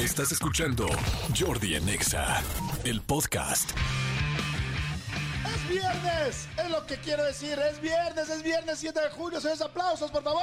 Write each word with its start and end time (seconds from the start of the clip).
Estás 0.00 0.32
escuchando 0.32 0.88
Jordi 1.38 1.76
Anexa, 1.76 2.42
el 2.84 3.02
podcast. 3.02 3.72
¡Es 5.44 5.68
viernes! 5.68 6.48
Es 6.56 6.70
lo 6.70 6.86
que 6.86 6.96
quiero 6.96 7.22
decir. 7.22 7.58
Es 7.58 7.78
viernes, 7.82 8.30
es 8.30 8.42
viernes 8.42 8.78
7 8.78 8.98
de 8.98 9.10
julio. 9.10 9.38
Señores, 9.42 9.60
aplausos, 9.60 10.10
por 10.10 10.22
favor. 10.22 10.40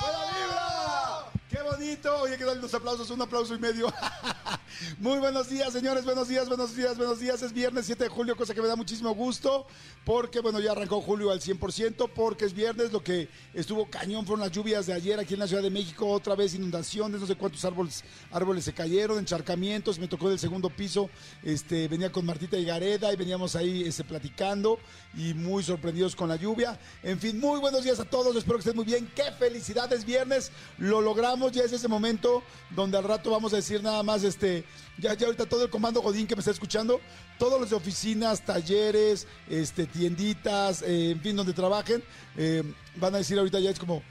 ¡Buena 0.00 0.18
vibra! 0.34 1.40
¡Qué 1.48 1.62
bonito! 1.62 2.20
Oye, 2.22 2.36
que 2.36 2.44
darle 2.44 2.62
los 2.62 2.74
aplausos, 2.74 3.08
un 3.10 3.22
aplauso 3.22 3.54
y 3.54 3.60
medio. 3.60 3.86
Muy 4.98 5.18
buenos 5.18 5.48
días, 5.48 5.72
señores. 5.72 6.04
Buenos 6.04 6.28
días, 6.28 6.48
buenos 6.48 6.76
días, 6.76 6.98
buenos 6.98 7.18
días. 7.18 7.42
Es 7.42 7.52
viernes 7.52 7.86
7 7.86 8.04
de 8.04 8.10
julio, 8.10 8.36
cosa 8.36 8.54
que 8.54 8.60
me 8.60 8.68
da 8.68 8.76
muchísimo 8.76 9.14
gusto. 9.14 9.66
Porque, 10.04 10.40
bueno, 10.40 10.60
ya 10.60 10.72
arrancó 10.72 11.00
julio 11.00 11.30
al 11.30 11.40
100%. 11.40 12.10
Porque 12.14 12.44
es 12.44 12.52
viernes. 12.52 12.92
Lo 12.92 13.02
que 13.02 13.28
estuvo 13.54 13.88
cañón 13.88 14.26
fueron 14.26 14.40
las 14.44 14.52
lluvias 14.52 14.86
de 14.86 14.92
ayer 14.92 15.18
aquí 15.18 15.34
en 15.34 15.40
la 15.40 15.48
Ciudad 15.48 15.62
de 15.62 15.70
México. 15.70 16.06
Otra 16.06 16.34
vez 16.34 16.54
inundaciones. 16.54 17.20
No 17.20 17.26
sé 17.26 17.36
cuántos 17.36 17.64
árboles, 17.64 18.04
árboles 18.30 18.64
se 18.64 18.74
cayeron, 18.74 19.18
encharcamientos. 19.18 19.98
Me 19.98 20.08
tocó 20.08 20.28
del 20.28 20.38
segundo 20.38 20.68
piso. 20.68 21.08
Este, 21.42 21.88
venía 21.88 22.12
con 22.12 22.26
Martita 22.26 22.58
y 22.58 22.64
Gareda 22.66 23.12
y 23.12 23.16
veníamos 23.16 23.56
ahí 23.56 23.82
este, 23.84 24.04
platicando. 24.04 24.78
Y 25.16 25.32
muy 25.32 25.62
sorprendidos 25.62 26.14
con 26.14 26.28
la 26.28 26.36
lluvia. 26.36 26.78
En 27.02 27.18
fin, 27.18 27.40
muy 27.40 27.60
buenos 27.60 27.82
días 27.82 27.98
a 27.98 28.04
todos. 28.04 28.36
Espero 28.36 28.58
que 28.58 28.60
estén 28.60 28.76
muy 28.76 28.84
bien. 28.84 29.10
¡Qué 29.14 29.32
felicidades! 29.38 30.04
Viernes. 30.04 30.52
Lo 30.76 31.00
logramos. 31.00 31.52
Ya 31.52 31.62
es 31.62 31.72
ese 31.72 31.88
momento 31.88 32.42
donde 32.70 32.98
al 32.98 33.04
rato 33.04 33.30
vamos 33.30 33.54
a 33.54 33.56
decir 33.56 33.82
nada 33.82 34.02
más 34.02 34.22
este 34.22 34.65
ya, 34.98 35.14
ya 35.14 35.26
ahorita 35.26 35.46
todo 35.46 35.64
el 35.64 35.70
comando 35.70 36.00
Godín 36.00 36.26
que 36.26 36.34
me 36.34 36.40
está 36.40 36.50
escuchando, 36.50 37.00
todos 37.38 37.60
los 37.60 37.70
de 37.70 37.76
oficinas, 37.76 38.44
talleres, 38.44 39.26
este, 39.48 39.86
tienditas, 39.86 40.82
eh, 40.82 41.10
en 41.10 41.20
fin, 41.20 41.36
donde 41.36 41.52
trabajen, 41.52 42.02
eh, 42.36 42.62
van 42.96 43.14
a 43.14 43.18
decir 43.18 43.38
ahorita 43.38 43.60
ya 43.60 43.70
es 43.70 43.78
como, 43.78 44.02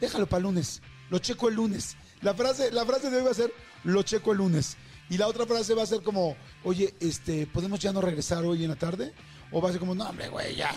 déjalo 0.00 0.26
para 0.26 0.42
lunes, 0.42 0.82
lo 1.10 1.18
checo 1.18 1.48
el 1.48 1.54
lunes. 1.54 1.96
La 2.22 2.34
frase, 2.34 2.70
la 2.70 2.86
frase 2.86 3.10
de 3.10 3.16
hoy 3.18 3.24
va 3.24 3.32
a 3.32 3.34
ser, 3.34 3.52
lo 3.84 4.02
checo 4.02 4.32
el 4.32 4.38
lunes. 4.38 4.76
Y 5.10 5.18
la 5.18 5.26
otra 5.26 5.44
frase 5.44 5.74
va 5.74 5.82
a 5.82 5.86
ser 5.86 6.02
como, 6.02 6.36
oye, 6.64 6.94
este, 7.00 7.46
¿podemos 7.46 7.80
ya 7.80 7.92
no 7.92 8.00
regresar 8.00 8.44
hoy 8.44 8.64
en 8.64 8.70
la 8.70 8.76
tarde? 8.76 9.12
O 9.50 9.60
va 9.60 9.68
a 9.68 9.72
ser 9.72 9.80
como, 9.80 9.94
no, 9.94 10.08
hombre, 10.08 10.28
güey, 10.28 10.54
ya, 10.56 10.72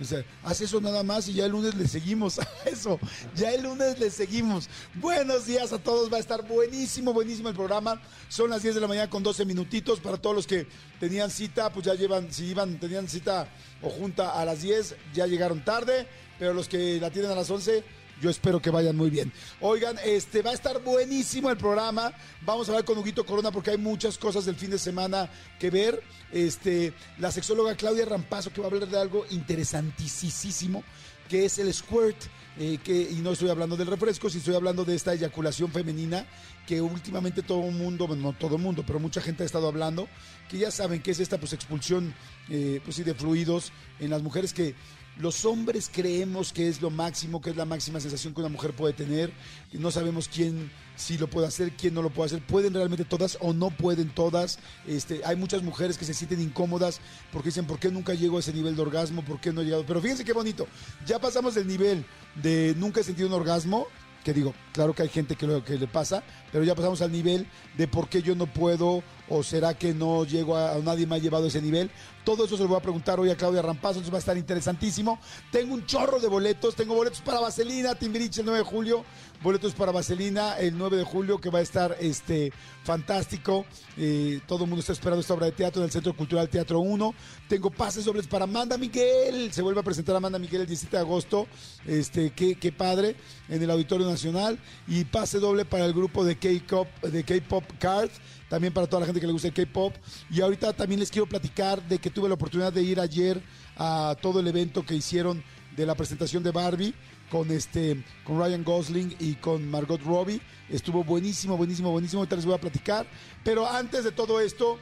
o 0.00 0.48
haz 0.48 0.60
eso 0.60 0.80
nada 0.80 1.02
más 1.02 1.28
y 1.28 1.34
ya 1.34 1.44
el 1.44 1.52
lunes 1.52 1.74
le 1.74 1.86
seguimos 1.86 2.38
a 2.38 2.48
eso. 2.64 2.98
Ya 3.36 3.52
el 3.52 3.62
lunes 3.62 3.98
le 3.98 4.10
seguimos. 4.10 4.68
Buenos 4.94 5.46
días 5.46 5.72
a 5.72 5.78
todos. 5.78 6.12
Va 6.12 6.16
a 6.16 6.20
estar 6.20 6.46
buenísimo, 6.46 7.12
buenísimo 7.12 7.48
el 7.48 7.54
programa. 7.54 8.00
Son 8.28 8.48
las 8.48 8.62
10 8.62 8.76
de 8.76 8.80
la 8.80 8.88
mañana 8.88 9.10
con 9.10 9.22
12 9.22 9.44
minutitos. 9.44 10.00
Para 10.00 10.16
todos 10.16 10.34
los 10.34 10.46
que 10.46 10.66
tenían 10.98 11.30
cita, 11.30 11.70
pues 11.70 11.86
ya 11.86 11.94
llevan, 11.94 12.32
si 12.32 12.46
iban, 12.46 12.80
tenían 12.80 13.08
cita 13.08 13.48
o 13.82 13.90
junta 13.90 14.40
a 14.40 14.44
las 14.44 14.62
10, 14.62 14.96
ya 15.12 15.26
llegaron 15.26 15.64
tarde. 15.64 16.06
Pero 16.38 16.54
los 16.54 16.68
que 16.68 16.98
la 16.98 17.10
tienen 17.10 17.30
a 17.30 17.34
las 17.34 17.50
11, 17.50 17.84
yo 18.20 18.30
espero 18.30 18.60
que 18.60 18.70
vayan 18.70 18.96
muy 18.96 19.10
bien. 19.10 19.32
Oigan, 19.60 19.98
este 20.04 20.42
va 20.42 20.50
a 20.50 20.54
estar 20.54 20.82
buenísimo 20.82 21.50
el 21.50 21.56
programa. 21.56 22.12
Vamos 22.42 22.68
a 22.68 22.72
hablar 22.72 22.84
con 22.84 22.98
Huguito 22.98 23.24
Corona 23.24 23.50
porque 23.50 23.70
hay 23.70 23.78
muchas 23.78 24.18
cosas 24.18 24.44
del 24.44 24.56
fin 24.56 24.70
de 24.70 24.78
semana 24.78 25.30
que 25.58 25.70
ver. 25.70 26.02
Este, 26.32 26.92
la 27.18 27.32
sexóloga 27.32 27.74
Claudia 27.74 28.04
Rampazo 28.04 28.52
que 28.52 28.60
va 28.60 28.68
a 28.68 28.70
hablar 28.70 28.88
de 28.88 28.98
algo 28.98 29.26
interesantísimo, 29.30 30.84
que 31.28 31.44
es 31.44 31.58
el 31.58 31.72
squirt. 31.72 32.16
Eh, 32.58 32.78
que, 32.82 33.02
y 33.02 33.14
no 33.22 33.30
estoy 33.30 33.48
hablando 33.48 33.76
del 33.76 33.86
refresco, 33.86 34.28
si 34.28 34.38
estoy 34.38 34.56
hablando 34.56 34.84
de 34.84 34.94
esta 34.94 35.14
eyaculación 35.14 35.70
femenina 35.70 36.26
que 36.66 36.80
últimamente 36.80 37.42
todo 37.42 37.66
el 37.66 37.74
mundo, 37.74 38.06
bueno, 38.08 38.22
no 38.22 38.32
todo 38.32 38.56
el 38.56 38.62
mundo, 38.62 38.82
pero 38.84 38.98
mucha 38.98 39.20
gente 39.22 39.44
ha 39.44 39.46
estado 39.46 39.68
hablando, 39.68 40.08
que 40.48 40.58
ya 40.58 40.70
saben 40.70 41.00
que 41.00 41.12
es 41.12 41.20
esta 41.20 41.38
pues 41.38 41.52
expulsión 41.52 42.12
eh, 42.48 42.80
pues, 42.84 43.02
de 43.02 43.14
fluidos 43.14 43.72
en 43.98 44.10
las 44.10 44.20
mujeres 44.22 44.52
que 44.52 44.74
los 45.18 45.44
hombres 45.44 45.90
creemos 45.92 46.52
que 46.52 46.68
es 46.68 46.80
lo 46.80 46.90
máximo, 46.90 47.40
que 47.40 47.50
es 47.50 47.56
la 47.56 47.64
máxima 47.64 48.00
sensación 48.00 48.34
que 48.34 48.40
una 48.40 48.48
mujer 48.48 48.72
puede 48.72 48.94
tener. 48.94 49.32
No 49.72 49.90
sabemos 49.90 50.28
quién 50.28 50.70
sí 51.00 51.18
lo 51.18 51.28
puede 51.28 51.46
hacer, 51.46 51.72
quién 51.72 51.94
no 51.94 52.02
lo 52.02 52.10
puede 52.10 52.26
hacer. 52.26 52.46
Pueden 52.46 52.74
realmente 52.74 53.04
todas 53.04 53.38
o 53.40 53.52
no 53.52 53.70
pueden 53.70 54.10
todas. 54.10 54.58
Este, 54.86 55.22
hay 55.24 55.36
muchas 55.36 55.62
mujeres 55.62 55.98
que 55.98 56.04
se 56.04 56.14
sienten 56.14 56.40
incómodas 56.40 57.00
porque 57.32 57.48
dicen, 57.48 57.66
¿por 57.66 57.78
qué 57.78 57.90
nunca 57.90 58.14
llego 58.14 58.36
a 58.36 58.40
ese 58.40 58.52
nivel 58.52 58.76
de 58.76 58.82
orgasmo? 58.82 59.24
¿Por 59.24 59.40
qué 59.40 59.52
no 59.52 59.62
he 59.62 59.64
llegado? 59.64 59.84
Pero 59.86 60.00
fíjense 60.00 60.24
qué 60.24 60.32
bonito. 60.32 60.66
Ya 61.06 61.18
pasamos 61.18 61.54
del 61.54 61.66
nivel 61.66 62.04
de 62.36 62.74
nunca 62.76 63.00
he 63.00 63.04
sentido 63.04 63.28
un 63.28 63.34
orgasmo 63.34 63.86
que 64.24 64.34
digo, 64.34 64.54
claro 64.72 64.94
que 64.94 65.02
hay 65.02 65.08
gente 65.08 65.34
que, 65.34 65.46
lo, 65.46 65.64
que 65.64 65.78
le 65.78 65.86
pasa, 65.86 66.22
pero 66.52 66.62
ya 66.62 66.74
pasamos 66.74 67.00
al 67.00 67.10
nivel 67.10 67.46
de 67.76 67.88
por 67.88 68.08
qué 68.08 68.22
yo 68.22 68.34
no 68.34 68.46
puedo 68.46 69.02
o 69.28 69.42
será 69.42 69.74
que 69.74 69.94
no 69.94 70.24
llego 70.24 70.56
a, 70.56 70.78
nadie 70.84 71.06
me 71.06 71.14
ha 71.14 71.18
llevado 71.18 71.46
a 71.46 71.48
ese 71.48 71.62
nivel. 71.62 71.90
Todo 72.30 72.44
eso 72.44 72.56
se 72.56 72.62
lo 72.62 72.68
voy 72.68 72.78
a 72.78 72.80
preguntar 72.80 73.18
hoy 73.18 73.28
a 73.28 73.36
Claudia 73.36 73.60
Rampazo, 73.60 73.94
entonces 73.94 74.12
va 74.12 74.18
a 74.18 74.20
estar 74.20 74.36
interesantísimo. 74.36 75.18
Tengo 75.50 75.74
un 75.74 75.84
chorro 75.84 76.20
de 76.20 76.28
boletos, 76.28 76.76
tengo 76.76 76.94
boletos 76.94 77.20
para 77.22 77.40
Vaselina, 77.40 77.96
Timbirich 77.96 78.38
el 78.38 78.44
9 78.44 78.60
de 78.60 78.64
julio, 78.64 79.04
boletos 79.42 79.74
para 79.74 79.90
Vaselina 79.90 80.56
el 80.56 80.78
9 80.78 80.98
de 80.98 81.02
julio 81.02 81.40
que 81.40 81.50
va 81.50 81.58
a 81.58 81.62
estar 81.62 81.96
este 81.98 82.52
fantástico. 82.84 83.66
Eh, 83.96 84.40
todo 84.46 84.62
el 84.62 84.70
mundo 84.70 84.78
está 84.78 84.92
esperando 84.92 85.22
esta 85.22 85.34
obra 85.34 85.46
de 85.46 85.52
teatro 85.52 85.82
en 85.82 85.86
el 85.86 85.90
Centro 85.90 86.14
Cultural 86.14 86.48
Teatro 86.48 86.78
1. 86.78 87.14
Tengo 87.48 87.68
pases 87.68 88.04
dobles 88.04 88.28
para 88.28 88.44
Amanda 88.44 88.78
Miguel, 88.78 89.52
se 89.52 89.60
vuelve 89.60 89.80
a 89.80 89.82
presentar 89.82 90.14
Amanda 90.14 90.38
Miguel 90.38 90.60
el 90.60 90.68
17 90.68 90.96
de 90.96 91.02
agosto. 91.02 91.48
Este, 91.84 92.30
qué, 92.30 92.54
qué 92.54 92.70
padre 92.70 93.16
en 93.48 93.60
el 93.60 93.70
Auditorio 93.72 94.08
Nacional 94.08 94.56
y 94.86 95.04
pase 95.04 95.40
doble 95.40 95.64
para 95.64 95.84
el 95.84 95.92
grupo 95.92 96.24
de 96.24 96.38
K-pop 96.38 96.86
de 97.02 97.24
K-pop 97.24 97.64
Card 97.80 98.10
también 98.50 98.74
para 98.74 98.88
toda 98.88 99.00
la 99.00 99.06
gente 99.06 99.20
que 99.20 99.26
le 99.26 99.32
gusta 99.32 99.48
el 99.48 99.54
K-pop. 99.54 99.94
Y 100.28 100.40
ahorita 100.40 100.72
también 100.74 100.98
les 100.98 101.10
quiero 101.10 101.26
platicar 101.26 101.80
de 101.88 101.98
que 101.98 102.10
tuve 102.20 102.28
la 102.28 102.34
oportunidad 102.34 102.70
de 102.70 102.82
ir 102.82 103.00
ayer 103.00 103.42
a 103.78 104.14
todo 104.20 104.40
el 104.40 104.46
evento 104.46 104.84
que 104.84 104.94
hicieron 104.94 105.42
de 105.74 105.86
la 105.86 105.94
presentación 105.94 106.42
de 106.42 106.50
Barbie 106.50 106.94
con 107.30 107.50
este 107.50 108.04
con 108.24 108.38
Ryan 108.38 108.62
Gosling 108.62 109.16
y 109.18 109.36
con 109.36 109.66
Margot 109.70 110.02
Robbie. 110.02 110.38
Estuvo 110.68 111.02
buenísimo, 111.02 111.56
buenísimo, 111.56 111.90
buenísimo. 111.90 112.20
Ahorita 112.20 112.36
les 112.36 112.44
voy 112.44 112.54
a 112.54 112.60
platicar. 112.60 113.06
Pero 113.42 113.66
antes 113.66 114.04
de 114.04 114.12
todo 114.12 114.38
esto, 114.38 114.78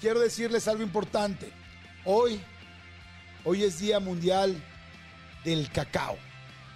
quiero 0.00 0.20
decirles 0.20 0.68
algo 0.68 0.84
importante. 0.84 1.52
Hoy, 2.04 2.40
hoy 3.42 3.64
es 3.64 3.80
Día 3.80 3.98
Mundial 3.98 4.54
del 5.44 5.68
Cacao. 5.72 6.16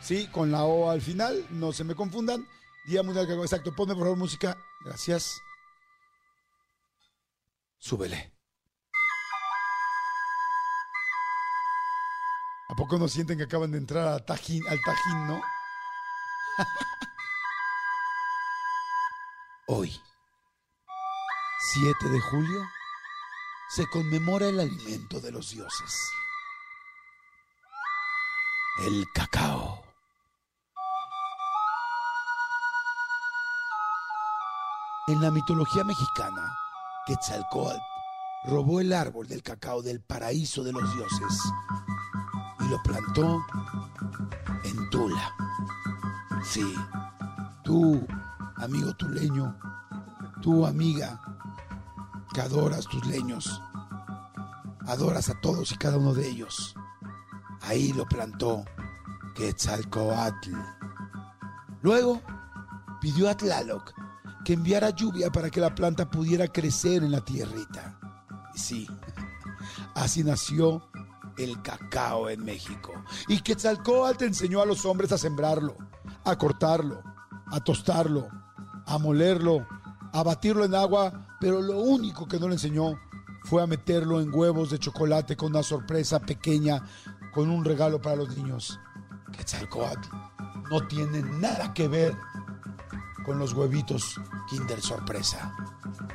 Sí, 0.00 0.26
con 0.32 0.50
la 0.50 0.64
O 0.64 0.90
al 0.90 1.02
final, 1.02 1.46
no 1.50 1.70
se 1.72 1.84
me 1.84 1.94
confundan. 1.94 2.44
Día 2.88 3.04
Mundial 3.04 3.26
del 3.26 3.34
Cacao. 3.34 3.44
Exacto, 3.44 3.72
ponme 3.76 3.94
por 3.94 4.02
favor 4.02 4.18
música. 4.18 4.58
Gracias. 4.84 5.40
Súbele. 7.78 8.39
Poco 12.80 12.98
no 12.98 13.08
sienten 13.08 13.36
que 13.36 13.44
acaban 13.44 13.70
de 13.70 13.76
entrar 13.76 14.08
al 14.08 14.24
tajín, 14.24 14.66
al 14.66 14.80
tajín, 14.80 15.26
no? 15.26 15.42
Hoy, 19.68 20.00
7 21.74 22.08
de 22.08 22.20
julio, 22.20 22.66
se 23.68 23.86
conmemora 23.88 24.48
el 24.48 24.60
alimento 24.60 25.20
de 25.20 25.30
los 25.30 25.50
dioses. 25.50 25.94
El 28.86 29.04
cacao. 29.14 29.84
En 35.08 35.20
la 35.20 35.30
mitología 35.30 35.84
mexicana, 35.84 36.50
Quetzalcoatl 37.06 37.78
robó 38.44 38.80
el 38.80 38.94
árbol 38.94 39.28
del 39.28 39.42
cacao 39.42 39.82
del 39.82 40.00
paraíso 40.00 40.64
de 40.64 40.72
los 40.72 40.94
dioses 40.94 41.42
lo 42.70 42.80
plantó 42.84 43.44
en 44.62 44.90
Tula. 44.90 45.34
Sí, 46.44 46.74
tú, 47.64 48.06
amigo 48.56 48.94
tuleño, 48.94 49.56
tú, 50.40 50.64
amiga, 50.64 51.20
que 52.32 52.40
adoras 52.40 52.86
tus 52.86 53.04
leños, 53.06 53.60
adoras 54.86 55.28
a 55.30 55.40
todos 55.40 55.72
y 55.72 55.76
cada 55.76 55.98
uno 55.98 56.14
de 56.14 56.28
ellos. 56.28 56.76
Ahí 57.62 57.92
lo 57.92 58.06
plantó 58.06 58.64
Quetzalcoatl. 59.34 60.54
Luego 61.82 62.22
pidió 63.00 63.28
a 63.28 63.36
Tlaloc 63.36 63.92
que 64.44 64.52
enviara 64.52 64.90
lluvia 64.90 65.30
para 65.30 65.50
que 65.50 65.60
la 65.60 65.74
planta 65.74 66.08
pudiera 66.08 66.46
crecer 66.46 67.02
en 67.02 67.10
la 67.10 67.24
tierrita. 67.24 67.98
Y 68.54 68.58
sí, 68.58 68.86
así 69.94 70.22
nació 70.22 70.89
el 71.40 71.62
cacao 71.62 72.28
en 72.28 72.44
México. 72.44 72.92
Y 73.28 73.40
Quetzalcóatl 73.40 74.24
enseñó 74.24 74.62
a 74.62 74.66
los 74.66 74.84
hombres 74.84 75.12
a 75.12 75.18
sembrarlo, 75.18 75.76
a 76.24 76.36
cortarlo, 76.36 77.02
a 77.50 77.60
tostarlo, 77.60 78.28
a 78.86 78.98
molerlo, 78.98 79.66
a 80.12 80.22
batirlo 80.22 80.64
en 80.64 80.74
agua, 80.74 81.36
pero 81.40 81.60
lo 81.60 81.78
único 81.80 82.26
que 82.26 82.38
no 82.38 82.48
le 82.48 82.54
enseñó 82.54 82.98
fue 83.44 83.62
a 83.62 83.66
meterlo 83.66 84.20
en 84.20 84.34
huevos 84.34 84.70
de 84.70 84.78
chocolate 84.78 85.36
con 85.36 85.50
una 85.50 85.62
sorpresa 85.62 86.20
pequeña, 86.20 86.82
con 87.32 87.50
un 87.50 87.64
regalo 87.64 88.00
para 88.00 88.16
los 88.16 88.36
niños. 88.36 88.78
Quetzalcóatl 89.32 90.08
no 90.70 90.86
tiene 90.86 91.22
nada 91.22 91.72
que 91.74 91.88
ver 91.88 92.16
con 93.24 93.38
los 93.38 93.52
huevitos 93.52 94.20
Kinder 94.48 94.80
Sorpresa. 94.80 95.54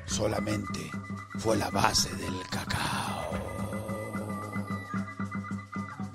Solamente 0.06 0.92
fue 1.40 1.58
la 1.58 1.70
base 1.70 2.14
del 2.16 2.36
cacao. 2.50 2.95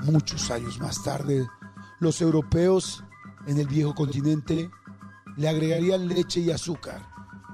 Muchos 0.03 0.51
años 0.51 0.81
más 0.81 1.03
tarde, 1.03 1.47
los 1.99 2.21
europeos 2.21 3.05
en 3.47 3.59
el 3.59 3.67
viejo 3.67 3.95
continente 3.95 4.71
le 5.37 5.49
agregarían 5.49 6.09
leche 6.09 6.41
y 6.41 6.51
azúcar. 6.51 7.07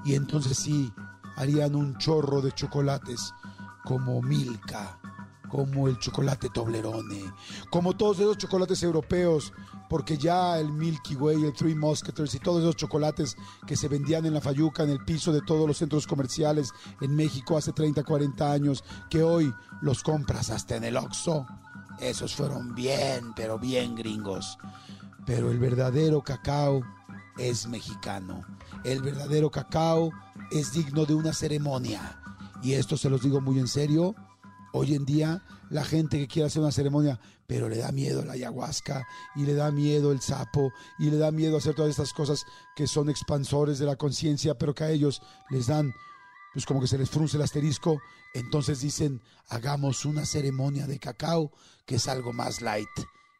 Y 0.05 0.15
entonces 0.15 0.57
sí, 0.57 0.93
harían 1.35 1.75
un 1.75 1.97
chorro 1.97 2.41
de 2.41 2.51
chocolates 2.53 3.33
como 3.83 4.21
Milka, 4.21 4.99
como 5.49 5.87
el 5.87 5.97
chocolate 5.99 6.49
Toblerone, 6.49 7.23
como 7.69 7.95
todos 7.95 8.19
esos 8.19 8.37
chocolates 8.37 8.81
europeos, 8.83 9.53
porque 9.89 10.17
ya 10.17 10.57
el 10.59 10.71
Milky 10.71 11.15
Way, 11.15 11.45
el 11.45 11.53
Three 11.53 11.75
Musketeers 11.75 12.35
y 12.35 12.39
todos 12.39 12.61
esos 12.61 12.75
chocolates 12.75 13.35
que 13.65 13.75
se 13.75 13.87
vendían 13.87 14.25
en 14.25 14.33
la 14.33 14.41
Fayuca, 14.41 14.83
en 14.83 14.89
el 14.89 15.03
piso 15.05 15.31
de 15.31 15.41
todos 15.41 15.67
los 15.67 15.77
centros 15.77 16.07
comerciales 16.07 16.73
en 17.01 17.15
México 17.15 17.57
hace 17.57 17.71
30, 17.71 18.03
40 18.03 18.51
años, 18.51 18.83
que 19.09 19.23
hoy 19.23 19.53
los 19.81 20.03
compras 20.03 20.49
hasta 20.49 20.75
en 20.75 20.83
el 20.83 20.97
Oxxo, 20.97 21.45
esos 21.99 22.35
fueron 22.35 22.75
bien, 22.75 23.33
pero 23.35 23.57
bien 23.57 23.95
gringos. 23.95 24.57
Pero 25.25 25.51
el 25.51 25.59
verdadero 25.59 26.21
cacao 26.21 26.81
es 27.37 27.67
mexicano. 27.67 28.45
El 28.83 29.01
verdadero 29.01 29.51
cacao 29.51 30.11
es 30.51 30.73
digno 30.73 31.05
de 31.05 31.15
una 31.15 31.33
ceremonia. 31.33 32.19
Y 32.61 32.73
esto 32.73 32.97
se 32.97 33.09
los 33.09 33.21
digo 33.21 33.41
muy 33.41 33.59
en 33.59 33.67
serio. 33.67 34.15
Hoy 34.73 34.95
en 34.95 35.05
día 35.05 35.43
la 35.69 35.83
gente 35.83 36.17
que 36.17 36.27
quiere 36.27 36.47
hacer 36.47 36.61
una 36.61 36.71
ceremonia, 36.71 37.19
pero 37.45 37.69
le 37.69 37.77
da 37.77 37.91
miedo 37.91 38.23
la 38.23 38.33
ayahuasca 38.33 39.05
y 39.35 39.45
le 39.45 39.53
da 39.53 39.71
miedo 39.71 40.11
el 40.11 40.21
sapo 40.21 40.71
y 40.99 41.09
le 41.09 41.17
da 41.17 41.31
miedo 41.31 41.57
hacer 41.57 41.75
todas 41.75 41.91
estas 41.91 42.13
cosas 42.13 42.45
que 42.75 42.87
son 42.87 43.09
expansores 43.09 43.79
de 43.79 43.85
la 43.85 43.95
conciencia, 43.95 44.57
pero 44.57 44.73
que 44.73 44.83
a 44.83 44.91
ellos 44.91 45.21
les 45.49 45.67
dan, 45.67 45.93
pues 46.57 46.65
como 46.65 46.81
que 46.81 46.87
se 46.87 46.97
les 46.97 47.07
frunce 47.07 47.37
el 47.37 47.43
asterisco. 47.43 48.01
Entonces 48.33 48.79
dicen, 48.79 49.21
hagamos 49.49 50.05
una 50.05 50.25
ceremonia 50.25 50.87
de 50.87 50.97
cacao 50.97 51.51
que 51.85 51.97
es 51.97 52.07
algo 52.07 52.33
más 52.33 52.63
light. 52.63 52.89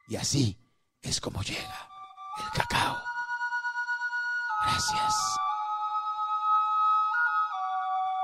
Y 0.07 0.17
así 0.17 0.55
es 1.01 1.19
como 1.19 1.41
llega 1.41 1.89
el 2.37 2.51
cacao. 2.51 2.95
Gracias. 4.61 5.15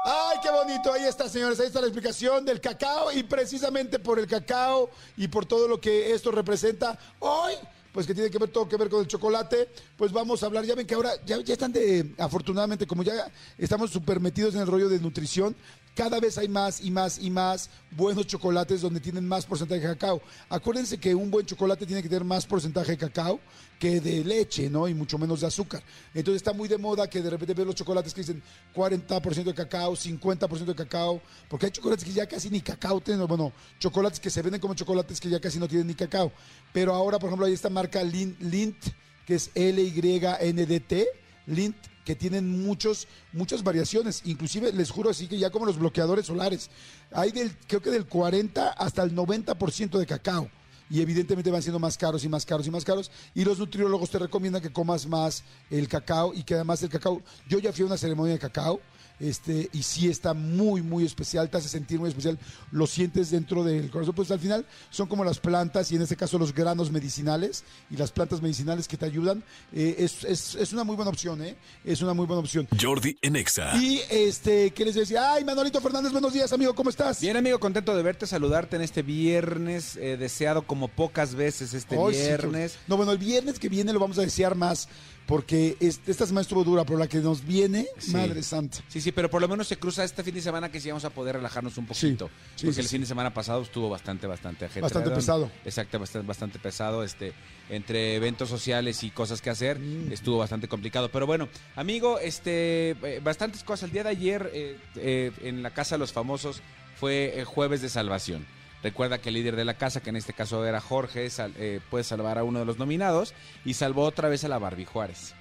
Ay, 0.05 0.37
qué 0.43 0.51
bonito. 0.51 0.93
Ahí 0.93 1.05
está, 1.05 1.27
señores. 1.27 1.59
Ahí 1.59 1.65
está 1.65 1.81
la 1.81 1.87
explicación 1.87 2.45
del 2.45 2.61
cacao. 2.61 3.11
Y 3.11 3.23
precisamente 3.23 3.97
por 3.97 4.19
el 4.19 4.27
cacao 4.27 4.91
y 5.17 5.27
por 5.27 5.47
todo 5.47 5.67
lo 5.67 5.81
que 5.81 6.13
esto 6.13 6.29
representa 6.29 6.99
hoy, 7.17 7.55
pues 7.93 8.07
que 8.07 8.13
tiene 8.13 8.29
que 8.29 8.39
ver 8.39 8.49
todo 8.49 8.67
que 8.67 8.75
ver 8.75 8.89
con 8.89 9.01
el 9.01 9.07
chocolate, 9.07 9.69
pues 9.95 10.11
vamos 10.11 10.41
a 10.41 10.47
hablar. 10.47 10.65
Ya 10.65 10.75
ven 10.75 10.87
que 10.87 10.95
ahora 10.95 11.11
ya, 11.25 11.37
están 11.37 11.71
de, 11.71 12.13
afortunadamente, 12.17 12.87
como 12.87 13.03
ya 13.03 13.31
estamos 13.57 13.91
súper 13.91 14.19
metidos 14.19 14.55
en 14.55 14.61
el 14.61 14.67
rollo 14.67 14.89
de 14.89 14.99
nutrición, 14.99 15.55
cada 15.95 16.19
vez 16.19 16.37
hay 16.37 16.47
más 16.47 16.81
y 16.81 16.89
más 16.89 17.19
y 17.19 17.29
más 17.29 17.69
buenos 17.91 18.25
chocolates 18.25 18.81
donde 18.81 18.99
tienen 18.99 19.27
más 19.27 19.45
porcentaje 19.45 19.81
de 19.81 19.87
cacao. 19.87 20.21
Acuérdense 20.49 20.97
que 20.97 21.13
un 21.13 21.29
buen 21.29 21.45
chocolate 21.45 21.85
tiene 21.85 22.01
que 22.01 22.09
tener 22.09 22.23
más 22.23 22.45
porcentaje 22.45 22.93
de 22.93 22.97
cacao 22.97 23.39
que 23.79 23.99
de 23.99 24.23
leche, 24.23 24.69
¿no? 24.69 24.87
Y 24.87 24.93
mucho 24.93 25.17
menos 25.17 25.41
de 25.41 25.47
azúcar. 25.47 25.83
Entonces 26.13 26.37
está 26.37 26.53
muy 26.53 26.67
de 26.67 26.77
moda 26.77 27.09
que 27.09 27.21
de 27.21 27.29
repente 27.29 27.53
ves 27.53 27.65
los 27.65 27.75
chocolates 27.75 28.13
que 28.13 28.21
dicen 28.21 28.41
40% 28.73 29.43
de 29.43 29.53
cacao, 29.53 29.93
50% 29.93 30.65
de 30.65 30.75
cacao, 30.75 31.21
porque 31.49 31.67
hay 31.67 31.71
chocolates 31.71 32.03
que 32.03 32.13
ya 32.13 32.25
casi 32.25 32.49
ni 32.49 32.61
cacao 32.61 33.01
tienen, 33.01 33.27
bueno, 33.27 33.51
chocolates 33.79 34.19
que 34.19 34.29
se 34.29 34.41
venden 34.41 34.61
como 34.61 34.73
chocolates 34.73 35.19
que 35.19 35.29
ya 35.29 35.39
casi 35.39 35.59
no 35.59 35.67
tienen 35.67 35.87
ni 35.87 35.95
cacao. 35.95 36.31
Pero 36.71 36.93
ahora, 36.93 37.19
por 37.19 37.27
ejemplo, 37.27 37.45
hay 37.45 37.53
esta 37.53 37.69
marca 37.69 38.01
Lint, 38.03 38.39
Lint 38.41 38.77
que 39.25 39.35
es 39.35 39.51
L-Y-N-D-T, 39.53 41.07
Lint 41.47 41.92
que 42.05 42.15
tienen 42.15 42.63
muchos, 42.63 43.07
muchas 43.31 43.63
variaciones. 43.63 44.21
Inclusive, 44.25 44.71
les 44.73 44.91
juro 44.91 45.09
así 45.09 45.27
que 45.27 45.37
ya 45.37 45.49
como 45.49 45.65
los 45.65 45.77
bloqueadores 45.77 46.25
solares, 46.25 46.69
hay 47.11 47.31
del, 47.31 47.55
creo 47.67 47.81
que 47.81 47.91
del 47.91 48.05
40 48.05 48.69
hasta 48.69 49.03
el 49.03 49.15
90% 49.15 49.97
de 49.97 50.05
cacao. 50.05 50.49
Y 50.89 51.01
evidentemente 51.01 51.49
van 51.49 51.61
siendo 51.61 51.79
más 51.79 51.97
caros 51.97 52.23
y 52.23 52.29
más 52.29 52.45
caros 52.45 52.67
y 52.67 52.71
más 52.71 52.83
caros. 52.83 53.09
Y 53.33 53.43
los 53.45 53.57
nutriólogos 53.57 54.09
te 54.09 54.19
recomiendan 54.19 54.61
que 54.61 54.71
comas 54.71 55.07
más 55.07 55.43
el 55.69 55.87
cacao 55.87 56.33
y 56.33 56.43
que 56.43 56.55
además 56.55 56.83
el 56.83 56.89
cacao. 56.89 57.21
Yo 57.47 57.57
ya 57.59 57.73
fui 57.73 57.83
a 57.83 57.87
una 57.87 57.97
ceremonia 57.97 58.33
de 58.33 58.39
cacao 58.39 58.79
este, 59.19 59.69
y 59.73 59.83
sí 59.83 60.09
está 60.09 60.33
muy, 60.33 60.81
muy 60.81 61.05
especial, 61.05 61.49
te 61.49 61.57
hace 61.57 61.69
sentir 61.69 61.99
muy 61.99 62.09
especial, 62.09 62.37
lo 62.71 62.87
sientes 62.87 63.31
dentro 63.31 63.63
del 63.63 63.89
corazón, 63.89 64.15
pues 64.15 64.31
al 64.31 64.39
final 64.39 64.65
son 64.89 65.07
como 65.07 65.23
las 65.23 65.39
plantas 65.39 65.91
y 65.91 65.95
en 65.95 66.01
este 66.01 66.15
caso 66.15 66.37
los 66.37 66.53
granos 66.53 66.91
medicinales 66.91 67.63
y 67.89 67.97
las 67.97 68.11
plantas 68.11 68.41
medicinales 68.41 68.87
que 68.87 68.97
te 68.97 69.05
ayudan, 69.05 69.43
eh, 69.71 69.95
es, 69.99 70.23
es, 70.23 70.55
es, 70.55 70.73
una 70.73 70.83
muy 70.83 70.95
buena 70.95 71.11
opción, 71.11 71.43
¿eh? 71.43 71.55
Es 71.83 72.01
una 72.01 72.13
muy 72.13 72.25
buena 72.25 72.41
opción. 72.41 72.67
Jordi 72.79 73.17
Enexa. 73.21 73.75
Y 73.77 74.01
este, 74.09 74.71
¿qué 74.71 74.85
les 74.85 74.95
decía? 74.95 75.33
Ay, 75.33 75.43
Manolito 75.43 75.79
Fernández, 75.81 76.11
buenos 76.11 76.33
días, 76.33 76.51
amigo, 76.51 76.73
¿cómo 76.73 76.89
estás? 76.89 77.21
Bien, 77.21 77.37
amigo, 77.37 77.59
contento 77.59 77.95
de 77.95 78.03
verte, 78.03 78.27
saludarte 78.27 78.75
en 78.75 78.81
este 78.81 79.01
viernes, 79.01 79.95
eh, 79.97 80.17
deseado 80.17 80.63
como 80.63 80.87
pocas 80.87 81.35
veces 81.35 81.73
este 81.73 81.97
Hoy 81.97 82.13
viernes. 82.13 82.73
Sí, 82.73 82.77
no, 82.87 82.97
bueno, 82.97 83.11
el 83.11 83.17
viernes 83.17 83.59
que 83.59 83.69
viene 83.69 83.93
lo 83.93 83.99
vamos 83.99 84.17
a 84.17 84.21
desear 84.21 84.55
más 84.55 84.87
porque 85.25 85.77
esta 85.79 86.25
semana 86.25 86.41
estuvo 86.41 86.63
dura, 86.63 86.83
pero 86.83 86.99
la 86.99 87.07
que 87.07 87.19
nos 87.19 87.45
viene, 87.45 87.87
Madre 88.11 88.43
Santa. 88.43 88.79
Sí, 88.87 88.99
sí, 88.99 89.11
pero 89.11 89.29
por 89.29 89.41
lo 89.41 89.47
menos 89.47 89.67
se 89.67 89.77
cruza 89.77 90.03
este 90.03 90.23
fin 90.23 90.33
de 90.35 90.41
semana 90.41 90.69
que 90.69 90.79
sí 90.79 90.89
vamos 90.89 91.05
a 91.05 91.09
poder 91.09 91.35
relajarnos 91.35 91.77
un 91.77 91.85
poquito. 91.85 92.29
Sí, 92.55 92.65
porque 92.65 92.81
el 92.81 92.87
fin 92.87 93.01
de 93.01 93.07
semana 93.07 93.33
pasado 93.33 93.61
estuvo 93.61 93.89
bastante, 93.89 94.27
bastante 94.27 94.67
gente. 94.67 94.81
Bastante 94.81 95.11
pesado. 95.11 95.49
Exacto, 95.63 95.99
bastante, 95.99 96.27
bastante 96.27 96.59
pesado. 96.59 97.03
Este, 97.03 97.33
entre 97.69 98.15
eventos 98.15 98.49
sociales 98.49 99.03
y 99.03 99.11
cosas 99.11 99.41
que 99.41 99.49
hacer, 99.49 99.79
mm. 99.79 100.11
estuvo 100.11 100.37
bastante 100.37 100.67
complicado. 100.67 101.09
Pero 101.09 101.25
bueno, 101.25 101.47
amigo, 101.75 102.19
este, 102.19 102.91
eh, 102.91 103.21
bastantes 103.23 103.63
cosas. 103.63 103.83
El 103.83 103.91
día 103.93 104.03
de 104.03 104.09
ayer 104.09 104.51
eh, 104.53 104.77
eh, 104.95 105.31
en 105.41 105.63
la 105.63 105.71
Casa 105.71 105.95
de 105.95 105.99
los 105.99 106.11
Famosos 106.11 106.61
fue 106.99 107.43
jueves 107.45 107.81
de 107.81 107.89
salvación. 107.89 108.45
Recuerda 108.83 109.17
que 109.19 109.29
el 109.29 109.35
líder 109.35 109.55
de 109.55 109.63
la 109.63 109.75
casa, 109.75 110.01
que 110.01 110.09
en 110.09 110.17
este 110.17 110.33
caso 110.33 110.65
era 110.65 110.81
Jorge, 110.81 111.29
eh, 111.57 111.79
puede 111.89 112.03
salvar 112.03 112.37
a 112.37 112.43
uno 112.43 112.59
de 112.59 112.65
los 112.65 112.77
nominados 112.77 113.33
y 113.63 113.75
salvó 113.75 114.03
otra 114.03 114.27
vez 114.27 114.43
a 114.43 114.49
la 114.49 114.59
Barbie 114.59 114.85
Juárez. 114.85 115.33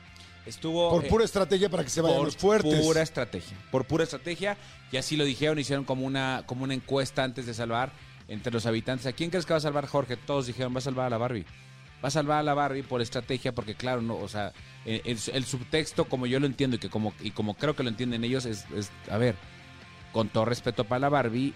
Estuvo 0.47 0.91
por 0.91 1.07
pura 1.09 1.25
estrategia 1.25 1.69
para 1.69 1.85
que 1.85 1.91
se 1.91 2.01
vayan 2.01 2.25
los 2.25 2.37
fuertes. 2.37 2.73
Por 2.73 2.85
pura 2.85 3.03
estrategia, 3.03 3.57
por 3.71 3.85
pura 3.85 4.05
estrategia 4.05 4.57
y 4.91 4.97
así 4.97 5.17
lo 5.17 5.25
dijeron, 5.25 5.59
hicieron 5.59 5.85
como 5.85 6.05
una 6.05 6.45
como 6.47 6.65
una 6.65 6.75
encuesta 6.75 7.23
antes 7.23 7.47
de 7.47 7.55
salvar 7.55 7.93
entre 8.29 8.53
los 8.53 8.67
habitantes. 8.67 9.07
¿A 9.07 9.13
quién 9.13 9.31
crees 9.31 9.47
que 9.47 9.53
va 9.53 9.59
a 9.59 9.61
salvar 9.61 9.87
Jorge? 9.87 10.17
Todos 10.17 10.47
dijeron, 10.47 10.75
va 10.75 10.79
a 10.79 10.83
salvar 10.83 11.07
a 11.07 11.11
la 11.11 11.19
Barbie. 11.19 11.47
Va 12.03 12.09
a 12.09 12.11
salvar 12.11 12.39
a 12.39 12.43
la 12.43 12.55
Barbie 12.55 12.83
por 12.83 13.01
estrategia 13.01 13.53
porque 13.53 13.77
claro, 13.77 14.03
no, 14.03 14.17
o 14.17 14.29
sea, 14.29 14.53
el, 14.85 15.45
subtexto 15.45 16.07
como 16.07 16.27
yo 16.27 16.41
lo 16.41 16.47
entiendo 16.47 16.77
y 16.77 16.79
que 16.81 16.91
como 16.91 17.15
y 17.21 17.31
como 17.31 17.55
creo 17.55 17.77
que 17.77 17.85
lo 17.85 17.89
entienden 17.89 18.25
ellos 18.25 18.45
es, 18.45 18.67
es 18.75 18.91
a 19.09 19.19
ver, 19.19 19.37
con 20.13 20.29
todo 20.29 20.45
respeto 20.45 20.83
para 20.83 20.99
la 20.99 21.09
Barbie, 21.09 21.55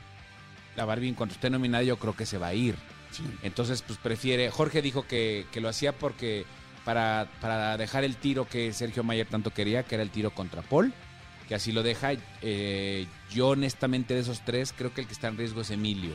la 0.76 0.84
Barbie 0.84 1.08
en 1.08 1.14
cuanto 1.14 1.34
esté 1.34 1.50
nominada 1.50 1.82
yo 1.82 1.98
creo 1.98 2.14
que 2.14 2.26
se 2.26 2.38
va 2.38 2.48
a 2.48 2.54
ir. 2.54 2.76
Entonces, 3.42 3.82
pues 3.82 3.98
prefiere, 3.98 4.50
Jorge 4.50 4.82
dijo 4.82 5.06
que, 5.06 5.46
lo 5.54 5.68
hacía 5.68 5.92
porque 5.92 6.44
para, 6.84 7.28
para, 7.40 7.76
dejar 7.76 8.04
el 8.04 8.16
tiro 8.16 8.46
que 8.46 8.72
Sergio 8.72 9.02
Mayer 9.02 9.26
tanto 9.26 9.50
quería, 9.50 9.84
que 9.84 9.94
era 9.94 10.02
el 10.02 10.10
tiro 10.10 10.32
contra 10.32 10.62
Paul, 10.62 10.92
que 11.48 11.54
así 11.54 11.72
lo 11.72 11.82
deja. 11.82 12.12
Eh, 12.42 13.06
yo 13.32 13.48
honestamente 13.48 14.14
de 14.14 14.20
esos 14.20 14.44
tres 14.44 14.74
creo 14.76 14.92
que 14.92 15.00
el 15.00 15.06
que 15.06 15.14
está 15.14 15.28
en 15.28 15.38
riesgo 15.38 15.62
es 15.62 15.70
Emilio. 15.70 16.12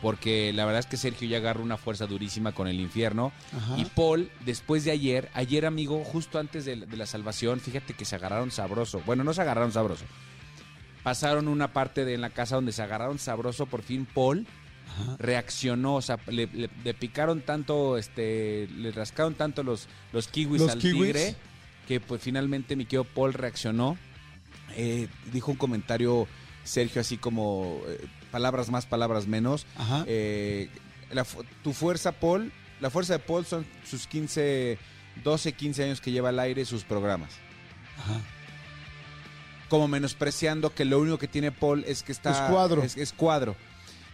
Porque 0.00 0.52
la 0.52 0.64
verdad 0.64 0.78
es 0.78 0.86
que 0.86 0.96
Sergio 0.96 1.28
ya 1.28 1.38
agarra 1.38 1.60
una 1.60 1.76
fuerza 1.76 2.06
durísima 2.06 2.52
con 2.52 2.68
el 2.68 2.78
infierno. 2.78 3.32
Y 3.76 3.84
Paul, 3.84 4.30
después 4.44 4.84
de 4.84 4.92
ayer, 4.92 5.28
ayer 5.34 5.66
amigo, 5.66 6.04
justo 6.04 6.38
antes 6.38 6.64
de, 6.64 6.76
de 6.76 6.96
la 6.96 7.06
salvación, 7.06 7.58
fíjate 7.58 7.94
que 7.94 8.04
se 8.04 8.14
agarraron 8.14 8.52
sabroso. 8.52 9.02
Bueno, 9.04 9.24
no 9.24 9.34
se 9.34 9.42
agarraron 9.42 9.72
sabroso 9.72 10.04
pasaron 11.02 11.48
una 11.48 11.72
parte 11.72 12.04
de 12.04 12.14
en 12.14 12.20
la 12.20 12.30
casa 12.30 12.56
donde 12.56 12.72
se 12.72 12.82
agarraron 12.82 13.18
sabroso, 13.18 13.66
por 13.66 13.82
fin 13.82 14.06
Paul 14.06 14.46
reaccionó, 15.18 15.96
o 15.96 16.02
sea, 16.02 16.18
le, 16.26 16.46
picaron 16.94 17.40
tanto, 17.42 17.96
este, 17.96 18.68
le 18.76 18.90
rascaron 18.92 19.34
tanto 19.34 19.62
los, 19.62 19.88
los 20.12 20.28
kiwis 20.28 20.62
al 20.62 20.78
tigre, 20.78 21.36
que 21.86 22.00
pues 22.00 22.20
finalmente 22.20 22.76
mi 22.76 22.84
querido 22.84 23.04
Paul 23.04 23.32
reaccionó, 23.32 23.96
eh, 24.76 25.08
dijo 25.32 25.52
un 25.52 25.56
comentario, 25.56 26.26
Sergio, 26.64 27.00
así 27.00 27.16
como 27.16 27.80
eh, 27.86 28.06
palabras 28.30 28.70
más, 28.70 28.86
palabras 28.86 29.26
menos. 29.26 29.66
Eh, 30.06 30.68
tu 31.62 31.72
fuerza, 31.72 32.12
Paul, 32.12 32.52
la 32.80 32.90
fuerza 32.90 33.14
de 33.14 33.18
Paul 33.20 33.46
son 33.46 33.66
sus 33.84 34.06
15, 34.06 34.78
12, 35.24 35.52
15 35.52 35.84
años 35.84 36.00
que 36.00 36.12
lleva 36.12 36.28
al 36.28 36.38
aire 36.38 36.64
sus 36.64 36.84
programas. 36.84 37.30
Ajá 37.98 38.20
como 39.70 39.88
menospreciando 39.88 40.74
que 40.74 40.84
lo 40.84 40.98
único 40.98 41.16
que 41.16 41.28
tiene 41.28 41.52
Paul 41.52 41.84
es 41.86 42.02
que 42.02 42.12
está... 42.12 42.32
Es 42.32 42.50
cuadro. 42.50 42.82
Es, 42.82 43.12
cuadro. 43.14 43.56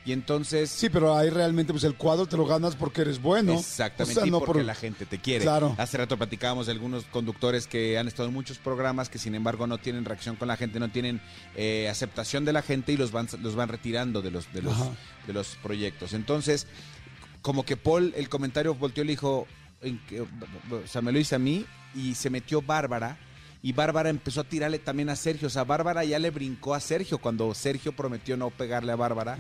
Y 0.05 0.13
entonces... 0.13 0.71
Sí, 0.71 0.89
pero 0.91 1.17
ahí 1.17 1.31
realmente 1.31 1.73
pues 1.73 1.83
el 1.83 1.97
cuadro 1.97 2.27
te 2.27 2.37
lo 2.37 2.47
ganas 2.47 2.77
porque 2.77 3.01
eres 3.01 3.21
bueno. 3.21 3.59
Exactamente, 3.59 4.31
no 4.31 4.41
porque 4.41 4.63
la 4.63 4.75
gente 4.75 5.07
te 5.07 5.19
quiere. 5.19 5.45
Claro. 5.45 5.75
Hace 5.79 5.97
rato 5.97 6.17
platicábamos 6.17 6.67
de 6.67 6.73
algunos 6.73 7.07
conductores 7.07 7.67
que 7.67 7.99
han 7.99 8.07
estado 8.07 8.29
en 8.29 8.35
muchos 8.35 8.59
programas 8.59 9.09
que 9.09 9.19
sin 9.19 9.35
embargo 9.35 9.67
no 9.67 9.79
tienen 9.79 10.05
reacción 10.05 10.37
con 10.37 10.47
la 10.47 10.57
gente, 10.57 10.79
no 10.79 10.91
tienen 10.91 11.21
eh, 11.57 11.89
aceptación 11.91 12.45
de 12.45 12.53
la 12.53 12.61
gente 12.61 12.93
y 12.93 12.99
los 12.99 13.11
van, 13.11 13.27
los 13.41 13.57
van 13.57 13.71
retirando 13.71 14.21
de 14.21 14.31
los, 14.31 14.53
de 14.53 14.61
los, 14.61 14.77
de 15.27 15.33
los 15.33 15.57
proyectos. 15.63 16.13
Entonces, 16.13 16.67
como 17.41 17.65
que 17.65 17.79
Paul, 17.79 18.13
el 18.15 18.29
comentario 18.29 18.75
volteó 18.75 19.03
y 19.03 19.07
le 19.07 19.13
dijo, 19.15 19.47
o 20.71 20.87
sea, 20.87 21.01
me 21.01 21.13
lo 21.13 21.19
hice 21.19 21.35
a 21.35 21.39
mí 21.39 21.65
y 21.95 22.15
se 22.15 22.29
metió 22.29 22.61
Bárbara 22.61 23.19
y 23.67 23.73
Bárbara 23.73 24.11
empezó 24.11 24.43
a 24.43 24.45
tirarle 24.45 24.79
también 24.79 25.09
a 25.09 25.17
Sergio. 25.17 25.49
O 25.49 25.51
sea, 25.51 25.65
Bárbara 25.65 26.05
ya 26.05 26.21
le 26.21 26.31
brincó 26.31 26.73
a 26.73 26.79
Sergio 26.79 27.19
cuando 27.19 27.53
Sergio 27.53 27.91
prometió 27.91 28.37
no 28.37 28.51
pegarle 28.51 28.93
a 28.93 28.95
Bárbara. 28.97 29.37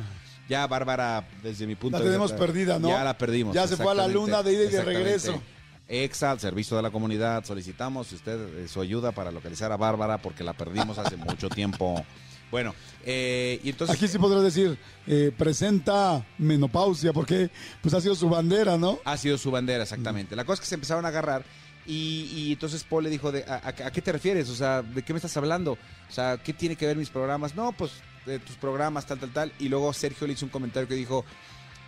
Ya 0.49 0.66
Bárbara, 0.66 1.28
desde 1.45 1.64
mi 1.64 1.76
punto 1.76 1.97
de 1.97 2.02
vista. 2.02 2.18
La 2.18 2.26
tenemos 2.26 2.33
perdida, 2.33 2.80
¿no? 2.80 2.88
Ya 2.88 3.04
la 3.04 3.16
perdimos. 3.16 3.54
Ya 3.54 3.68
se 3.68 3.76
fue 3.76 3.92
a 3.92 3.95
la 3.95 4.09
luna 4.09 4.42
de 4.42 4.54
ida 4.54 4.64
y 4.64 4.68
de 4.68 4.83
regreso. 4.83 5.40
Exa, 5.87 6.33
al 6.33 6.40
servicio 6.40 6.76
de 6.76 6.83
la 6.83 6.90
comunidad. 6.90 7.45
Solicitamos 7.45 8.11
usted 8.11 8.64
eh, 8.64 8.66
su 8.66 8.80
ayuda 8.80 9.12
para 9.12 9.30
localizar 9.30 9.71
a 9.71 9.76
Bárbara 9.76 10.18
porque 10.18 10.42
la 10.42 10.54
perdimos 10.54 10.99
hace 10.99 11.16
mucho 11.16 11.49
tiempo. 11.49 12.04
Bueno, 12.50 12.75
eh, 13.04 13.61
y 13.62 13.71
entonces... 13.71 13.95
Aquí 13.95 14.09
sí 14.09 14.18
podría 14.18 14.42
decir, 14.42 14.76
eh, 15.06 15.30
presenta 15.38 16.26
menopausia, 16.38 17.12
porque 17.12 17.49
pues 17.80 17.95
ha 17.95 18.00
sido 18.00 18.16
su 18.16 18.28
bandera, 18.28 18.76
¿no? 18.76 18.99
Ha 19.04 19.16
sido 19.18 19.38
su 19.38 19.52
bandera, 19.52 19.85
exactamente. 19.85 20.35
La 20.35 20.45
cosa 20.45 20.54
es 20.54 20.61
que 20.61 20.66
se 20.66 20.75
empezaron 20.75 21.04
a 21.04 21.09
agarrar 21.09 21.45
y, 21.86 22.30
y 22.34 22.52
entonces 22.52 22.84
Paul 22.84 23.04
le 23.04 23.10
dijo, 23.10 23.30
de, 23.32 23.44
a, 23.44 23.54
a- 23.54 23.86
¿a 23.86 23.90
qué 23.90 24.02
te 24.02 24.12
refieres? 24.12 24.48
O 24.48 24.54
sea, 24.54 24.82
¿de 24.82 25.02
qué 25.02 25.12
me 25.12 25.18
estás 25.18 25.36
hablando? 25.36 25.72
O 25.72 26.12
sea, 26.12 26.36
¿qué 26.38 26.52
tiene 26.52 26.76
que 26.76 26.86
ver 26.86 26.96
mis 26.96 27.10
programas? 27.10 27.54
No, 27.54 27.72
pues 27.72 27.92
de 28.26 28.38
tus 28.40 28.56
programas, 28.56 29.06
tal, 29.06 29.18
tal, 29.18 29.32
tal. 29.32 29.52
Y 29.58 29.68
luego 29.68 29.92
Sergio 29.92 30.26
le 30.26 30.32
hizo 30.32 30.44
un 30.44 30.50
comentario 30.50 30.88
que 30.88 30.94
dijo, 30.94 31.24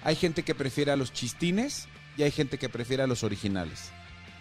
hay 0.04 0.14
gente 0.16 0.42
que 0.44 0.54
prefiere 0.54 0.92
a 0.92 0.96
los 0.96 1.12
chistines 1.12 1.88
y 2.16 2.22
hay 2.22 2.30
gente 2.30 2.58
que 2.58 2.68
prefiere 2.68 3.02
a 3.02 3.06
los 3.06 3.24
originales. 3.24 3.90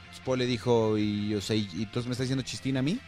Entonces 0.01 0.21
Paul 0.25 0.39
le 0.39 0.45
dijo, 0.45 0.97
y, 0.97 1.33
o 1.35 1.41
sea, 1.41 1.55
¿y, 1.55 1.67
entonces 1.73 2.05
me 2.05 2.11
estás 2.11 2.25
diciendo 2.25 2.43
chistín 2.43 2.77
a 2.77 2.81
mí? 2.81 2.99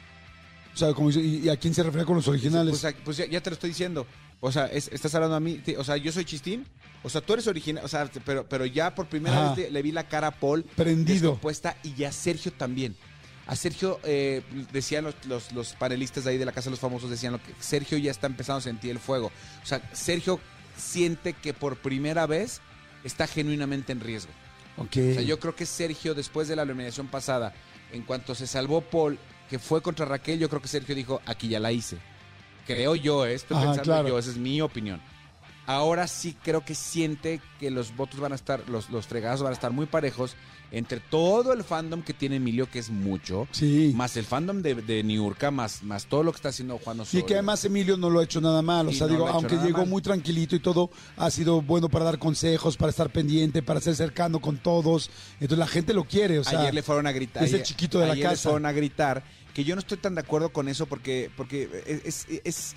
O 0.74 0.78
sea, 0.78 0.94
como 0.94 1.10
dice, 1.10 1.22
¿y 1.22 1.50
a 1.50 1.58
quién 1.58 1.74
se 1.74 1.84
refiere 1.84 2.06
con 2.06 2.16
los 2.16 2.28
originales? 2.28 2.72
Pues, 2.80 2.86
a- 2.86 2.98
pues 3.04 3.18
ya, 3.18 3.26
ya 3.26 3.42
te 3.42 3.50
lo 3.50 3.54
estoy 3.56 3.70
diciendo. 3.72 4.06
O 4.42 4.52
sea, 4.52 4.66
es- 4.68 4.90
estás 4.94 5.14
hablando 5.16 5.36
a 5.36 5.40
mí. 5.40 5.62
O 5.78 5.84
sea, 5.84 5.98
yo 5.98 6.12
soy 6.12 6.26
chistín. 6.26 6.66
O 7.04 7.10
sea, 7.10 7.22
tú 7.22 7.34
eres 7.34 7.48
original. 7.48 7.84
O 7.84 7.88
sea, 7.88 8.10
pero, 8.26 8.48
pero 8.48 8.66
ya 8.66 8.94
por 8.96 9.08
primera 9.08 9.38
Ajá. 9.48 9.56
vez 9.56 9.66
le, 9.66 9.72
le 9.72 9.82
vi 9.82 9.92
la 9.92 10.08
cara 10.08 10.28
a 10.28 10.32
Paul. 10.32 10.64
Prendido. 10.76 11.22
Descompuesta 11.32 11.76
y 11.84 12.04
a 12.04 12.12
Sergio 12.12 12.52
también. 12.54 12.96
A 13.48 13.56
Sergio, 13.56 14.00
eh, 14.04 14.44
decían 14.72 15.06
los, 15.06 15.16
los, 15.26 15.52
los 15.54 15.74
panelistas 15.74 16.24
de 16.24 16.32
ahí 16.32 16.38
de 16.38 16.46
la 16.46 16.52
Casa 16.52 16.66
de 16.66 16.72
los 16.72 16.80
Famosos, 16.80 17.10
decían 17.10 17.34
lo 17.34 17.42
que 17.42 17.52
Sergio 17.60 17.98
ya 17.98 18.12
está 18.12 18.28
empezando 18.28 18.60
a 18.60 18.62
sentir 18.62 18.92
el 18.92 19.00
fuego. 19.00 19.32
O 19.64 19.66
sea, 19.66 19.82
Sergio 19.92 20.40
siente 20.78 21.34
que 21.34 21.54
por 21.54 21.78
primera 21.78 22.28
vez 22.28 22.62
está 23.04 23.26
genuinamente 23.28 23.92
en 23.92 24.02
riesgo. 24.02 24.32
Ok. 24.78 24.98
O 24.98 25.14
sea, 25.16 25.22
yo 25.22 25.40
creo 25.40 25.56
que 25.56 25.66
Sergio, 25.66 26.14
después 26.14 26.48
de 26.48 26.56
la 26.56 26.62
eliminación 26.62 27.08
pasada, 27.08 27.54
en 27.92 28.04
cuanto 28.04 28.36
se 28.36 28.46
salvó 28.46 28.82
Paul, 28.82 29.18
que 29.50 29.58
fue 29.58 29.82
contra 29.82 30.06
Raquel, 30.06 30.38
yo 30.38 30.48
creo 30.48 30.62
que 30.62 30.68
Sergio 30.68 30.94
dijo, 30.94 31.20
aquí 31.26 31.48
ya 31.48 31.60
la 31.60 31.72
hice. 31.72 31.98
Creo 32.76 32.96
yo, 32.96 33.26
eh, 33.26 33.34
estoy 33.34 33.58
Ajá, 33.58 33.66
pensando 33.68 33.84
claro. 33.84 34.08
yo, 34.10 34.20
esa 34.20 34.30
es 34.32 34.38
mi 34.38 34.62
opinión. 34.62 35.02
Ahora 35.66 36.08
sí 36.08 36.36
creo 36.44 36.66
que 36.66 36.74
siente 36.74 37.42
que 37.60 37.70
los 37.70 37.96
votos 37.96 38.20
van 38.20 38.32
a 38.32 38.36
estar, 38.36 38.68
los, 38.70 38.90
los 38.90 39.06
fregados 39.06 39.44
van 39.44 39.52
a 39.52 39.54
estar 39.54 39.72
muy 39.72 39.86
parejos 39.86 40.36
entre 40.72 41.00
todo 41.00 41.52
el 41.54 41.64
fandom 41.64 42.02
que 42.04 42.14
tiene 42.14 42.36
Emilio, 42.38 42.70
que 42.70 42.78
es 42.80 42.90
mucho, 42.92 43.48
Sí. 43.52 43.92
más 43.96 44.16
el 44.18 44.26
fandom 44.26 44.62
de, 44.64 44.76
de 44.76 45.04
Niurka, 45.04 45.50
más, 45.52 45.82
más 45.84 46.06
todo 46.06 46.22
lo 46.24 46.32
que 46.32 46.38
está 46.38 46.50
haciendo 46.50 46.78
Juan 46.80 46.98
Y 46.98 47.02
Osorio. 47.02 47.26
que 47.26 47.34
además 47.36 47.66
Emilio 47.66 47.98
no 47.98 48.10
lo 48.10 48.20
ha 48.20 48.24
hecho 48.24 48.40
nada 48.42 48.62
mal. 48.64 48.88
O 48.88 48.92
sea, 48.92 49.06
no 49.08 49.14
digo, 49.14 49.28
aunque 49.28 49.58
llegó 49.58 49.80
mal. 49.80 49.88
muy 49.90 50.02
tranquilito 50.04 50.56
y 50.56 50.60
todo, 50.60 50.90
ha 51.18 51.30
sido 51.32 51.62
bueno 51.62 51.88
para 51.90 52.06
dar 52.06 52.18
consejos, 52.20 52.76
para 52.78 52.90
estar 52.92 53.10
pendiente, 53.12 53.62
para 53.64 53.80
ser 53.82 53.96
cercano 53.96 54.40
con 54.42 54.58
todos. 54.58 55.10
Entonces 55.34 55.58
la 55.58 55.68
gente 55.68 55.94
lo 55.94 56.04
quiere. 56.04 56.38
O 56.40 56.44
sea, 56.44 56.62
ayer 56.62 56.74
le 56.74 56.84
fueron 56.84 57.06
a 57.08 57.12
gritar. 57.12 57.44
es 57.44 57.54
el 57.54 57.64
chiquito 57.64 58.00
de 58.00 58.06
la 58.08 58.14
ayer 58.14 58.26
le 58.26 58.30
casa. 58.32 58.50
fueron 58.50 58.66
a 58.68 58.72
gritar. 58.72 59.24
Que 59.60 59.66
yo 59.66 59.76
no 59.76 59.80
estoy 59.82 59.98
tan 59.98 60.16
de 60.16 60.22
acuerdo 60.22 60.54
con 60.54 60.70
eso 60.70 60.86
porque, 60.86 61.30
porque 61.36 61.68
es, 61.86 62.26
es- 62.30 62.42
es- 62.46 62.76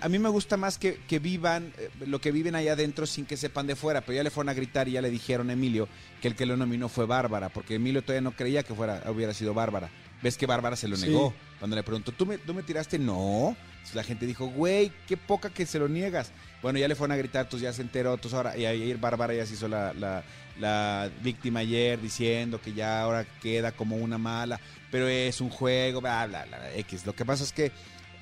a 0.00 0.08
mí 0.08 0.20
me 0.20 0.28
gusta 0.28 0.56
más 0.56 0.78
que, 0.78 1.00
que 1.08 1.18
vivan 1.18 1.72
eh, 1.76 1.90
lo 2.06 2.20
que 2.20 2.30
viven 2.30 2.54
allá 2.54 2.74
adentro 2.74 3.06
sin 3.06 3.26
que 3.26 3.36
sepan 3.36 3.66
de 3.66 3.74
fuera. 3.74 4.02
Pero 4.02 4.14
ya 4.18 4.22
le 4.22 4.30
fueron 4.30 4.48
a 4.50 4.54
gritar 4.54 4.86
y 4.86 4.92
ya 4.92 5.02
le 5.02 5.10
dijeron 5.10 5.50
a 5.50 5.54
Emilio 5.54 5.88
que 6.20 6.28
el 6.28 6.36
que 6.36 6.46
lo 6.46 6.56
nominó 6.56 6.88
fue 6.88 7.06
Bárbara. 7.06 7.48
Porque 7.48 7.74
Emilio 7.74 8.02
todavía 8.02 8.20
no 8.20 8.36
creía 8.36 8.62
que 8.62 8.72
fuera, 8.72 9.02
hubiera 9.10 9.34
sido 9.34 9.52
Bárbara. 9.52 9.90
Ves 10.22 10.36
que 10.36 10.46
Bárbara 10.46 10.76
se 10.76 10.86
lo 10.86 10.94
Sí. 10.96 11.08
negó. 11.08 11.34
Cuando 11.58 11.74
le 11.74 11.82
preguntó, 11.82 12.12
¿tú 12.12 12.24
me, 12.24 12.38
¿tú 12.38 12.54
me 12.54 12.62
tiraste? 12.62 13.00
No. 13.00 13.56
La 13.92 14.04
gente 14.04 14.24
dijo, 14.24 14.46
güey, 14.46 14.92
qué 15.08 15.16
poca 15.16 15.50
que 15.50 15.66
se 15.66 15.80
lo 15.80 15.88
niegas. 15.88 16.30
Bueno, 16.62 16.78
ya 16.78 16.86
le 16.86 16.94
fueron 16.94 17.12
a 17.14 17.16
gritar, 17.18 17.46
entonces 17.46 17.64
ya 17.64 17.72
se 17.72 17.82
enteró. 17.82 18.14
Entonces 18.14 18.36
ahora, 18.36 18.56
y 18.56 18.64
ayer 18.64 18.96
Bárbara 18.96 19.34
ya 19.34 19.44
se 19.44 19.54
hizo 19.54 19.66
la, 19.66 19.92
la, 19.92 20.22
la 20.60 21.10
víctima 21.24 21.60
ayer 21.60 22.00
diciendo 22.00 22.60
que 22.62 22.72
ya 22.74 23.00
ahora 23.02 23.26
queda 23.42 23.72
como 23.72 23.96
una 23.96 24.18
mala, 24.18 24.60
pero 24.92 25.08
es 25.08 25.40
un 25.40 25.48
juego, 25.48 26.00
bla, 26.00 26.26
bla, 26.26 26.44
bla, 26.44 26.72
X. 26.76 27.06
Lo 27.06 27.14
que 27.16 27.24
pasa 27.24 27.42
es 27.42 27.52
que 27.52 27.72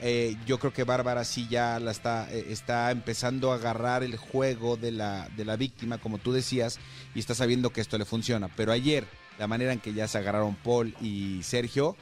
eh, 0.01 0.37
yo 0.47 0.59
creo 0.59 0.73
que 0.73 0.85
Bárbara 0.85 1.25
sí 1.25 1.49
ya 1.51 1.81
la 1.81 1.91
está, 1.91 2.33
eh, 2.33 2.47
está 2.49 2.93
empezando 2.93 3.53
a 3.53 3.57
agarrar 3.57 4.05
el 4.05 4.17
juego 4.17 4.77
de 4.77 4.93
la, 4.93 5.29
de 5.37 5.45
la 5.45 5.57
víctima, 5.57 5.99
como 5.99 6.19
tú 6.19 6.33
decías, 6.33 6.79
y 7.15 7.19
está 7.19 7.35
sabiendo 7.35 7.71
que 7.71 7.81
esto 7.81 7.99
le 7.99 8.05
funciona. 8.05 8.49
Pero 8.57 8.71
ayer, 8.73 9.05
la 9.39 9.49
manera 9.49 9.73
en 9.73 9.81
que 9.81 9.93
ya 9.93 10.07
se 10.07 10.17
agarraron 10.19 10.55
Paul 10.55 10.95
y 11.01 11.43
Sergio, 11.43 11.97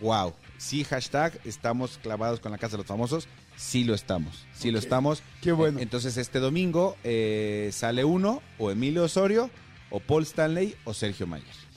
wow. 0.00 0.34
Sí, 0.58 0.82
hashtag, 0.82 1.40
estamos 1.44 1.98
clavados 2.02 2.40
con 2.40 2.50
la 2.50 2.58
Casa 2.58 2.72
de 2.72 2.78
los 2.78 2.86
Famosos. 2.86 3.28
Sí 3.54 3.84
lo 3.84 3.94
estamos, 3.94 4.46
sí 4.52 4.72
lo 4.72 4.80
estamos. 4.80 5.22
Qué 5.40 5.52
bueno. 5.52 5.78
Entonces 5.78 6.16
este 6.16 6.40
domingo 6.40 6.96
eh, 7.04 7.70
sale 7.72 8.04
uno, 8.04 8.42
o 8.58 8.72
Emilio 8.72 9.04
Osorio, 9.04 9.48
o 9.90 10.00
Paul 10.00 10.24
Stanley, 10.24 10.74
o 10.84 10.92
Sergio 10.92 11.28
Mayer. 11.28 11.67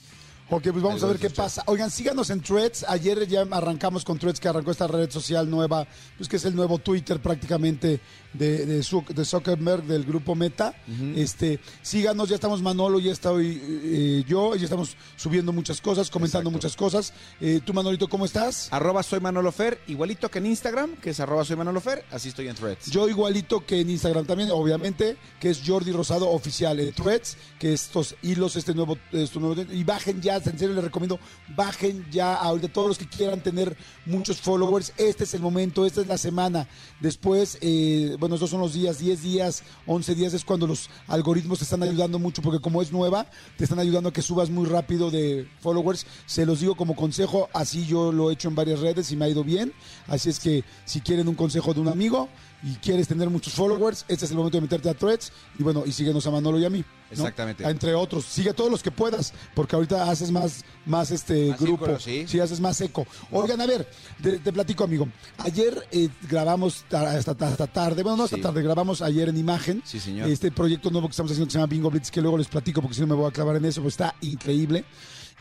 Ok, 0.53 0.63
pues 0.72 0.84
vamos 0.84 1.01
a 1.01 1.08
ver 1.08 1.17
qué 1.17 1.29
pasa. 1.29 1.63
Oigan, 1.67 1.89
síganos 1.89 2.29
en 2.29 2.41
Threads. 2.41 2.84
Ayer 2.89 3.25
ya 3.25 3.43
arrancamos 3.50 4.03
con 4.03 4.20
Threads, 4.20 4.38
que 4.38 4.50
arrancó 4.50 4.72
esta 4.72 4.86
red 4.86 5.10
social 5.10 5.50
nueva, 5.50 5.88
pues 6.17 6.27
que 6.27 6.36
es 6.36 6.43
el 6.43 6.53
nuevo 6.58 6.77
Twitter 6.77 7.22
prácticamente 7.22 8.01
de, 8.34 8.65
de, 8.65 8.84
de 9.15 9.25
Zuckerberg, 9.25 9.84
del 9.84 10.03
grupo 10.03 10.36
Meta. 10.36 10.75
Este, 11.15 11.62
síganos, 11.81 12.27
ya 12.27 12.36
estamos 12.36 12.62
Manolo, 12.62 13.00
ya 13.00 13.13
estoy 13.13 13.62
eh, 13.63 14.25
yo, 14.27 14.53
ya 14.58 14.65
estamos 14.65 14.98
subiendo 15.15 15.53
muchas 15.53 15.79
cosas, 15.79 16.10
comentando 16.10 16.50
Exacto. 16.50 16.67
muchas 16.67 16.75
cosas. 16.75 17.13
Eh, 17.39 17.62
Tú, 17.63 17.74
Manolito, 17.74 18.10
¿cómo 18.10 18.25
estás? 18.25 18.67
Arroba 18.74 19.03
soy 19.03 19.22
Manolo 19.22 19.53
Fer, 19.53 19.79
igualito 19.88 20.29
que 20.29 20.39
en 20.39 20.48
Instagram, 20.48 20.98
que 20.98 21.12
es 21.12 21.20
arroba 21.22 21.46
soy 21.46 21.55
Manolo 21.55 21.79
Fer, 21.79 22.03
así 22.12 22.27
estoy 22.27 22.50
en 22.50 22.55
Threads. 22.55 22.91
Yo 22.91 23.08
igualito 23.08 23.65
que 23.65 23.79
en 23.79 23.89
Instagram 23.89 24.25
también, 24.25 24.51
obviamente, 24.51 25.15
que 25.39 25.50
es 25.50 25.62
Jordi 25.65 25.93
Rosado 25.93 26.29
Oficial 26.29 26.77
en 26.81 26.91
Threads, 26.91 27.38
que 27.58 27.72
estos 27.72 28.15
hilos, 28.22 28.58
este 28.58 28.74
nuevo, 28.74 28.98
este 29.13 29.39
nuevo, 29.39 29.62
y 29.72 29.84
bajen 29.86 30.22
ya, 30.22 30.40
en 30.48 30.57
serio 30.57 30.75
les 30.75 30.83
recomiendo, 30.83 31.19
bajen 31.55 32.05
ya 32.12 32.36
ahorita 32.36 32.67
todos 32.67 32.88
los 32.89 32.98
que 32.98 33.07
quieran 33.07 33.41
tener 33.41 33.75
muchos 34.05 34.38
followers, 34.39 34.93
este 34.98 35.24
es 35.24 35.33
el 35.33 35.41
momento, 35.41 35.86
esta 35.86 36.01
es 36.01 36.07
la 36.07 36.17
semana. 36.17 36.67
Después, 37.00 37.57
eh, 37.62 38.15
bueno, 38.19 38.36
estos 38.36 38.50
son 38.50 38.62
los 38.62 38.74
días, 38.74 39.00
10 39.00 39.21
días, 39.21 39.63
11 39.86 40.15
días 40.15 40.33
es 40.33 40.45
cuando 40.45 40.67
los 40.67 40.89
algoritmos 41.07 41.60
te 41.60 41.65
están 41.65 41.83
ayudando 41.83 42.19
mucho, 42.19 42.41
porque 42.41 42.60
como 42.60 42.81
es 42.81 42.91
nueva, 42.91 43.27
te 43.57 43.63
están 43.63 43.79
ayudando 43.79 44.10
a 44.10 44.13
que 44.13 44.21
subas 44.21 44.50
muy 44.50 44.65
rápido 44.65 45.12
de 45.12 45.48
followers. 45.60 46.05
Se 46.25 46.45
los 46.45 46.60
digo 46.60 46.75
como 46.75 46.95
consejo, 46.95 47.50
así 47.53 47.86
yo 47.86 48.12
lo 48.12 48.29
he 48.29 48.33
hecho 48.33 48.48
en 48.48 48.55
varias 48.55 48.79
redes 48.79 49.12
y 49.12 49.15
me 49.15 49.25
ha 49.25 49.29
ido 49.29 49.43
bien. 49.43 49.74
Así 50.07 50.29
es 50.29 50.39
que 50.39 50.63
si 50.86 51.01
quieren 51.01 51.27
un 51.27 51.36
consejo 51.36 51.74
de 51.74 51.81
un 51.81 51.88
amigo 51.88 52.29
y 52.63 52.75
quieres 52.75 53.07
tener 53.07 53.29
muchos 53.29 53.53
followers, 53.53 54.05
este 54.07 54.25
es 54.25 54.31
el 54.31 54.37
momento 54.37 54.57
de 54.57 54.61
meterte 54.61 54.89
a 54.89 54.93
Threads 54.93 55.31
y 55.57 55.63
bueno, 55.63 55.83
y 55.85 55.91
síguenos 55.91 56.25
a 56.27 56.31
Manolo 56.31 56.59
y 56.59 56.65
a 56.65 56.69
mí. 56.69 56.79
¿no? 56.79 56.85
Exactamente. 57.11 57.67
Entre 57.67 57.93
otros, 57.93 58.23
sigue 58.25 58.51
a 58.51 58.53
todos 58.53 58.71
los 58.71 58.81
que 58.81 58.91
puedas, 58.91 59.33
porque 59.53 59.75
ahorita 59.75 60.09
haces 60.09 60.31
más, 60.31 60.63
más 60.85 61.11
este 61.11 61.49
Más 61.49 61.59
grupo. 61.59 61.85
círculo, 61.85 62.27
sí. 62.27 62.39
haces 62.39 62.59
más 62.61 62.79
eco. 62.81 63.05
Oigan, 63.31 63.59
a 63.59 63.65
ver, 63.65 63.89
te, 64.21 64.39
te 64.39 64.53
platico, 64.53 64.83
amigo. 64.85 65.07
Ayer 65.39 65.85
eh, 65.91 66.07
grabamos 66.29 66.85
ta- 66.87 67.11
hasta, 67.11 67.31
hasta 67.31 67.67
tarde, 67.67 68.03
bueno, 68.03 68.15
no 68.17 68.23
hasta 68.23 68.37
Sí. 68.37 68.41
tarde, 68.41 68.61
grabamos 68.61 69.01
ayer 69.01 69.27
en 69.27 69.37
imagen. 69.37 69.81
Sí, 69.85 69.99
señor. 69.99 70.29
Este 70.29 70.51
proyecto 70.51 70.89
nuevo 70.89 71.07
que 71.07 71.11
estamos 71.11 71.31
haciendo 71.31 71.47
que 71.47 71.51
se 71.53 71.57
llama 71.57 71.67
Bingo 71.69 71.89
Blitz, 71.89 72.11
que 72.11 72.21
luego 72.21 72.37
les 72.37 72.47
platico 72.47 72.81
porque 72.81 72.95
si 72.95 73.01
no 73.01 73.07
me 73.07 73.15
voy 73.15 73.27
a 73.27 73.31
clavar 73.31 73.55
en 73.57 73.65
eso, 73.65 73.81
pues 73.81 73.93
está 73.95 74.15
increíble. 74.21 74.85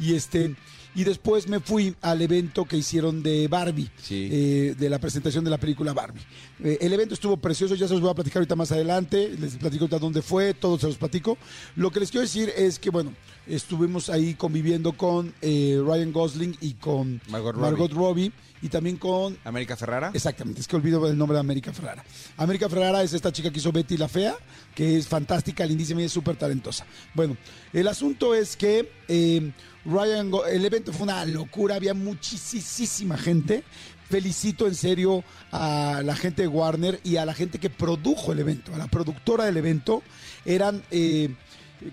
Y 0.01 0.15
este. 0.15 0.57
Y 0.95 1.05
después 1.05 1.47
me 1.47 1.61
fui 1.61 1.95
al 2.01 2.21
evento 2.21 2.65
que 2.65 2.77
hicieron 2.77 3.23
de 3.23 3.47
Barbie, 3.47 3.89
Sí. 4.03 4.29
eh, 4.33 4.75
de 4.77 4.91
la 4.91 4.99
presentación 4.99 5.45
de 5.45 5.51
la 5.51 5.59
película 5.59 5.93
Barbie. 5.93 6.21
Eh, 6.65 6.79
el 6.81 6.93
evento 6.93 7.15
estuvo 7.15 7.37
precioso, 7.37 7.77
ya 7.77 7.87
se 7.87 7.93
los 7.95 8.03
voy 8.03 8.11
a 8.11 8.15
platicar 8.15 8.39
ahorita 8.41 8.57
más 8.57 8.73
adelante, 8.73 9.29
les 9.39 9.55
platico 9.57 9.85
ahorita 9.85 9.99
dónde 10.01 10.21
fue, 10.21 10.53
todo 10.53 10.79
se 10.79 10.87
los 10.89 10.97
platico. 10.97 11.39
Lo 11.77 11.91
que 11.93 12.01
les 12.01 12.11
quiero 12.11 12.23
decir 12.23 12.53
es 12.57 12.79
que, 12.81 12.91
bueno, 12.91 13.13
estuvimos 13.47 14.11
ahí 14.11 14.35
conviviendo 14.35 14.93
con 14.93 15.33
eh, 15.43 15.81
Ryan 15.85 16.13
Gosling 16.13 16.57
y 16.61 16.75
con 16.75 17.21
Margot 17.29 17.55
Robbie. 17.55 17.63
Margot 17.71 17.93
Robbie 17.93 18.33
y 18.63 18.69
también 18.69 18.97
con 18.97 19.39
América 19.45 19.77
Ferrara. 19.77 20.11
Exactamente, 20.13 20.61
es 20.61 20.67
que 20.69 20.77
olvido 20.77 21.09
el 21.09 21.17
nombre 21.17 21.35
de 21.35 21.41
América 21.41 21.73
Ferrara. 21.73 22.05
América 22.37 22.69
Ferrara 22.69 23.03
es 23.03 23.13
esta 23.13 23.33
chica 23.33 23.51
que 23.51 23.59
hizo 23.59 23.73
Betty 23.73 23.97
la 23.97 24.09
Fea, 24.09 24.35
que 24.75 24.99
es 24.99 25.07
fantástica, 25.09 25.65
lindísima 25.65 26.03
y 26.03 26.07
es 26.07 26.13
súper 26.13 26.37
talentosa. 26.37 26.85
Bueno, 27.15 27.37
el 27.73 27.87
asunto 27.89 28.35
es 28.35 28.57
que 28.57 28.91
eh, 29.09 29.53
Ryan, 29.85 30.31
el 30.51 30.65
evento 30.65 30.93
fue 30.93 31.05
una 31.05 31.25
locura, 31.25 31.77
había 31.77 31.95
muchísima 31.95 33.17
gente. 33.17 33.65
Felicito 34.09 34.67
en 34.67 34.75
serio 34.75 35.23
a 35.53 36.03
la 36.05 36.17
gente 36.17 36.43
de 36.43 36.49
Warner 36.49 37.01
y 37.05 37.17
a 37.17 37.25
la 37.25 37.33
gente 37.33 37.59
que 37.59 37.71
produjo 37.71 38.33
el 38.33 38.41
evento, 38.41 38.75
a 38.75 38.79
la 38.79 38.89
productora 38.89 39.45
del 39.45 39.57
evento. 39.57 40.03
Eran 40.45 40.83
eh, 40.91 41.33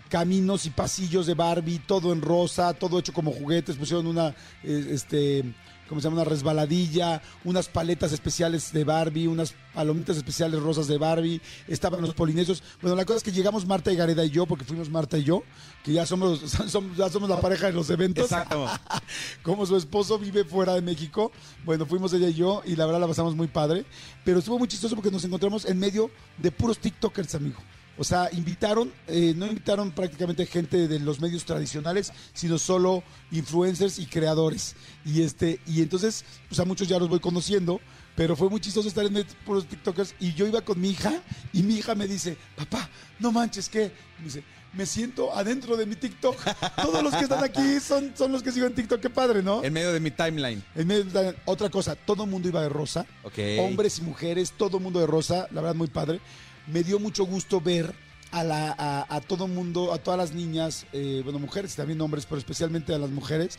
caminos 0.09 0.65
y 0.65 0.71
pasillos 0.71 1.27
de 1.27 1.35
Barbie, 1.35 1.79
todo 1.79 2.11
en 2.13 2.21
rosa, 2.21 2.73
todo 2.73 2.97
hecho 2.97 3.13
como 3.13 3.31
juguetes. 3.31 3.75
Pusieron 3.75 4.07
una, 4.07 4.29
eh, 4.63 4.87
este, 4.91 5.43
¿cómo 5.87 6.01
se 6.01 6.05
llama? 6.07 6.21
Una 6.21 6.29
resbaladilla, 6.29 7.21
unas 7.43 7.67
paletas 7.67 8.11
especiales 8.11 8.71
de 8.73 8.83
Barbie, 8.83 9.27
unas 9.27 9.53
palomitas 9.73 10.17
especiales 10.17 10.61
rosas 10.61 10.87
de 10.87 10.97
Barbie. 10.97 11.41
Estaban 11.67 12.01
los 12.01 12.13
polinesios. 12.13 12.63
Bueno, 12.81 12.95
la 12.95 13.05
cosa 13.05 13.17
es 13.17 13.23
que 13.23 13.31
llegamos 13.31 13.65
Marta 13.65 13.91
y 13.91 13.95
Gareda 13.95 14.23
y 14.25 14.29
yo, 14.29 14.45
porque 14.45 14.65
fuimos 14.65 14.89
Marta 14.89 15.17
y 15.17 15.23
yo, 15.23 15.43
que 15.83 15.93
ya 15.93 16.05
somos, 16.05 16.41
somos- 16.69 16.97
ya 16.97 17.09
somos 17.09 17.29
la 17.29 17.39
pareja 17.39 17.67
de 17.67 17.73
los 17.73 17.89
eventos. 17.89 18.25
Exacto. 18.25 18.67
Como 19.43 19.65
su 19.65 19.75
esposo 19.77 20.17
vive 20.19 20.43
fuera 20.43 20.73
de 20.73 20.81
México, 20.81 21.31
bueno, 21.65 21.85
fuimos 21.85 22.13
ella 22.13 22.29
y 22.29 22.33
yo 22.33 22.61
y 22.65 22.75
la 22.75 22.85
verdad 22.85 23.01
la 23.01 23.07
pasamos 23.07 23.35
muy 23.35 23.47
padre, 23.47 23.85
pero 24.23 24.39
estuvo 24.39 24.59
muy 24.59 24.67
chistoso 24.67 24.95
porque 24.95 25.11
nos 25.11 25.23
encontramos 25.23 25.65
en 25.65 25.79
medio 25.79 26.11
de 26.37 26.51
puros 26.51 26.79
TikTokers, 26.79 27.35
amigo. 27.35 27.59
O 27.97 28.03
sea, 28.03 28.29
invitaron, 28.31 28.91
eh, 29.07 29.33
no 29.35 29.47
invitaron 29.47 29.91
prácticamente 29.91 30.45
gente 30.45 30.87
de 30.87 30.99
los 30.99 31.19
medios 31.19 31.45
tradicionales, 31.45 32.11
sino 32.33 32.57
solo 32.59 33.03
influencers 33.31 33.99
y 33.99 34.05
creadores. 34.05 34.75
Y 35.05 35.21
este, 35.23 35.59
y 35.65 35.81
entonces, 35.81 36.23
pues 36.47 36.59
a 36.59 36.65
muchos 36.65 36.87
ya 36.87 36.99
los 36.99 37.09
voy 37.09 37.19
conociendo, 37.19 37.79
pero 38.15 38.35
fue 38.35 38.49
muy 38.49 38.59
chistoso 38.59 38.87
estar 38.87 39.05
en 39.05 39.25
por 39.45 39.55
los 39.55 39.67
TikTokers. 39.67 40.15
Y 40.19 40.33
yo 40.33 40.47
iba 40.47 40.61
con 40.61 40.79
mi 40.79 40.89
hija, 40.91 41.21
y 41.53 41.63
mi 41.63 41.75
hija 41.77 41.95
me 41.95 42.07
dice, 42.07 42.37
papá, 42.55 42.89
no 43.19 43.31
manches, 43.31 43.69
¿qué? 43.69 43.91
Me 44.19 44.25
dice, 44.25 44.43
me 44.73 44.85
siento 44.85 45.33
adentro 45.35 45.75
de 45.77 45.85
mi 45.85 45.95
TikTok. 45.95 46.35
Todos 46.81 47.01
los 47.03 47.15
que 47.15 47.23
están 47.23 47.43
aquí 47.43 47.79
son, 47.79 48.11
son 48.15 48.31
los 48.31 48.43
que 48.43 48.51
sigo 48.51 48.67
en 48.67 48.75
TikTok, 48.75 48.99
qué 49.01 49.09
padre, 49.09 49.41
¿no? 49.41 49.63
En 49.63 49.73
medio 49.73 49.91
de 49.91 49.99
mi 49.99 50.11
timeline. 50.11 50.63
En 50.75 50.85
medio 50.87 51.03
de- 51.05 51.35
otra 51.45 51.69
cosa, 51.69 51.95
todo 51.95 52.25
el 52.25 52.29
mundo 52.29 52.47
iba 52.47 52.61
de 52.61 52.69
rosa. 52.69 53.05
Ok. 53.23 53.39
Hombres 53.59 53.97
y 53.99 54.01
mujeres, 54.03 54.53
todo 54.55 54.77
el 54.77 54.83
mundo 54.83 54.99
de 54.99 55.07
rosa, 55.07 55.47
la 55.51 55.61
verdad 55.61 55.75
muy 55.75 55.87
padre. 55.87 56.19
Me 56.67 56.83
dio 56.83 56.99
mucho 56.99 57.25
gusto 57.25 57.61
ver 57.61 57.93
a, 58.31 58.43
la, 58.43 58.75
a, 58.77 59.15
a 59.15 59.21
todo 59.21 59.47
mundo, 59.47 59.93
a 59.93 59.97
todas 59.97 60.17
las 60.17 60.33
niñas, 60.33 60.85
eh, 60.93 61.21
bueno, 61.23 61.39
mujeres 61.39 61.73
y 61.73 61.77
también 61.77 62.01
hombres, 62.01 62.25
pero 62.25 62.37
especialmente 62.37 62.93
a 62.93 62.97
las 62.97 63.09
mujeres, 63.09 63.57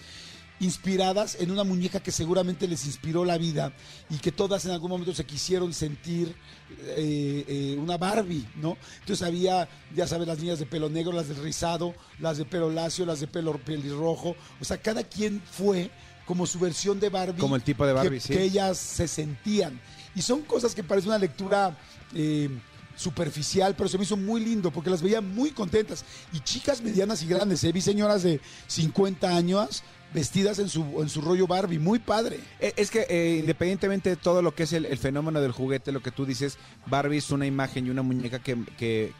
inspiradas 0.60 1.36
en 1.40 1.50
una 1.50 1.64
muñeca 1.64 2.00
que 2.00 2.10
seguramente 2.10 2.66
les 2.66 2.84
inspiró 2.84 3.24
la 3.24 3.38
vida 3.38 3.72
y 4.10 4.16
que 4.16 4.32
todas 4.32 4.64
en 4.64 4.72
algún 4.72 4.90
momento 4.90 5.14
se 5.14 5.24
quisieron 5.24 5.72
sentir 5.72 6.34
eh, 6.80 7.44
eh, 7.46 7.76
una 7.78 7.96
Barbie, 7.96 8.46
¿no? 8.56 8.76
Entonces 9.00 9.26
había, 9.26 9.68
ya 9.94 10.06
sabes, 10.06 10.26
las 10.26 10.38
niñas 10.38 10.58
de 10.58 10.66
pelo 10.66 10.88
negro, 10.88 11.12
las 11.12 11.28
de 11.28 11.34
rizado, 11.34 11.94
las 12.18 12.38
de 12.38 12.44
pelo 12.44 12.70
lacio, 12.70 13.06
las 13.06 13.20
de 13.20 13.28
pelo 13.28 13.56
pelirrojo, 13.58 14.34
o 14.60 14.64
sea, 14.64 14.78
cada 14.78 15.04
quien 15.04 15.40
fue 15.50 15.90
como 16.26 16.44
su 16.44 16.58
versión 16.58 17.00
de 17.00 17.08
Barbie. 17.08 17.40
Como 17.40 17.56
el 17.56 17.62
tipo 17.62 17.86
de 17.86 17.92
Barbie, 17.92 18.18
que, 18.18 18.20
sí. 18.20 18.32
que 18.34 18.42
ellas 18.42 18.76
se 18.76 19.08
sentían. 19.08 19.80
Y 20.14 20.22
son 20.22 20.42
cosas 20.42 20.74
que 20.74 20.82
parece 20.82 21.08
una 21.08 21.18
lectura 21.18 21.78
eh, 22.14 22.50
superficial, 22.98 23.74
pero 23.76 23.88
se 23.88 23.96
me 23.96 24.04
hizo 24.04 24.16
muy 24.16 24.44
lindo 24.44 24.70
porque 24.70 24.90
las 24.90 25.00
veía 25.02 25.20
muy 25.20 25.50
contentas. 25.52 26.04
Y 26.32 26.40
chicas 26.40 26.82
medianas 26.82 27.22
y 27.22 27.26
grandes, 27.26 27.62
¿eh? 27.64 27.72
vi 27.72 27.80
señoras 27.80 28.22
de 28.22 28.40
50 28.66 29.34
años 29.36 29.82
vestidas 30.12 30.58
en 30.58 30.68
su, 30.68 30.82
en 31.00 31.08
su 31.08 31.20
rollo 31.20 31.46
Barbie, 31.46 31.78
muy 31.78 31.98
padre. 31.98 32.40
Eh, 32.60 32.72
Es 32.76 32.90
que 32.90 33.06
eh, 33.08 33.36
independientemente 33.40 34.10
de 34.10 34.16
todo 34.16 34.42
lo 34.42 34.54
que 34.54 34.64
es 34.64 34.72
el, 34.72 34.98
fenómeno 34.98 35.40
del 35.40 35.52
juguete, 35.52 35.92
lo 35.92 36.02
que 36.02 36.10
tú 36.10 36.26
dices, 36.26 36.58
Barbie 36.86 37.18
es 37.18 37.30
una 37.30 37.46
imagen 37.46 37.86
y 37.86 37.90
una 37.90 38.02
muñeca 38.02 38.38
que, 38.40 38.58
que- 38.76 39.12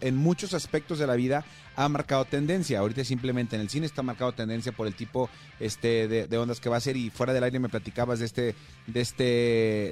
en 0.00 0.16
muchos 0.16 0.52
aspectos 0.52 0.98
de 0.98 1.06
la 1.06 1.14
vida 1.14 1.46
ha 1.80 1.88
marcado 1.88 2.24
tendencia. 2.24 2.80
Ahorita 2.80 3.04
simplemente 3.04 3.54
en 3.54 3.62
el 3.62 3.68
cine 3.70 3.86
está 3.86 4.02
marcado 4.02 4.32
tendencia 4.32 4.72
por 4.72 4.88
el 4.88 4.94
tipo 4.94 5.30
este 5.60 6.08
de, 6.08 6.26
de 6.26 6.38
ondas 6.38 6.58
que 6.58 6.68
va 6.68 6.76
a 6.76 6.80
ser 6.80 6.96
y 6.96 7.08
fuera 7.10 7.32
del 7.32 7.44
aire 7.44 7.60
me 7.60 7.68
platicabas 7.68 8.18
de 8.18 8.26
este 8.26 8.54
de 8.88 9.00
este 9.00 9.22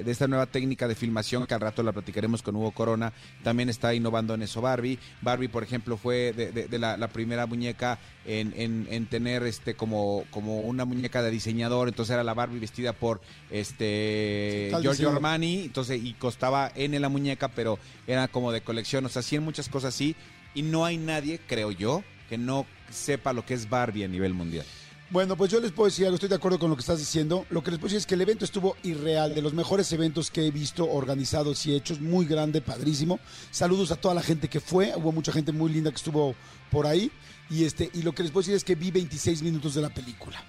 de 0.03 0.11
esta 0.11 0.27
nueva 0.27 0.47
técnica 0.47 0.87
de 0.89 0.95
filmación 0.95 1.47
que 1.47 1.53
al 1.53 1.61
rato 1.61 1.83
la 1.83 1.93
platicaremos 1.93 2.41
con 2.41 2.57
Hugo 2.57 2.71
Corona. 2.71 3.13
También 3.41 3.69
está 3.69 3.93
innovando 3.93 4.33
en 4.33 4.41
eso 4.41 4.59
Barbie. 4.59 4.99
Barbie, 5.21 5.47
por 5.47 5.63
ejemplo, 5.63 5.95
fue 5.95 6.33
de, 6.35 6.51
de- 6.51 6.67
de 6.67 6.77
la, 6.79 6.97
la 6.97 7.07
primera 7.07 7.45
muñeca 7.45 7.99
en, 8.25 8.53
en- 8.57 8.87
en 8.91 9.05
tener 9.05 9.43
este 9.43 9.75
como 9.75 10.25
como 10.29 10.59
una 10.59 10.83
muñeca 10.83 11.21
de 11.21 11.31
diseñador. 11.31 11.87
Entonces 11.87 12.13
era 12.13 12.23
la 12.25 12.33
Barbie 12.33 12.59
vestida 12.59 12.91
por 12.91 13.21
este 13.49 14.67
Giorgio 14.71 14.91
diseñador. 14.91 15.15
Armani. 15.17 15.61
Entonces 15.65 16.01
y 16.03 16.13
costaba 16.15 16.71
N 16.75 16.99
la 16.99 17.09
muñeca, 17.09 17.47
pero 17.49 17.79
era 18.07 18.27
como 18.27 18.51
de 18.51 18.61
colección. 18.61 19.05
O 19.05 19.09
sea, 19.09 19.21
sí 19.21 19.35
en 19.37 19.43
muchas 19.43 19.69
cosas 19.69 19.93
sí. 19.93 20.15
Y 20.57 20.63
no 20.63 20.85
hay 20.85 20.97
nadie, 20.97 21.39
creo 21.45 21.69
yo, 21.69 22.03
que 22.29 22.35
no 22.35 22.65
sepa 22.89 23.31
lo 23.31 23.45
que 23.45 23.53
es 23.53 23.69
Barbie 23.69 24.05
a 24.05 24.07
nivel 24.07 24.33
mundial. 24.33 24.65
Bueno, 25.11 25.37
pues 25.37 25.51
yo 25.51 25.59
les 25.59 25.71
puedo 25.71 25.85
decir 25.85 26.05
algo, 26.05 26.15
estoy 26.15 26.29
de 26.29 26.35
acuerdo 26.35 26.57
con 26.57 26.71
lo 26.71 26.75
que 26.75 26.79
estás 26.79 26.97
diciendo. 26.97 27.45
Lo 27.51 27.63
que 27.63 27.69
les 27.69 27.79
puedo 27.79 27.89
decir 27.89 27.99
es 27.99 28.07
que 28.07 28.15
el 28.15 28.21
evento 28.21 28.43
estuvo 28.43 28.75
irreal, 28.81 29.35
de 29.35 29.43
los 29.43 29.53
mejores 29.53 29.93
eventos 29.93 30.31
que 30.31 30.47
he 30.47 30.49
visto 30.49 30.89
organizados 30.89 31.63
y 31.67 31.75
hechos, 31.75 32.01
muy 32.01 32.25
grande, 32.25 32.61
padrísimo. 32.61 33.19
Saludos 33.51 33.91
a 33.91 33.97
toda 33.97 34.15
la 34.15 34.23
gente 34.23 34.47
que 34.47 34.59
fue, 34.59 34.93
hubo 34.95 35.11
mucha 35.11 35.31
gente 35.31 35.51
muy 35.51 35.71
linda 35.71 35.91
que 35.91 35.97
estuvo 35.97 36.33
por 36.71 36.87
ahí. 36.87 37.11
Y, 37.51 37.63
este, 37.63 37.91
y 37.93 38.01
lo 38.01 38.15
que 38.15 38.23
les 38.23 38.31
puedo 38.31 38.41
decir 38.41 38.55
es 38.55 38.63
que 38.63 38.73
vi 38.73 38.89
26 38.89 39.43
minutos 39.43 39.75
de 39.75 39.83
la 39.83 39.89
película. 39.89 40.43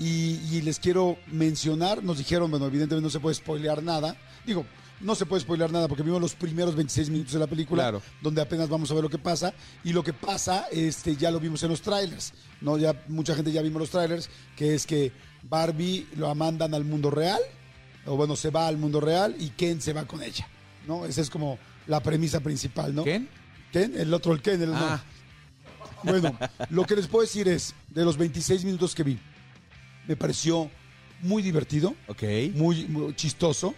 Y, 0.00 0.40
y 0.50 0.62
les 0.62 0.80
quiero 0.80 1.16
mencionar, 1.28 2.02
nos 2.02 2.18
dijeron, 2.18 2.50
bueno, 2.50 2.66
evidentemente 2.66 3.04
no 3.04 3.10
se 3.10 3.20
puede 3.20 3.36
spoilear 3.36 3.84
nada. 3.84 4.16
Digo, 4.44 4.66
no 5.04 5.14
se 5.14 5.26
puede 5.26 5.42
spoilear 5.42 5.70
nada 5.70 5.86
porque 5.86 6.02
vimos 6.02 6.20
los 6.20 6.34
primeros 6.34 6.74
26 6.74 7.10
minutos 7.10 7.32
de 7.34 7.38
la 7.38 7.46
película, 7.46 7.82
Claro. 7.84 8.02
donde 8.20 8.40
apenas 8.42 8.68
vamos 8.68 8.90
a 8.90 8.94
ver 8.94 9.02
lo 9.04 9.10
que 9.10 9.18
pasa. 9.18 9.52
Y 9.84 9.92
lo 9.92 10.02
que 10.02 10.12
pasa, 10.12 10.66
este, 10.72 11.14
ya 11.16 11.30
lo 11.30 11.38
vimos 11.38 11.62
en 11.62 11.70
los 11.70 11.80
trailers. 11.82 12.32
¿no? 12.60 12.76
Ya, 12.78 13.04
mucha 13.08 13.34
gente 13.34 13.52
ya 13.52 13.62
vimos 13.62 13.80
los 13.80 13.90
trailers, 13.90 14.28
que 14.56 14.74
es 14.74 14.86
que 14.86 15.12
Barbie 15.42 16.06
lo 16.16 16.34
mandan 16.34 16.74
al 16.74 16.84
mundo 16.84 17.10
real, 17.10 17.40
o 18.06 18.16
bueno, 18.16 18.34
se 18.36 18.50
va 18.50 18.66
al 18.66 18.78
mundo 18.78 19.00
real 19.00 19.36
y 19.38 19.50
Ken 19.50 19.80
se 19.80 19.92
va 19.92 20.04
con 20.06 20.22
ella. 20.22 20.48
¿no? 20.88 21.04
Esa 21.06 21.20
es 21.20 21.30
como 21.30 21.58
la 21.86 22.00
premisa 22.02 22.40
principal, 22.40 22.94
¿no? 22.94 23.04
¿Quién? 23.04 23.28
Ken, 23.72 23.94
el 23.98 24.12
otro, 24.14 24.32
el 24.32 24.40
Ken, 24.42 24.60
el 24.62 24.72
Ah. 24.74 25.02
Bueno, 26.02 26.38
lo 26.70 26.84
que 26.84 26.96
les 26.96 27.06
puedo 27.06 27.22
decir 27.22 27.48
es, 27.48 27.74
de 27.88 28.04
los 28.04 28.16
26 28.18 28.64
minutos 28.64 28.94
que 28.94 29.02
vi, 29.02 29.18
me 30.06 30.16
pareció 30.16 30.70
muy 31.22 31.42
divertido, 31.42 31.94
Ok. 32.08 32.22
muy, 32.54 32.84
muy 32.86 33.14
chistoso. 33.16 33.74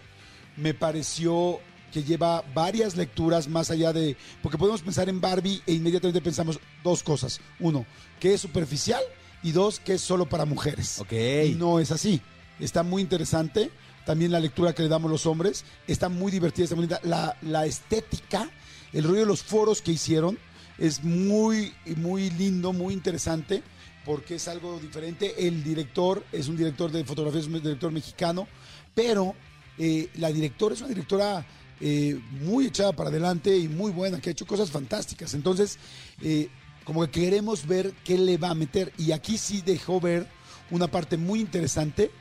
Me 0.57 0.73
pareció 0.73 1.59
que 1.91 2.03
lleva 2.03 2.43
varias 2.53 2.95
lecturas 2.95 3.47
más 3.47 3.71
allá 3.71 3.93
de... 3.93 4.17
Porque 4.41 4.57
podemos 4.57 4.81
pensar 4.81 5.07
en 5.07 5.21
Barbie 5.21 5.61
e 5.65 5.73
inmediatamente 5.73 6.21
pensamos 6.21 6.59
dos 6.83 7.01
cosas. 7.03 7.39
Uno, 7.59 7.85
que 8.19 8.33
es 8.33 8.41
superficial 8.41 9.01
y 9.41 9.51
dos, 9.51 9.79
que 9.79 9.93
es 9.93 10.01
solo 10.01 10.27
para 10.27 10.45
mujeres. 10.45 10.99
Ok. 10.99 11.13
Y 11.13 11.55
no 11.55 11.79
es 11.79 11.91
así. 11.91 12.21
Está 12.59 12.83
muy 12.83 13.01
interesante. 13.01 13.71
También 14.05 14.31
la 14.31 14.39
lectura 14.39 14.73
que 14.73 14.83
le 14.83 14.89
damos 14.89 15.09
los 15.09 15.25
hombres. 15.25 15.63
Está 15.87 16.09
muy 16.09 16.31
divertida, 16.31 16.65
está 16.65 16.75
muy 16.75 16.83
linda. 16.83 16.99
La, 17.03 17.37
la 17.41 17.65
estética, 17.65 18.49
el 18.93 19.03
rollo 19.03 19.21
de 19.21 19.25
los 19.25 19.43
foros 19.43 19.81
que 19.81 19.91
hicieron 19.91 20.37
es 20.77 21.03
muy, 21.03 21.73
muy 21.97 22.29
lindo, 22.31 22.73
muy 22.73 22.93
interesante, 22.93 23.63
porque 24.05 24.35
es 24.35 24.47
algo 24.47 24.79
diferente. 24.79 25.47
El 25.47 25.63
director 25.63 26.23
es 26.31 26.47
un 26.47 26.57
director 26.57 26.91
de 26.91 27.03
fotografía, 27.03 27.41
es 27.41 27.47
un 27.47 27.61
director 27.61 27.91
mexicano, 27.91 28.47
pero 28.93 29.35
eh, 29.77 30.09
la 30.15 30.31
directora 30.31 30.73
es 30.73 30.81
una 30.81 30.89
directora 30.89 31.45
eh, 31.79 32.19
muy 32.41 32.65
echada 32.65 32.93
para 32.93 33.09
adelante 33.09 33.55
y 33.57 33.67
muy 33.67 33.91
buena, 33.91 34.19
que 34.19 34.29
ha 34.29 34.31
hecho 34.31 34.47
cosas 34.47 34.71
fantásticas. 34.71 35.33
Entonces, 35.33 35.77
eh, 36.21 36.49
como 36.83 37.05
que 37.05 37.21
queremos 37.21 37.67
ver 37.67 37.93
qué 38.03 38.17
le 38.17 38.37
va 38.37 38.49
a 38.49 38.55
meter. 38.55 38.91
Y 38.97 39.11
aquí 39.11 39.37
sí 39.37 39.61
dejó 39.61 39.99
ver 39.99 40.27
una 40.71 40.87
parte 40.87 41.17
muy 41.17 41.39
interesante 41.39 42.11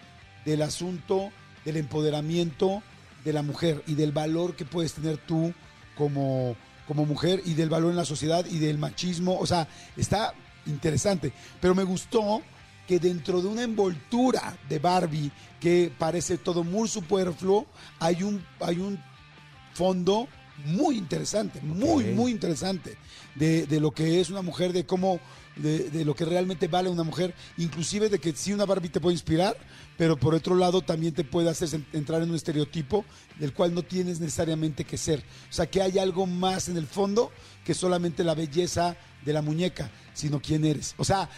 del 0.44 0.62
asunto 0.62 1.30
del 1.64 1.78
empoderamiento 1.78 2.82
de 3.24 3.32
la 3.32 3.42
mujer 3.42 3.82
y 3.86 3.94
del 3.94 4.12
valor 4.12 4.54
que 4.54 4.64
puedes 4.64 4.92
tener 4.92 5.16
tú 5.18 5.52
como, 5.96 6.54
como 6.86 7.04
mujer 7.04 7.42
y 7.44 7.54
del 7.54 7.68
valor 7.68 7.90
en 7.90 7.96
la 7.96 8.04
sociedad 8.04 8.46
y 8.46 8.58
del 8.58 8.78
machismo. 8.78 9.38
O 9.38 9.46
sea, 9.46 9.66
está 9.96 10.32
interesante. 10.66 11.32
Pero 11.60 11.74
me 11.74 11.82
gustó 11.82 12.42
que 12.86 12.98
dentro 12.98 13.42
de 13.42 13.48
una 13.48 13.62
envoltura 13.62 14.56
de 14.68 14.78
Barbie 14.78 15.30
que 15.60 15.92
parece 15.98 16.38
todo 16.38 16.64
muy 16.64 16.88
superfluo, 16.88 17.66
hay 17.98 18.22
un, 18.22 18.44
hay 18.60 18.78
un 18.78 18.98
fondo 19.74 20.28
muy 20.64 20.96
interesante, 20.96 21.60
muy, 21.60 22.04
muy 22.04 22.32
interesante 22.32 22.96
de, 23.34 23.66
de 23.66 23.80
lo 23.80 23.90
que 23.90 24.20
es 24.20 24.30
una 24.30 24.42
mujer, 24.42 24.72
de 24.72 24.86
cómo, 24.86 25.20
de, 25.56 25.90
de 25.90 26.04
lo 26.04 26.14
que 26.14 26.24
realmente 26.24 26.66
vale 26.66 26.88
una 26.88 27.02
mujer, 27.02 27.34
inclusive 27.58 28.08
de 28.08 28.18
que 28.18 28.32
sí 28.32 28.52
una 28.52 28.64
Barbie 28.64 28.88
te 28.88 29.00
puede 29.00 29.14
inspirar, 29.14 29.56
pero 29.98 30.16
por 30.16 30.34
otro 30.34 30.54
lado 30.54 30.80
también 30.80 31.12
te 31.12 31.24
puede 31.24 31.50
hacer 31.50 31.68
entrar 31.92 32.22
en 32.22 32.30
un 32.30 32.36
estereotipo 32.36 33.04
del 33.38 33.52
cual 33.52 33.74
no 33.74 33.82
tienes 33.82 34.20
necesariamente 34.20 34.84
que 34.84 34.96
ser. 34.96 35.22
O 35.50 35.52
sea, 35.52 35.66
que 35.66 35.82
hay 35.82 35.98
algo 35.98 36.26
más 36.26 36.68
en 36.68 36.76
el 36.76 36.86
fondo 36.86 37.30
que 37.64 37.74
solamente 37.74 38.24
la 38.24 38.34
belleza 38.34 38.96
de 39.24 39.32
la 39.32 39.42
muñeca, 39.42 39.90
sino 40.14 40.40
quién 40.40 40.64
eres. 40.64 40.94
O 40.96 41.04
sea, 41.04 41.28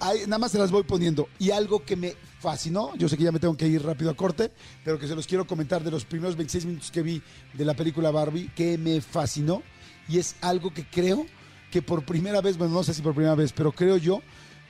hay- 0.00 0.20
nada 0.26 0.38
más 0.38 0.52
se 0.52 0.58
las 0.58 0.70
voy 0.70 0.82
poniendo. 0.82 1.28
Y 1.38 1.50
algo 1.50 1.84
que 1.84 1.96
me 1.96 2.14
fascinó, 2.40 2.94
yo 2.96 3.08
sé 3.08 3.16
que 3.16 3.24
ya 3.24 3.32
me 3.32 3.38
tengo 3.40 3.56
que 3.56 3.66
ir 3.66 3.82
rápido 3.82 4.10
a 4.10 4.14
corte, 4.14 4.50
pero 4.84 4.98
que 4.98 5.06
se 5.08 5.14
los 5.14 5.26
quiero 5.26 5.46
comentar 5.46 5.82
de 5.82 5.90
los 5.90 6.04
primeros 6.04 6.36
26 6.36 6.66
minutos 6.66 6.90
que 6.90 7.02
vi 7.02 7.22
de 7.52 7.64
la 7.64 7.74
película 7.74 8.10
Barbie, 8.10 8.50
que 8.54 8.78
me 8.78 9.00
fascinó. 9.00 9.62
Y 10.08 10.18
es 10.18 10.36
algo 10.42 10.72
que 10.72 10.84
creo 10.86 11.26
que 11.70 11.82
por 11.82 12.04
primera 12.04 12.40
vez, 12.40 12.56
bueno, 12.58 12.74
no 12.74 12.84
sé 12.84 12.94
si 12.94 13.02
por 13.02 13.14
primera 13.14 13.34
vez, 13.34 13.52
pero 13.52 13.72
creo 13.72 13.96
yo 13.96 14.20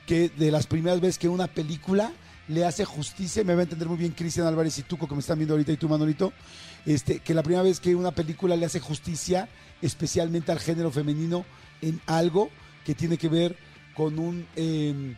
que 0.07 0.29
de 0.29 0.51
las 0.51 0.67
primeras 0.67 1.01
veces 1.01 1.17
que 1.17 1.27
una 1.27 1.47
película 1.47 2.13
le 2.47 2.63
hace 2.63 2.85
justicia, 2.85 3.43
me 3.43 3.55
va 3.55 3.61
a 3.61 3.63
entender 3.63 3.87
muy 3.87 3.97
bien 3.97 4.11
Cristian 4.11 4.45
Álvarez 4.45 4.77
y 4.77 4.83
Tuco 4.83 5.07
que 5.07 5.15
me 5.15 5.19
están 5.21 5.37
viendo 5.39 5.55
ahorita 5.55 5.71
y 5.71 5.77
tú 5.77 5.89
Manolito, 5.89 6.31
este, 6.85 7.19
que 7.19 7.33
la 7.33 7.41
primera 7.41 7.63
vez 7.63 7.79
que 7.79 7.95
una 7.95 8.11
película 8.11 8.55
le 8.55 8.65
hace 8.67 8.79
justicia 8.79 9.49
especialmente 9.81 10.51
al 10.51 10.59
género 10.59 10.91
femenino 10.91 11.43
en 11.81 11.99
algo 12.05 12.49
que 12.85 12.93
tiene 12.93 13.17
que 13.17 13.29
ver 13.29 13.57
con 13.95 14.19
un 14.19 14.47
eh, 14.55 15.15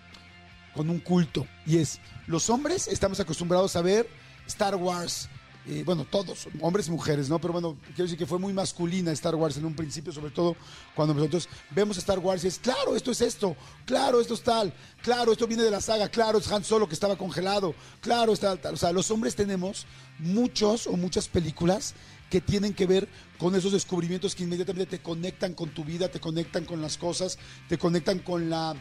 con 0.73 0.89
un 0.89 0.99
culto. 0.99 1.47
Y 1.65 1.77
es 1.77 1.99
los 2.27 2.49
hombres 2.49 2.87
estamos 2.87 3.19
acostumbrados 3.19 3.75
a 3.75 3.81
ver 3.81 4.07
Star 4.47 4.75
Wars 4.75 5.29
eh, 5.69 5.83
bueno 5.85 6.05
todos 6.05 6.47
hombres 6.61 6.87
y 6.87 6.91
mujeres 6.91 7.27
no 7.27 7.39
pero 7.39 7.51
bueno 7.51 7.75
quiero 7.87 8.03
decir 8.03 8.17
que 8.17 8.25
fue 8.25 8.39
muy 8.39 8.53
masculina 8.53 9.11
Star 9.11 9.35
Wars 9.35 9.57
en 9.57 9.65
un 9.65 9.75
principio 9.75 10.13
sobre 10.13 10.31
todo 10.31 10.55
cuando 10.95 11.13
nosotros 11.13 11.49
vemos 11.71 11.97
Star 11.97 12.19
Wars 12.19 12.45
y 12.45 12.47
es 12.47 12.59
claro 12.59 12.95
esto 12.95 13.11
es 13.11 13.19
esto 13.19 13.57
claro 13.85 14.21
esto 14.21 14.35
es 14.35 14.43
tal 14.43 14.73
claro 15.01 15.33
esto 15.33 15.45
viene 15.45 15.63
de 15.63 15.71
la 15.71 15.81
saga 15.81 16.07
claro 16.07 16.37
es 16.37 16.49
Han 16.49 16.63
Solo 16.63 16.87
que 16.87 16.93
estaba 16.93 17.17
congelado 17.17 17.75
claro 17.99 18.31
está 18.31 18.55
tal. 18.55 18.75
O 18.75 18.77
sea 18.77 18.93
los 18.93 19.11
hombres 19.11 19.35
tenemos 19.35 19.85
muchos 20.19 20.87
o 20.87 20.93
muchas 20.93 21.27
películas 21.27 21.95
que 22.29 22.39
tienen 22.39 22.73
que 22.73 22.85
ver 22.85 23.09
con 23.37 23.55
esos 23.55 23.71
descubrimientos 23.71 24.35
que 24.35 24.43
inmediatamente 24.43 24.97
te 24.97 25.03
conectan 25.03 25.53
con 25.53 25.69
tu 25.69 25.83
vida, 25.83 26.09
te 26.09 26.19
conectan 26.19 26.65
con 26.65 26.81
las 26.81 26.97
cosas, 26.97 27.37
te 27.69 27.77
conectan 27.77 28.19
con 28.19 28.49
la 28.49 28.75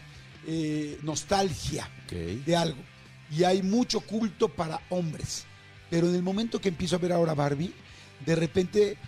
eh, 0.47 0.99
nostalgia 1.03 1.89
de 2.11 2.57
algo. 2.57 2.83
Y 3.31 3.45
hay 3.45 3.63
mucho 3.63 4.01
culto 4.01 4.49
para 4.49 4.81
hombres. 4.91 5.45
Pero 5.91 6.09
en 6.09 6.15
el 6.15 6.23
momento 6.23 6.61
que 6.61 6.69
empiezo 6.69 6.97
a 6.97 6.99
ver 6.99 7.13
ahora 7.13 7.35
Barbie, 7.35 7.73
de 8.25 8.35
repente 8.35 8.99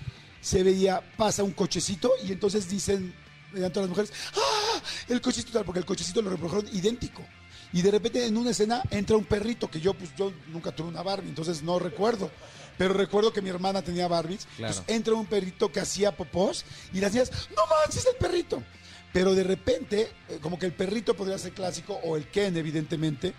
se 0.40 0.62
veía, 0.62 1.00
pasa 1.16 1.42
un 1.42 1.52
cochecito 1.52 2.12
y 2.24 2.32
entonces 2.32 2.68
dicen, 2.68 3.14
mediante 3.52 3.80
las 3.80 3.88
mujeres, 3.88 4.12
¡ah! 4.36 4.82
El 5.08 5.20
cochecito 5.20 5.52
tal, 5.52 5.64
porque 5.64 5.80
el 5.80 5.86
cochecito 5.86 6.22
lo 6.22 6.30
reprodujeron 6.30 6.68
idéntico. 6.74 7.24
Y 7.72 7.82
de 7.82 7.90
repente 7.90 8.24
en 8.24 8.36
una 8.36 8.50
escena 8.50 8.82
entra 8.90 9.16
un 9.16 9.24
perrito, 9.24 9.70
que 9.70 9.80
yo 9.80 9.94
pues 9.94 10.10
yo 10.16 10.32
nunca 10.48 10.72
tuve 10.72 10.88
una 10.88 11.02
Barbie, 11.02 11.28
entonces 11.28 11.62
no 11.62 11.78
recuerdo. 11.78 12.30
Pero 12.78 12.94
recuerdo 12.94 13.32
que 13.32 13.42
mi 13.42 13.50
hermana 13.50 13.82
tenía 13.82 14.08
Barbies. 14.08 14.46
Claro. 14.56 14.72
Entonces 14.72 14.96
entra 14.96 15.14
un 15.14 15.26
perrito 15.26 15.70
que 15.70 15.80
hacía 15.80 16.16
popós 16.16 16.64
y 16.92 17.00
las 17.00 17.12
niñas, 17.12 17.30
no 17.54 17.62
manches, 17.66 18.06
el 18.06 18.16
perrito. 18.16 18.62
Pero 19.12 19.34
de 19.34 19.42
repente, 19.42 20.12
eh, 20.28 20.38
como 20.40 20.58
que 20.58 20.66
el 20.66 20.72
perrito 20.72 21.14
podría 21.14 21.38
ser 21.38 21.52
clásico, 21.52 21.98
o 22.04 22.16
el 22.16 22.28
Ken, 22.28 22.56
evidentemente. 22.56 23.34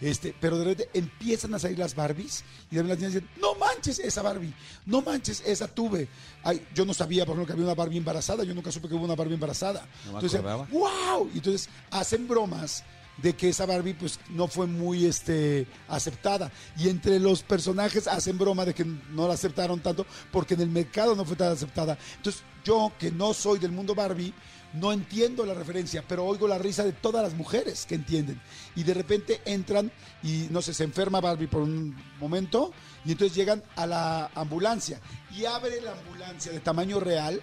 Este, 0.00 0.32
pero 0.40 0.58
de 0.58 0.64
repente 0.64 0.90
empiezan 0.96 1.54
a 1.54 1.58
salir 1.58 1.76
las 1.76 1.96
Barbies 1.96 2.44
y 2.70 2.76
de 2.76 2.84
las 2.84 2.98
niñas 2.98 3.14
dicen, 3.14 3.28
no 3.40 3.56
manches 3.56 3.98
esa 3.98 4.22
Barbie, 4.22 4.54
no 4.86 5.02
manches 5.02 5.42
esa 5.44 5.66
tuve. 5.66 6.08
Ay, 6.44 6.64
yo 6.72 6.84
no 6.84 6.94
sabía, 6.94 7.26
por 7.26 7.34
ejemplo, 7.34 7.46
que 7.46 7.52
había 7.54 7.64
una 7.64 7.74
Barbie 7.74 7.98
embarazada, 7.98 8.44
yo 8.44 8.54
nunca 8.54 8.70
supe 8.70 8.88
que 8.88 8.94
hubo 8.94 9.04
una 9.04 9.16
Barbie 9.16 9.34
embarazada. 9.34 9.88
No 10.06 10.20
entonces, 10.20 10.40
wow, 10.70 11.28
y 11.34 11.38
entonces 11.38 11.68
hacen 11.90 12.28
bromas 12.28 12.84
de 13.22 13.34
que 13.34 13.48
esa 13.48 13.66
Barbie 13.66 13.94
pues 13.94 14.18
no 14.30 14.48
fue 14.48 14.66
muy 14.66 15.04
este 15.04 15.66
aceptada 15.88 16.50
y 16.76 16.88
entre 16.88 17.18
los 17.18 17.42
personajes 17.42 18.06
hacen 18.06 18.38
broma 18.38 18.64
de 18.64 18.74
que 18.74 18.84
no 18.84 19.26
la 19.26 19.34
aceptaron 19.34 19.80
tanto 19.80 20.06
porque 20.30 20.54
en 20.54 20.60
el 20.60 20.70
mercado 20.70 21.14
no 21.14 21.24
fue 21.24 21.36
tan 21.36 21.52
aceptada. 21.52 21.98
Entonces, 22.16 22.42
yo 22.64 22.92
que 22.98 23.10
no 23.10 23.34
soy 23.34 23.58
del 23.58 23.72
mundo 23.72 23.94
Barbie, 23.94 24.34
no 24.74 24.92
entiendo 24.92 25.46
la 25.46 25.54
referencia, 25.54 26.04
pero 26.06 26.24
oigo 26.24 26.46
la 26.46 26.58
risa 26.58 26.84
de 26.84 26.92
todas 26.92 27.22
las 27.22 27.34
mujeres 27.34 27.86
que 27.86 27.94
entienden. 27.94 28.40
Y 28.76 28.82
de 28.82 28.94
repente 28.94 29.40
entran 29.44 29.90
y, 30.22 30.48
no 30.50 30.60
sé, 30.60 30.74
se 30.74 30.84
enferma 30.84 31.20
Barbie 31.20 31.46
por 31.46 31.62
un 31.62 31.96
momento 32.20 32.72
y 33.04 33.12
entonces 33.12 33.36
llegan 33.36 33.62
a 33.76 33.86
la 33.86 34.30
ambulancia 34.34 35.00
y 35.34 35.44
abre 35.46 35.80
la 35.80 35.92
ambulancia 35.92 36.52
de 36.52 36.60
tamaño 36.60 37.00
real, 37.00 37.40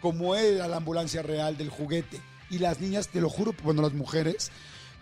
como 0.00 0.34
era 0.34 0.68
la 0.68 0.76
ambulancia 0.76 1.22
real 1.22 1.56
del 1.56 1.70
juguete. 1.70 2.20
Y 2.50 2.58
las 2.58 2.80
niñas, 2.80 3.08
te 3.08 3.20
lo 3.20 3.28
juro, 3.28 3.54
bueno, 3.62 3.82
las 3.82 3.92
mujeres, 3.92 4.50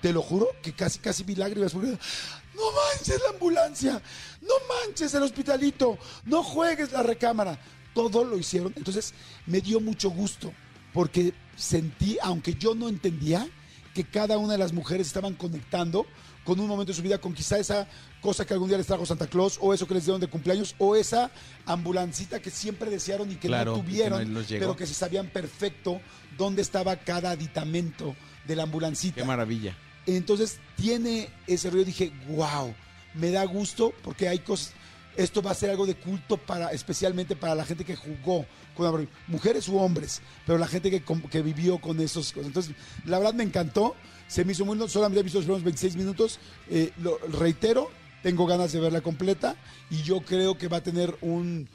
te 0.00 0.12
lo 0.12 0.22
juro 0.22 0.48
que 0.62 0.72
casi, 0.72 0.98
casi 0.98 1.24
vi 1.24 1.35
lágrimas 1.35 1.72
porque, 1.72 1.88
no 1.88 2.62
manches 2.72 3.20
la 3.22 3.30
ambulancia, 3.30 4.02
no 4.42 4.54
manches 4.68 5.14
el 5.14 5.22
hospitalito, 5.22 5.98
no 6.24 6.42
juegues 6.42 6.92
la 6.92 7.02
recámara. 7.02 7.59
Todo 7.94 8.24
lo 8.24 8.37
hicieron. 8.37 8.72
Entonces 8.76 9.14
me 9.46 9.61
dio 9.61 9.80
mucho 9.80 10.11
gusto 10.11 10.52
porque 10.92 11.32
sentí, 11.56 12.18
aunque 12.22 12.54
yo 12.54 12.74
no 12.74 12.88
entendía, 12.88 13.48
que 13.94 14.04
cada 14.04 14.37
una 14.37 14.52
de 14.52 14.59
las 14.59 14.74
mujeres 14.74 15.06
estaban 15.06 15.35
conectando 15.35 16.06
con 16.44 16.61
un 16.61 16.68
momento 16.68 16.92
de 16.92 16.96
su 16.96 17.02
vida, 17.02 17.18
con 17.18 17.32
quizá 17.32 17.59
esa 17.59 17.88
cosa 18.20 18.44
que 18.44 18.52
algún 18.52 18.68
día 18.68 18.76
les 18.76 18.87
trajo 18.87 19.06
Santa 19.06 19.26
Claus, 19.26 19.59
o 19.61 19.72
eso 19.72 19.87
que 19.88 19.94
les 19.94 20.04
dieron 20.04 20.20
de 20.20 20.28
cumpleaños, 20.28 20.74
o 20.78 20.94
esa 20.94 21.30
ambulancita 21.64 22.40
que 22.40 22.50
siempre 22.50 22.90
desearon 22.90 23.32
y 23.32 23.37
que 23.37 23.48
Claro, 23.48 23.72
no 23.72 23.78
que 23.78 23.88
tuvieron, 23.88 24.32
no 24.35 24.40
pero 24.48 24.76
que 24.76 24.87
se 24.87 24.92
sabían 24.92 25.28
perfecto 25.28 26.00
dónde 26.37 26.61
estaba 26.61 26.94
cada 26.96 27.30
aditamento 27.30 28.14
de 28.46 28.56
la 28.56 28.64
ambulancita. 28.64 29.16
Qué 29.16 29.24
maravilla. 29.24 29.76
Entonces 30.06 30.58
tiene 30.76 31.28
ese 31.46 31.70
rollo, 31.70 31.84
dije, 31.84 32.12
wow, 32.28 32.74
me 33.14 33.30
da 33.30 33.44
gusto 33.44 33.92
porque 34.02 34.28
hay 34.28 34.38
cosas, 34.38 34.72
esto 35.16 35.42
va 35.42 35.50
a 35.50 35.54
ser 35.54 35.70
algo 35.70 35.86
de 35.86 35.94
culto 35.94 36.36
para, 36.36 36.70
especialmente 36.72 37.34
para 37.34 37.54
la 37.54 37.64
gente 37.64 37.84
que 37.84 37.96
jugó 37.96 38.46
con 38.76 39.08
mujeres 39.26 39.68
u 39.68 39.78
hombres, 39.78 40.20
pero 40.44 40.58
la 40.58 40.66
gente 40.66 40.90
que, 40.90 41.02
que 41.30 41.42
vivió 41.42 41.78
con 41.78 41.98
esos 42.00 42.32
cosas. 42.32 42.48
Entonces, 42.48 42.74
la 43.04 43.18
verdad 43.18 43.34
me 43.34 43.44
encantó, 43.44 43.96
se 44.28 44.44
me 44.44 44.52
hizo 44.52 44.64
muy, 44.64 44.76
solamente 44.88 45.20
he 45.20 45.22
visto 45.22 45.38
los 45.38 45.46
primeros 45.46 45.64
26 45.64 45.96
minutos, 45.96 46.38
eh, 46.68 46.92
lo 47.02 47.18
reitero, 47.38 47.90
tengo 48.22 48.46
ganas 48.46 48.72
de 48.72 48.80
verla 48.80 49.00
completa 49.00 49.56
y 49.90 50.02
yo 50.02 50.20
creo 50.20 50.58
que 50.58 50.68
va 50.68 50.78
a 50.78 50.82
tener 50.82 51.16
un, 51.22 51.68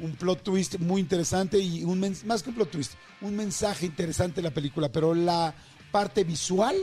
un 0.00 0.12
plot 0.16 0.42
twist 0.42 0.78
muy 0.78 1.00
interesante 1.00 1.58
y 1.58 1.84
un 1.84 2.00
más 2.24 2.42
que 2.42 2.50
un 2.50 2.56
plot 2.56 2.70
twist, 2.70 2.94
un 3.20 3.36
mensaje 3.36 3.86
interesante 3.86 4.40
en 4.40 4.44
la 4.44 4.54
película, 4.54 4.90
pero 4.90 5.14
la 5.14 5.54
parte 5.92 6.24
visual 6.24 6.76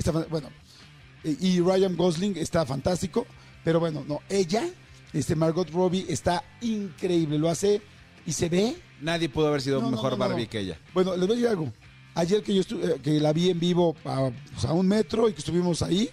está, 0.00 0.12
bueno, 0.12 0.48
y 1.24 1.60
Ryan 1.60 1.96
Gosling 1.96 2.36
está 2.36 2.64
fantástico, 2.64 3.26
pero 3.64 3.80
bueno, 3.80 4.04
no, 4.06 4.20
ella, 4.28 4.64
este 5.12 5.34
Margot 5.34 5.68
Robbie 5.70 6.06
está 6.08 6.42
increíble, 6.60 7.38
lo 7.38 7.48
hace 7.50 7.82
y 8.26 8.32
se 8.32 8.48
ve. 8.48 8.76
Nadie 9.00 9.28
pudo 9.28 9.48
haber 9.48 9.60
sido 9.62 9.80
No, 9.80 9.90
mejor 9.90 10.12
no, 10.12 10.18
no, 10.18 10.28
Barbie 10.28 10.46
que 10.46 10.60
ella. 10.60 10.78
Bueno, 10.94 11.16
les 11.16 11.20
voy 11.26 11.32
a 11.32 11.34
decir 11.36 11.48
algo. 11.48 11.72
Ayer 12.14 12.42
que 12.42 12.54
yo 12.54 12.62
estu- 12.62 12.82
eh, 12.82 13.00
que 13.02 13.20
la 13.20 13.32
vi 13.32 13.50
en 13.50 13.60
vivo 13.60 13.94
a, 14.04 14.30
pues, 14.52 14.64
a 14.64 14.72
un 14.72 14.88
metro 14.88 15.28
y 15.28 15.32
que 15.32 15.38
estuvimos 15.38 15.82
ahí, 15.82 16.08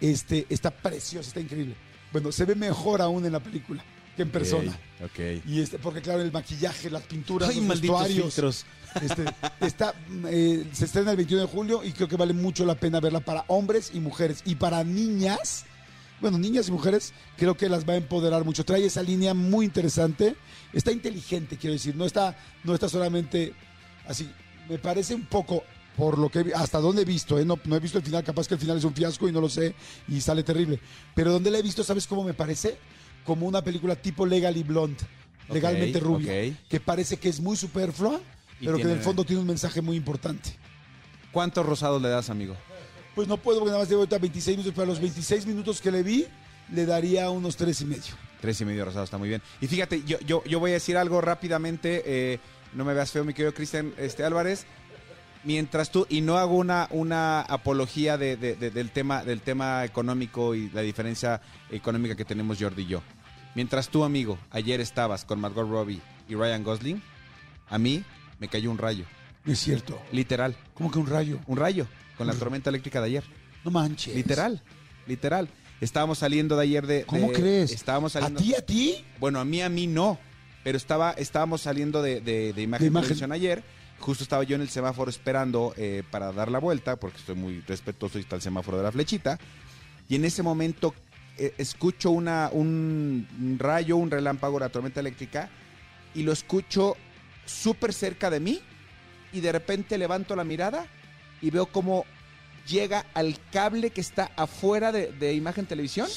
este, 0.00 0.46
está 0.48 0.70
preciosa, 0.70 1.28
está 1.28 1.40
increíble. 1.40 1.74
Bueno, 2.12 2.30
se 2.32 2.44
ve 2.44 2.54
mejor 2.54 3.02
aún 3.02 3.24
en 3.26 3.32
la 3.32 3.40
película 3.40 3.84
que 4.16 4.22
en 4.22 4.30
persona. 4.30 4.72
Ok. 5.02 5.10
ok. 5.10 5.46
Y 5.46 5.60
este, 5.60 5.78
porque 5.78 6.00
claro, 6.02 6.22
el 6.22 6.30
maquillaje, 6.32 6.88
las 6.90 7.02
pinturas, 7.02 7.48
Ay, 7.50 7.56
los 7.60 7.68
vestuarios. 7.80 8.24
filtros. 8.34 8.64
Este, 9.02 9.24
está, 9.60 9.94
eh, 10.28 10.66
se 10.72 10.84
estrena 10.84 11.12
el 11.12 11.16
21 11.16 11.42
de 11.42 11.48
julio 11.48 11.84
y 11.84 11.92
creo 11.92 12.08
que 12.08 12.16
vale 12.16 12.32
mucho 12.32 12.64
la 12.64 12.74
pena 12.74 13.00
verla 13.00 13.20
para 13.20 13.44
hombres 13.48 13.90
y 13.94 14.00
mujeres. 14.00 14.42
Y 14.44 14.56
para 14.56 14.82
niñas, 14.84 15.64
bueno, 16.20 16.38
niñas 16.38 16.68
y 16.68 16.72
mujeres, 16.72 17.12
creo 17.36 17.56
que 17.56 17.68
las 17.68 17.88
va 17.88 17.94
a 17.94 17.96
empoderar 17.96 18.44
mucho. 18.44 18.64
Trae 18.64 18.84
esa 18.84 19.02
línea 19.02 19.34
muy 19.34 19.66
interesante. 19.66 20.36
Está 20.72 20.92
inteligente, 20.92 21.56
quiero 21.56 21.74
decir. 21.74 21.96
No 21.96 22.04
está, 22.04 22.36
no 22.64 22.74
está 22.74 22.88
solamente 22.88 23.54
así. 24.06 24.30
Me 24.68 24.78
parece 24.78 25.14
un 25.14 25.26
poco, 25.26 25.64
por 25.96 26.18
lo 26.18 26.28
que 26.28 26.52
hasta 26.54 26.78
donde 26.78 27.02
he 27.02 27.04
visto, 27.04 27.38
¿eh? 27.38 27.44
no, 27.44 27.58
no 27.64 27.76
he 27.76 27.80
visto 27.80 27.98
el 27.98 28.04
final, 28.04 28.22
capaz 28.22 28.46
que 28.46 28.54
el 28.54 28.60
final 28.60 28.78
es 28.78 28.84
un 28.84 28.94
fiasco 28.94 29.28
y 29.28 29.32
no 29.32 29.40
lo 29.40 29.48
sé 29.48 29.74
y 30.08 30.20
sale 30.20 30.42
terrible. 30.42 30.80
Pero 31.14 31.32
donde 31.32 31.50
la 31.50 31.58
he 31.58 31.62
visto, 31.62 31.82
¿sabes 31.82 32.06
cómo 32.06 32.24
me 32.24 32.34
parece? 32.34 32.76
Como 33.24 33.46
una 33.46 33.62
película 33.62 33.96
tipo 33.96 34.26
Legally 34.26 34.62
Blonde, 34.62 35.02
legalmente 35.48 36.00
rubia, 36.00 36.56
que 36.68 36.80
parece 36.80 37.16
que 37.18 37.28
es 37.28 37.40
muy 37.40 37.56
superflua, 37.56 38.20
pero 38.64 38.76
que 38.76 38.82
en 38.84 38.90
el 38.90 39.00
fondo 39.00 39.24
tiene 39.24 39.40
un 39.42 39.48
mensaje 39.48 39.80
muy 39.80 39.96
importante. 39.96 40.50
¿Cuántos 41.32 41.64
rosados 41.64 42.00
le 42.02 42.08
das, 42.08 42.30
amigo? 42.30 42.56
Pues 43.14 43.28
no 43.28 43.36
puedo 43.36 43.58
porque 43.60 43.70
nada 43.70 43.82
más 43.82 43.88
llevo 43.88 44.00
ahorita 44.02 44.18
26 44.18 44.56
minutos, 44.56 44.72
pero 44.74 44.84
a 44.84 44.86
los 44.94 45.00
26 45.00 45.46
minutos 45.46 45.80
que 45.80 45.90
le 45.90 46.02
vi, 46.02 46.26
le 46.72 46.86
daría 46.86 47.30
unos 47.30 47.56
tres 47.56 47.80
y 47.80 47.84
medio. 47.86 48.14
Tres 48.40 48.60
y 48.60 48.64
medio 48.64 48.84
rosados, 48.84 49.08
está 49.08 49.18
muy 49.18 49.28
bien. 49.28 49.42
Y 49.60 49.66
fíjate, 49.66 50.02
yo, 50.04 50.18
yo, 50.20 50.42
yo 50.44 50.60
voy 50.60 50.70
a 50.70 50.74
decir 50.74 50.96
algo 50.96 51.20
rápidamente. 51.20 52.02
eh, 52.06 52.38
no 52.72 52.84
me 52.84 52.94
veas 52.94 53.10
feo, 53.10 53.24
mi 53.24 53.34
querido 53.34 53.52
Cristian 53.52 53.92
este, 53.98 54.24
Álvarez. 54.24 54.64
Mientras 55.42 55.90
tú, 55.90 56.06
y 56.10 56.20
no 56.20 56.36
hago 56.36 56.54
una, 56.56 56.86
una 56.90 57.40
apología 57.40 58.18
de- 58.18 58.36
de- 58.36 58.56
de- 58.56 58.70
del, 58.70 58.90
tema, 58.90 59.24
del 59.24 59.40
tema 59.40 59.84
económico 59.84 60.54
y 60.54 60.68
la 60.70 60.82
diferencia 60.82 61.40
económica 61.70 62.14
que 62.14 62.24
tenemos 62.26 62.58
Jordi 62.60 62.82
y 62.82 62.86
yo. 62.86 63.02
Mientras 63.54 63.88
tú, 63.88 64.04
amigo, 64.04 64.38
ayer 64.50 64.80
estabas 64.80 65.24
con 65.24 65.40
Margot 65.40 65.68
Robbie 65.68 66.00
y 66.28 66.34
Ryan 66.34 66.62
Gosling, 66.62 67.02
a 67.70 67.78
mí 67.78 68.04
me 68.40 68.48
cayó 68.48 68.70
un 68.70 68.78
rayo. 68.78 69.04
No 69.44 69.52
es 69.52 69.58
cierto. 69.60 70.00
Literal. 70.12 70.56
Como 70.74 70.90
que 70.90 70.98
un 70.98 71.06
rayo. 71.06 71.38
Un 71.46 71.56
rayo. 71.56 71.86
Con 72.18 72.26
la 72.26 72.34
tormenta 72.34 72.68
eléctrica 72.70 73.00
de 73.00 73.06
ayer. 73.06 73.24
No 73.64 73.70
manches. 73.70 74.14
Literal. 74.14 74.60
Literal. 75.06 75.48
Estábamos 75.80 76.18
saliendo 76.18 76.56
de 76.56 76.62
ayer 76.64 76.86
de. 76.86 77.04
¿Cómo 77.04 77.28
de- 77.28 77.32
crees? 77.34 77.72
Estábamos 77.72 78.14
¿A 78.16 78.20
saliendo. 78.20 78.40
ti, 78.42 78.54
a 78.54 78.60
ti? 78.66 79.04
Bueno, 79.18 79.40
a 79.40 79.44
mí, 79.44 79.62
a 79.62 79.68
mí 79.68 79.86
no. 79.86 80.18
Pero 80.62 80.76
estaba, 80.76 81.12
estábamos 81.12 81.62
saliendo 81.62 82.02
de, 82.02 82.20
de, 82.20 82.52
de 82.52 82.62
imagen, 82.62 82.84
De 82.84 82.88
imagen. 82.88 83.08
televisión 83.08 83.32
ayer. 83.32 83.62
Justo 83.98 84.22
estaba 84.24 84.42
yo 84.44 84.56
en 84.56 84.62
el 84.62 84.68
semáforo 84.68 85.10
esperando 85.10 85.72
eh, 85.76 86.02
para 86.10 86.32
dar 86.32 86.50
la 86.50 86.58
vuelta, 86.58 86.96
porque 86.96 87.18
estoy 87.18 87.34
muy 87.34 87.60
respetuoso 87.60 88.18
y 88.18 88.22
está 88.22 88.36
el 88.36 88.42
semáforo 88.42 88.76
de 88.78 88.82
la 88.82 88.92
flechita. 88.92 89.38
Y 90.08 90.16
en 90.16 90.24
ese 90.26 90.42
momento 90.42 90.94
eh, 91.38 91.54
escucho 91.58 92.10
una, 92.10 92.50
un, 92.52 93.26
un 93.40 93.58
rayo, 93.58 93.96
un 93.96 94.10
relámpago, 94.10 94.58
la 94.58 94.68
tormenta 94.70 95.00
eléctrica, 95.00 95.48
y 96.14 96.22
lo 96.22 96.32
escucho 96.32 96.96
súper 97.50 97.92
cerca 97.92 98.30
de 98.30 98.40
mí. 98.40 98.60
Y 99.32 99.40
de 99.40 99.52
repente 99.52 99.96
levanto 99.98 100.34
la 100.34 100.44
mirada 100.44 100.86
y 101.40 101.50
veo 101.50 101.66
cómo 101.66 102.04
llega 102.66 103.06
al 103.14 103.36
cable 103.52 103.90
que 103.90 104.00
está 104.00 104.30
afuera 104.36 104.90
de, 104.92 105.12
de 105.12 105.34
imagen 105.34 105.66
televisión 105.66 106.08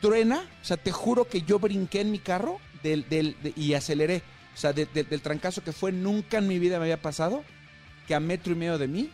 truena, 0.00 0.44
o 0.60 0.64
sea, 0.64 0.76
te 0.76 0.90
juro 0.90 1.28
que 1.28 1.42
yo 1.42 1.58
brinqué 1.58 2.00
en 2.00 2.10
mi 2.10 2.18
carro 2.18 2.58
del, 2.82 3.08
del- 3.08 3.36
de- 3.42 3.52
y 3.56 3.74
aceleré. 3.74 4.22
O 4.54 4.56
sea, 4.58 4.72
de- 4.72 4.86
de- 4.86 5.04
del 5.04 5.20
trancazo 5.22 5.62
que 5.62 5.72
fue, 5.72 5.92
nunca 5.92 6.38
en 6.38 6.48
mi 6.48 6.58
vida 6.58 6.78
me 6.78 6.84
había 6.84 7.00
pasado 7.00 7.44
que 8.06 8.14
a 8.14 8.20
metro 8.20 8.52
y 8.52 8.56
medio 8.56 8.78
de 8.78 8.88
mí 8.88 9.10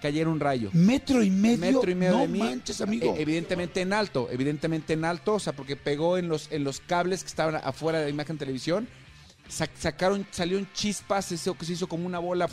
cayera 0.00 0.30
un 0.30 0.38
rayo. 0.38 0.70
Metro 0.72 1.22
y 1.24 1.30
medio. 1.30 1.58
Metro 1.58 1.90
y 1.90 1.94
medio 1.96 2.12
no 2.12 2.20
de 2.20 2.28
mí. 2.28 2.38
manches, 2.38 2.80
amigo. 2.80 3.14
Eh, 3.16 3.22
evidentemente 3.22 3.80
en 3.80 3.92
alto, 3.92 4.28
evidentemente 4.30 4.92
en 4.92 5.04
alto, 5.04 5.34
o 5.34 5.40
sea, 5.40 5.52
porque 5.54 5.74
pegó 5.76 6.16
en 6.18 6.28
los, 6.28 6.50
en 6.52 6.62
los 6.62 6.78
cables 6.80 7.22
que 7.24 7.28
estaban 7.28 7.56
afuera 7.56 7.98
de 7.98 8.04
la 8.04 8.10
imagen 8.10 8.38
televisión. 8.38 8.88
Sa- 9.48 9.68
sacaron, 9.78 10.26
salieron 10.30 10.68
chispas, 10.72 11.24
se 11.26 11.34
hizo, 11.36 11.56
se 11.60 11.72
hizo 11.72 11.86
como 11.88 12.06
una 12.06 12.18
bola. 12.18 12.48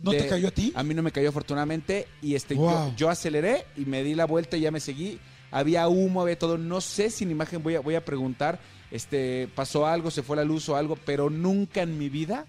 ¿No 0.00 0.12
de- 0.12 0.22
te 0.22 0.28
cayó 0.28 0.48
a 0.48 0.50
ti? 0.50 0.72
A 0.76 0.82
mí 0.82 0.94
no 0.94 1.02
me 1.02 1.10
cayó 1.10 1.28
afortunadamente 1.30 2.06
y 2.22 2.34
este 2.34 2.54
yo- 2.54 2.60
Wow. 2.62 2.94
yo, 2.96 3.10
aceleré 3.10 3.66
y 3.76 3.84
me 3.86 4.02
di 4.04 4.14
la 4.14 4.26
vuelta 4.26 4.56
y 4.56 4.60
ya 4.60 4.70
me 4.70 4.80
seguí. 4.80 5.18
Había 5.50 5.88
humo, 5.88 6.20
había 6.22 6.38
todo. 6.38 6.58
No 6.58 6.80
sé 6.80 7.10
si 7.10 7.24
en 7.24 7.30
imagen 7.30 7.62
voy 7.62 7.74
a, 7.76 7.80
voy 7.80 7.94
a 7.94 8.04
preguntar 8.04 8.60
este, 8.90 9.48
pasó 9.54 9.86
algo, 9.86 10.10
se 10.10 10.22
fue 10.22 10.36
la 10.36 10.44
luz 10.44 10.68
o 10.70 10.76
algo, 10.76 10.96
pero 10.96 11.28
nunca 11.30 11.82
en 11.82 11.98
mi 11.98 12.08
vida 12.08 12.46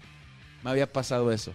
me 0.64 0.70
había 0.70 0.90
pasado 0.90 1.32
eso. 1.32 1.52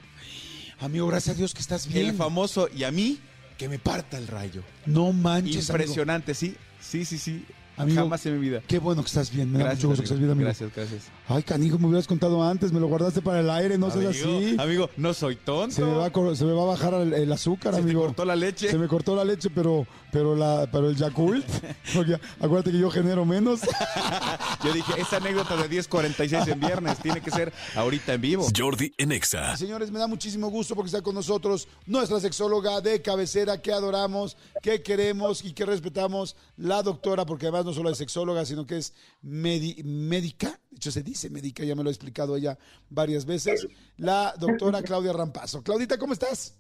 Amigo, 0.80 1.08
gracias 1.08 1.36
a 1.36 1.38
Dios 1.38 1.54
que 1.54 1.62
estás 1.62 1.88
bien. 1.88 2.08
El 2.10 2.16
famoso, 2.16 2.68
y 2.76 2.84
a 2.84 2.92
mí, 2.92 3.20
que 3.58 3.70
me 3.70 3.80
parta 3.80 4.18
el 4.18 4.28
rayo. 4.28 4.62
No 4.86 5.12
manches, 5.14 5.70
amigo. 5.70 5.84
Impresionante, 5.86 6.34
sí, 6.36 6.56
sí, 6.82 7.06
sí, 7.06 7.18
sí. 7.18 7.46
Amigo, 7.78 8.02
Jamás 8.04 8.26
en 8.26 8.40
mi 8.40 8.48
vida. 8.50 8.62
Qué 8.68 8.80
bueno 8.80 9.02
que 9.02 9.08
estás 9.08 9.32
bien. 9.32 9.52
Me 9.52 9.60
da 9.60 9.72
mucho 9.72 9.88
gusto 9.90 10.02
que 10.02 10.06
estás 10.06 10.18
bien, 10.20 10.32
amigo. 10.32 10.46
Gracias, 10.46 10.72
gracias. 10.76 11.04
Ay, 11.28 11.44
canijo, 11.44 11.78
me 11.78 11.88
hubieras 11.88 12.08
contado 12.08 12.42
antes. 12.44 12.72
Me 12.72 12.80
lo 12.80 12.88
guardaste 12.88 13.22
para 13.22 13.42
el 13.42 13.50
aire. 13.50 13.78
No 13.78 13.92
seas 13.92 14.16
Amigo, 14.24 14.38
así. 14.40 14.56
Amigo, 14.60 14.90
no 14.98 15.14
soy 15.14 15.36
tonto. 15.36 15.76
Se 15.76 15.82
me, 15.84 15.92
va 15.94 16.06
a, 16.06 16.10
cor- 16.12 16.36
se 16.38 16.46
me 16.46 16.54
va 16.54 16.64
a 16.64 16.66
bajar 16.68 16.94
el, 16.94 17.14
el 17.14 17.32
azúcar, 17.32 17.74
Se 17.74 17.80
te 17.82 17.84
amigo. 17.84 18.02
cortó 18.02 18.24
la 18.26 18.36
leche. 18.36 18.70
Se 18.70 18.78
me 18.78 18.88
cortó 18.88 19.16
la 19.16 19.26
leche, 19.26 19.50
pero, 19.50 19.86
pero, 20.16 20.34
la, 20.34 20.68
pero 20.72 20.90
el 20.90 20.96
Yakult. 20.96 21.46
Porque 21.94 22.18
acuérdate 22.40 22.72
que 22.72 22.80
yo 22.80 22.90
genero 22.90 23.26
menos. 23.26 23.60
Yo 24.64 24.72
dije, 24.74 24.94
esa 25.00 25.18
anécdota 25.18 25.56
de 25.58 25.70
10.46 25.70 26.48
en 26.54 26.60
viernes 26.60 26.98
tiene 27.00 27.22
que 27.22 27.30
ser 27.30 27.54
ahorita 27.76 28.14
en 28.14 28.22
vivo. 28.22 28.48
Jordi 28.56 28.92
en 28.98 29.12
Exa. 29.12 29.56
Señores, 29.58 29.92
me 29.92 30.00
da 30.00 30.08
muchísimo 30.08 30.48
gusto 30.50 30.74
porque 30.74 30.88
está 30.88 31.02
con 31.02 31.14
nosotros 31.14 31.68
nuestra 31.86 32.20
sexóloga 32.20 32.82
de 32.82 33.02
cabecera 33.02 33.62
que 33.62 33.72
adoramos, 33.74 34.38
que 34.64 34.82
queremos 34.82 35.44
y 35.44 35.52
que 35.54 35.66
respetamos, 35.66 36.36
la 36.58 36.82
doctora, 36.82 37.26
porque 37.26 37.46
además 37.48 37.66
no 37.66 37.74
solo 37.74 37.90
es 37.92 37.98
sexóloga, 37.98 38.44
sino 38.46 38.66
que 38.66 38.78
es 38.78 38.94
medi- 39.24 39.84
médica. 39.84 40.60
De 40.72 40.78
hecho, 40.78 40.92
se 40.92 41.04
dice 41.04 41.30
médica, 41.30 41.64
ya 41.64 41.76
me 41.76 41.84
lo 41.84 41.90
ha 41.90 41.92
explicado 41.92 42.36
ella 42.36 42.58
varias 42.90 43.26
veces. 43.26 43.68
La 43.98 44.34
doctora 44.40 44.82
Claudia 44.82 45.14
Rampazo. 45.14 45.62
Claudita, 45.62 45.98
¿cómo 46.00 46.14
estás? 46.14 46.56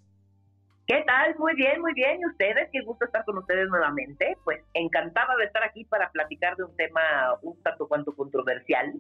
¿Qué 0.87 1.03
tal? 1.07 1.35
Muy 1.39 1.55
bien, 1.55 1.81
muy 1.81 1.93
bien. 1.93 2.19
¿Y 2.21 2.25
ustedes? 2.27 2.69
Qué 2.71 2.81
gusto 2.81 3.05
estar 3.05 3.25
con 3.25 3.37
ustedes 3.39 3.67
nuevamente. 3.69 4.37
Pues 4.43 4.61
encantada 4.73 5.35
de 5.37 5.45
estar 5.45 5.63
aquí 5.63 5.83
para 5.85 6.11
platicar 6.11 6.55
de 6.57 6.63
un 6.63 6.75
tema 6.75 7.01
un 7.41 7.61
tanto 7.63 7.87
cuanto 7.87 8.15
controversial, 8.15 8.93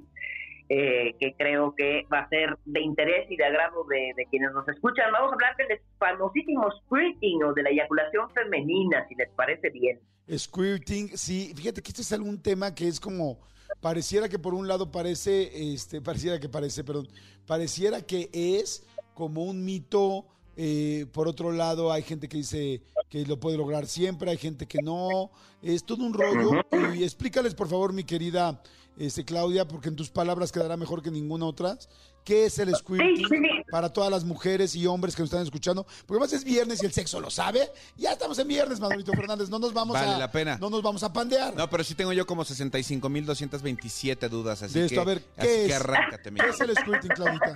eh, 0.67 1.15
que 1.19 1.35
creo 1.37 1.75
que 1.75 2.07
va 2.11 2.21
a 2.21 2.29
ser 2.29 2.57
de 2.65 2.81
interés 2.81 3.29
y 3.29 3.37
de 3.37 3.45
agrado 3.45 3.83
de, 3.83 4.13
de 4.17 4.25
quienes 4.31 4.51
nos 4.51 4.67
escuchan. 4.67 5.11
Vamos 5.11 5.31
a 5.31 5.35
hablar 5.35 5.55
del 5.57 5.79
famosísimo 5.99 6.71
squirting 6.71 7.43
o 7.43 7.53
de 7.53 7.61
la 7.61 7.69
eyaculación 7.69 8.31
femenina, 8.31 9.07
si 9.07 9.13
les 9.13 9.29
parece 9.33 9.69
bien. 9.69 9.99
Squirting, 10.27 11.09
sí, 11.15 11.53
fíjate 11.55 11.83
que 11.83 11.89
este 11.89 12.01
es 12.01 12.11
algún 12.13 12.41
tema 12.41 12.73
que 12.73 12.87
es 12.87 12.99
como, 12.99 13.37
pareciera 13.79 14.27
que 14.27 14.39
por 14.39 14.55
un 14.55 14.67
lado 14.67 14.91
parece, 14.91 15.73
este, 15.73 16.01
pareciera 16.01 16.39
que 16.39 16.49
parece, 16.49 16.83
perdón, 16.83 17.07
pareciera 17.45 18.01
que 18.01 18.27
es 18.33 18.87
como 19.13 19.43
un 19.43 19.63
mito, 19.63 20.25
eh, 20.57 21.05
por 21.11 21.27
otro 21.27 21.51
lado 21.51 21.91
hay 21.91 22.03
gente 22.03 22.27
que 22.27 22.37
dice 22.37 22.81
que 23.09 23.25
lo 23.25 23.39
puede 23.39 23.57
lograr 23.57 23.85
siempre, 23.87 24.31
hay 24.31 24.37
gente 24.37 24.67
que 24.67 24.79
no, 24.81 25.31
es 25.61 25.85
todo 25.85 26.03
un 26.03 26.13
rollo, 26.13 26.51
y 26.95 27.03
explícales 27.03 27.53
por 27.53 27.67
favor 27.67 27.93
mi 27.93 28.03
querida 28.03 28.61
este, 28.97 29.25
Claudia, 29.25 29.67
porque 29.67 29.89
en 29.89 29.95
tus 29.95 30.09
palabras 30.09 30.51
quedará 30.51 30.77
mejor 30.77 31.01
que 31.01 31.11
ninguna 31.11 31.45
otra, 31.45 31.77
¿qué 32.23 32.45
es 32.45 32.57
el 32.59 32.73
squirting? 32.73 33.17
Sí, 33.17 33.23
sí, 33.29 33.37
sí. 33.37 33.63
para 33.69 33.91
todas 33.91 34.09
las 34.09 34.23
mujeres 34.23 34.73
y 34.75 34.87
hombres 34.87 35.15
que 35.15 35.21
nos 35.21 35.27
están 35.27 35.43
escuchando, 35.43 35.83
porque 36.05 36.23
además 36.23 36.33
es 36.33 36.43
viernes 36.45 36.81
y 36.81 36.85
el 36.85 36.93
sexo 36.93 37.19
lo 37.19 37.29
sabe. 37.29 37.69
Ya 37.97 38.13
estamos 38.13 38.39
en 38.39 38.47
viernes, 38.47 38.79
Manolito 38.79 39.11
Fernández, 39.11 39.49
no 39.49 39.59
nos 39.59 39.73
vamos 39.73 39.95
Vale 39.95 40.13
a 40.13 40.17
la 40.17 40.31
pena. 40.31 40.57
no 40.59 40.69
nos 40.69 40.81
vamos 40.81 41.03
a 41.03 41.11
pandear. 41.11 41.53
No, 41.55 41.69
pero 41.69 41.83
sí 41.83 41.93
tengo 41.93 42.13
yo 42.13 42.25
como 42.25 42.45
65.227 42.45 44.29
dudas, 44.29 44.61
así 44.61 44.79
de 44.79 44.85
esto, 44.85 44.95
que, 44.95 45.01
a 45.01 45.03
ver, 45.03 45.17
así 45.35 45.47
¿qué 45.47 45.55
que 45.55 45.65
es? 45.65 45.73
arráncate, 45.75 46.31
mi 46.31 46.39
¿Qué 46.39 46.49
es 46.49 46.59
el 46.61 46.75
squirting, 46.75 47.11
Claudita? 47.11 47.55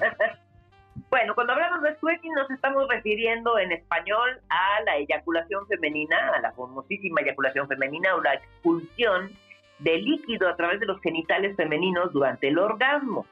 Bueno, 1.10 1.34
cuando 1.34 1.54
hablamos 1.54 1.82
de 1.82 1.96
squirting 1.96 2.34
nos 2.34 2.52
estamos 2.52 2.88
refiriendo 2.88 3.58
en 3.58 3.72
español 3.72 4.40
a 4.50 4.84
la 4.86 4.98
eyaculación 4.98 5.66
femenina, 5.68 6.34
a 6.36 6.42
la 6.42 6.52
famosísima 6.52 7.22
eyaculación 7.22 7.68
femenina 7.68 8.14
o 8.16 8.22
la 8.22 8.36
expulsión 8.36 9.32
de 9.80 9.98
líquido 9.98 10.48
a 10.48 10.56
través 10.56 10.80
de 10.80 10.86
los 10.86 11.02
genitales 11.02 11.56
femeninos 11.56 12.14
durante 12.14 12.50
el 12.50 12.60
orgasmo. 12.60 13.26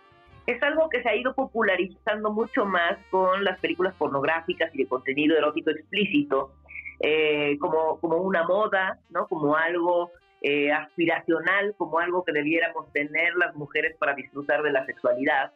Es 0.47 0.61
algo 0.63 0.89
que 0.89 1.03
se 1.03 1.09
ha 1.09 1.15
ido 1.15 1.35
popularizando 1.35 2.31
mucho 2.31 2.65
más 2.65 2.97
con 3.11 3.43
las 3.43 3.59
películas 3.59 3.93
pornográficas 3.95 4.73
y 4.73 4.79
de 4.79 4.87
contenido 4.87 5.37
erótico 5.37 5.69
explícito, 5.69 6.53
eh, 6.99 7.59
como, 7.59 7.99
como 7.99 8.17
una 8.17 8.43
moda, 8.43 8.97
¿no? 9.09 9.27
Como 9.27 9.55
algo 9.55 10.09
eh, 10.41 10.71
aspiracional, 10.71 11.75
como 11.77 11.99
algo 11.99 12.23
que 12.23 12.31
debiéramos 12.31 12.91
tener 12.91 13.35
las 13.35 13.53
mujeres 13.55 13.95
para 13.97 14.15
disfrutar 14.15 14.63
de 14.63 14.71
la 14.71 14.83
sexualidad. 14.85 15.51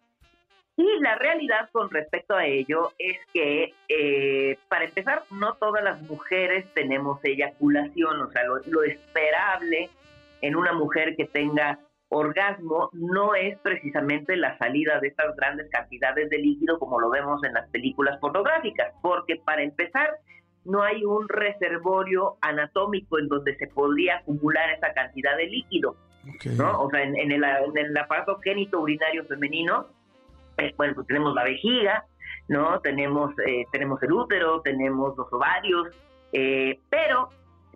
Y 0.77 0.99
la 1.01 1.15
realidad 1.15 1.69
con 1.71 1.89
respecto 1.89 2.36
a 2.36 2.45
ello 2.45 2.91
es 2.97 3.17
que, 3.34 3.73
eh, 3.89 4.57
para 4.69 4.86
empezar, 4.86 5.23
no 5.29 5.53
todas 5.55 5.84
las 5.84 6.01
mujeres 6.03 6.65
tenemos 6.73 7.19
eyaculación, 7.23 8.21
o 8.21 8.31
sea, 8.31 8.43
lo, 8.45 8.60
lo 8.67 8.84
esperable 8.84 9.89
en 10.41 10.55
una 10.55 10.73
mujer 10.73 11.15
que 11.15 11.25
tenga 11.25 11.79
orgasmo 12.10 12.89
no 12.93 13.36
es 13.36 13.57
precisamente 13.60 14.36
la 14.36 14.57
salida 14.57 14.99
de 14.99 15.07
estas 15.07 15.36
grandes 15.38 15.69
cantidades 15.69 16.29
de 16.29 16.39
líquido 16.39 16.77
como 16.77 16.99
lo 16.99 17.10
vemos 17.10 17.41
en 17.43 17.53
las 17.53 17.69
películas 17.69 18.19
pornográficas, 18.19 18.93
porque 19.01 19.38
para 19.38 19.63
empezar 19.63 20.10
no 20.65 20.84
hay 20.84 21.03
un 21.05 21.27
reservorio 21.29 22.38
anatómico 22.41 23.17
en 23.17 23.27
donde 23.27 23.55
se 23.55 23.67
podría 23.67 24.17
acumular 24.17 24.69
esa 24.71 24.93
cantidad 24.93 25.38
de 25.38 25.47
líquido. 25.47 25.95
¿no? 26.55 26.81
O 26.84 26.89
sea, 26.89 27.01
en, 27.01 27.15
en 27.17 27.31
el, 27.31 27.43
en 27.43 27.77
el 27.77 27.97
aparato 27.97 28.38
génito 28.39 28.79
urinario 28.79 29.25
femenino, 29.25 29.88
eh, 30.62 30.74
bueno, 30.78 30.93
pues 30.95 31.08
tenemos 31.08 31.34
la 31.34 31.43
vejiga, 31.43 32.06
¿no? 32.47 32.80
Tenemos, 32.82 33.34
eh, 33.45 33.65
tenemos 33.71 34.02
el 34.04 34.12
útero, 34.12 34.62
tenemos 34.62 35.17
los 35.17 35.32
ovarios, 35.34 35.88
eh, 36.34 36.80
pero 36.89 37.30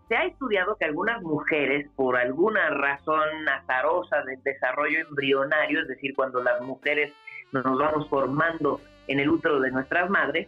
se 0.07 0.15
ha 0.15 0.25
estudiado 0.25 0.75
que 0.75 0.85
algunas 0.85 1.21
mujeres, 1.23 1.89
por 1.95 2.15
alguna 2.15 2.69
razón 2.69 3.49
azarosa 3.49 4.21
del 4.23 4.41
desarrollo 4.43 4.99
embrionario, 4.99 5.81
es 5.81 5.87
decir, 5.87 6.13
cuando 6.15 6.43
las 6.43 6.61
mujeres 6.61 7.11
nos 7.51 7.63
vamos 7.63 8.07
formando 8.09 8.79
en 9.07 9.19
el 9.19 9.29
útero 9.29 9.59
de 9.59 9.71
nuestras 9.71 10.09
madres, 10.09 10.47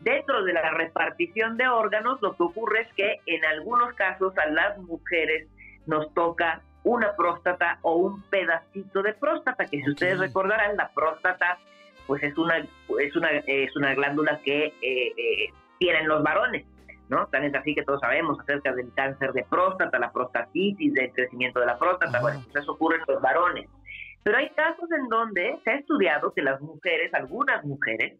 dentro 0.00 0.44
de 0.44 0.52
la 0.52 0.70
repartición 0.72 1.56
de 1.56 1.68
órganos, 1.68 2.20
lo 2.20 2.36
que 2.36 2.42
ocurre 2.42 2.82
es 2.82 2.92
que 2.94 3.20
en 3.26 3.44
algunos 3.44 3.94
casos 3.94 4.36
a 4.36 4.46
las 4.50 4.78
mujeres 4.78 5.48
nos 5.86 6.12
toca 6.12 6.62
una 6.84 7.14
próstata 7.14 7.78
o 7.82 7.96
un 7.96 8.22
pedacito 8.22 9.02
de 9.02 9.12
próstata, 9.14 9.66
que 9.66 9.82
si 9.82 9.90
ustedes 9.90 10.18
recordarán, 10.18 10.76
la 10.76 10.88
próstata 10.88 11.58
pues 12.06 12.22
es 12.22 12.36
una 12.38 12.58
es 12.58 13.16
una 13.16 13.30
es 13.30 13.76
una 13.76 13.94
glándula 13.94 14.40
que 14.44 14.66
eh, 14.66 15.12
eh, 15.16 15.52
tienen 15.78 16.08
los 16.08 16.22
varones, 16.22 16.66
¿no? 17.08 17.26
Tan 17.26 17.44
es 17.44 17.54
así 17.54 17.74
que 17.74 17.84
todos 17.84 18.00
sabemos 18.00 18.38
acerca 18.40 18.72
del 18.72 18.92
cáncer 18.94 19.32
de 19.32 19.44
próstata, 19.44 19.98
la 19.98 20.10
prostatitis, 20.10 20.92
del 20.92 21.12
crecimiento 21.12 21.60
de 21.60 21.66
la 21.66 21.78
próstata, 21.78 22.20
bueno, 22.20 22.40
pues 22.44 22.62
eso 22.62 22.72
ocurre 22.72 22.96
en 22.96 23.04
los 23.06 23.22
varones. 23.22 23.68
Pero 24.22 24.38
hay 24.38 24.50
casos 24.50 24.90
en 24.92 25.08
donde 25.08 25.58
se 25.64 25.70
ha 25.70 25.74
estudiado 25.76 26.32
que 26.32 26.42
las 26.42 26.60
mujeres, 26.60 27.12
algunas 27.14 27.64
mujeres, 27.64 28.18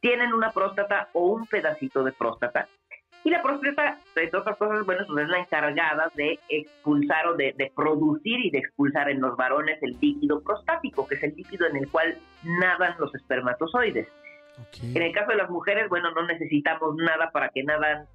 tienen 0.00 0.32
una 0.32 0.50
próstata 0.50 1.08
o 1.12 1.26
un 1.26 1.46
pedacito 1.46 2.04
de 2.04 2.12
próstata. 2.12 2.68
Y 3.22 3.30
la 3.30 3.42
próstata, 3.42 3.98
entre 4.16 4.38
otras 4.38 4.56
cosas, 4.56 4.84
bueno, 4.86 5.04
pues 5.06 5.24
es 5.24 5.28
la 5.28 5.38
encargada 5.40 6.10
de 6.14 6.38
expulsar 6.48 7.26
o 7.28 7.34
de, 7.36 7.54
de 7.58 7.70
producir 7.76 8.40
y 8.46 8.50
de 8.50 8.58
expulsar 8.58 9.10
en 9.10 9.20
los 9.20 9.36
varones 9.36 9.78
el 9.82 9.96
líquido 10.00 10.40
prostático, 10.42 11.06
que 11.06 11.16
es 11.16 11.22
el 11.24 11.34
líquido 11.36 11.66
en 11.66 11.76
el 11.76 11.88
cual 11.90 12.16
nadan 12.44 12.94
los 12.98 13.14
espermatozoides. 13.14 14.08
En 14.82 15.02
el 15.02 15.12
caso 15.12 15.30
de 15.30 15.36
las 15.36 15.50
mujeres, 15.50 15.88
bueno, 15.88 16.10
no 16.12 16.26
necesitamos 16.26 16.94
nada 16.96 17.30
para 17.30 17.48
que 17.50 17.62
nadan 17.62 18.06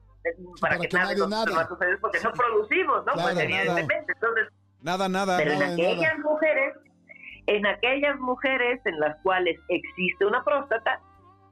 para, 0.60 0.76
Para 0.76 0.78
que, 0.80 0.88
que 0.88 0.98
naden 0.98 1.20
los 1.20 1.30
nada. 1.30 1.44
espermatozoides 1.44 2.00
porque 2.00 2.20
no 2.24 2.32
producimos, 2.34 3.06
¿no? 3.06 3.14
Claro, 3.14 3.22
pues 3.22 3.36
nada. 3.36 3.44
evidentemente. 3.44 4.14
Entonces, 4.14 4.48
Nada, 4.82 5.10
nada. 5.10 5.38
pero 5.38 5.52
en 5.52 5.60
nada 5.60 5.74
aquellas 5.74 6.20
mujeres, 6.20 6.74
en 7.48 7.66
aquellas 7.68 8.20
mujeres 8.20 8.82
en 8.86 9.00
las 9.00 9.16
cuales 9.22 9.60
existe 9.70 10.26
una 10.26 10.44
próstata, 10.44 11.00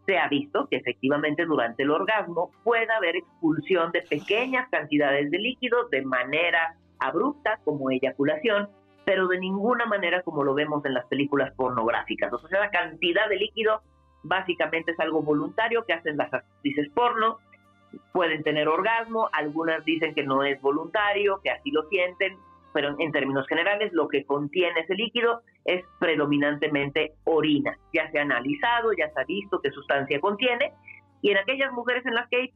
se 0.05 0.17
ha 0.17 0.27
visto 0.27 0.67
que 0.69 0.77
efectivamente 0.77 1.45
durante 1.45 1.83
el 1.83 1.91
orgasmo 1.91 2.51
puede 2.63 2.91
haber 2.91 3.15
expulsión 3.15 3.91
de 3.91 4.01
pequeñas 4.01 4.69
cantidades 4.69 5.31
de 5.31 5.39
líquido 5.39 5.87
de 5.89 6.03
manera 6.03 6.75
abrupta 6.99 7.59
como 7.63 7.89
eyaculación, 7.89 8.69
pero 9.05 9.27
de 9.27 9.39
ninguna 9.39 9.85
manera 9.85 10.21
como 10.21 10.43
lo 10.43 10.53
vemos 10.53 10.85
en 10.85 10.93
las 10.93 11.05
películas 11.05 11.53
pornográficas. 11.55 12.31
O 12.33 12.47
sea, 12.47 12.59
la 12.59 12.71
cantidad 12.71 13.27
de 13.29 13.37
líquido 13.37 13.81
básicamente 14.23 14.91
es 14.91 14.99
algo 14.99 15.21
voluntario 15.21 15.83
que 15.85 15.93
hacen 15.93 16.17
las 16.17 16.33
actrices 16.33 16.89
porno, 16.93 17.37
pueden 18.11 18.43
tener 18.43 18.67
orgasmo, 18.67 19.29
algunas 19.33 19.83
dicen 19.85 20.15
que 20.15 20.23
no 20.23 20.43
es 20.43 20.59
voluntario, 20.61 21.39
que 21.43 21.51
así 21.51 21.71
lo 21.71 21.83
sienten, 21.89 22.37
pero 22.73 22.95
en 22.97 23.11
términos 23.11 23.47
generales 23.47 23.91
lo 23.93 24.07
que 24.07 24.25
contiene 24.25 24.81
ese 24.81 24.95
líquido 24.95 25.41
es 25.65 25.83
predominantemente 25.99 27.13
orina. 27.25 27.77
Ya 27.93 28.09
se 28.11 28.19
ha 28.19 28.23
analizado, 28.23 28.91
ya 28.93 29.09
se 29.11 29.21
ha 29.21 29.25
visto 29.25 29.59
qué 29.61 29.71
sustancia 29.71 30.19
contiene, 30.19 30.73
y 31.23 31.31
en 31.31 31.37
aquellas 31.37 31.71
mujeres 31.71 32.05
en 32.05 32.15
las 32.15 32.27
que 32.27 32.35
hay 32.35 32.53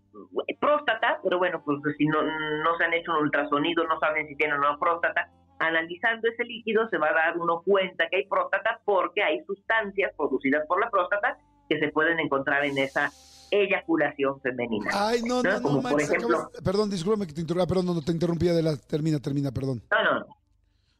eh, 0.48 0.58
próstata, 0.60 1.20
pero 1.24 1.38
bueno, 1.38 1.62
pues 1.64 1.80
si 1.98 2.06
no, 2.06 2.22
no 2.22 2.78
se 2.78 2.84
han 2.84 2.94
hecho 2.94 3.14
un 3.14 3.24
ultrasonido, 3.24 3.86
no 3.88 3.98
saben 4.00 4.28
si 4.28 4.36
tienen 4.36 4.58
una 4.58 4.78
próstata, 4.78 5.30
analizando 5.60 6.28
ese 6.28 6.44
líquido 6.44 6.88
se 6.90 6.98
va 6.98 7.10
a 7.10 7.14
dar 7.14 7.38
uno 7.38 7.62
cuenta 7.64 8.10
que 8.10 8.18
hay 8.18 8.28
próstata 8.28 8.82
porque 8.84 9.24
hay 9.24 9.42
sustancias 9.46 10.12
producidas 10.18 10.68
por 10.68 10.82
la 10.82 10.90
próstata 10.90 11.38
que 11.70 11.80
se 11.80 11.90
pueden 11.90 12.20
encontrar 12.20 12.66
en 12.66 12.78
esa 12.78 13.10
eyaculación 13.52 14.40
femenina. 14.42 14.90
Ay, 14.94 15.22
no, 15.24 15.42
no, 15.44 15.52
no, 15.52 15.62
Como 15.62 15.82
por 15.82 15.92
manches, 15.92 16.10
ejemplo- 16.12 16.38
acabas- 16.38 16.62
Perdón, 16.64 16.90
discúlpame 16.90 17.28
que 17.28 17.34
te 17.34 17.42
interrumpa, 17.42 17.68
perdón, 17.68 17.86
no, 17.88 17.94
no 17.96 18.02
te 18.02 18.12
interrumpía 18.12 18.54
de 18.54 18.64
la... 18.64 18.78
Termina, 18.78 19.20
termina, 19.20 19.52
perdón. 19.52 19.84
No, 19.92 20.04
no, 20.04 20.20
no. 20.20 20.26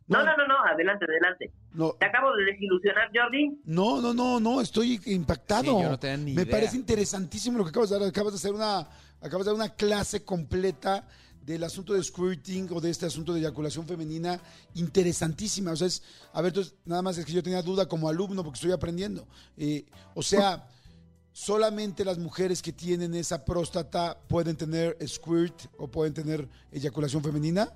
No, 0.10 0.24
no, 0.24 0.38
no, 0.38 0.48
no, 0.48 0.56
adelante, 0.72 1.04
adelante. 1.04 1.52
No. 1.74 1.92
¿Te 2.00 2.06
acabo 2.06 2.34
de 2.38 2.46
desilusionar, 2.46 3.10
Jordi? 3.14 3.60
No, 3.66 4.02
no, 4.02 4.14
no, 4.14 4.40
no, 4.40 4.62
estoy 4.62 5.02
impactado. 5.08 5.64
Sí, 5.64 5.84
yo 5.84 5.90
no 5.90 6.00
tenía 6.00 6.16
ni 6.18 6.34
Me 6.34 6.44
idea. 6.44 6.52
parece 6.56 6.78
interesantísimo 6.78 7.58
lo 7.58 7.66
que 7.66 7.72
acabas 7.72 7.90
de 7.90 8.00
dar. 8.00 8.08
Acabas 8.08 8.32
de 8.32 8.38
hacer 8.38 8.54
una, 8.54 8.88
acabas 9.22 9.46
de 9.46 9.52
dar 9.52 9.56
una 9.56 9.70
clase 9.76 10.24
completa 10.24 11.06
del 11.42 11.62
asunto 11.66 11.92
de 11.94 12.02
squirting 12.04 12.70
o 12.72 12.80
de 12.80 12.90
este 12.90 13.06
asunto 13.06 13.34
de 13.34 13.42
eyaculación 13.42 13.86
femenina 13.86 14.40
interesantísima. 14.76 15.72
O 15.72 15.76
sea, 15.76 15.88
es, 15.88 16.02
a 16.32 16.42
ver, 16.42 16.52
entonces, 16.52 16.76
nada 16.86 17.02
más 17.02 17.18
es 17.18 17.26
que 17.26 17.34
yo 17.34 17.44
tenía 17.44 17.62
duda 17.62 17.86
como 17.88 18.08
alumno 18.08 18.44
porque 18.46 18.56
estoy 18.58 18.72
aprendiendo. 18.72 19.28
Eh, 19.58 19.86
o 20.16 20.24
sea, 20.24 20.68
solamente 21.38 22.04
las 22.04 22.18
mujeres 22.18 22.64
que 22.64 22.74
tienen 22.74 23.14
esa 23.14 23.46
próstata 23.46 24.18
pueden 24.28 24.58
tener 24.58 24.98
squirt 25.06 25.54
o 25.78 25.88
pueden 25.88 26.12
tener 26.12 26.48
eyaculación 26.72 27.22
femenina. 27.22 27.68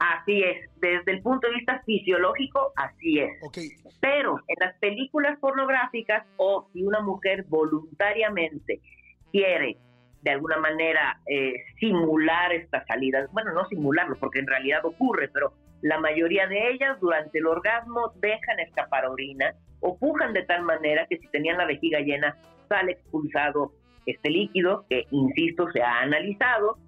Así 0.00 0.42
es, 0.42 0.68
desde 0.80 1.12
el 1.12 1.22
punto 1.22 1.46
de 1.46 1.54
vista 1.54 1.80
fisiológico, 1.86 2.72
así 2.74 3.20
es. 3.20 3.30
Ok, 3.42 3.58
Pero 4.00 4.40
en 4.48 4.56
las 4.58 4.76
películas 4.80 5.38
pornográficas 5.38 6.26
o 6.38 6.68
si 6.72 6.82
una 6.82 7.00
mujer 7.00 7.44
voluntariamente 7.48 8.80
quiere 9.30 9.78
de 10.22 10.30
alguna 10.32 10.58
manera 10.58 11.20
eh, 11.26 11.54
simular 11.78 12.52
estas 12.52 12.84
salidas, 12.88 13.30
bueno, 13.30 13.52
no 13.52 13.68
simularlo 13.68 14.16
porque 14.18 14.40
en 14.40 14.48
realidad 14.48 14.84
ocurre, 14.84 15.28
pero 15.28 15.52
la 15.82 15.98
mayoría 15.98 16.46
de 16.46 16.70
ellas 16.70 16.98
durante 17.00 17.38
el 17.38 17.46
orgasmo 17.46 18.12
dejan 18.16 18.60
escapar 18.60 19.06
orina 19.06 19.54
o 19.80 19.98
pujan 19.98 20.32
de 20.32 20.42
tal 20.44 20.62
manera 20.62 21.06
que 21.08 21.18
si 21.18 21.26
tenían 21.28 21.58
la 21.58 21.66
vejiga 21.66 22.00
llena 22.00 22.36
sale 22.68 22.92
expulsado 22.92 23.72
este 24.06 24.30
líquido 24.30 24.84
que, 24.88 25.06
insisto, 25.10 25.70
se 25.72 25.82
ha 25.82 26.00
analizado 26.00 26.78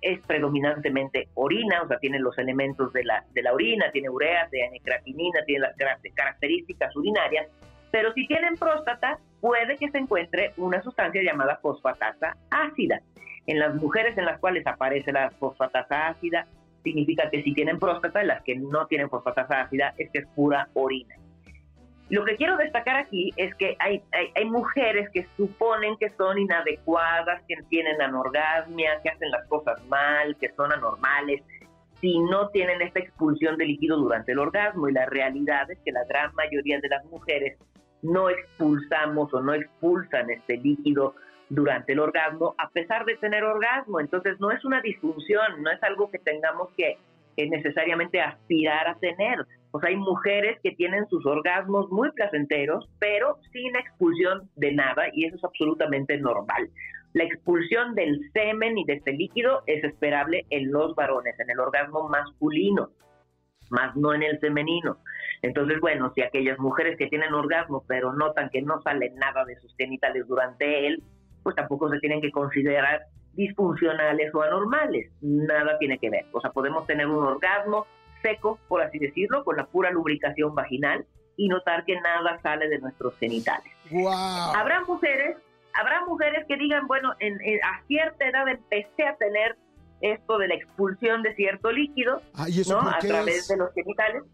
es 0.00 0.20
predominantemente 0.26 1.28
orina, 1.34 1.82
o 1.82 1.88
sea, 1.88 1.98
tiene 1.98 2.18
los 2.18 2.36
elementos 2.38 2.92
de 2.92 3.04
la, 3.04 3.24
de 3.34 3.42
la 3.42 3.52
orina, 3.52 3.90
tiene 3.92 4.08
urea, 4.08 4.48
tiene 4.50 4.80
creatinina, 4.80 5.44
tiene 5.44 5.66
las 5.66 5.76
car- 5.76 5.98
características 6.14 6.96
urinarias, 6.96 7.48
pero 7.90 8.12
si 8.14 8.26
tienen 8.26 8.54
próstata, 8.56 9.18
puede 9.40 9.76
que 9.76 9.90
se 9.90 9.98
encuentre 9.98 10.52
una 10.56 10.82
sustancia 10.82 11.22
llamada 11.22 11.58
fosfatasa 11.60 12.36
ácida. 12.50 13.00
En 13.46 13.58
las 13.58 13.74
mujeres 13.74 14.16
en 14.18 14.24
las 14.24 14.40
cuales 14.40 14.66
aparece 14.66 15.12
la 15.12 15.30
fosfatasa 15.30 16.08
ácida, 16.08 16.46
significa 16.86 17.28
que 17.30 17.42
si 17.42 17.52
tienen 17.52 17.80
próstata, 17.80 18.22
las 18.22 18.42
que 18.44 18.54
no 18.54 18.86
tienen 18.86 19.10
fosfatasa 19.10 19.62
ácida, 19.62 19.92
es 19.98 20.08
que 20.12 20.20
es 20.20 20.26
pura 20.36 20.68
orina. 20.74 21.16
Lo 22.08 22.24
que 22.24 22.36
quiero 22.36 22.56
destacar 22.56 22.96
aquí 22.96 23.32
es 23.36 23.52
que 23.56 23.76
hay, 23.80 24.00
hay, 24.12 24.28
hay 24.36 24.44
mujeres 24.44 25.10
que 25.10 25.26
suponen 25.36 25.96
que 25.96 26.10
son 26.10 26.38
inadecuadas, 26.38 27.42
que 27.48 27.56
tienen 27.68 28.00
anorgasmia, 28.00 29.00
que 29.02 29.08
hacen 29.08 29.30
las 29.32 29.48
cosas 29.48 29.84
mal, 29.88 30.36
que 30.36 30.52
son 30.52 30.72
anormales, 30.72 31.42
si 32.00 32.20
no 32.20 32.50
tienen 32.50 32.80
esta 32.80 33.00
expulsión 33.00 33.56
de 33.56 33.64
líquido 33.64 33.96
durante 33.96 34.30
el 34.30 34.38
orgasmo. 34.38 34.88
Y 34.88 34.92
la 34.92 35.06
realidad 35.06 35.68
es 35.68 35.78
que 35.84 35.90
la 35.90 36.04
gran 36.04 36.32
mayoría 36.36 36.78
de 36.78 36.88
las 36.88 37.04
mujeres 37.06 37.58
no 38.02 38.30
expulsamos 38.30 39.34
o 39.34 39.42
no 39.42 39.54
expulsan 39.54 40.30
este 40.30 40.58
líquido 40.58 41.16
durante 41.48 41.92
el 41.92 42.00
orgasmo, 42.00 42.54
a 42.58 42.70
pesar 42.70 43.04
de 43.04 43.16
tener 43.16 43.44
orgasmo. 43.44 44.00
Entonces 44.00 44.38
no 44.40 44.50
es 44.50 44.64
una 44.64 44.80
disfunción, 44.80 45.62
no 45.62 45.70
es 45.70 45.82
algo 45.82 46.10
que 46.10 46.18
tengamos 46.18 46.70
que 46.76 46.98
eh, 47.36 47.48
necesariamente 47.48 48.20
aspirar 48.20 48.88
a 48.88 48.98
tener. 48.98 49.38
O 49.70 49.80
hay 49.82 49.96
mujeres 49.96 50.58
que 50.62 50.72
tienen 50.72 51.06
sus 51.08 51.24
orgasmos 51.26 51.90
muy 51.90 52.10
placenteros, 52.12 52.88
pero 52.98 53.38
sin 53.52 53.76
expulsión 53.76 54.48
de 54.56 54.72
nada, 54.72 55.04
y 55.12 55.26
eso 55.26 55.36
es 55.36 55.44
absolutamente 55.44 56.16
normal. 56.16 56.70
La 57.12 57.24
expulsión 57.24 57.94
del 57.94 58.18
semen 58.32 58.78
y 58.78 58.84
de 58.84 58.94
este 58.94 59.12
líquido 59.12 59.62
es 59.66 59.84
esperable 59.84 60.46
en 60.50 60.72
los 60.72 60.94
varones, 60.94 61.38
en 61.38 61.50
el 61.50 61.60
orgasmo 61.60 62.08
masculino, 62.08 62.90
más 63.70 63.94
no 63.96 64.14
en 64.14 64.22
el 64.22 64.38
femenino. 64.38 64.98
Entonces, 65.42 65.78
bueno, 65.80 66.12
si 66.14 66.22
aquellas 66.22 66.58
mujeres 66.58 66.96
que 66.96 67.08
tienen 67.08 67.34
orgasmo 67.34 67.84
pero 67.86 68.12
notan 68.12 68.50
que 68.50 68.62
no 68.62 68.80
sale 68.82 69.10
nada 69.10 69.44
de 69.44 69.56
sus 69.56 69.74
genitales 69.76 70.26
durante 70.26 70.86
él, 70.86 71.02
pues 71.46 71.54
tampoco 71.54 71.88
se 71.88 72.00
tienen 72.00 72.20
que 72.20 72.32
considerar 72.32 73.02
disfuncionales 73.34 74.34
o 74.34 74.42
anormales. 74.42 75.12
Nada 75.20 75.78
tiene 75.78 75.96
que 75.98 76.10
ver. 76.10 76.26
O 76.32 76.40
sea, 76.40 76.50
podemos 76.50 76.84
tener 76.88 77.06
un 77.06 77.24
orgasmo 77.24 77.86
seco, 78.20 78.58
por 78.66 78.82
así 78.82 78.98
decirlo, 78.98 79.44
con 79.44 79.56
la 79.56 79.66
pura 79.66 79.92
lubricación 79.92 80.56
vaginal 80.56 81.06
y 81.36 81.46
notar 81.46 81.84
que 81.84 81.94
nada 82.00 82.40
sale 82.42 82.68
de 82.68 82.80
nuestros 82.80 83.16
genitales. 83.18 83.70
wow. 83.92 84.10
Habrá 84.56 84.80
mujeres, 84.88 85.36
habrá 85.74 86.04
mujeres 86.04 86.44
que 86.48 86.56
digan, 86.56 86.88
bueno, 86.88 87.12
en, 87.20 87.40
en- 87.42 87.60
a 87.62 87.80
cierta 87.86 88.26
edad 88.28 88.48
empecé 88.48 89.06
a 89.06 89.14
tener 89.16 89.54
esto 90.00 90.38
de 90.38 90.48
la 90.48 90.54
expulsión 90.56 91.22
de 91.22 91.32
cierto 91.36 91.70
líquido, 91.70 92.22
Ah, 92.34 92.46
¿y 92.48 92.62
eso 92.62 92.82
¿no? 92.82 92.88
A 92.90 92.98
través 92.98 93.36
es? 93.36 93.48
de 93.48 93.56
los 93.58 93.72
genitales. 93.72 94.24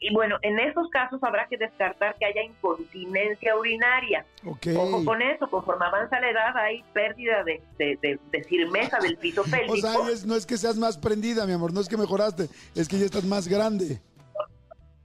Y 0.00 0.14
bueno, 0.14 0.36
en 0.42 0.58
esos 0.60 0.88
casos 0.90 1.20
habrá 1.24 1.46
que 1.48 1.56
descartar 1.56 2.14
que 2.18 2.24
haya 2.24 2.42
incontinencia 2.42 3.56
urinaria. 3.56 4.24
Ok. 4.46 4.68
Ojo 4.76 5.04
con 5.04 5.20
eso, 5.22 5.48
conforme 5.50 5.86
avanza 5.86 6.20
la 6.20 6.30
edad 6.30 6.56
hay 6.56 6.84
pérdida 6.92 7.42
de, 7.42 7.60
de, 7.78 7.98
de- 8.00 8.18
de 8.30 8.44
firmeza 8.44 8.98
del 9.00 9.16
piso 9.16 9.42
pélvico. 9.42 9.72
O 9.74 9.76
sea, 9.76 9.94
es- 10.12 10.24
no 10.24 10.36
es 10.36 10.46
que 10.46 10.56
seas 10.56 10.76
más 10.76 10.96
prendida, 10.98 11.46
mi 11.46 11.52
amor, 11.52 11.72
no 11.72 11.80
es 11.80 11.88
que 11.88 11.96
mejoraste, 11.96 12.44
es 12.76 12.88
que 12.88 12.98
ya 12.98 13.06
estás 13.06 13.24
más 13.24 13.48
grande. 13.48 14.00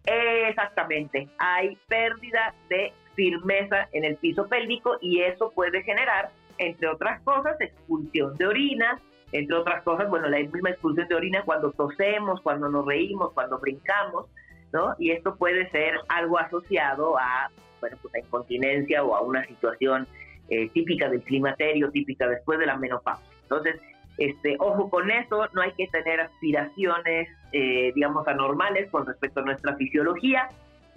Exactamente, 0.06 1.30
hay 1.40 1.78
pérdida 1.88 2.54
de 2.70 2.92
firmeza 3.16 3.88
en 3.94 4.04
el 4.04 4.18
piso 4.18 4.48
pélvico 4.48 4.98
y 5.02 5.22
eso 5.22 5.52
puede 5.52 5.82
generar, 5.84 6.30
entre 6.58 6.88
otras 6.90 7.22
cosas, 7.22 7.60
expulsión 7.62 8.36
de 8.36 8.46
orina, 8.46 9.00
entre 9.32 9.56
otras 9.56 9.82
cosas, 9.84 10.10
bueno, 10.10 10.28
la 10.28 10.38
misma 10.40 10.72
expulsión 10.72 11.08
de 11.08 11.16
orina 11.16 11.44
cuando 11.46 11.72
tosemos, 11.72 12.42
cuando 12.42 12.70
nos 12.70 12.86
reímos, 12.86 13.32
cuando 13.34 13.58
brincamos, 13.60 14.28
Y 14.98 15.12
esto 15.12 15.36
puede 15.36 15.70
ser 15.70 16.00
algo 16.08 16.40
asociado 16.40 17.18
a, 17.18 17.50
bueno, 17.80 17.98
pues 18.02 18.16
a 18.16 18.20
incontinencia 18.20 19.04
o 19.04 19.16
a 19.16 19.22
una 19.22 19.44
situación 19.46 20.08
eh, 20.50 20.70
típica 20.70 21.10
del 21.10 21.22
climaterio, 21.22 21.92
típica 21.92 22.28
después 22.28 22.60
de 22.60 22.66
la 22.66 22.78
menopausia. 22.78 23.26
Entonces, 23.44 23.80
este, 24.18 24.56
ojo 24.60 24.90
con 24.90 25.10
eso, 25.10 25.48
no 25.54 25.62
hay 25.62 25.72
que 25.74 25.88
tener 25.88 26.22
aspiraciones, 26.22 27.30
eh, 27.52 27.92
digamos, 27.96 28.28
anormales 28.28 28.90
con 28.92 29.06
respecto 29.06 29.42
a 29.42 29.44
nuestra 29.44 29.76
fisiología. 29.76 30.50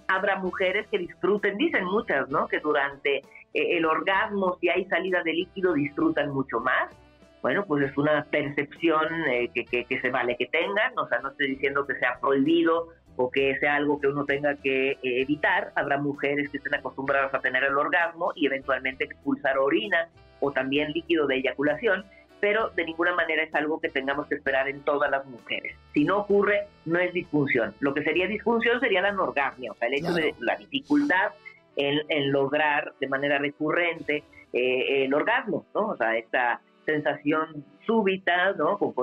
Habrá 0.08 0.36
mujeres 0.36 0.86
que 0.88 0.98
disfruten, 0.98 1.56
dicen 1.56 1.84
muchas, 1.84 2.28
¿no? 2.28 2.46
Que 2.46 2.60
durante 2.60 3.16
eh, 3.16 3.22
el 3.52 3.84
orgasmo, 3.84 4.56
si 4.60 4.68
hay 4.68 4.84
salida 4.86 5.22
de 5.22 5.32
líquido, 5.32 5.72
disfrutan 5.72 6.30
mucho 6.30 6.60
más. 6.60 6.94
Bueno, 7.42 7.64
pues 7.66 7.90
es 7.90 7.96
una 7.96 8.24
percepción 8.24 9.06
eh, 9.28 9.50
que, 9.54 9.64
que, 9.64 9.84
que 9.84 10.00
se 10.00 10.10
vale 10.10 10.36
que 10.36 10.46
tengan, 10.46 10.98
o 10.98 11.06
sea, 11.08 11.20
no 11.20 11.30
estoy 11.30 11.48
diciendo 11.48 11.86
que 11.86 11.94
sea 11.96 12.18
prohibido 12.20 12.88
o 13.16 13.30
que 13.30 13.58
sea 13.58 13.76
algo 13.76 14.00
que 14.00 14.08
uno 14.08 14.24
tenga 14.24 14.54
que 14.56 14.92
eh, 14.92 14.98
evitar. 15.02 15.72
Habrá 15.74 15.98
mujeres 15.98 16.50
que 16.50 16.58
estén 16.58 16.74
acostumbradas 16.74 17.32
a 17.34 17.40
tener 17.40 17.64
el 17.64 17.76
orgasmo 17.76 18.32
y 18.34 18.46
eventualmente 18.46 19.04
expulsar 19.04 19.58
orina 19.58 20.08
o 20.40 20.52
también 20.52 20.92
líquido 20.92 21.26
de 21.26 21.36
eyaculación, 21.36 22.04
pero 22.40 22.70
de 22.70 22.84
ninguna 22.84 23.14
manera 23.14 23.42
es 23.42 23.54
algo 23.54 23.80
que 23.80 23.88
tengamos 23.88 24.26
que 24.26 24.34
esperar 24.36 24.68
en 24.68 24.80
todas 24.82 25.10
las 25.10 25.24
mujeres. 25.26 25.74
Si 25.94 26.04
no 26.04 26.18
ocurre, 26.18 26.66
no 26.84 26.98
es 26.98 27.12
disfunción. 27.12 27.74
Lo 27.80 27.94
que 27.94 28.02
sería 28.02 28.26
disfunción 28.26 28.78
sería 28.80 29.00
la 29.00 29.08
anorgasmia, 29.08 29.72
o 29.72 29.74
sea, 29.74 29.88
el 29.88 29.94
hecho 29.94 30.12
Claro. 30.12 30.16
de 30.22 30.34
la 30.40 30.56
dificultad 30.56 31.32
en, 31.76 32.00
en 32.08 32.32
lograr 32.32 32.92
de 33.00 33.08
manera 33.08 33.38
recurrente 33.38 34.24
eh, 34.52 35.04
el 35.04 35.14
orgasmo, 35.14 35.66
¿no? 35.74 35.88
O 35.88 35.96
sea, 35.96 36.16
esta 36.16 36.60
sensación 36.84 37.64
súbita, 37.86 38.52
¿no? 38.52 38.78
Con 38.78 38.94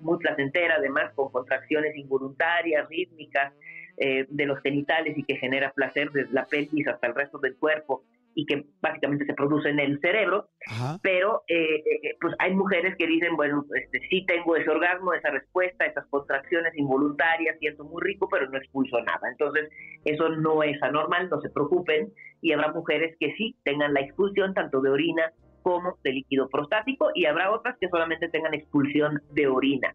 muy 0.00 0.18
placentera, 0.18 0.76
además, 0.78 1.12
con 1.14 1.30
contracciones 1.30 1.96
involuntarias, 1.96 2.88
rítmicas 2.88 3.52
eh, 3.96 4.26
de 4.28 4.46
los 4.46 4.60
genitales 4.60 5.16
y 5.16 5.24
que 5.24 5.36
genera 5.36 5.72
placer 5.72 6.10
desde 6.10 6.32
la 6.32 6.46
pelvis 6.46 6.88
hasta 6.88 7.06
el 7.06 7.14
resto 7.14 7.38
del 7.38 7.56
cuerpo 7.56 8.04
y 8.34 8.46
que 8.46 8.64
básicamente 8.80 9.26
se 9.26 9.34
produce 9.34 9.68
en 9.68 9.78
el 9.78 10.00
cerebro, 10.00 10.48
Ajá. 10.66 10.98
pero 11.02 11.42
eh, 11.48 11.76
eh, 11.76 12.16
pues 12.20 12.34
hay 12.38 12.54
mujeres 12.54 12.96
que 12.96 13.06
dicen, 13.06 13.36
bueno, 13.36 13.64
este, 13.74 14.00
sí 14.08 14.24
tengo 14.26 14.56
ese 14.56 14.70
orgasmo, 14.70 15.12
esa 15.12 15.30
respuesta, 15.30 15.84
esas 15.84 16.06
contracciones 16.06 16.72
involuntarias, 16.76 17.58
siento 17.58 17.84
muy 17.84 18.02
rico, 18.02 18.28
pero 18.30 18.48
no 18.48 18.58
expulso 18.58 19.00
nada. 19.02 19.28
Entonces, 19.30 19.68
eso 20.04 20.28
no 20.30 20.62
es 20.62 20.82
anormal, 20.82 21.28
no 21.28 21.40
se 21.40 21.50
preocupen, 21.50 22.12
y 22.40 22.52
habrá 22.52 22.72
mujeres 22.72 23.16
que 23.20 23.34
sí 23.36 23.56
tengan 23.64 23.92
la 23.92 24.00
expulsión 24.00 24.54
tanto 24.54 24.80
de 24.80 24.90
orina 24.90 25.32
como 25.62 25.98
de 26.02 26.12
líquido 26.12 26.48
prostático, 26.48 27.10
y 27.14 27.26
habrá 27.26 27.50
otras 27.52 27.76
que 27.78 27.88
solamente 27.88 28.28
tengan 28.28 28.54
expulsión 28.54 29.20
de 29.32 29.46
orina. 29.46 29.94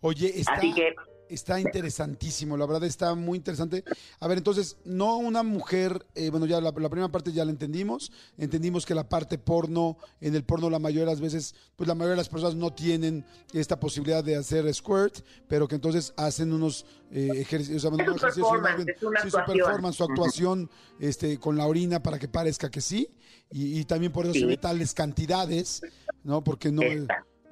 Oye, 0.00 0.26
está, 0.26 0.54
Así 0.54 0.74
que 0.74 0.94
está 1.28 1.60
interesantísimo, 1.60 2.56
la 2.56 2.66
verdad 2.66 2.84
está 2.84 3.14
muy 3.14 3.38
interesante. 3.38 3.84
A 4.20 4.28
ver, 4.28 4.38
entonces, 4.38 4.76
no 4.84 5.16
una 5.18 5.42
mujer, 5.42 6.06
eh, 6.14 6.30
bueno, 6.30 6.46
ya 6.46 6.60
la, 6.60 6.72
la 6.76 6.88
primera 6.88 7.08
parte 7.10 7.32
ya 7.32 7.44
la 7.44 7.50
entendimos, 7.50 8.12
entendimos 8.38 8.84
que 8.86 8.94
la 8.94 9.08
parte 9.08 9.38
porno, 9.38 9.96
en 10.20 10.34
el 10.34 10.44
porno 10.44 10.70
la 10.70 10.78
mayoría 10.78 11.04
de 11.04 11.10
las 11.12 11.20
veces, 11.20 11.54
pues 11.76 11.88
la 11.88 11.94
mayoría 11.94 12.12
de 12.12 12.16
las 12.18 12.28
personas 12.28 12.54
no 12.54 12.72
tienen 12.72 13.24
esta 13.52 13.78
posibilidad 13.80 14.22
de 14.24 14.36
hacer 14.36 14.72
squirt, 14.74 15.20
pero 15.48 15.68
que 15.68 15.74
entonces 15.76 16.12
hacen 16.16 16.52
unos 16.52 16.84
eh, 17.10 17.28
ejercicios, 17.34 17.84
o 17.84 17.88
sea, 17.88 17.98
Es 18.00 18.06
no 18.06 18.12
un 18.12 18.18
ejercicios, 18.18 18.34
sino 18.48 18.60
más 18.60 18.76
performance, 18.76 18.84
bien, 18.84 18.96
es 18.96 19.02
una 19.02 19.22
sí, 19.22 19.30
su 19.30 19.36
actuación. 19.38 19.64
performance, 19.66 19.96
su 19.96 20.04
actuación 20.04 20.70
este, 21.00 21.38
con 21.38 21.56
la 21.56 21.66
orina 21.66 22.02
para 22.02 22.18
que 22.18 22.28
parezca 22.28 22.70
que 22.70 22.80
sí, 22.80 23.08
y, 23.50 23.78
y 23.80 23.84
también 23.84 24.12
por 24.12 24.24
eso 24.24 24.34
Sí. 24.34 24.40
se 24.40 24.46
ve 24.46 24.56
tales 24.56 24.92
cantidades, 24.94 25.80
¿no? 26.24 26.42
Porque 26.42 26.70
no... 26.72 26.82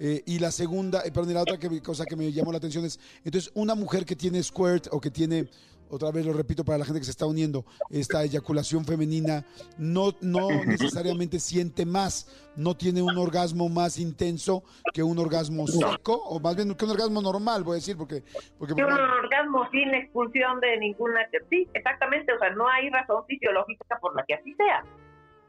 Eh, 0.01 0.23
y 0.27 0.39
la 0.39 0.51
segunda, 0.51 1.03
eh, 1.05 1.13
perdón, 1.13 1.31
y 1.31 1.35
la 1.35 1.43
otra 1.43 1.59
que- 1.59 1.81
cosa 1.83 2.05
que 2.05 2.17
me 2.17 2.33
llamó 2.33 2.51
la 2.53 2.59
atención 2.59 2.85
es, 2.85 2.99
entonces, 3.25 3.51
una 3.55 3.75
mujer 3.75 4.05
que 4.05 4.17
tiene 4.17 4.43
squirt 4.43 4.89
o 4.91 5.01
que 5.01 5.11
tiene, 5.11 5.49
otra 5.89 6.11
vez 6.11 6.27
lo 6.27 6.33
repito 6.33 6.65
para 6.65 6.79
la 6.79 6.85
gente 6.85 6.99
que 6.99 7.05
se 7.05 7.13
está 7.13 7.27
uniendo, 7.27 7.65
esta 7.91 8.25
eyaculación 8.25 8.85
femenina, 8.85 9.45
no, 9.79 10.13
no 10.21 10.49
necesariamente 10.67 11.39
siente 11.39 11.87
más, 11.87 12.27
no 12.57 12.77
tiene 12.77 13.03
un 13.03 13.17
orgasmo 13.17 13.69
más 13.69 13.99
intenso 13.99 14.65
que 14.93 15.03
un 15.05 15.17
orgasmo 15.19 15.67
seco, 15.69 16.15
o 16.15 16.41
más 16.41 16.57
bien 16.57 16.75
que 16.75 16.85
un 16.85 16.91
orgasmo 16.91 17.23
normal, 17.23 17.63
voy 17.63 17.75
a 17.75 17.77
decir, 17.77 17.97
porque... 17.97 18.25
porque 18.59 18.75
Que 18.75 18.83
un 18.85 18.91
orgasmo 18.93 19.69
sin 19.71 19.95
expulsión 19.95 20.59
de 20.59 20.79
ninguna... 20.79 21.21
Sí, 21.51 21.69
exactamente, 21.75 22.33
o 22.33 22.39
sea, 22.41 22.51
no 22.51 22.67
hay 22.69 22.91
razón 22.91 23.25
fisiológica 23.29 23.99
por 24.01 24.17
la 24.17 24.25
que 24.27 24.35
así 24.35 24.53
sea. 24.55 24.85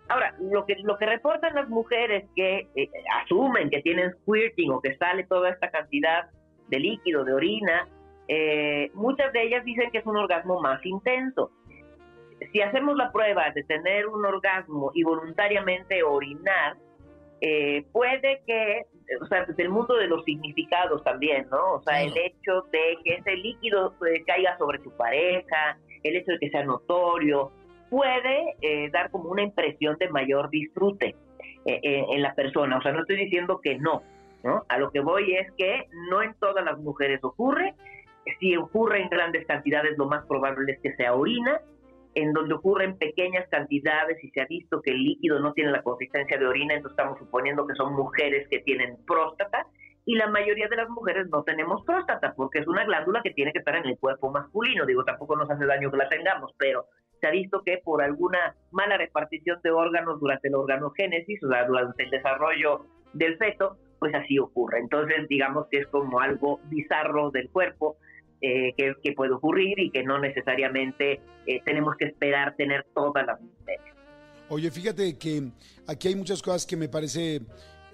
Ahora, 0.07 0.35
lo 0.39 0.65
que, 0.65 0.75
lo 0.83 0.97
que 0.97 1.05
reportan 1.05 1.55
las 1.55 1.67
mujeres 1.67 2.25
que 2.35 2.67
eh, 2.75 2.89
asumen 3.23 3.69
que 3.69 3.81
tienen 3.81 4.13
squirting 4.21 4.71
o 4.71 4.81
que 4.81 4.95
sale 4.97 5.23
toda 5.23 5.49
esta 5.49 5.71
cantidad 5.71 6.29
de 6.67 6.79
líquido, 6.79 7.23
de 7.23 7.33
orina, 7.33 7.87
eh, 8.27 8.91
muchas 8.93 9.31
de 9.33 9.43
ellas 9.43 9.63
dicen 9.65 9.91
que 9.91 9.99
es 9.99 10.05
un 10.05 10.17
orgasmo 10.17 10.61
más 10.61 10.83
intenso. 10.85 11.51
Si 12.51 12.61
hacemos 12.61 12.95
la 12.97 13.11
prueba 13.11 13.49
de 13.51 13.63
tener 13.63 14.07
un 14.07 14.25
orgasmo 14.25 14.91
y 14.93 15.03
voluntariamente 15.03 16.03
orinar, 16.03 16.75
eh, 17.41 17.85
puede 17.91 18.41
que, 18.45 18.85
o 19.21 19.25
sea, 19.27 19.45
desde 19.45 19.63
el 19.63 19.69
mundo 19.69 19.95
de 19.95 20.07
los 20.07 20.23
significados 20.23 21.03
también, 21.03 21.47
¿no? 21.51 21.75
O 21.75 21.81
sea, 21.83 22.01
el 22.01 22.13
hecho 22.17 22.61
de 22.71 22.97
que 23.03 23.15
ese 23.15 23.35
líquido 23.35 23.93
eh, 24.05 24.23
caiga 24.25 24.57
sobre 24.57 24.79
tu 24.79 24.91
pareja, 24.97 25.77
el 26.03 26.15
hecho 26.15 26.31
de 26.31 26.39
que 26.39 26.49
sea 26.49 26.63
notorio, 26.63 27.51
puede 27.89 28.55
eh, 28.61 28.89
dar 28.91 29.11
como 29.11 29.29
una 29.29 29.43
impresión 29.43 29.97
de 29.99 30.09
mayor 30.09 30.49
disfrute 30.49 31.15
eh, 31.65 31.79
eh, 31.81 32.05
en 32.09 32.21
la 32.21 32.33
persona. 32.33 32.77
O 32.77 32.81
sea, 32.81 32.91
no 32.91 33.01
estoy 33.01 33.17
diciendo 33.17 33.59
que 33.61 33.77
no, 33.77 34.03
¿no? 34.43 34.63
A 34.69 34.77
lo 34.77 34.91
que 34.91 34.99
voy 34.99 35.35
es 35.35 35.51
que 35.53 35.87
no 36.09 36.21
en 36.21 36.33
todas 36.35 36.63
las 36.63 36.77
mujeres 36.79 37.23
ocurre. 37.23 37.73
Si 38.39 38.55
ocurre 38.55 39.01
en 39.01 39.09
grandes 39.09 39.45
cantidades, 39.45 39.97
lo 39.97 40.07
más 40.07 40.25
probable 40.25 40.73
es 40.73 40.79
que 40.81 40.95
sea 40.95 41.13
orina. 41.13 41.59
En 42.13 42.31
donde 42.31 42.53
ocurre 42.53 42.85
en 42.85 42.97
pequeñas 42.97 43.45
cantidades 43.49 44.23
y 44.23 44.29
se 44.29 44.41
ha 44.41 44.45
visto 44.45 44.81
que 44.81 44.91
el 44.91 45.03
líquido 45.03 45.39
no 45.39 45.51
tiene 45.51 45.71
la 45.71 45.83
consistencia 45.83 46.37
de 46.37 46.47
orina, 46.47 46.73
entonces 46.73 46.97
estamos 46.97 47.19
suponiendo 47.19 47.67
que 47.67 47.75
son 47.75 47.93
mujeres 47.93 48.47
que 48.49 48.59
tienen 48.59 48.97
próstata. 49.05 49.67
Y 50.05 50.15
la 50.15 50.27
mayoría 50.27 50.67
de 50.69 50.75
las 50.75 50.89
mujeres 50.89 51.27
no 51.29 51.43
tenemos 51.43 51.83
próstata, 51.83 52.33
porque 52.35 52.59
es 52.59 52.67
una 52.67 52.85
glándula 52.85 53.21
que 53.23 53.31
tiene 53.31 53.51
que 53.51 53.59
estar 53.59 53.75
en 53.75 53.85
el 53.85 53.97
cuerpo 53.97 54.31
masculino. 54.31 54.85
Digo, 54.85 55.03
tampoco 55.03 55.35
nos 55.35 55.49
hace 55.49 55.65
daño 55.65 55.91
que 55.91 55.97
la 55.97 56.07
tengamos, 56.07 56.53
pero 56.57 56.85
se 57.25 57.29
ha 57.29 57.31
visto 57.31 57.63
que 57.65 57.79
por 57.83 58.03
alguna 58.03 58.55
mala 58.71 58.97
repartición 58.97 59.59
de 59.63 59.71
órganos 59.71 60.19
durante 60.19 60.47
el 60.47 60.55
organogénesis, 60.55 61.43
o 61.43 61.49
sea, 61.49 61.65
durante 61.65 62.03
el 62.03 62.11
desarrollo 62.11 62.85
del 63.13 63.35
feto, 63.37 63.77
pues 63.97 64.13
así 64.13 64.37
ocurre. 64.37 64.79
Entonces, 64.79 65.27
digamos 65.27 65.65
que 65.71 65.79
es 65.79 65.87
como 65.87 66.19
algo 66.19 66.59
bizarro 66.69 67.31
del 67.31 67.49
cuerpo 67.49 67.97
eh, 68.41 68.73
que, 68.77 68.93
que, 69.01 69.13
puede 69.13 69.33
ocurrir 69.33 69.79
y 69.79 69.89
que 69.89 70.03
no 70.03 70.19
necesariamente 70.19 71.19
eh, 71.47 71.61
tenemos 71.65 71.95
que 71.97 72.05
esperar 72.05 72.55
tener 72.55 72.85
todas 72.93 73.25
las 73.25 73.41
mujeres. 73.41 73.85
Oye, 74.49 74.69
fíjate 74.69 75.17
que 75.17 75.49
aquí 75.87 76.09
hay 76.09 76.15
muchas 76.15 76.43
cosas 76.43 76.65
que 76.65 76.77
me 76.77 76.89
parece... 76.89 77.37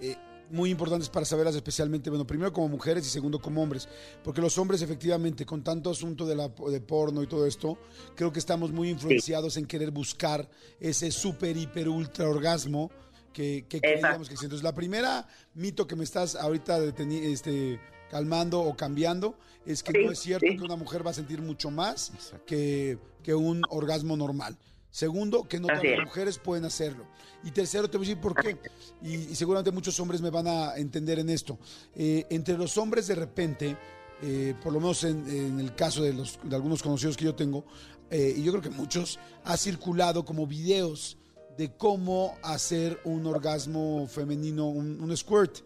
Eh, 0.02 0.16
muy 0.52 0.70
importantes 0.70 1.10
para 1.10 1.26
saberlas 1.26 1.56
especialmente, 1.56 2.10
bueno, 2.10 2.26
primero 2.26 2.52
como 2.52 2.68
mujeres 2.68 3.06
y 3.06 3.10
segundo 3.10 3.40
como 3.40 3.62
hombres, 3.62 3.88
porque 4.24 4.42
los 4.42 4.58
hombres 4.58 4.82
efectivamente 4.82 5.46
con 5.46 5.64
tanto 5.64 5.90
asunto 5.90 6.26
de, 6.26 6.36
la, 6.36 6.50
de 6.50 6.82
porno 6.82 7.24
y 7.24 7.28
todo 7.28 7.46
esto, 7.46 7.78
creo 8.16 8.32
que 8.32 8.40
estamos 8.40 8.72
muy 8.72 8.90
influenciados 8.90 9.58
en 9.58 9.66
querer 9.66 9.92
buscar 9.92 10.50
ese 10.80 11.12
super, 11.12 11.56
hiper, 11.56 11.90
ultra 11.90 12.28
orgasmo 12.28 12.92
que, 13.34 13.66
que 13.68 13.80
creíamos 13.82 14.28
que. 14.28 14.36
Entonces, 14.36 14.64
la 14.64 14.74
primera 14.74 15.28
mito 15.54 15.88
que 15.88 15.96
me 15.96 16.04
estás 16.04 16.36
ahorita 16.36 16.80
este, 16.84 17.80
calmando 18.10 18.62
o 18.62 18.76
cambiando 18.76 19.36
es 19.66 19.84
que 19.84 19.94
sí, 19.94 20.06
no 20.06 20.12
es 20.12 20.20
cierto 20.20 20.48
sí. 20.48 20.58
que 20.58 20.64
una 20.64 20.76
mujer 20.76 21.06
va 21.06 21.12
a 21.12 21.14
sentir 21.14 21.42
mucho 21.42 21.72
más 21.72 22.12
que, 22.46 22.98
que 23.24 23.34
un 23.34 23.64
orgasmo 23.70 24.18
normal. 24.18 24.58
Segundo, 24.92 25.46
que 25.48 25.58
no 25.60 25.68
todas 25.68 25.84
las 25.84 26.06
mujeres 26.06 26.38
pueden 26.38 26.66
hacerlo. 26.66 27.06
Y 27.44 27.52
tercero, 27.52 27.90
te 27.90 27.98
voy 27.98 28.06
a 28.06 28.10
decir 28.10 28.22
por 28.22 28.36
qué. 28.36 28.58
Y, 29.02 29.16
y 29.16 29.36
seguramente 29.36 29.72
muchos 29.72 29.98
hombres 30.02 30.22
me 30.22 30.30
van 30.30 30.48
a 30.48 30.76
entender 30.76 31.18
en 31.18 31.30
esto. 31.30 31.58
Eh, 31.96 32.26
entre 32.30 32.58
los 32.58 32.78
hombres, 32.78 33.08
de 33.08 33.16
repente, 33.16 33.78
eh, 34.22 34.54
por 34.62 34.74
lo 34.74 34.82
menos 34.82 35.06
en, 35.06 35.26
en 35.30 35.60
el 35.62 35.74
caso 35.76 36.04
de, 36.04 36.14
los, 36.14 36.38
de, 36.44 36.56
algunos 36.56 36.84
conocidos 36.84 37.16
que 37.16 37.24
yo 37.24 37.34
tengo, 37.34 37.64
eh, 38.10 38.34
y 38.36 38.44
yo 38.44 38.52
creo 38.52 38.62
que 38.62 38.70
muchos, 38.70 39.18
ha 39.46 39.56
circulado 39.56 40.26
como 40.26 40.46
videos 40.46 41.18
de 41.58 41.72
cómo 41.76 42.38
hacer 42.44 43.00
un 43.06 43.26
orgasmo 43.26 44.08
femenino, 44.08 44.68
un, 44.68 45.02
un 45.02 45.16
squirt. 45.16 45.60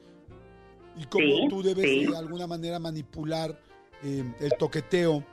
Y 0.98 1.06
cómo 1.08 1.26
sí, 1.26 1.48
tú 1.50 1.64
debes 1.64 1.84
sí. 1.84 2.06
de 2.06 2.16
alguna 2.16 2.46
manera 2.46 2.78
manipular 2.80 3.60
el 4.04 4.52
toqueteo 4.60 5.26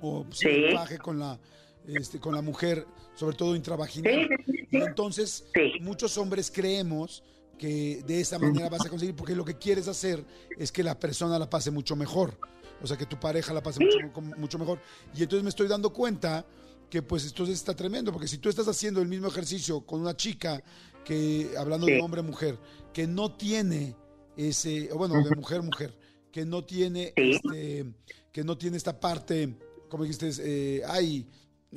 o 0.00 0.26
Sí. 0.32 0.48
el 0.48 0.74
baje 0.74 0.98
con 0.98 1.20
la, 1.20 1.38
este, 1.86 2.18
con 2.18 2.34
la 2.34 2.42
mujer, 2.42 2.86
sobre 3.14 3.36
todo 3.36 3.56
intravaginal. 3.56 4.28
Sí, 4.28 4.28
sí, 4.28 4.52
sí, 4.52 4.68
Y 4.70 4.76
sí. 4.78 4.84
entonces, 4.86 5.44
muchos 5.80 6.16
hombres 6.18 6.50
creemos 6.50 7.22
que 7.58 8.02
de 8.06 8.20
esa 8.20 8.38
manera 8.38 8.68
vas 8.68 8.84
a 8.84 8.88
conseguir, 8.88 9.14
porque 9.14 9.36
lo 9.36 9.44
que 9.44 9.56
quieres 9.56 9.86
hacer 9.88 10.24
es 10.58 10.72
que 10.72 10.82
la 10.82 10.98
persona 10.98 11.38
la 11.38 11.48
pase 11.48 11.70
mucho 11.70 11.94
mejor. 11.94 12.36
O 12.82 12.86
sea, 12.86 12.96
que 12.96 13.06
tu 13.06 13.20
pareja 13.20 13.52
la 13.52 13.62
pase 13.62 13.78
mucho, 13.84 14.20
mucho 14.36 14.58
mejor. 14.58 14.80
Y 15.14 15.22
entonces 15.22 15.44
me 15.44 15.50
estoy 15.50 15.68
dando 15.68 15.92
cuenta 15.92 16.44
que 16.90 17.00
pues 17.00 17.24
entonces 17.24 17.54
está 17.56 17.74
tremendo, 17.74 18.12
porque 18.12 18.28
si 18.28 18.38
tú 18.38 18.48
estás 18.48 18.68
haciendo 18.68 19.00
el 19.00 19.08
mismo 19.08 19.28
ejercicio 19.28 19.80
con 19.80 20.00
una 20.00 20.16
chica 20.16 20.62
que, 21.04 21.50
hablando 21.56 21.86
de 21.86 22.00
hombre-mujer, 22.00 22.58
que 22.92 23.06
no 23.06 23.32
tiene 23.36 23.94
ese, 24.36 24.90
o 24.92 24.98
bueno, 24.98 25.14
de 25.22 25.34
mujer-mujer, 25.36 25.96
que 26.30 26.44
no 26.44 26.64
tiene 26.64 27.12
este, 27.16 27.86
que 28.32 28.42
no 28.44 28.58
tiene 28.58 28.76
esta 28.76 28.98
parte, 28.98 29.56
como 29.88 30.04
dijiste, 30.04 30.30
eh, 30.40 30.82
ay, 30.86 31.26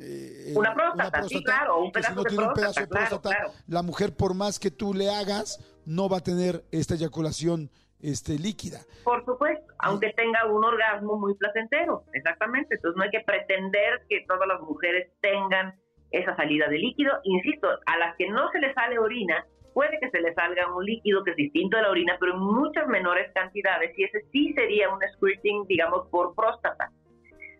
eh, 0.00 0.52
Una 0.54 0.74
próstata, 0.74 1.22
sí, 1.24 1.42
claro, 1.42 1.78
un 1.80 1.92
que 1.92 2.02
si 2.02 2.08
pedazo 2.08 2.14
no 2.14 2.22
de 2.22 2.28
tiene 2.28 2.46
un 2.46 2.54
pedazo 2.54 2.80
de 2.80 2.86
próstata, 2.86 3.20
claro, 3.20 3.22
próstata, 3.22 3.52
claro. 3.52 3.64
la 3.68 3.82
mujer 3.82 4.16
por 4.16 4.34
más 4.34 4.58
que 4.58 4.70
tú 4.70 4.94
le 4.94 5.10
hagas, 5.10 5.58
no 5.86 6.08
va 6.08 6.18
a 6.18 6.20
tener 6.20 6.64
esta 6.70 6.94
eyaculación 6.94 7.70
este, 8.00 8.38
líquida. 8.38 8.80
Por 9.04 9.24
supuesto, 9.24 9.64
aunque 9.78 10.12
tenga 10.12 10.44
un 10.46 10.64
orgasmo 10.64 11.18
muy 11.18 11.34
placentero, 11.34 12.04
exactamente. 12.12 12.74
Entonces 12.74 12.96
no 12.96 13.04
hay 13.04 13.10
que 13.10 13.20
pretender 13.20 14.02
que 14.08 14.24
todas 14.28 14.46
las 14.46 14.60
mujeres 14.60 15.10
tengan 15.20 15.74
esa 16.10 16.36
salida 16.36 16.68
de 16.68 16.78
líquido. 16.78 17.12
Insisto, 17.24 17.68
a 17.86 17.98
las 17.98 18.16
que 18.16 18.28
no 18.28 18.50
se 18.52 18.58
les 18.58 18.74
sale 18.74 18.98
orina, 18.98 19.46
puede 19.72 19.98
que 20.00 20.10
se 20.10 20.20
les 20.20 20.34
salga 20.34 20.74
un 20.74 20.84
líquido 20.84 21.24
que 21.24 21.30
es 21.32 21.36
distinto 21.36 21.76
de 21.76 21.82
la 21.84 21.90
orina, 21.90 22.16
pero 22.20 22.34
en 22.34 22.40
muchas 22.40 22.86
menores 22.86 23.30
cantidades, 23.34 23.96
y 23.98 24.04
ese 24.04 24.20
sí 24.32 24.52
sería 24.54 24.88
un 24.88 25.00
squirting, 25.14 25.64
digamos, 25.66 26.08
por 26.08 26.34
próstata. 26.34 26.90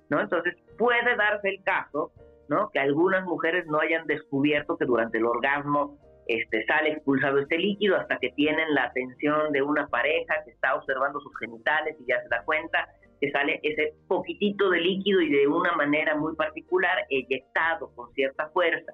¿no? 0.08 0.20
Entonces 0.20 0.54
puede 0.78 1.16
darse 1.16 1.48
el 1.48 1.62
caso, 1.62 2.12
¿no? 2.48 2.70
Que 2.70 2.78
algunas 2.78 3.24
mujeres 3.24 3.66
no 3.66 3.80
hayan 3.80 4.06
descubierto 4.06 4.76
que 4.76 4.84
durante 4.84 5.18
el 5.18 5.26
orgasmo 5.26 5.98
este, 6.26 6.64
sale 6.66 6.90
expulsado 6.90 7.38
este 7.38 7.58
líquido 7.58 7.96
hasta 7.96 8.18
que 8.18 8.30
tienen 8.30 8.74
la 8.74 8.84
atención 8.84 9.52
de 9.52 9.62
una 9.62 9.86
pareja 9.86 10.34
que 10.44 10.50
está 10.50 10.74
observando 10.74 11.20
sus 11.20 11.32
genitales 11.38 11.96
y 12.00 12.06
ya 12.06 12.20
se 12.20 12.28
da 12.28 12.42
cuenta 12.44 12.88
que 13.20 13.30
sale 13.30 13.60
ese 13.62 13.94
poquitito 14.08 14.70
de 14.70 14.80
líquido 14.80 15.20
y 15.20 15.30
de 15.30 15.46
una 15.46 15.72
manera 15.72 16.16
muy 16.16 16.34
particular 16.34 17.06
eyectado 17.08 17.94
con 17.94 18.12
cierta 18.12 18.48
fuerza, 18.50 18.92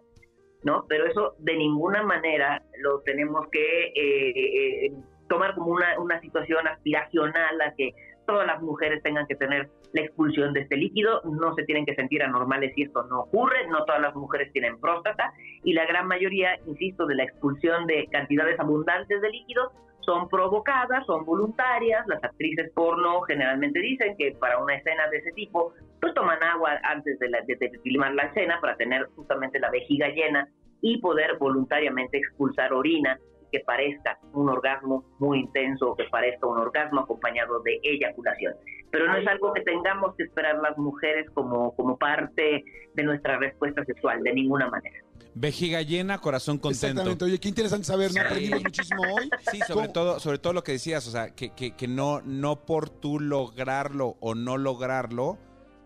¿no? 0.63 0.85
Pero 0.89 1.07
eso 1.07 1.35
de 1.39 1.57
ninguna 1.57 2.03
manera 2.03 2.63
lo 2.83 3.01
tenemos 3.01 3.47
que 3.51 3.87
eh, 3.87 4.87
eh, 4.87 4.93
tomar 5.29 5.55
como 5.55 5.73
una, 5.73 5.99
una 5.99 6.21
situación 6.21 6.69
aspiracional 6.69 7.61
a 7.63 7.75
que 7.75 7.93
todas 8.27 8.47
las 8.47 8.63
mujeres 8.63 9.03
tengan 9.03 9.27
que 9.27 9.37
tener 9.37 9.69
la 9.93 10.01
expulsión 10.03 10.53
de 10.53 10.61
este 10.61 10.77
líquido, 10.77 11.23
no 11.25 11.55
se 11.55 11.65
tienen 11.65 11.85
que 11.85 11.95
sentir 11.95 12.23
anormales 12.23 12.73
si 12.75 12.83
esto 12.83 13.03
no 13.05 13.21
ocurre, 13.21 13.67
no 13.69 13.85
todas 13.85 14.01
las 14.01 14.15
mujeres 14.15 14.53
tienen 14.53 14.81
próstata 14.81 15.33
y 15.65 15.73
la 15.73 15.87
gran 15.87 16.07
mayoría, 16.07 16.59
insisto, 16.67 17.07
de 17.07 17.17
la 17.17 17.25
expulsión 17.25 17.87
de 17.87 18.07
cantidades 18.11 18.59
abundantes 18.59 19.21
de 19.21 19.31
líquido 19.31 19.73
son 20.01 20.29
provocadas, 20.29 21.07
son 21.07 21.25
voluntarias, 21.25 22.05
las 22.09 22.23
actrices 22.25 22.71
porno 22.75 23.21
generalmente 23.23 23.79
dicen 23.79 24.17
que 24.19 24.33
para 24.33 24.59
una 24.59 24.75
escena 24.75 25.09
de 25.09 25.19
ese 25.19 25.33
tipo, 25.33 25.75
pues 26.01 26.13
toman 26.15 26.43
agua 26.43 26.81
antes 26.83 27.19
de, 27.21 27.31
la, 27.31 27.41
de, 27.43 27.55
de 27.55 27.79
filmar 27.83 28.13
la 28.15 28.25
escena 28.25 28.59
para 28.61 28.77
tener 28.77 29.07
justamente 29.15 29.61
la 29.61 29.71
vejiga 29.71 30.09
llena 30.09 30.49
y 30.81 30.99
poder 30.99 31.37
voluntariamente 31.39 32.19
expulsar 32.19 32.73
orina 32.73 33.19
que 33.53 33.61
parezca 33.61 34.19
un 34.33 34.49
orgasmo 34.49 35.05
muy 35.19 35.41
intenso 35.41 35.91
o 35.91 35.97
que 35.97 36.05
parezca 36.05 36.47
un 36.47 36.59
orgasmo 36.59 37.03
acompañado 37.03 37.61
de 37.61 37.79
eyaculación. 37.83 38.55
Pero 38.91 39.07
no 39.07 39.17
es 39.17 39.27
algo 39.27 39.53
que 39.53 39.61
tengamos 39.61 40.15
que 40.17 40.25
esperar 40.25 40.57
las 40.57 40.77
mujeres 40.77 41.31
como, 41.35 41.75
como 41.77 41.97
parte 41.97 42.65
de 42.95 43.03
nuestra 43.03 43.39
respuesta 43.39 43.85
sexual, 43.85 44.23
de 44.23 44.33
ninguna 44.33 44.69
manera. 44.69 44.97
Vejiga 45.35 45.81
llena, 45.81 46.19
corazón 46.19 46.59
contento. 46.59 46.87
Exactamente. 46.87 47.25
Oye, 47.25 47.41
qué 47.41 47.49
interesante 47.49 47.85
saber, 47.85 48.09
¿no? 48.09 48.15
Sí. 48.15 48.21
Aprendimos 48.21 48.63
muchísimo 48.63 49.03
hoy. 49.03 49.31
Sí, 49.51 49.61
sobre 49.67 49.89
todo, 49.89 50.21
sobre 50.21 50.39
todo 50.39 50.53
lo 50.53 50.63
que 50.63 50.73
decías, 50.73 51.07
o 51.07 51.11
sea, 51.11 51.35
que, 51.35 51.51
que, 51.55 51.75
que 51.75 51.89
no, 51.89 52.21
no 52.23 52.67
por 52.67 52.91
tú 52.91 53.19
lograrlo 53.19 54.17
o 54.21 54.35
no 54.35 54.59
lograrlo, 54.59 55.39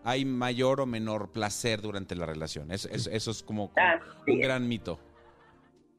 hay 0.03 0.25
mayor 0.25 0.81
o 0.81 0.85
menor 0.85 1.31
placer 1.31 1.81
durante 1.81 2.15
la 2.15 2.25
relación. 2.25 2.71
Eso, 2.71 2.89
eso, 2.91 3.09
eso 3.09 3.31
es 3.31 3.43
como, 3.43 3.71
como 3.71 3.87
un 4.27 4.39
gran 4.39 4.67
mito. 4.67 4.99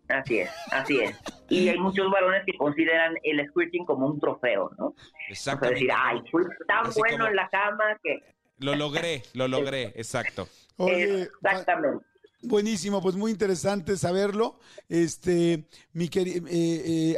Así 0.08 0.38
es, 0.40 0.50
así 0.72 1.00
es. 1.00 1.16
Y 1.50 1.68
hay 1.68 1.78
muchos 1.78 2.10
varones 2.10 2.42
que 2.46 2.56
consideran 2.56 3.14
el 3.22 3.46
squirting 3.48 3.84
como 3.84 4.06
un 4.06 4.18
trofeo, 4.18 4.70
¿no? 4.78 4.86
O 4.86 4.94
sea, 4.96 5.26
Exactamente. 5.28 5.74
decir, 5.80 5.90
ay, 5.94 6.22
fui 6.30 6.44
tan 6.66 6.86
Así 6.86 6.98
bueno 6.98 7.16
como- 7.18 7.28
en 7.28 7.36
la 7.36 7.48
cama 7.48 7.84
que... 8.02 8.18
Lo 8.60 8.74
logré, 8.74 9.22
lo 9.34 9.46
logré, 9.48 9.84
exacto. 9.96 10.48
Oye, 10.78 11.22
Exactamente. 11.22 12.04
Buenísimo, 12.42 13.02
pues 13.02 13.16
muy 13.16 13.32
interesante 13.32 13.96
saberlo. 13.96 14.60
Este, 14.88 15.66
mi 15.92 16.08
querida, 16.08 16.48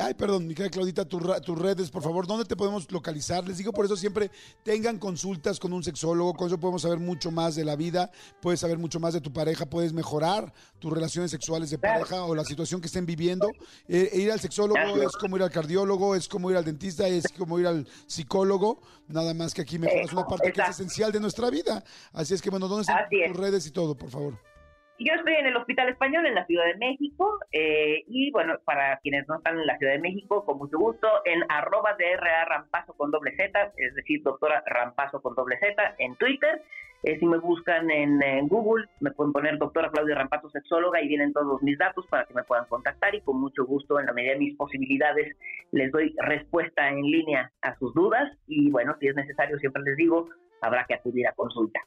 ay, 0.03 0.15
perdón, 0.15 0.47
mi 0.47 0.55
querida 0.55 0.71
Claudita, 0.71 1.05
tu 1.05 1.21
tus 1.45 1.59
redes, 1.59 1.91
por 1.91 2.03
favor, 2.03 2.27
¿dónde 2.27 2.47
te 2.47 2.57
podemos 2.57 2.91
localizar? 2.91 3.47
Les 3.47 3.59
digo 3.59 3.71
por 3.71 3.85
eso 3.85 3.99
siempre 3.99 4.31
tengan 4.65 4.99
consultas 4.99 5.61
con 5.61 5.75
un 5.75 5.85
sexólogo, 5.85 6.33
con 6.33 6.47
eso 6.47 6.59
podemos 6.59 6.81
saber 6.83 7.01
mucho 7.01 7.31
más 7.31 7.55
de 7.55 7.67
la 7.67 7.77
vida, 7.77 8.11
puedes 8.41 8.61
saber 8.61 8.79
mucho 8.79 8.99
más 8.99 9.13
de 9.13 9.21
tu 9.21 9.31
pareja, 9.31 9.67
puedes 9.67 9.93
mejorar 9.93 10.55
tus 10.79 10.91
relaciones 10.91 11.31
sexuales 11.31 11.69
de 11.69 11.77
pareja 11.77 12.25
o 12.25 12.35
la 12.35 12.45
situación 12.45 12.81
que 12.81 12.87
estén 12.87 13.05
viviendo. 13.05 13.47
Eh, 13.89 14.09
e 14.13 14.21
ir 14.21 14.33
al 14.33 14.41
sexólogo 14.41 15.03
es 15.03 15.13
como 15.13 15.37
ir 15.37 15.43
al 15.43 15.51
cardiólogo, 15.51 16.15
es 16.15 16.29
como 16.29 16.51
ir 16.51 16.57
al 16.57 16.65
dentista, 16.65 17.07
es 17.07 17.25
como 17.37 17.59
ir 17.59 17.67
al 17.67 17.87
psicólogo, 18.07 18.81
nada 19.07 19.35
más 19.35 19.53
que 19.53 19.61
aquí 19.61 19.79
mejoras 19.79 20.13
una 20.15 20.25
parte 20.25 20.51
que 20.51 20.63
es 20.63 20.71
esencial 20.71 21.13
de 21.13 21.21
nuestra 21.21 21.51
vida. 21.51 21.85
Así 22.15 22.33
es 22.33 22.41
que 22.41 22.49
bueno, 22.49 22.69
¿dónde 22.69 22.83
están 22.83 23.05
Así 23.05 23.21
es. 23.21 23.33
tus 23.33 23.41
redes 23.41 23.67
y 23.67 23.71
todo, 23.71 23.95
por 23.95 24.09
favor? 24.09 24.50
Yo 25.03 25.15
estoy 25.15 25.33
en 25.33 25.47
el 25.47 25.57
Hospital 25.57 25.89
Español 25.89 26.27
en 26.27 26.35
la 26.35 26.45
Ciudad 26.45 26.67
de 26.67 26.77
México 26.77 27.39
eh, 27.53 28.05
y 28.07 28.31
bueno, 28.33 28.59
para 28.67 28.99
quienes 28.99 29.27
no 29.29 29.37
están 29.37 29.59
en 29.59 29.67
la 29.67 29.79
Ciudad 29.79 29.95
de 29.95 29.99
México, 29.99 30.45
con 30.45 30.59
mucho 30.59 30.77
gusto, 30.77 31.09
en 31.25 31.43
arroba 31.49 31.97
DRA 31.99 32.45
Rampazo 32.45 32.93
con 32.93 33.11
doble 33.11 33.35
Z, 33.35 33.73
es 33.79 33.95
decir, 33.95 34.23
doctora 34.23 34.63
Rampazo 34.67 35.23
con 35.23 35.35
doble 35.35 35.59
Z 35.59 35.95
en 35.97 36.17
Twitter. 36.17 36.61
Eh, 37.03 37.19
si 37.19 37.25
me 37.25 37.39
buscan 37.39 37.91
en, 37.91 38.23
en 38.23 38.47
Google, 38.49 38.89
me 39.01 39.11
pueden 39.13 39.33
poner 39.33 39.57
doctora 39.57 39.91
Claudia 39.91 40.17
Rampazo 40.17 40.51
sexóloga 40.51 41.01
y 41.01 41.09
vienen 41.09 41.33
todos 41.33 41.63
mis 41.63 41.79
datos 41.79 42.07
para 42.09 42.27
que 42.27 42.35
me 42.35 42.45
puedan 42.45 42.67
contactar 42.67 43.15
y 43.15 43.23
con 43.23 43.41
mucho 43.41 43.65
gusto, 43.65 43.99
en 43.99 44.05
la 44.05 44.13
medida 44.13 44.33
de 44.33 44.41
mis 44.41 44.57
posibilidades, 44.59 45.35
les 45.73 45.91
doy 45.93 46.15
respuesta 46.19 46.91
en 46.91 47.01
línea 47.01 47.51
a 47.63 47.75
sus 47.79 47.95
dudas 47.95 48.31
y 48.47 48.71
bueno, 48.71 48.95
si 49.01 49.09
es 49.09 49.17
necesario, 49.17 49.59
siempre 49.61 49.83
les 49.83 49.97
digo, 49.97 50.29
habrá 50.61 50.85
que 50.85 50.93
acudir 50.93 51.27
a 51.27 51.33
consulta. 51.33 51.81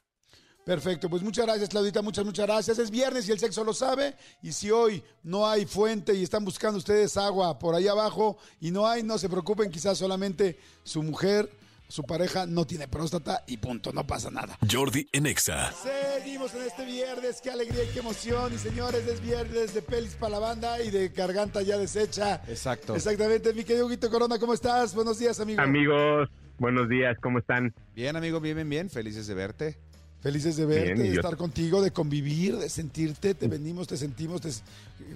Perfecto, 0.64 1.10
pues 1.10 1.22
muchas 1.22 1.44
gracias 1.44 1.68
Claudita, 1.68 2.00
muchas, 2.00 2.24
muchas 2.24 2.46
gracias. 2.46 2.78
Es 2.78 2.90
viernes 2.90 3.28
y 3.28 3.32
el 3.32 3.38
sexo 3.38 3.64
lo 3.64 3.74
sabe. 3.74 4.14
Y 4.42 4.52
si 4.52 4.70
hoy 4.70 5.02
no 5.22 5.46
hay 5.46 5.66
fuente 5.66 6.14
y 6.14 6.22
están 6.22 6.44
buscando 6.44 6.78
ustedes 6.78 7.16
agua 7.16 7.58
por 7.58 7.74
ahí 7.74 7.86
abajo 7.86 8.38
y 8.60 8.70
no 8.70 8.86
hay, 8.86 9.02
no 9.02 9.18
se 9.18 9.28
preocupen, 9.28 9.70
quizás 9.70 9.98
solamente 9.98 10.58
su 10.82 11.02
mujer, 11.02 11.50
su 11.88 12.02
pareja 12.02 12.46
no 12.46 12.66
tiene 12.66 12.88
próstata 12.88 13.44
y 13.46 13.58
punto, 13.58 13.92
no 13.92 14.06
pasa 14.06 14.30
nada. 14.30 14.58
Jordi 14.70 15.06
en 15.12 15.26
Exa. 15.26 15.70
Seguimos 15.72 16.54
en 16.54 16.62
este 16.62 16.86
viernes, 16.86 17.40
qué 17.42 17.50
alegría 17.50 17.84
y 17.84 17.88
qué 17.88 17.98
emoción. 17.98 18.54
Y 18.54 18.58
señores, 18.58 19.06
es 19.06 19.20
viernes 19.20 19.74
de 19.74 19.82
pelis 19.82 20.14
para 20.14 20.30
la 20.30 20.38
banda 20.38 20.82
y 20.82 20.90
de 20.90 21.10
garganta 21.10 21.60
ya 21.60 21.76
deshecha. 21.76 22.42
Exacto. 22.48 22.96
Exactamente, 22.96 23.52
mi 23.52 23.64
querido 23.64 23.86
Huguito 23.86 24.10
Corona, 24.10 24.38
¿cómo 24.38 24.54
estás? 24.54 24.94
Buenos 24.94 25.18
días, 25.18 25.38
amigo. 25.40 25.60
Amigos, 25.60 26.30
buenos 26.58 26.88
días, 26.88 27.18
¿cómo 27.22 27.38
están? 27.38 27.74
Bien, 27.94 28.16
amigo, 28.16 28.40
bien, 28.40 28.56
bien, 28.56 28.70
bien. 28.70 28.90
Felices 28.90 29.26
de 29.26 29.34
verte. 29.34 29.78
Felices 30.24 30.56
de 30.56 30.64
verte, 30.64 30.94
Bien, 30.94 30.98
de 30.98 31.08
yo- 31.14 31.20
estar 31.20 31.36
contigo, 31.36 31.82
de 31.82 31.90
convivir, 31.92 32.56
de 32.56 32.68
sentirte, 32.70 33.34
te 33.34 33.46
venimos, 33.46 33.86
te 33.86 33.96
sentimos, 33.98 34.40
te... 34.40 34.48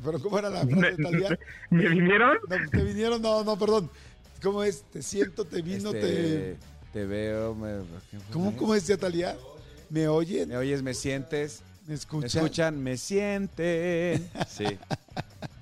pero 0.05 0.21
¿cómo 0.21 0.39
era 0.39 0.51
la 0.51 0.67
frase 0.69 0.97
de 0.97 1.03
Talía? 1.03 1.39
¿Me 1.71 1.89
vinieron? 1.89 2.37
No, 2.47 2.57
te 2.71 2.83
vinieron, 2.85 3.23
no, 3.23 3.43
no, 3.43 3.59
perdón. 3.59 3.91
¿Cómo 4.43 4.63
es? 4.63 4.83
Te 4.93 5.03
siento, 5.03 5.47
te 5.47 5.63
vino, 5.63 5.91
Este, 5.93 6.01
te... 6.03 6.57
te 6.93 7.07
veo. 7.07 7.55
Me, 7.55 7.79
¿Cómo, 8.31 8.55
cómo 8.55 8.75
decía 8.75 8.99
Talía? 8.99 9.35
¿Me 9.89 10.07
oyen? 10.09 10.51
¿Me 10.51 10.59
oyes? 10.59 10.83
¿Me 10.83 10.93
sientes? 10.93 11.63
¿Me 11.87 11.89
¿Me 11.89 11.95
escuchan? 11.95 12.29
escuchan? 12.45 12.83
¿Me 12.83 12.97
sienten? 12.99 14.29
Sí. 14.47 14.67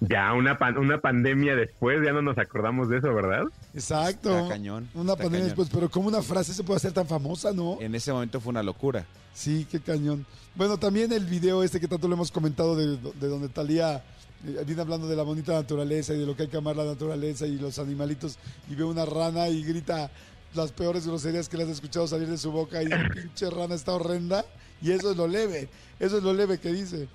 Ya, 0.01 0.33
una, 0.35 0.59
pan- 0.59 0.77
una 0.79 1.01
pandemia 1.01 1.57
después, 1.57 1.99
ya 2.05 2.13
no 2.13 2.21
nos 2.23 2.37
acordamos 2.39 2.89
de 2.89 2.99
eso, 2.99 3.13
¿verdad? 3.15 3.45
Exacto. 3.75 4.37
Está 4.37 4.49
cañón, 4.51 4.89
Una 4.95 5.13
está 5.13 5.25
pandemia 5.25 5.39
cañón. 5.39 5.47
después, 5.49 5.69
pero 5.73 5.91
¿cómo 5.91 6.09
una 6.09 6.23
frase 6.23 6.53
se 6.53 6.63
puede 6.65 6.77
hacer 6.77 6.93
tan 6.93 7.07
famosa, 7.07 7.53
no? 7.53 7.79
En 7.81 7.95
ese 7.95 8.13
momento 8.13 8.41
fue 8.41 8.51
una 8.51 8.63
locura. 8.63 9.07
Sí, 9.35 9.67
qué 9.71 9.81
cañón. 9.81 10.27
Bueno, 10.55 10.79
también 10.79 11.13
el 11.13 11.25
video 11.27 11.63
este 11.63 11.81
que 11.81 11.89
tanto 11.89 12.09
lo 12.09 12.15
hemos 12.15 12.31
comentado 12.31 12.77
de, 12.77 12.97
de 12.97 13.29
donde 13.29 13.49
Talía 13.49 14.03
eh, 14.47 14.65
viene 14.67 14.81
hablando 14.83 15.09
de 15.09 15.17
la 15.17 15.23
bonita 15.23 15.53
naturaleza 15.53 16.15
y 16.15 16.19
de 16.19 16.27
lo 16.27 16.37
que 16.37 16.45
hay 16.45 16.49
que 16.49 16.57
amar 16.57 16.77
la 16.77 16.85
naturaleza 16.85 17.47
y 17.47 17.57
los 17.59 17.79
animalitos 17.79 18.39
y 18.71 18.75
ve 18.75 18.85
una 18.85 19.05
rana 19.05 19.49
y 19.49 19.63
grita 19.63 20.11
las 20.55 20.73
peores 20.73 21.07
groserías 21.07 21.49
que 21.51 21.57
le 21.59 21.65
has 21.65 21.69
escuchado 21.71 22.07
salir 22.07 22.29
de 22.29 22.39
su 22.39 22.51
boca 22.51 22.83
y 22.83 22.87
dice, 22.87 22.99
pinche 23.15 23.51
rana 23.51 23.75
está 23.75 23.93
horrenda 23.93 24.45
y 24.81 24.93
eso 24.93 25.11
es 25.11 25.17
lo 25.17 25.27
leve, 25.29 25.69
eso 26.01 26.17
es 26.19 26.23
lo 26.23 26.33
leve 26.33 26.59
que 26.59 26.73
dice. 26.73 27.09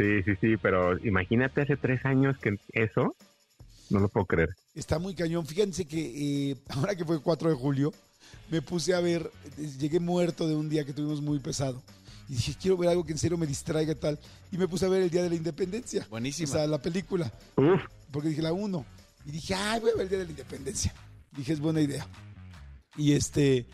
Sí, 0.00 0.22
sí, 0.22 0.32
sí, 0.40 0.56
pero 0.56 0.98
imagínate 1.04 1.60
hace 1.60 1.76
tres 1.76 2.06
años 2.06 2.38
que 2.38 2.58
eso, 2.72 3.14
no 3.90 4.00
lo 4.00 4.08
puedo 4.08 4.24
creer. 4.24 4.48
Está 4.74 4.98
muy 4.98 5.14
cañón. 5.14 5.46
Fíjense 5.46 5.84
que 5.86 6.52
eh, 6.52 6.56
ahora 6.70 6.94
que 6.94 7.04
fue 7.04 7.20
4 7.20 7.50
de 7.50 7.54
julio, 7.54 7.92
me 8.50 8.62
puse 8.62 8.94
a 8.94 9.00
ver, 9.00 9.30
llegué 9.78 10.00
muerto 10.00 10.48
de 10.48 10.56
un 10.56 10.70
día 10.70 10.86
que 10.86 10.94
tuvimos 10.94 11.20
muy 11.20 11.38
pesado. 11.38 11.82
Y 12.30 12.34
dije, 12.34 12.54
quiero 12.58 12.78
ver 12.78 12.88
algo 12.88 13.04
que 13.04 13.12
en 13.12 13.18
serio 13.18 13.36
me 13.36 13.46
distraiga 13.46 13.92
y 13.92 13.96
tal. 13.96 14.18
Y 14.50 14.56
me 14.56 14.68
puse 14.68 14.86
a 14.86 14.88
ver 14.88 15.02
el 15.02 15.10
Día 15.10 15.22
de 15.22 15.28
la 15.28 15.34
Independencia. 15.34 16.06
Buenísima. 16.08 16.48
O 16.48 16.52
sea, 16.52 16.66
la 16.66 16.80
película. 16.80 17.30
Uf, 17.56 17.82
Porque 18.10 18.28
dije 18.28 18.40
la 18.40 18.52
1. 18.52 18.86
Y 19.26 19.32
dije, 19.32 19.54
ay, 19.54 19.80
voy 19.80 19.90
a 19.90 19.94
ver 19.94 20.04
el 20.04 20.08
Día 20.08 20.18
de 20.20 20.24
la 20.24 20.30
Independencia. 20.30 20.94
Dije, 21.32 21.52
es 21.52 21.60
buena 21.60 21.80
idea. 21.80 22.06
Y 22.96 23.12
este, 23.12 23.66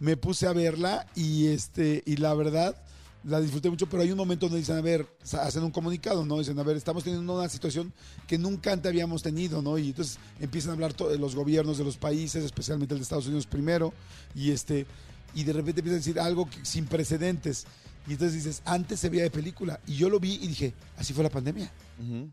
me 0.00 0.16
puse 0.16 0.46
a 0.46 0.52
verla 0.52 1.06
y 1.14 1.48
este, 1.48 2.02
y 2.06 2.16
la 2.16 2.34
verdad, 2.34 2.82
la 3.24 3.40
disfruté 3.40 3.68
mucho, 3.68 3.88
pero 3.88 4.02
hay 4.02 4.10
un 4.10 4.16
momento 4.16 4.46
donde 4.46 4.60
dicen, 4.60 4.76
a 4.76 4.80
ver, 4.80 5.06
hacen 5.40 5.62
un 5.62 5.70
comunicado, 5.70 6.24
¿no? 6.24 6.38
Dicen, 6.38 6.58
a 6.58 6.62
ver, 6.62 6.76
estamos 6.76 7.04
teniendo 7.04 7.36
una 7.36 7.48
situación 7.48 7.92
que 8.26 8.38
nunca 8.38 8.72
antes 8.72 8.88
habíamos 8.88 9.22
tenido, 9.22 9.60
¿no? 9.60 9.76
Y 9.76 9.88
entonces 9.88 10.18
empiezan 10.40 10.70
a 10.70 10.74
hablar 10.74 10.94
los 11.18 11.34
gobiernos 11.34 11.78
de 11.78 11.84
los 11.84 11.96
países, 11.96 12.44
especialmente 12.44 12.94
el 12.94 13.00
de 13.00 13.02
Estados 13.02 13.26
Unidos 13.26 13.46
primero, 13.46 13.92
y 14.34 14.50
este, 14.52 14.86
y 15.34 15.44
de 15.44 15.52
repente 15.52 15.80
empiezan 15.80 15.96
a 15.96 16.04
decir 16.04 16.20
algo 16.20 16.48
que- 16.48 16.64
sin 16.64 16.86
precedentes. 16.86 17.66
Y 18.06 18.12
entonces 18.12 18.36
dices, 18.42 18.62
antes 18.64 19.00
se 19.00 19.10
veía 19.10 19.24
de 19.24 19.30
película. 19.30 19.80
Y 19.86 19.96
yo 19.96 20.08
lo 20.08 20.18
vi 20.18 20.34
y 20.40 20.46
dije, 20.46 20.72
así 20.96 21.12
fue 21.12 21.22
la 21.22 21.28
pandemia. 21.30 21.70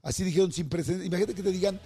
Así 0.04 0.24
dijeron 0.24 0.52
sin 0.54 0.70
precedentes. 0.70 1.08
Imagínate 1.08 1.34
que 1.36 1.44
te 1.44 1.52
digan, 1.52 1.80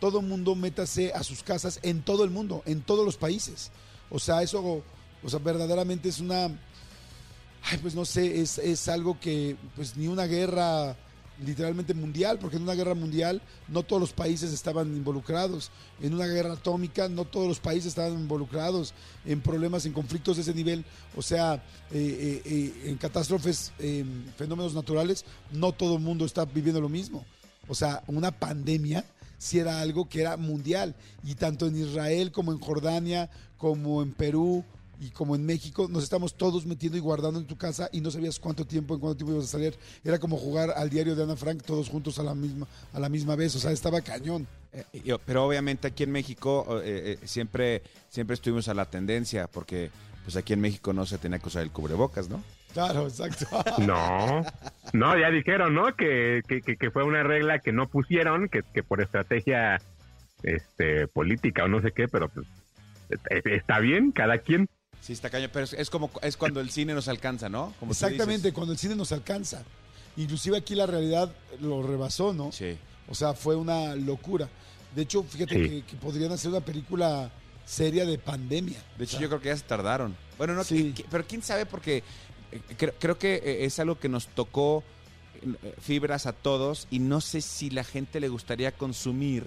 todo 0.00 0.22
mundo 0.22 0.54
métase 0.54 1.12
a 1.12 1.22
sus 1.22 1.42
casas 1.42 1.78
en 1.82 2.02
todo 2.02 2.24
el 2.24 2.30
mundo, 2.30 2.62
en 2.64 2.80
todos 2.80 3.04
los 3.04 3.16
países. 3.16 3.70
O 4.10 4.18
sea, 4.18 4.42
eso, 4.42 4.82
o 5.22 5.28
sea, 5.28 5.38
verdaderamente 5.40 6.08
es 6.08 6.20
una, 6.20 6.48
ay, 7.64 7.78
pues 7.78 7.94
no 7.94 8.04
sé, 8.04 8.40
es, 8.40 8.58
es 8.58 8.88
algo 8.88 9.18
que, 9.18 9.56
pues 9.76 9.96
ni 9.96 10.08
una 10.08 10.26
guerra 10.26 10.96
literalmente 11.44 11.94
mundial, 11.94 12.38
porque 12.38 12.56
en 12.56 12.62
una 12.62 12.74
guerra 12.74 12.94
mundial 12.94 13.42
no 13.68 13.82
todos 13.82 14.00
los 14.00 14.12
países 14.12 14.52
estaban 14.52 14.94
involucrados. 14.94 15.70
En 16.00 16.14
una 16.14 16.26
guerra 16.26 16.54
atómica 16.54 17.08
no 17.08 17.24
todos 17.24 17.48
los 17.48 17.60
países 17.60 17.86
estaban 17.86 18.14
involucrados. 18.14 18.94
En 19.24 19.40
problemas, 19.40 19.86
en 19.86 19.92
conflictos 19.92 20.36
de 20.36 20.42
ese 20.42 20.54
nivel, 20.54 20.84
o 21.16 21.22
sea, 21.22 21.54
eh, 21.54 21.62
eh, 21.92 22.42
eh, 22.44 22.90
en 22.90 22.96
catástrofes, 22.96 23.72
en 23.78 24.26
fenómenos 24.36 24.74
naturales, 24.74 25.24
no 25.50 25.72
todo 25.72 25.96
el 25.96 26.02
mundo 26.02 26.24
está 26.24 26.44
viviendo 26.44 26.80
lo 26.80 26.88
mismo. 26.88 27.24
O 27.68 27.74
sea, 27.74 28.02
una 28.06 28.30
pandemia 28.30 29.04
si 29.38 29.58
era 29.58 29.80
algo 29.80 30.08
que 30.08 30.20
era 30.20 30.36
mundial. 30.36 30.94
Y 31.24 31.34
tanto 31.34 31.66
en 31.66 31.76
Israel 31.76 32.30
como 32.30 32.52
en 32.52 32.60
Jordania, 32.60 33.28
como 33.58 34.00
en 34.02 34.12
Perú 34.12 34.64
y 35.04 35.10
como 35.10 35.34
en 35.34 35.44
México, 35.44 35.88
nos 35.90 36.04
estamos 36.04 36.34
todos 36.36 36.64
metiendo 36.64 36.96
y 36.96 37.00
guardando 37.00 37.40
en 37.40 37.46
tu 37.46 37.56
casa 37.56 37.88
y 37.92 38.00
no 38.00 38.10
sabías 38.10 38.38
cuánto 38.38 38.64
tiempo, 38.64 38.94
en 38.94 39.00
cuánto 39.00 39.16
tiempo 39.16 39.32
ibas 39.34 39.46
a 39.46 39.48
salir. 39.48 39.74
Era 40.04 40.18
como 40.20 40.36
jugar 40.36 40.70
al 40.76 40.88
diario 40.90 41.16
de 41.16 41.24
Ana 41.24 41.34
Frank 41.36 41.62
todos 41.64 41.88
juntos 41.88 42.18
a 42.20 42.22
la 42.22 42.34
misma, 42.34 42.66
a 42.92 43.00
la 43.00 43.08
misma 43.08 43.34
vez. 43.34 43.56
O 43.56 43.58
sea, 43.58 43.72
estaba 43.72 44.00
cañón. 44.00 44.46
Eh, 44.72 44.84
yo- 45.04 45.18
pero 45.18 45.44
obviamente 45.44 45.88
aquí 45.88 46.04
en 46.04 46.12
México 46.12 46.80
eh, 46.84 47.18
eh, 47.20 47.26
siempre, 47.26 47.82
siempre 48.10 48.34
estuvimos 48.34 48.68
a 48.68 48.74
la 48.74 48.84
tendencia, 48.86 49.48
porque 49.48 49.90
pues 50.22 50.36
aquí 50.36 50.52
en 50.52 50.60
México 50.60 50.92
no 50.92 51.04
se 51.04 51.18
tenía 51.18 51.40
que 51.40 51.48
usar 51.48 51.62
el 51.64 51.70
cubrebocas, 51.72 52.28
¿no? 52.28 52.40
Claro, 52.72 53.06
exacto. 53.08 53.46
no, 53.78 54.44
no, 54.92 55.18
ya 55.18 55.30
dijeron, 55.30 55.74
¿no? 55.74 55.96
Que, 55.96 56.42
que, 56.46 56.62
que- 56.62 56.76
que 56.76 56.90
fue 56.92 57.02
una 57.02 57.24
regla 57.24 57.58
que 57.58 57.72
no 57.72 57.88
pusieron, 57.88 58.48
que, 58.48 58.62
que 58.72 58.82
por 58.84 59.02
estrategia 59.02 59.80
este, 60.44 61.06
política 61.08 61.64
o 61.64 61.68
no 61.68 61.80
sé 61.82 61.92
qué, 61.92 62.06
pero 62.08 62.28
pues 62.28 62.46
eh, 63.30 63.42
está 63.46 63.78
bien, 63.80 64.10
cada 64.12 64.38
quien. 64.38 64.68
Sí, 65.02 65.12
está 65.12 65.28
cañón, 65.28 65.50
pero 65.52 65.64
es, 65.64 65.72
es 65.74 65.90
como 65.90 66.10
es 66.22 66.36
cuando 66.38 66.60
el 66.60 66.70
cine 66.70 66.94
nos 66.94 67.08
alcanza, 67.08 67.48
¿no? 67.50 67.74
Como 67.78 67.92
Exactamente, 67.92 68.52
cuando 68.54 68.72
el 68.72 68.78
cine 68.78 68.94
nos 68.94 69.12
alcanza. 69.12 69.62
Inclusive 70.16 70.56
aquí 70.56 70.74
la 70.74 70.86
realidad 70.86 71.30
lo 71.60 71.82
rebasó, 71.82 72.32
¿no? 72.32 72.52
Sí. 72.52 72.78
O 73.08 73.14
sea, 73.14 73.34
fue 73.34 73.56
una 73.56 73.94
locura. 73.96 74.48
De 74.94 75.02
hecho, 75.02 75.22
fíjate 75.24 75.54
Sí. 75.54 75.68
que, 75.68 75.82
que 75.86 75.96
podrían 75.96 76.30
hacer 76.32 76.50
una 76.52 76.60
película 76.60 77.30
seria 77.66 78.06
de 78.06 78.16
pandemia. 78.18 78.78
De 78.96 79.04
hecho, 79.04 79.16
O 79.16 79.18
sea, 79.18 79.20
yo 79.22 79.28
creo 79.28 79.40
que 79.40 79.48
ya 79.48 79.56
se 79.56 79.64
tardaron. 79.64 80.16
Bueno, 80.38 80.54
no, 80.54 80.62
Sí. 80.64 80.92
que- 80.92 81.02
que- 81.02 81.08
pero 81.10 81.26
quién 81.26 81.42
sabe 81.42 81.66
porque 81.66 82.04
eh, 82.52 82.60
creo, 82.76 82.92
creo 82.98 83.18
que 83.18 83.34
eh, 83.36 83.64
es 83.64 83.78
algo 83.80 83.98
que 83.98 84.08
nos 84.08 84.28
tocó 84.28 84.84
eh, 85.42 85.74
fibras 85.80 86.26
a 86.26 86.32
todos 86.32 86.86
y 86.90 87.00
no 87.00 87.20
sé 87.20 87.40
si 87.40 87.70
la 87.70 87.82
gente 87.82 88.20
le 88.20 88.28
gustaría 88.28 88.70
consumir 88.72 89.46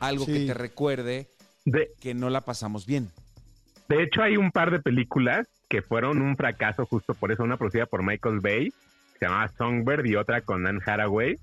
algo 0.00 0.24
que 0.24 0.46
te 0.46 0.54
recuerde 0.54 1.28
De, 1.66 1.92
que 2.00 2.14
no 2.14 2.30
la 2.30 2.42
pasamos 2.46 2.86
bien. 2.86 3.10
De 3.88 4.02
hecho, 4.02 4.22
hay 4.22 4.36
un 4.36 4.50
par 4.50 4.70
de 4.70 4.80
películas 4.80 5.48
que 5.68 5.80
fueron 5.82 6.22
un 6.22 6.36
fracaso 6.36 6.86
justo 6.86 7.14
por 7.14 7.32
eso, 7.32 7.42
una 7.42 7.56
producida 7.56 7.86
por 7.86 8.02
Michael 8.02 8.40
Bay, 8.40 8.70
que 8.70 9.18
se 9.18 9.26
llamaba 9.26 9.48
Songbird 9.48 10.06
y 10.06 10.16
otra 10.16 10.40
con 10.40 10.66
Anne 10.66 10.80
Hathaway, 10.84 11.38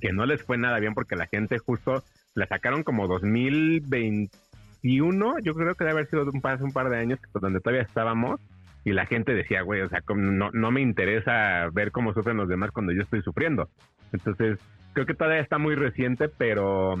que 0.00 0.12
no 0.12 0.26
les 0.26 0.42
fue 0.42 0.58
nada 0.58 0.80
bien 0.80 0.94
porque 0.94 1.16
la 1.16 1.26
gente 1.26 1.58
justo 1.58 2.04
la 2.34 2.46
sacaron 2.46 2.82
como 2.82 3.08
2021, 3.08 5.38
yo 5.40 5.54
creo 5.54 5.74
que 5.74 5.84
debe 5.84 5.92
haber 5.92 6.08
sido 6.08 6.24
un 6.32 6.40
par, 6.40 6.62
un 6.62 6.72
par 6.72 6.88
de 6.90 6.98
años 6.98 7.18
donde 7.34 7.60
todavía 7.60 7.82
estábamos 7.82 8.40
y 8.84 8.92
la 8.92 9.06
gente 9.06 9.34
decía, 9.34 9.62
güey, 9.62 9.80
o 9.82 9.88
sea, 9.88 10.02
no, 10.14 10.50
no 10.52 10.70
me 10.70 10.80
interesa 10.80 11.68
ver 11.72 11.90
cómo 11.92 12.14
sufren 12.14 12.36
los 12.36 12.48
demás 12.48 12.70
cuando 12.70 12.92
yo 12.92 13.02
estoy 13.02 13.22
sufriendo. 13.22 13.68
Entonces, 14.12 14.60
creo 14.94 15.04
que 15.04 15.14
todavía 15.14 15.40
está 15.40 15.58
muy 15.58 15.74
reciente, 15.74 16.28
pero 16.28 16.96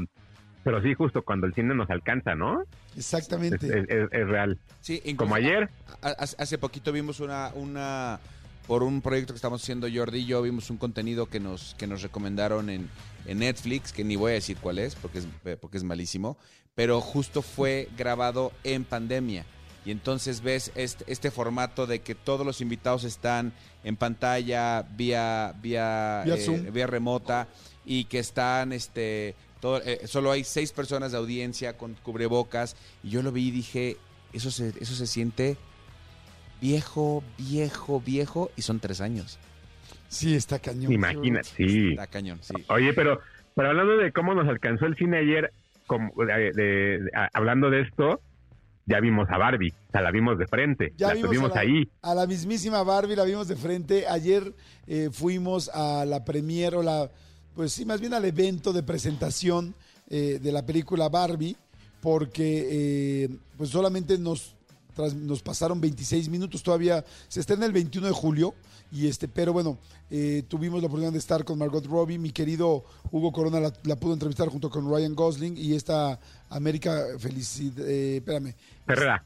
pero 0.68 0.82
sí, 0.82 0.92
justo 0.92 1.22
cuando 1.22 1.46
el 1.46 1.54
cine 1.54 1.74
nos 1.74 1.88
alcanza, 1.88 2.34
¿no? 2.34 2.62
Exactamente. 2.94 3.86
Es, 3.88 4.28
real. 4.28 4.58
Sí, 4.82 5.00
como 5.16 5.34
ayer. 5.34 5.70
hace 6.02 6.58
poquito 6.58 6.92
vimos 6.92 7.20
una, 7.20 7.52
una, 7.54 8.20
por 8.66 8.82
un 8.82 9.00
proyecto 9.00 9.32
que 9.32 9.36
estamos 9.36 9.62
haciendo 9.62 9.88
Jordi 9.90 10.18
y 10.18 10.26
yo, 10.26 10.42
vimos 10.42 10.68
un 10.68 10.76
contenido 10.76 11.24
que 11.24 11.40
nos, 11.40 11.74
que 11.78 11.86
nos 11.86 12.02
recomendaron 12.02 12.68
en, 12.68 12.90
en 13.24 13.38
Netflix, 13.38 13.94
que 13.94 14.04
ni 14.04 14.16
voy 14.16 14.32
a 14.32 14.34
decir 14.34 14.58
cuál 14.60 14.78
es, 14.78 14.94
porque 14.94 15.20
es, 15.20 15.56
porque 15.56 15.78
es 15.78 15.84
malísimo, 15.84 16.36
pero 16.74 17.00
justo 17.00 17.40
fue 17.40 17.88
grabado 17.96 18.52
en 18.62 18.84
pandemia. 18.84 19.46
Y 19.86 19.90
entonces 19.90 20.42
ves 20.42 20.70
este, 20.74 21.10
este 21.10 21.30
formato 21.30 21.86
de 21.86 22.00
que 22.00 22.14
todos 22.14 22.44
los 22.44 22.60
invitados 22.60 23.04
están 23.04 23.54
en 23.84 23.96
pantalla 23.96 24.82
vía, 24.82 25.54
vía, 25.62 26.24
vía, 26.26 26.36
eh, 26.36 26.70
vía 26.70 26.86
remota 26.86 27.48
y 27.86 28.04
que 28.04 28.18
están 28.18 28.74
este, 28.74 29.34
eh, 29.62 30.00
solo 30.06 30.30
hay 30.30 30.44
seis 30.44 30.72
personas 30.72 31.12
de 31.12 31.18
audiencia 31.18 31.76
con 31.76 31.94
cubrebocas. 31.94 32.76
Y 33.02 33.10
yo 33.10 33.22
lo 33.22 33.32
vi 33.32 33.48
y 33.48 33.50
dije, 33.50 33.96
eso 34.32 34.50
se, 34.50 34.68
eso 34.80 34.94
se 34.94 35.06
siente 35.06 35.56
viejo, 36.60 37.22
viejo, 37.36 38.00
viejo. 38.00 38.50
Y 38.56 38.62
son 38.62 38.80
tres 38.80 39.00
años. 39.00 39.38
Sí, 40.08 40.34
está 40.34 40.58
cañón. 40.58 40.92
Imagínate, 40.92 41.48
sí. 41.56 41.90
Está 41.90 42.06
cañón, 42.06 42.38
sí. 42.42 42.54
Oye, 42.68 42.92
pero, 42.94 43.20
pero 43.54 43.68
hablando 43.68 43.96
de 43.96 44.12
cómo 44.12 44.34
nos 44.34 44.48
alcanzó 44.48 44.86
el 44.86 44.96
cine 44.96 45.18
ayer, 45.18 45.52
como, 45.86 46.12
hablando 47.32 47.70
de 47.70 47.82
esto, 47.82 48.20
ya 48.88 49.00
vimos 49.00 49.28
a 49.30 49.36
Barbie, 49.36 49.74
o 49.88 49.92
sea, 49.92 50.00
la 50.00 50.10
vimos 50.10 50.38
de 50.38 50.46
frente, 50.46 50.94
ya 50.96 51.08
la 51.08 51.28
vimos, 51.28 51.54
ahí. 51.54 51.90
A 52.00 52.14
la 52.14 52.26
mismísima 52.26 52.82
Barbie 52.82 53.16
la 53.16 53.24
vimos 53.24 53.46
de 53.46 53.56
frente. 53.56 54.06
Ayer 54.08 54.54
eh, 54.86 55.10
fuimos 55.12 55.68
a 55.68 56.06
la 56.06 56.24
premier 56.24 56.74
o 56.74 56.82
la 56.82 57.10
pues 57.58 57.72
sí, 57.72 57.84
más 57.84 58.00
bien 58.00 58.14
al 58.14 58.24
evento 58.24 58.72
de 58.72 58.84
presentación 58.84 59.74
eh, 60.08 60.38
de 60.40 60.52
la 60.52 60.64
película 60.64 61.08
Barbie, 61.08 61.56
porque 62.00 62.68
eh, 62.70 63.36
pues 63.56 63.70
solamente 63.70 64.16
nos, 64.16 64.54
nos 65.16 65.42
pasaron 65.42 65.80
26 65.80 66.28
minutos, 66.28 66.62
todavía 66.62 67.04
se 67.26 67.40
estrena 67.40 67.66
el 67.66 67.72
21 67.72 68.06
de 68.06 68.12
julio, 68.12 68.54
y 68.92 69.08
este, 69.08 69.26
pero 69.26 69.52
bueno, 69.52 69.76
eh, 70.08 70.44
tuvimos 70.46 70.80
la 70.80 70.86
oportunidad 70.86 71.10
de 71.10 71.18
estar 71.18 71.44
con 71.44 71.58
Margot 71.58 71.84
Robbie, 71.84 72.16
mi 72.16 72.30
querido 72.30 72.84
Hugo 73.10 73.32
Corona 73.32 73.72
la, 73.82 73.96
pudo 73.96 74.12
entrevistar 74.12 74.46
junto 74.50 74.70
con 74.70 74.88
Ryan 74.88 75.16
Gosling 75.16 75.56
y 75.56 75.74
esta 75.74 76.20
América 76.50 77.06
Felicidad, 77.18 77.84
espérame. 77.88 78.54
Ferrera. 78.86 79.24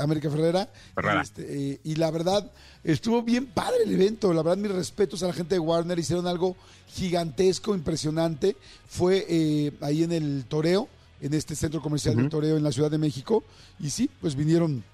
América 0.00 0.30
Ferrera. 0.30 0.68
Ferrera. 0.94 1.22
Este, 1.22 1.80
y 1.82 1.94
la 1.96 2.10
verdad, 2.10 2.50
estuvo 2.84 3.22
bien 3.22 3.46
padre 3.46 3.78
el 3.84 3.92
evento. 3.92 4.32
La 4.32 4.42
verdad, 4.42 4.58
mis 4.58 4.72
respetos 4.72 5.22
a 5.22 5.28
la 5.28 5.32
gente 5.32 5.54
de 5.54 5.58
Warner. 5.58 5.98
Hicieron 5.98 6.26
algo 6.26 6.56
gigantesco, 6.88 7.74
impresionante. 7.74 8.56
Fue 8.88 9.26
eh, 9.28 9.72
ahí 9.80 10.02
en 10.02 10.12
el 10.12 10.44
Toreo, 10.48 10.88
en 11.20 11.34
este 11.34 11.56
centro 11.56 11.80
comercial 11.80 12.16
del 12.16 12.28
Toreo 12.28 12.56
en 12.56 12.62
la 12.62 12.72
Ciudad 12.72 12.90
de 12.90 12.98
México. 12.98 13.44
Y 13.78 13.90
sí, 13.90 14.10
pues 14.20 14.34
vinieron 14.34 14.84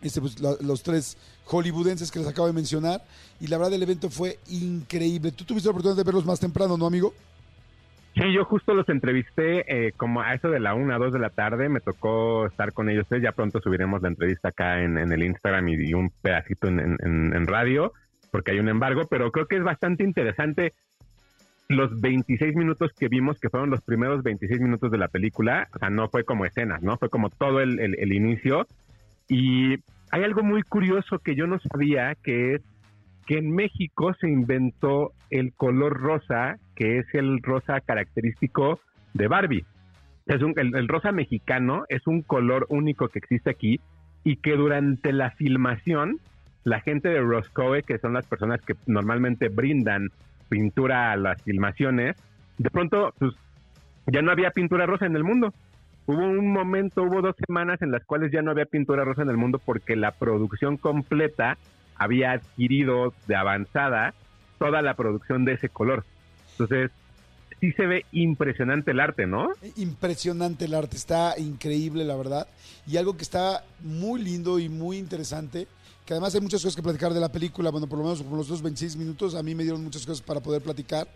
este, 0.00 0.20
pues, 0.20 0.36
los 0.40 0.82
tres 0.82 1.16
hollywoodenses 1.44 2.10
que 2.10 2.18
les 2.18 2.28
acabo 2.28 2.46
de 2.46 2.52
mencionar. 2.52 3.04
Y 3.40 3.46
la 3.46 3.58
verdad, 3.58 3.74
el 3.74 3.82
evento 3.82 4.10
fue 4.10 4.38
increíble. 4.48 5.32
Tú 5.32 5.44
tuviste 5.44 5.66
la 5.68 5.72
oportunidad 5.72 5.96
de 5.96 6.04
verlos 6.04 6.24
más 6.24 6.40
temprano, 6.40 6.76
¿no, 6.76 6.86
amigo? 6.86 7.14
Sí, 8.18 8.32
yo 8.32 8.44
justo 8.44 8.74
los 8.74 8.88
entrevisté 8.88 9.64
eh, 9.68 9.92
como 9.92 10.20
a 10.20 10.34
eso 10.34 10.50
de 10.50 10.58
la 10.58 10.74
una, 10.74 10.98
dos 10.98 11.12
de 11.12 11.20
la 11.20 11.30
tarde. 11.30 11.68
Me 11.68 11.80
tocó 11.80 12.46
estar 12.46 12.72
con 12.72 12.90
ellos. 12.90 13.06
Ya 13.22 13.30
pronto 13.30 13.60
subiremos 13.60 14.02
la 14.02 14.08
entrevista 14.08 14.48
acá 14.48 14.82
en, 14.82 14.98
el 14.98 15.22
Instagram 15.22 15.68
y, 15.68 15.94
un 15.94 16.10
pedacito 16.20 16.66
en, 16.66 17.46
radio, 17.46 17.92
porque 18.32 18.50
hay 18.52 18.58
un 18.58 18.68
embargo. 18.68 19.02
Pero 19.08 19.30
creo 19.30 19.46
que 19.46 19.56
es 19.56 19.62
bastante 19.62 20.02
interesante 20.02 20.72
los 21.68 22.00
26 22.00 22.56
minutos 22.56 22.90
que 22.98 23.06
vimos, 23.06 23.38
que 23.38 23.50
fueron 23.50 23.70
los 23.70 23.82
primeros 23.82 24.24
26 24.24 24.60
minutos 24.60 24.90
de 24.90 24.98
la 24.98 25.08
película. 25.08 25.68
O 25.76 25.78
sea, 25.78 25.88
no 25.88 26.08
fue 26.08 26.24
como 26.24 26.44
escenas, 26.44 26.82
¿no? 26.82 26.96
Fue 26.96 27.10
como 27.10 27.30
todo 27.30 27.60
el 27.60 28.12
inicio. 28.12 28.66
Y 29.28 29.76
hay 30.10 30.24
algo 30.24 30.42
muy 30.42 30.62
curioso 30.62 31.20
que 31.20 31.36
yo 31.36 31.46
no 31.46 31.60
sabía, 31.60 32.16
que 32.16 32.54
es 32.54 32.62
que 33.28 33.36
en 33.36 33.54
México 33.54 34.14
se 34.18 34.26
inventó 34.26 35.12
el 35.28 35.52
color 35.52 36.00
rosa, 36.00 36.56
que 36.78 36.98
es 36.98 37.12
el 37.12 37.42
rosa 37.42 37.80
característico 37.80 38.78
de 39.12 39.26
Barbie. 39.26 39.64
Es 40.26 40.42
un, 40.42 40.54
el, 40.56 40.86
rosa 40.86 41.10
mexicano 41.10 41.84
es 41.88 42.06
un 42.06 42.22
color 42.22 42.66
único 42.68 43.08
que 43.08 43.18
existe 43.18 43.50
aquí 43.50 43.80
y 44.22 44.36
que 44.36 44.52
durante 44.52 45.12
la 45.12 45.32
filmación 45.32 46.20
la 46.62 46.80
gente 46.80 47.08
de 47.08 47.20
Roscoe, 47.20 47.82
que 47.82 47.98
son 47.98 48.12
las 48.12 48.26
personas 48.26 48.60
que 48.60 48.74
normalmente 48.86 49.48
brindan 49.48 50.10
pintura 50.48 51.10
a 51.10 51.16
las 51.16 51.42
filmaciones, 51.42 52.14
de 52.58 52.70
pronto 52.70 53.12
pues 53.18 53.34
ya 54.06 54.22
no 54.22 54.30
había 54.30 54.52
pintura 54.52 54.86
rosa 54.86 55.06
en 55.06 55.16
el 55.16 55.24
mundo. 55.24 55.52
Hubo 56.06 56.24
un 56.28 56.52
momento, 56.52 57.02
hubo 57.02 57.22
dos 57.22 57.34
semanas 57.44 57.82
en 57.82 57.90
las 57.90 58.04
cuales 58.04 58.30
ya 58.30 58.40
no 58.40 58.52
había 58.52 58.66
pintura 58.66 59.04
rosa 59.04 59.22
en 59.22 59.30
el 59.30 59.36
mundo 59.36 59.60
porque 59.64 59.96
la 59.96 60.12
producción 60.12 60.76
completa 60.76 61.58
había 61.96 62.30
adquirido 62.32 63.14
de 63.26 63.34
avanzada 63.34 64.14
toda 64.60 64.80
la 64.80 64.94
producción 64.94 65.44
de 65.44 65.54
ese 65.54 65.68
color. 65.68 66.04
Entonces, 66.58 66.90
sí 67.60 67.72
se 67.72 67.86
ve 67.86 68.04
impresionante 68.12 68.90
el 68.90 69.00
arte, 69.00 69.26
¿no? 69.26 69.50
Impresionante 69.76 70.64
el 70.64 70.74
arte, 70.74 70.96
está 70.96 71.38
increíble, 71.38 72.04
la 72.04 72.16
verdad. 72.16 72.48
Y 72.86 72.96
algo 72.96 73.16
que 73.16 73.22
está 73.22 73.64
muy 73.80 74.22
lindo 74.22 74.58
y 74.58 74.68
muy 74.68 74.98
interesante, 74.98 75.66
que 76.04 76.14
además 76.14 76.34
hay 76.34 76.40
muchas 76.40 76.62
cosas 76.62 76.74
que 76.74 76.82
platicar 76.82 77.12
de 77.12 77.20
la 77.20 77.30
película, 77.30 77.70
bueno, 77.70 77.86
por 77.86 77.98
lo 77.98 78.04
menos 78.04 78.22
por 78.22 78.36
los 78.36 78.48
dos 78.48 78.62
26 78.62 78.96
minutos, 78.96 79.34
a 79.34 79.42
mí 79.42 79.54
me 79.54 79.62
dieron 79.62 79.82
muchas 79.84 80.06
cosas 80.06 80.22
para 80.22 80.40
poder 80.40 80.62
platicar, 80.62 81.08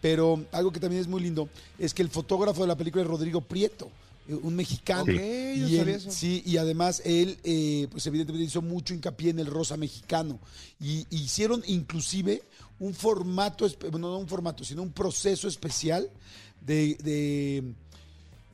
pero 0.00 0.44
algo 0.52 0.72
que 0.72 0.80
también 0.80 1.02
es 1.02 1.08
muy 1.08 1.20
lindo 1.20 1.48
es 1.78 1.92
que 1.92 2.02
el 2.02 2.08
fotógrafo 2.08 2.62
de 2.62 2.68
la 2.68 2.76
película 2.76 3.02
es 3.02 3.08
Rodrigo 3.08 3.40
Prieto 3.40 3.90
un 4.28 4.56
mexicano. 4.56 5.12
y 5.12 5.76
Sí, 6.10 6.42
y 6.44 6.56
además 6.56 7.02
él, 7.04 7.38
eh, 7.44 7.88
pues 7.90 8.06
evidentemente 8.06 8.46
hizo 8.46 8.62
mucho 8.62 8.94
hincapié 8.94 9.30
en 9.30 9.38
el 9.38 9.46
rosa 9.46 9.76
mexicano. 9.76 10.38
Y 10.80 11.06
hicieron 11.10 11.62
inclusive 11.66 12.42
un 12.78 12.94
formato, 12.94 13.66
bueno, 13.90 14.10
no 14.10 14.18
un 14.18 14.28
formato, 14.28 14.64
sino 14.64 14.82
un 14.82 14.92
proceso 14.92 15.48
especial 15.48 16.10
de, 16.60 16.96
de, 17.02 17.62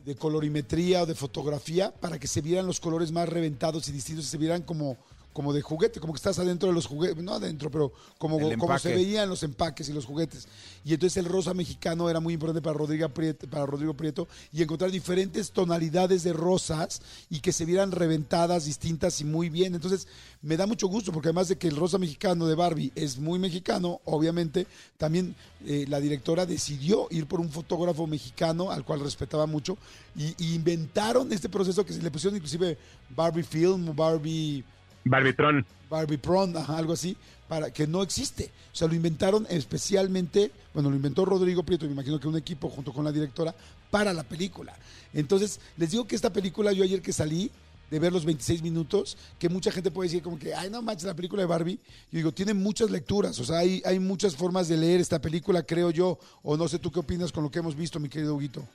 de, 0.04 0.14
colorimetría 0.16 1.02
o 1.02 1.06
de 1.06 1.14
fotografía 1.14 1.92
para 1.92 2.18
que 2.18 2.28
se 2.28 2.40
vieran 2.40 2.66
los 2.66 2.78
colores 2.78 3.10
más 3.10 3.28
reventados 3.28 3.88
y 3.88 3.92
distintos 3.92 4.26
y 4.26 4.28
se 4.28 4.38
vieran 4.38 4.62
como 4.62 4.96
como 5.32 5.52
de 5.52 5.62
juguete, 5.62 6.00
como 6.00 6.12
que 6.12 6.18
estás 6.18 6.38
adentro 6.38 6.68
de 6.68 6.74
los 6.74 6.86
juguetes, 6.86 7.22
no 7.22 7.34
adentro, 7.34 7.70
pero 7.70 7.92
como, 8.18 8.38
como 8.58 8.78
se 8.78 8.94
veían 8.94 9.28
los 9.28 9.42
empaques 9.42 9.88
y 9.88 9.92
los 9.92 10.04
juguetes. 10.04 10.46
Y 10.84 10.94
entonces 10.94 11.16
el 11.16 11.26
rosa 11.26 11.54
mexicano 11.54 12.10
era 12.10 12.20
muy 12.20 12.34
importante 12.34 12.60
para 12.60 12.76
Rodrigo, 12.76 13.08
Prieto, 13.08 13.48
para 13.48 13.66
Rodrigo 13.66 13.94
Prieto 13.94 14.28
y 14.52 14.62
encontrar 14.62 14.90
diferentes 14.90 15.50
tonalidades 15.52 16.22
de 16.22 16.32
rosas 16.32 17.00
y 17.30 17.40
que 17.40 17.52
se 17.52 17.64
vieran 17.64 17.92
reventadas, 17.92 18.64
distintas 18.64 19.20
y 19.20 19.24
muy 19.24 19.48
bien. 19.48 19.74
Entonces 19.74 20.06
me 20.42 20.56
da 20.56 20.66
mucho 20.66 20.88
gusto 20.88 21.12
porque 21.12 21.28
además 21.28 21.48
de 21.48 21.56
que 21.56 21.68
el 21.68 21.76
rosa 21.76 21.98
mexicano 21.98 22.46
de 22.46 22.54
Barbie 22.54 22.92
es 22.94 23.18
muy 23.18 23.38
mexicano, 23.38 24.00
obviamente, 24.04 24.66
también 24.98 25.34
eh, 25.64 25.86
la 25.88 26.00
directora 26.00 26.44
decidió 26.44 27.06
ir 27.10 27.26
por 27.26 27.40
un 27.40 27.48
fotógrafo 27.48 28.06
mexicano 28.06 28.70
al 28.70 28.84
cual 28.84 29.00
respetaba 29.00 29.46
mucho 29.46 29.78
y, 30.16 30.34
y 30.38 30.54
inventaron 30.54 31.32
este 31.32 31.48
proceso 31.48 31.86
que 31.86 31.92
se 31.92 32.02
le 32.02 32.10
pusieron 32.10 32.36
inclusive 32.36 32.76
Barbie 33.14 33.42
Film, 33.42 33.94
Barbie 33.94 34.64
Barbitron. 35.04 35.66
Barbitron, 35.90 36.56
algo 36.56 36.92
así, 36.92 37.16
para 37.48 37.70
que 37.70 37.86
no 37.86 38.02
existe. 38.02 38.50
O 38.72 38.76
sea, 38.76 38.88
lo 38.88 38.94
inventaron 38.94 39.46
especialmente, 39.50 40.50
bueno, 40.72 40.90
lo 40.90 40.96
inventó 40.96 41.24
Rodrigo 41.24 41.62
Prieto, 41.62 41.86
me 41.86 41.92
imagino 41.92 42.18
que 42.18 42.28
un 42.28 42.36
equipo 42.36 42.68
junto 42.68 42.92
con 42.92 43.04
la 43.04 43.12
directora, 43.12 43.54
para 43.90 44.14
la 44.14 44.22
película. 44.22 44.74
Entonces, 45.12 45.60
les 45.76 45.90
digo 45.90 46.06
que 46.06 46.16
esta 46.16 46.32
película, 46.32 46.72
yo 46.72 46.82
ayer 46.82 47.02
que 47.02 47.12
salí 47.12 47.50
de 47.90 47.98
ver 47.98 48.10
los 48.10 48.24
26 48.24 48.62
minutos, 48.62 49.18
que 49.38 49.50
mucha 49.50 49.70
gente 49.70 49.90
puede 49.90 50.08
decir 50.08 50.22
como 50.22 50.38
que, 50.38 50.54
ay, 50.54 50.70
no 50.70 50.80
manches, 50.80 51.04
la 51.04 51.14
película 51.14 51.42
de 51.42 51.46
Barbie. 51.46 51.78
Yo 52.10 52.16
digo, 52.16 52.32
tiene 52.32 52.54
muchas 52.54 52.90
lecturas, 52.90 53.38
o 53.38 53.44
sea, 53.44 53.58
hay, 53.58 53.82
hay 53.84 53.98
muchas 53.98 54.34
formas 54.34 54.66
de 54.68 54.78
leer 54.78 55.00
esta 55.00 55.20
película, 55.20 55.62
creo 55.62 55.90
yo, 55.90 56.18
o 56.42 56.56
no 56.56 56.68
sé 56.68 56.78
tú 56.78 56.90
qué 56.90 57.00
opinas 57.00 57.32
con 57.32 57.44
lo 57.44 57.50
que 57.50 57.58
hemos 57.58 57.76
visto, 57.76 58.00
mi 58.00 58.08
querido 58.08 58.34
Huguito. 58.34 58.66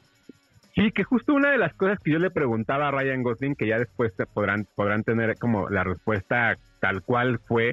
Sí, 0.78 0.92
que 0.92 1.04
justo 1.04 1.34
una 1.34 1.50
de 1.50 1.58
las 1.58 1.74
cosas 1.74 1.98
que 2.00 2.12
yo 2.12 2.20
le 2.20 2.30
preguntaba 2.30 2.88
a 2.88 2.92
Ryan 2.92 3.24
Gosling, 3.24 3.56
que 3.56 3.66
ya 3.66 3.80
después 3.80 4.14
podrán, 4.32 4.68
podrán 4.76 5.04
tener 5.04 5.36
como 5.40 5.70
la 5.70 5.84
respuesta 5.84 6.56
tal 6.80 7.02
cual 7.02 7.40
fue, 7.40 7.72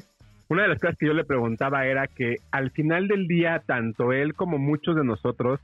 una 0.49 0.63
de 0.63 0.69
las 0.69 0.81
cosas 0.81 0.97
que 0.97 1.09
yo 1.09 1.13
le 1.13 1.25
preguntaba 1.25 1.85
era 1.85 2.07
que 2.07 2.37
al 2.51 2.71
final 2.71 3.07
del 3.07 3.29
día, 3.29 3.63
tanto 3.67 4.15
él 4.15 4.33
como 4.33 4.57
muchos 4.57 4.97
de 4.97 5.05
nosotros 5.05 5.61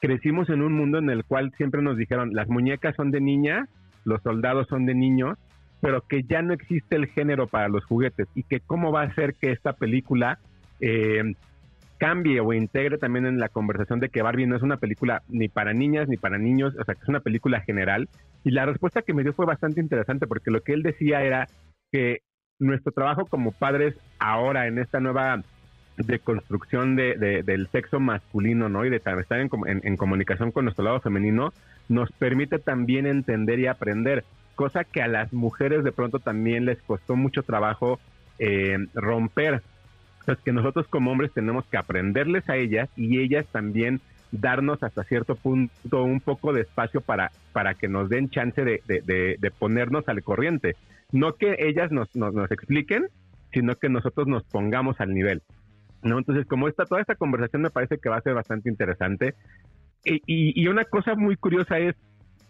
crecimos 0.00 0.48
en 0.48 0.62
un 0.62 0.72
mundo 0.72 0.98
en 0.98 1.10
el 1.10 1.24
cual 1.24 1.52
siempre 1.56 1.82
nos 1.82 1.96
dijeron, 1.96 2.34
las 2.34 2.48
muñecas 2.48 2.94
son 2.94 3.10
de 3.10 3.20
niña, 3.20 3.66
los 4.04 4.22
soldados 4.22 4.68
son 4.68 4.86
de 4.86 4.94
niños, 4.94 5.38
pero 5.80 6.02
que 6.02 6.22
ya 6.22 6.40
no 6.40 6.52
existe 6.52 6.94
el 6.94 7.06
género 7.06 7.48
para 7.48 7.68
los 7.68 7.84
juguetes 7.84 8.28
y 8.36 8.44
que 8.44 8.60
cómo 8.60 8.92
va 8.92 9.02
a 9.02 9.14
ser 9.16 9.34
que 9.34 9.50
esta 9.50 9.72
película 9.72 10.38
eh, 10.80 11.34
cambie 12.00 12.40
o 12.40 12.54
integre 12.54 12.96
también 12.96 13.26
en 13.26 13.38
la 13.38 13.50
conversación 13.50 14.00
de 14.00 14.08
que 14.08 14.22
Barbie 14.22 14.46
no 14.46 14.56
es 14.56 14.62
una 14.62 14.78
película 14.78 15.22
ni 15.28 15.48
para 15.48 15.74
niñas 15.74 16.08
ni 16.08 16.16
para 16.16 16.38
niños, 16.38 16.74
o 16.80 16.84
sea, 16.84 16.94
que 16.94 17.02
es 17.02 17.08
una 17.08 17.20
película 17.20 17.60
general. 17.60 18.08
Y 18.42 18.52
la 18.52 18.64
respuesta 18.64 19.02
que 19.02 19.12
me 19.12 19.22
dio 19.22 19.34
fue 19.34 19.44
bastante 19.44 19.80
interesante 19.80 20.26
porque 20.26 20.50
lo 20.50 20.62
que 20.62 20.72
él 20.72 20.82
decía 20.82 21.22
era 21.22 21.46
que 21.92 22.22
nuestro 22.58 22.92
trabajo 22.92 23.26
como 23.26 23.52
padres 23.52 23.94
ahora 24.18 24.66
en 24.66 24.78
esta 24.78 24.98
nueva 24.98 25.42
deconstrucción 25.98 26.96
de, 26.96 27.16
de, 27.16 27.42
del 27.42 27.68
sexo 27.68 28.00
masculino, 28.00 28.70
¿no? 28.70 28.86
Y 28.86 28.90
de 28.90 28.96
estar 28.96 29.18
en, 29.38 29.50
en, 29.84 29.96
comunicación 29.98 30.52
con 30.52 30.64
nuestro 30.64 30.84
lado 30.84 31.00
femenino, 31.00 31.52
nos 31.90 32.10
permite 32.12 32.58
también 32.58 33.06
entender 33.06 33.58
y 33.58 33.66
aprender, 33.66 34.24
cosa 34.54 34.84
que 34.84 35.02
a 35.02 35.08
las 35.08 35.34
mujeres 35.34 35.84
de 35.84 35.92
pronto 35.92 36.18
también 36.18 36.64
les 36.64 36.80
costó 36.80 37.14
mucho 37.14 37.42
trabajo 37.42 38.00
eh, 38.38 38.78
romper. 38.94 39.62
Entonces, 40.20 40.44
que 40.44 40.52
nosotros 40.52 40.86
como 40.88 41.10
hombres 41.10 41.32
tenemos 41.32 41.64
que 41.66 41.76
aprenderles 41.76 42.48
a 42.48 42.56
ellas 42.56 42.88
y 42.96 43.20
ellas 43.20 43.46
también 43.50 44.00
darnos 44.32 44.82
hasta 44.82 45.02
cierto 45.04 45.34
punto 45.34 46.04
un 46.04 46.20
poco 46.20 46.52
de 46.52 46.60
espacio 46.60 47.00
para, 47.00 47.32
para 47.52 47.74
que 47.74 47.88
nos 47.88 48.08
den 48.08 48.30
chance 48.30 48.62
de, 48.64 48.82
de, 48.86 49.36
de 49.38 49.50
ponernos 49.50 50.08
al 50.08 50.22
corriente. 50.22 50.76
No 51.12 51.34
que 51.34 51.56
ellas 51.58 51.90
nos, 51.90 52.14
nos, 52.14 52.32
nos 52.32 52.50
expliquen, 52.50 53.08
sino 53.52 53.76
que 53.76 53.88
nosotros 53.88 54.28
nos 54.28 54.44
pongamos 54.44 55.00
al 55.00 55.12
nivel. 55.12 55.42
¿no? 56.02 56.18
Entonces, 56.18 56.46
como 56.46 56.68
esta, 56.68 56.84
toda 56.84 57.00
esta 57.00 57.16
conversación 57.16 57.62
me 57.62 57.70
parece 57.70 57.98
que 57.98 58.08
va 58.08 58.16
a 58.16 58.22
ser 58.22 58.34
bastante 58.34 58.68
interesante. 58.68 59.34
Y, 60.04 60.16
y, 60.26 60.62
y, 60.62 60.68
una 60.68 60.84
cosa 60.84 61.14
muy 61.14 61.36
curiosa 61.36 61.78
es, 61.78 61.94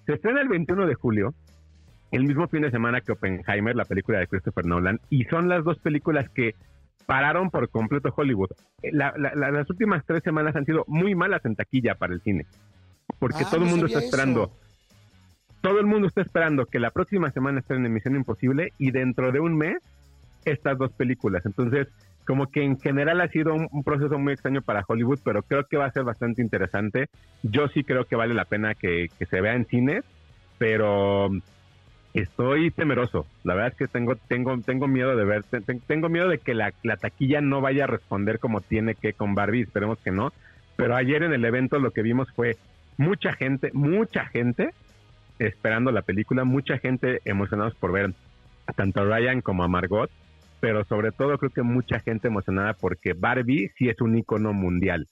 se 0.07 0.15
estrena 0.15 0.41
el 0.41 0.49
21 0.49 0.87
de 0.87 0.95
julio, 0.95 1.35
el 2.13 2.25
mismo 2.25 2.47
fin 2.49 2.63
de 2.63 2.71
semana 2.71 3.01
que 3.01 3.13
Oppenheimer, 3.13 3.75
la 3.75 3.85
película 3.85 4.19
de 4.19 4.27
Christopher 4.27 4.67
Nolan, 4.67 5.01
y 5.09 5.25
son 5.25 5.49
las 5.49 5.65
dos 5.65 5.79
películas 5.79 6.29
que 6.29 6.55
pararon 7.11 7.51
por 7.51 7.69
completo 7.71 8.15
Hollywood. 8.17 8.51
La, 8.93 9.13
la, 9.17 9.35
la, 9.35 9.51
las 9.51 9.69
últimas 9.69 10.05
tres 10.07 10.23
semanas 10.23 10.55
han 10.55 10.65
sido 10.65 10.85
muy 10.87 11.17
malas 11.17 11.45
en 11.45 11.57
taquilla 11.57 11.97
para 11.97 12.15
el 12.15 12.21
cine, 12.21 12.47
porque 13.19 13.43
Ah, 13.45 13.49
todo 13.51 13.65
el 13.65 13.69
mundo 13.69 13.87
está 13.87 13.99
esperando. 13.99 14.45
eso. 14.45 14.57
Todo 15.61 15.81
el 15.81 15.87
mundo 15.87 16.07
está 16.07 16.21
esperando 16.21 16.67
que 16.67 16.79
la 16.79 16.93
próxima 16.93 17.33
semana 17.33 17.59
estén 17.59 17.85
en 17.85 17.93
Misión 17.93 18.15
Imposible 18.15 18.73
y 18.79 18.93
dentro 18.93 19.33
de 19.33 19.41
un 19.41 19.59
mes 19.59 19.79
estas 20.45 20.79
dos 20.79 20.93
películas. 20.93 21.45
Entonces, 21.47 21.89
como 22.25 22.47
que 22.47 22.63
en 22.63 22.79
general 22.79 23.21
ha 23.21 23.29
sido 23.29 23.55
un, 23.55 23.67
un, 23.73 23.83
proceso 23.83 24.17
muy 24.17 24.35
extraño 24.35 24.63
para 24.63 24.85
Hollywood, 24.87 25.19
pero 25.25 25.43
creo 25.43 25.65
que 25.65 25.79
va 25.79 25.87
a 25.87 25.91
ser 25.93 26.05
bastante 26.05 26.43
interesante. 26.43 27.09
Yo 27.43 27.67
sí 27.67 27.83
creo 27.83 28.05
que 28.05 28.15
vale 28.15 28.35
la 28.35 28.45
pena 28.45 28.77
que, 28.77 29.09
que 29.19 29.27
se 29.27 29.41
vea 29.41 29.57
en 29.57 29.67
cines, 29.67 30.05
pero 30.59 31.29
estoy 32.15 32.71
temeroso. 32.71 33.27
La 33.45 33.55
verdad 33.55 33.73
es 33.73 33.79
que 33.79 33.89
tengo 33.89 34.17
tengo 34.17 34.59
tengo 34.61 34.89
miedo 34.89 35.17
de 35.17 35.25
ver, 35.25 35.45
te- 35.45 35.61
tengo 35.61 36.09
miedo 36.09 36.29
de 36.29 36.39
que 36.39 36.55
la, 36.55 36.73
la 36.83 36.97
taquilla 36.97 37.41
no 37.41 37.61
vaya 37.61 37.85
a 37.85 37.87
responder 37.87 38.39
como 38.39 38.61
tiene 38.61 38.95
que 38.95 39.13
con 39.13 39.35
Barbie, 39.35 39.63
esperemos 39.63 39.99
que 39.99 40.11
no. 40.11 40.33
Pero 40.77 40.97
ayer 40.97 41.23
en 41.23 41.33
el 41.33 41.45
evento 41.45 41.79
lo 41.79 41.91
que 41.93 42.03
vimos 42.03 42.29
fue 42.35 42.57
mucha 42.97 43.33
gente, 43.35 43.71
mucha 43.73 44.27
gente 44.27 44.71
esperando 45.39 45.91
la 45.91 46.03
película, 46.03 46.45
mucha 46.45 46.79
gente 46.79 47.21
emocionados 47.25 47.75
por 47.75 47.93
ver 47.93 48.13
tanto 48.77 49.01
a 49.01 49.05
Ryan 49.05 49.41
como 49.41 49.65
a 49.65 49.69
Margot, 49.69 50.11
pero 50.61 50.85
sobre 50.85 51.13
todo 51.13 51.39
creo 51.39 51.51
que 51.51 51.63
mucha 51.63 52.01
gente 52.01 52.29
emocionada 52.29 52.75
porque 52.75 53.15
Barbie 53.15 53.71
sí 53.79 53.89
es 53.89 54.01
un 54.01 54.17
icono 54.19 54.53
mundial. 54.53 55.07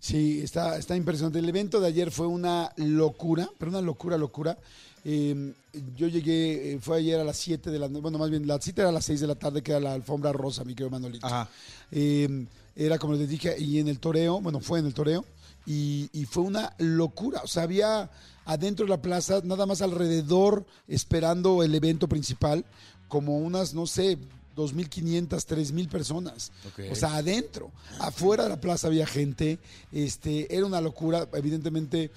Sí, 0.00 0.40
está, 0.42 0.78
está 0.78 0.96
impresionante. 0.96 1.38
El 1.40 1.48
evento 1.48 1.80
de 1.80 1.88
ayer 1.88 2.10
fue 2.10 2.26
una 2.26 2.70
locura, 2.76 3.48
pero 3.58 3.70
una 3.70 3.82
locura, 3.82 4.16
locura. 4.16 4.56
Eh, 5.04 5.52
yo 5.96 6.08
llegué, 6.08 6.72
eh, 6.72 6.78
fue 6.80 6.98
ayer 6.98 7.20
a 7.20 7.24
las 7.24 7.36
7 7.36 7.70
de 7.70 7.78
la 7.78 7.88
noche, 7.88 8.00
bueno, 8.00 8.18
más 8.18 8.30
bien 8.30 8.46
la 8.46 8.60
cita 8.60 8.82
era 8.82 8.90
a 8.90 8.92
las 8.92 9.04
6 9.04 9.20
de 9.20 9.26
la 9.26 9.34
tarde, 9.34 9.62
que 9.62 9.72
era 9.72 9.80
la 9.80 9.92
alfombra 9.92 10.32
rosa, 10.32 10.64
mi 10.64 10.74
querido 10.74 10.90
Manolito. 10.90 11.26
Ajá. 11.26 11.48
Eh, 11.90 12.46
era 12.74 12.98
como 12.98 13.14
les 13.14 13.28
dije, 13.28 13.56
y 13.58 13.78
en 13.78 13.88
el 13.88 13.98
toreo, 13.98 14.40
bueno, 14.40 14.60
fue 14.60 14.78
en 14.78 14.86
el 14.86 14.94
toreo, 14.94 15.24
y, 15.66 16.08
y 16.12 16.24
fue 16.24 16.44
una 16.44 16.74
locura. 16.78 17.40
O 17.42 17.48
sea, 17.48 17.64
había 17.64 18.10
adentro 18.44 18.86
de 18.86 18.90
la 18.90 19.02
plaza, 19.02 19.40
nada 19.44 19.66
más 19.66 19.82
alrededor, 19.82 20.64
esperando 20.86 21.62
el 21.62 21.74
evento 21.74 22.08
principal, 22.08 22.64
como 23.08 23.38
unas, 23.38 23.74
no 23.74 23.86
sé, 23.86 24.18
2.500, 24.58 25.28
3.000 25.28 25.88
personas. 25.88 26.50
O 26.90 26.94
sea, 26.94 27.16
adentro. 27.16 27.70
Afuera 28.00 28.42
de 28.42 28.48
la 28.48 28.60
plaza 28.60 28.88
había 28.88 29.06
gente. 29.06 29.58
Este, 29.92 30.54
era 30.54 30.66
una 30.66 30.80
locura. 30.80 31.28
Evidentemente, 31.32 32.10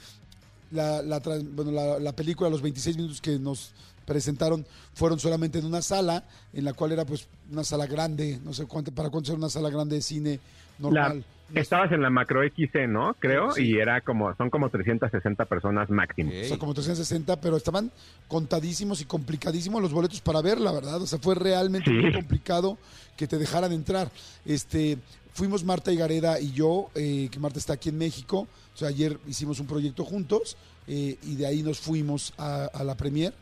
la, 0.72 1.01
la, 1.01 1.19
bueno, 1.53 1.72
la, 1.72 1.99
la 1.99 2.11
película, 2.15 2.49
los 2.49 2.61
26 2.61 2.97
minutos 2.97 3.22
que 3.22 3.38
nos 3.39 3.74
presentaron 4.05 4.65
fueron 4.93 5.19
solamente 5.19 5.59
en 5.59 5.65
una 5.65 5.82
sala, 5.82 6.24
en 6.53 6.65
la 6.65 6.74
cual 6.74 6.91
era 6.91 7.05
pues 7.05 7.28
una 7.51 7.63
sala 7.63 7.86
grande, 7.86 8.39
no 8.43 8.53
sé 8.53 8.65
cuánto, 8.65 8.91
para 8.91 9.09
cuánto 9.09 9.32
era 9.32 9.38
una 9.38 9.49
sala 9.49 9.69
grande 9.69 9.95
de 9.97 10.01
cine 10.01 10.39
La, 10.80 10.89
normal. 10.89 11.26
estabas 11.53 11.91
en 11.91 12.01
la 12.01 12.09
macro 12.09 12.41
XC, 12.43 12.88
¿no? 12.88 13.13
Creo, 13.19 13.51
Sí. 13.51 13.63
y 13.67 13.78
era 13.78 14.01
como, 14.01 14.34
son 14.36 14.49
como 14.49 14.69
360 14.69 15.45
personas 15.45 15.89
máximo. 15.89 16.32
Ok. 16.32 16.38
O 16.43 16.47
sea, 16.47 16.57
como 16.57 16.74
360, 16.74 17.39
pero 17.39 17.57
estaban 17.57 17.91
contadísimos 18.28 19.01
y 19.01 19.05
complicadísimos 19.05 19.82
los 19.82 19.93
boletos 19.93 20.19
para 20.22 20.41
ver, 20.41 20.59
la 20.59 20.72
verdad. 20.72 21.01
O 21.01 21.07
sea, 21.07 21.19
fue 21.19 21.36
realmente 21.36 21.89
Sí. 21.91 21.95
muy 21.97 22.11
complicado 22.13 22.78
que 23.17 23.28
te 23.28 23.38
dejaran 23.38 23.72
entrar. 23.72 24.09
Este, 24.45 24.97
fuimos 25.34 25.63
Marta 25.63 25.91
y 25.91 25.97
Gareda 25.97 26.39
y 26.39 26.51
yo, 26.51 26.89
eh, 26.95 27.29
que 27.32 27.39
Marta 27.39 27.59
está 27.59 27.73
aquí 27.73 27.89
en 27.89 27.97
México. 27.97 28.47
O 28.73 28.77
sea, 28.77 28.89
ayer 28.89 29.19
hicimos 29.27 29.59
un 29.59 29.67
proyecto 29.67 30.05
juntos 30.05 30.57
eh, 30.88 31.17
y 31.23 31.36
de 31.36 31.45
ahí 31.45 31.63
nos 31.63 31.79
fuimos 31.79 32.34
a, 32.38 32.84
la 32.84 32.95
premier 32.95 33.34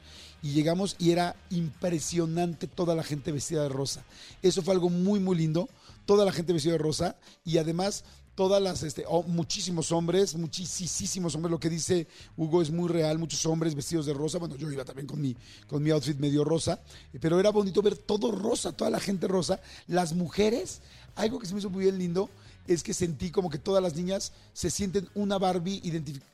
y 0.42 0.52
llegamos 0.52 0.96
y 1.00 1.12
era 1.12 1.36
impresionante 1.50 2.68
toda 2.68 2.96
la 2.96 3.04
gente 3.04 3.32
vestida 3.32 3.64
de 3.64 3.70
rosa. 3.70 4.04
Eso 4.42 4.62
fue 4.62 4.74
algo 4.74 4.90
muy, 4.90 5.20
muy 5.20 5.38
lindo. 5.38 5.70
Toda 6.06 6.26
la 6.26 6.32
gente 6.32 6.54
vestida 6.54 6.74
de 6.74 6.80
rosa 6.80 7.18
y 7.46 7.60
además 7.60 8.04
todas 8.40 8.62
las, 8.62 8.84
este, 8.84 9.04
oh, 9.06 9.22
muchísimos 9.24 9.92
hombres, 9.92 10.34
muchísimos 10.36 11.36
hombres, 11.36 11.52
lo 11.52 11.60
que 11.60 11.70
dice 11.70 12.08
Hugo 12.38 12.62
es 12.62 12.72
muy 12.72 12.88
real, 12.88 13.20
muchos 13.20 13.46
hombres 13.46 13.76
vestidos 13.76 14.06
de 14.06 14.14
rosa, 14.14 14.38
bueno, 14.38 14.56
yo 14.56 14.72
iba 14.72 14.86
también 14.86 15.08
con 15.08 15.20
mi, 15.20 15.36
con 15.68 15.84
mi 15.84 15.90
outfit 15.90 16.18
medio 16.18 16.46
rosa, 16.46 16.82
pero 17.20 17.38
era 17.38 17.50
bonito 17.50 17.82
ver 17.82 17.98
todo 17.98 18.32
rosa, 18.32 18.72
toda 18.72 18.90
la 18.90 19.02
gente 19.02 19.28
rosa, 19.28 19.60
las 19.88 20.14
mujeres, 20.14 20.80
algo 21.16 21.40
que 21.40 21.48
se 21.48 21.54
me 21.54 21.60
hizo 21.60 21.70
muy 21.70 21.84
bien 21.84 21.98
lindo, 21.98 22.30
es 22.68 22.84
que 22.84 22.94
sentí 22.94 23.32
como 23.32 23.50
que 23.50 23.58
todas 23.58 23.82
las 23.82 23.96
niñas 23.96 24.32
se 24.54 24.70
sienten 24.70 25.10
una 25.16 25.40
Barbie, 25.40 25.82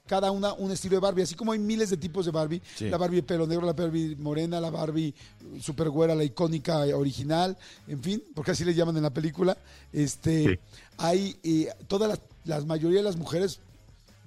cada 0.05 0.31
una 0.31 0.51
un 0.53 0.69
estilo 0.71 0.95
de 0.95 0.99
Barbie, 0.99 1.23
así 1.23 1.33
como 1.33 1.53
hay 1.53 1.59
miles 1.59 1.89
de 1.89 1.95
tipos 1.97 2.25
de 2.25 2.31
Barbie, 2.31 2.61
Sí. 2.75 2.89
la 2.89 2.97
Barbie 2.97 3.17
de 3.17 3.23
pelo 3.23 3.47
negro, 3.47 3.65
la 3.65 3.71
Barbie 3.71 4.17
morena, 4.17 4.59
la 4.59 4.69
Barbie 4.69 5.13
super 5.61 5.89
güera, 5.89 6.13
la 6.13 6.25
icónica 6.25 6.85
eh, 6.85 6.93
original, 6.93 7.57
en 7.87 8.03
fin, 8.03 8.21
porque 8.33 8.51
así 8.51 8.65
le 8.65 8.73
llaman 8.73 8.97
en 8.97 9.03
la 9.03 9.11
película, 9.13 9.57
este, 9.93 10.43
Sí. 10.43 10.59
hay 10.97 11.37
eh, 11.43 11.69
todas 11.87 12.09
las, 12.09 12.19
las 12.43 12.65
mayoría 12.65 12.97
de 12.97 13.03
las 13.05 13.15
mujeres, 13.15 13.59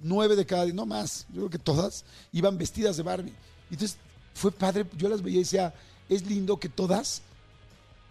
nueve 0.01 0.35
de 0.35 0.45
cada 0.47 0.63
diez, 0.63 0.73
no 0.75 0.87
más, 0.87 1.27
yo 1.29 1.35
creo 1.41 1.49
que 1.51 1.59
todas, 1.59 2.05
iban 2.31 2.57
vestidas 2.57 2.97
de 2.97 3.03
Barbie. 3.03 3.33
Entonces 3.69 3.97
fue 4.33 4.51
padre, 4.51 4.85
yo 4.97 5.09
las 5.09 5.21
veía 5.21 5.37
y 5.37 5.43
decía, 5.43 5.73
es 6.07 6.25
lindo 6.25 6.57
que 6.59 6.69
todas, 6.69 7.21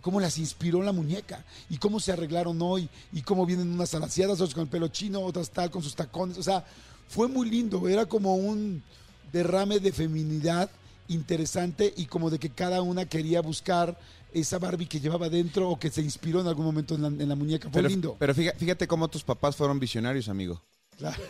cómo 0.08 0.20
las 0.20 0.38
inspiró 0.38 0.82
la 0.82 0.90
muñeca 0.92 1.44
y 1.68 1.76
cómo 1.76 2.00
se 2.00 2.12
arreglaron 2.12 2.58
hoy 2.62 2.88
y 3.12 3.20
cómo 3.20 3.44
vienen 3.44 3.70
unas 3.70 3.92
alaciadas, 3.94 4.40
otras 4.40 4.54
con 4.54 4.62
el 4.62 4.68
pelo 4.70 4.88
chino, 4.88 5.20
otras 5.20 5.50
tal 5.50 5.70
con 5.70 5.82
sus 5.82 5.94
tacones. 5.94 6.38
O 6.38 6.42
sea, 6.42 6.64
fue 7.08 7.28
muy 7.28 7.50
lindo, 7.50 7.86
era 7.86 8.06
como 8.06 8.34
un 8.36 8.82
derrame 9.30 9.80
de 9.80 9.92
feminidad 9.92 10.70
interesante 11.08 11.92
y 11.94 12.06
como 12.06 12.30
de 12.30 12.38
que 12.38 12.48
cada 12.48 12.80
una 12.80 13.04
quería 13.04 13.42
buscar 13.42 13.98
esa 14.32 14.58
Barbie 14.58 14.86
que 14.86 14.98
llevaba 14.98 15.28
dentro 15.28 15.68
o 15.68 15.78
que 15.78 15.90
se 15.90 16.00
inspiró 16.00 16.40
en 16.40 16.46
algún 16.46 16.64
momento 16.64 16.94
en 16.94 17.02
la, 17.02 17.08
en 17.08 17.28
la 17.28 17.34
muñeca. 17.34 17.68
Fue 17.68 17.82
Pero, 17.82 17.88
lindo. 17.90 18.16
pero 18.18 18.34
fíjate, 18.34 18.58
fíjate 18.58 18.88
cómo 18.88 19.08
tus 19.08 19.22
papás 19.22 19.56
fueron 19.56 19.78
visionarios, 19.78 20.30
amigo. 20.30 20.62
Claro. 20.96 21.22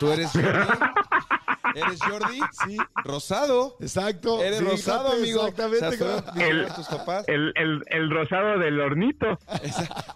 Tú 0.00 0.10
eres. 0.10 0.30
¿Eres 1.74 2.00
Jordi? 2.00 2.40
Sí. 2.66 2.76
Rosado. 3.04 3.76
Exacto. 3.80 4.42
Eres 4.42 4.58
Fíjate, 4.58 4.76
rosado, 4.76 5.08
amigo. 5.12 5.40
Exactamente. 5.46 5.86
O 5.86 5.92
sea, 6.66 6.74
tus 6.74 6.86
papás. 6.86 7.24
El, 7.28 7.52
el, 7.56 7.82
el 7.86 8.10
rosado 8.10 8.58
del 8.58 8.80
hornito. 8.80 9.26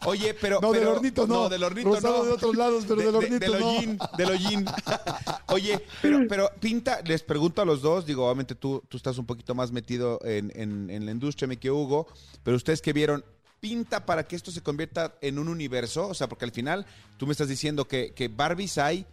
Oye, 0.06 0.34
pero. 0.34 0.60
No, 0.60 0.72
del 0.72 0.86
hornito 0.86 1.26
no. 1.26 1.48
del 1.48 1.62
hornito 1.62 1.88
Rosado 1.94 2.18
no. 2.18 2.24
de 2.24 2.32
otros 2.32 2.56
lados, 2.56 2.84
pero 2.88 3.00
del 3.02 3.14
hornito 3.14 3.38
del 3.50 3.60
no. 3.60 3.68
hollín, 3.68 3.98
del 4.16 4.30
hollín. 4.30 4.64
Oye, 5.48 5.84
pero, 6.02 6.18
pero 6.28 6.50
pinta, 6.60 7.00
les 7.04 7.22
pregunto 7.22 7.62
a 7.62 7.64
los 7.64 7.80
dos, 7.82 8.04
digo, 8.06 8.24
obviamente 8.26 8.54
tú, 8.54 8.82
tú 8.88 8.96
estás 8.96 9.16
un 9.18 9.26
poquito 9.26 9.54
más 9.54 9.70
metido 9.72 10.18
en, 10.24 10.52
en- 10.54 10.90
en 10.90 11.06
la 11.06 11.12
industria, 11.12 11.46
me 11.48 11.56
que 11.58 11.70
Hugo, 11.70 12.06
pero 12.42 12.56
ustedes 12.56 12.82
que 12.82 12.92
vieron, 12.92 13.24
¿pinta 13.60 14.04
para 14.04 14.24
que 14.26 14.36
esto 14.36 14.50
se 14.50 14.62
convierta 14.62 15.14
en 15.20 15.38
un 15.38 15.48
universo? 15.48 16.08
O 16.08 16.14
sea, 16.14 16.28
porque 16.28 16.44
al 16.44 16.52
final 16.52 16.84
tú 17.16 17.26
me 17.26 17.32
estás 17.32 17.48
diciendo 17.48 17.86
que, 17.86 18.12
que 18.12 18.28
Barbies 18.28 18.76
hay 18.78 19.06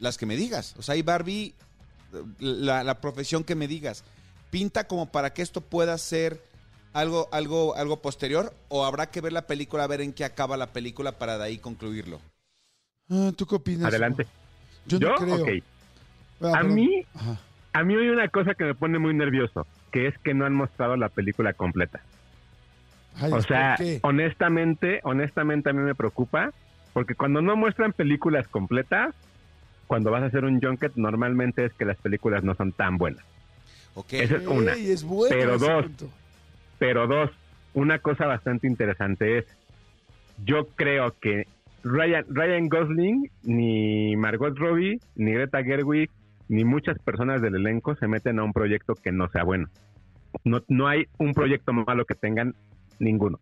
las 0.00 0.18
que 0.18 0.26
me 0.26 0.36
digas. 0.36 0.74
O 0.78 0.82
sea, 0.82 0.94
hay 0.94 1.02
Barbie, 1.02 1.54
la, 2.40 2.82
la 2.82 3.00
profesión 3.00 3.44
que 3.44 3.54
me 3.54 3.68
digas. 3.68 4.02
¿Pinta 4.50 4.88
como 4.88 5.06
para 5.12 5.32
que 5.32 5.42
esto 5.42 5.60
pueda 5.60 5.96
ser 5.98 6.42
algo, 6.92 7.28
algo, 7.30 7.76
algo 7.76 8.02
posterior? 8.02 8.52
¿O 8.68 8.84
habrá 8.84 9.10
que 9.10 9.20
ver 9.20 9.32
la 9.32 9.46
película, 9.46 9.84
a 9.84 9.86
ver 9.86 10.00
en 10.00 10.12
qué 10.12 10.24
acaba 10.24 10.56
la 10.56 10.72
película 10.72 11.12
para 11.12 11.38
de 11.38 11.44
ahí 11.44 11.58
concluirlo? 11.58 12.20
Ah, 13.08 13.30
¿Tú 13.36 13.46
qué 13.46 13.54
opinas? 13.54 13.86
Adelante. 13.86 14.26
Yo 14.86 14.98
no 14.98 15.14
creo. 15.14 15.42
Ok. 15.42 15.48
Ah, 16.42 16.60
A 16.60 16.62
mí, 16.64 17.04
Ajá. 17.14 17.38
a 17.74 17.84
mí 17.84 17.94
hay 17.94 18.08
una 18.08 18.28
cosa 18.28 18.54
que 18.54 18.64
me 18.64 18.74
pone 18.74 18.98
muy 18.98 19.14
nervioso, 19.14 19.66
que 19.92 20.06
es 20.08 20.18
que 20.24 20.32
no 20.34 20.46
han 20.46 20.54
mostrado 20.54 20.96
la 20.96 21.10
película 21.10 21.52
completa. 21.52 22.00
Ay, 23.16 23.32
O 23.32 23.42
sea, 23.42 23.76
honestamente, 24.02 25.00
honestamente 25.02 25.68
a 25.68 25.72
mí 25.72 25.80
me 25.80 25.96
preocupa 25.96 26.52
Porque 26.92 27.16
cuando 27.16 27.42
no 27.42 27.56
muestran 27.56 27.92
películas 27.92 28.46
completas, 28.48 29.14
cuando 29.90 30.12
vas 30.12 30.22
a 30.22 30.26
hacer 30.26 30.44
un 30.44 30.60
junket, 30.60 30.92
normalmente 30.94 31.64
es 31.64 31.72
que 31.74 31.84
las 31.84 31.96
películas 31.96 32.44
no 32.44 32.54
son 32.54 32.70
tan 32.70 32.96
buenas. 32.96 33.24
Ok. 33.94 34.12
Esa 34.12 34.36
es 34.36 34.46
una. 34.46 34.74
Ey, 34.74 34.92
es 34.92 35.02
bueno 35.02 35.34
Pero 35.36 35.58
dos. 35.58 35.82
punto. 35.82 36.08
Pero 36.78 37.06
dos, 37.08 37.30
una 37.74 37.98
cosa 37.98 38.26
bastante 38.26 38.68
interesante 38.68 39.38
es, 39.38 39.46
yo 40.44 40.68
creo 40.76 41.12
que 41.20 41.48
Ryan, 41.82 42.24
Ryan 42.28 42.68
Gosling, 42.68 43.30
ni 43.42 44.14
Margot 44.14 44.56
Robbie, 44.56 45.00
ni 45.16 45.32
Greta 45.32 45.60
Gerwig, 45.64 46.08
ni 46.46 46.62
muchas 46.62 46.96
personas 47.00 47.42
del 47.42 47.56
elenco 47.56 47.96
se 47.96 48.06
meten 48.06 48.38
a 48.38 48.44
un 48.44 48.52
proyecto 48.52 48.94
que 48.94 49.10
no 49.10 49.28
sea 49.30 49.42
bueno. 49.42 49.66
No, 50.44 50.62
no 50.68 50.86
hay 50.86 51.08
un 51.18 51.34
proyecto 51.34 51.72
malo 51.72 52.04
que 52.04 52.14
tengan 52.14 52.54
ninguno. 53.00 53.40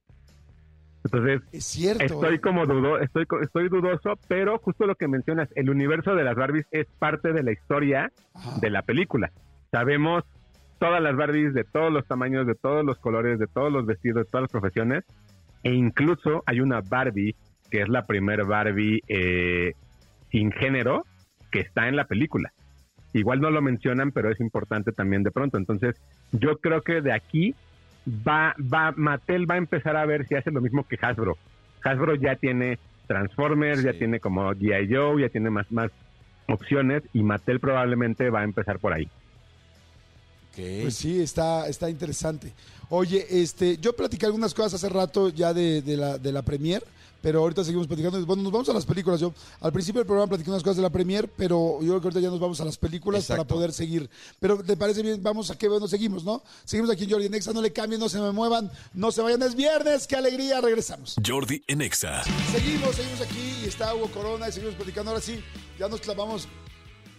Entonces, 1.05 1.42
Es 1.53 1.64
cierto. 1.64 2.03
Estoy 2.03 2.36
¿eh? 2.36 2.40
como 2.40 2.66
dudo, 2.66 2.99
estoy, 2.99 3.26
estoy 3.42 3.68
dudoso, 3.68 4.18
pero 4.28 4.59
justo 4.59 4.86
lo 4.86 4.94
que 4.94 5.09
mencionas, 5.09 5.49
el 5.55 5.70
universo 5.70 6.14
de 6.14 6.24
las 6.24 6.34
Barbies 6.36 6.66
es 6.70 6.86
parte 6.99 7.32
de 7.32 7.42
la 7.42 7.53
historia 7.53 8.12
Ajá. 8.34 8.59
de 8.61 8.70
la 8.70 8.82
película. 8.82 9.30
Sabemos 9.70 10.24
todas 10.78 11.03
las 11.03 11.16
Barbies 11.16 11.55
de 11.55 11.64
todos 11.64 11.92
los 11.92 12.07
tamaños, 12.07 12.46
de 12.46 12.55
todos 12.55 12.84
los 12.84 12.99
colores, 12.99 13.38
de 13.38 13.46
todos 13.46 13.72
los 13.72 13.86
vestidos, 13.86 14.24
de 14.24 14.30
todas 14.30 14.42
las 14.42 14.51
profesiones, 14.51 15.05
e 15.62 15.72
incluso 15.72 16.42
hay 16.46 16.61
una 16.61 16.80
Barbie 16.80 17.34
que 17.70 17.82
es 17.82 17.88
la 17.88 18.07
primer 18.07 18.44
Barbie 18.44 19.03
eh, 19.09 19.74
sin 20.30 20.53
género 20.53 21.05
que 21.51 21.61
está 21.61 21.88
en 21.88 21.96
la 21.96 22.05
película. 22.05 22.53
Igual 23.12 23.40
no 23.40 23.51
lo 23.51 23.62
mencionan, 23.62 24.12
pero 24.12 24.30
es 24.30 24.40
importante 24.40 24.92
también 24.92 25.22
de 25.22 25.30
pronto. 25.30 25.59
Entonces, 25.59 25.96
yo 26.32 26.59
creo 26.59 26.82
que 26.82 27.01
de 27.01 27.12
aquí 27.12 27.55
va, 28.07 28.55
va, 28.61 28.92
Mattel 28.96 29.51
va 29.51 29.55
a 29.55 29.59
empezar 29.59 29.96
a 29.96 30.07
ver 30.07 30.26
si 30.26 30.34
hace 30.34 30.51
lo 30.51 30.61
mismo 30.61 30.86
que 30.86 30.99
Hasbro. 31.01 31.36
Hasbro 31.82 32.14
ya 32.14 32.36
tiene 32.36 32.78
Transformers, 33.07 33.82
ya 33.82 33.92
tiene 33.92 34.20
como 34.20 34.53
G.I. 34.53 34.94
Joe, 34.94 35.22
ya 35.22 35.28
tiene 35.28 35.51
más, 35.51 35.70
más 35.70 35.90
opciones 36.46 37.03
y 37.12 37.22
Mattel 37.22 37.61
probablemente 37.61 38.30
va 38.30 38.40
a 38.40 38.44
empezar 38.44 38.78
por 38.78 38.92
ahí. 38.92 39.09
ok. 40.53 40.82
Pues 40.82 40.94
sí, 40.94 41.20
está, 41.20 41.68
está 41.68 41.88
interesante. 41.88 42.53
Oye, 42.90 43.26
este, 43.28 43.76
yo 43.78 43.94
platicé 43.94 44.26
algunas 44.26 44.55
cosas 44.55 44.74
hace 44.74 44.92
rato 44.92 45.28
ya 45.28 45.53
de, 45.53 45.82
de 45.82 45.96
la, 45.96 46.18
de 46.18 46.32
la 46.32 46.42
premier, 46.42 46.82
pero 47.21 47.41
ahorita 47.41 47.64
seguimos 47.64 47.87
platicando. 47.87 48.25
Bueno, 48.25 48.43
nos 48.43 48.53
vamos 48.53 48.69
a 48.69 48.73
las 48.73 48.87
películas. 48.87 49.21
Yo 49.21 49.33
al 49.61 49.73
principio 49.73 50.01
del 50.01 50.07
programa 50.07 50.29
platicé 50.29 50.51
unas 50.51 50.62
cosas 50.62 50.77
de 50.77 50.83
la 50.83 50.91
premier, 50.91 51.29
pero 51.29 51.79
yo 51.81 51.89
creo 51.89 52.01
que 52.01 52.07
ahorita 52.07 52.21
ya 52.21 52.31
nos 52.31 52.41
vamos 52.41 52.61
a 52.61 52.64
las 52.64 52.77
películas 52.77 53.23
Exacto. 53.23 53.45
para 53.45 53.55
poder 53.55 53.73
seguir. 53.73 54.09
Pero 54.39 54.62
¿te 54.62 54.77
parece 54.77 55.03
bien? 55.03 55.23
Vamos 55.23 55.51
a 55.51 55.59
qué 55.59 55.69
bueno 55.69 55.89
seguimos, 55.89 56.25
¿no? 56.25 56.43
Seguimos 56.64 56.91
aquí 56.91 57.05
en 57.05 57.11
Jordi 57.11 57.29
Nexa, 57.29 57.53
no 57.53 57.62
le 57.62 57.73
cambien, 57.73 58.01
no 58.01 58.09
se 58.09 58.21
me 58.21 58.31
muevan, 58.33 58.71
no 58.95 59.11
se 59.12 59.23
vayan, 59.23 59.43
es 59.43 59.55
viernes, 59.55 60.07
qué 60.07 60.16
alegría, 60.16 60.61
regresamos. 60.61 61.16
Jordi 61.27 61.62
en 61.66 61.83
Exa. 61.83 62.23
Seguimos, 62.53 62.95
seguimos 62.95 63.21
aquí 63.21 63.55
y 63.62 63.66
está 63.66 63.95
Hugo 63.95 64.09
Corona 64.09 64.49
y 64.49 64.53
seguimos 64.53 64.77
platicando. 64.77 65.11
Ahora 65.11 65.23
sí, 65.23 65.43
ya 65.79 65.89
nos 65.89 66.01
clavamos, 66.01 66.49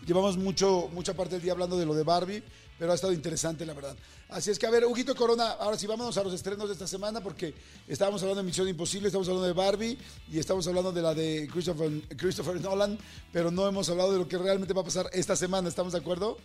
llevamos 0.06 0.38
mucho, 0.38 0.90
mucha 0.94 1.14
parte 1.14 1.36
del 1.36 1.42
día 1.42 1.52
hablando 1.52 1.78
de 1.78 1.86
lo 1.86 1.94
de 1.94 2.04
Barbie, 2.04 2.44
pero 2.80 2.94
ha 2.94 2.96
estado 2.96 3.12
interesante, 3.12 3.66
la 3.66 3.74
verdad. 3.74 3.96
Así 4.30 4.50
es 4.50 4.58
que, 4.58 4.66
a 4.66 4.72
ver, 4.72 4.86
Huguito 4.86 5.14
Corona, 5.14 5.52
ahora 5.60 5.78
sí, 5.78 5.86
vámonos 5.86 6.18
a 6.18 6.24
los 6.24 6.34
estrenos 6.34 6.68
de 6.68 6.74
esta 6.74 6.88
semana 6.88 7.20
porque 7.20 7.54
estábamos 7.88 8.22
hablando 8.22 8.42
de 8.42 8.48
Misión 8.48 8.70
Imposible, 8.70 9.08
estamos 9.08 9.28
hablando 9.28 9.48
de 9.48 9.54
Barbie 9.54 9.98
y 10.32 10.40
estamos 10.40 10.66
hablando 10.68 10.94
de 10.94 11.02
la 11.02 11.14
de 11.14 11.50
Christopher, 11.52 11.92
Christopher 12.18 12.62
Nolan, 12.62 12.98
pero 13.34 13.52
no 13.52 13.68
hemos 13.68 13.90
hablado 13.90 14.14
de 14.14 14.20
lo 14.20 14.28
que 14.28 14.38
realmente 14.38 14.74
va 14.74 14.82
a 14.82 14.86
pasar 14.86 15.08
esta 15.12 15.36
semana, 15.36 15.68
¿estamos 15.68 15.92
de 15.92 16.00
acuerdo? 16.00 16.38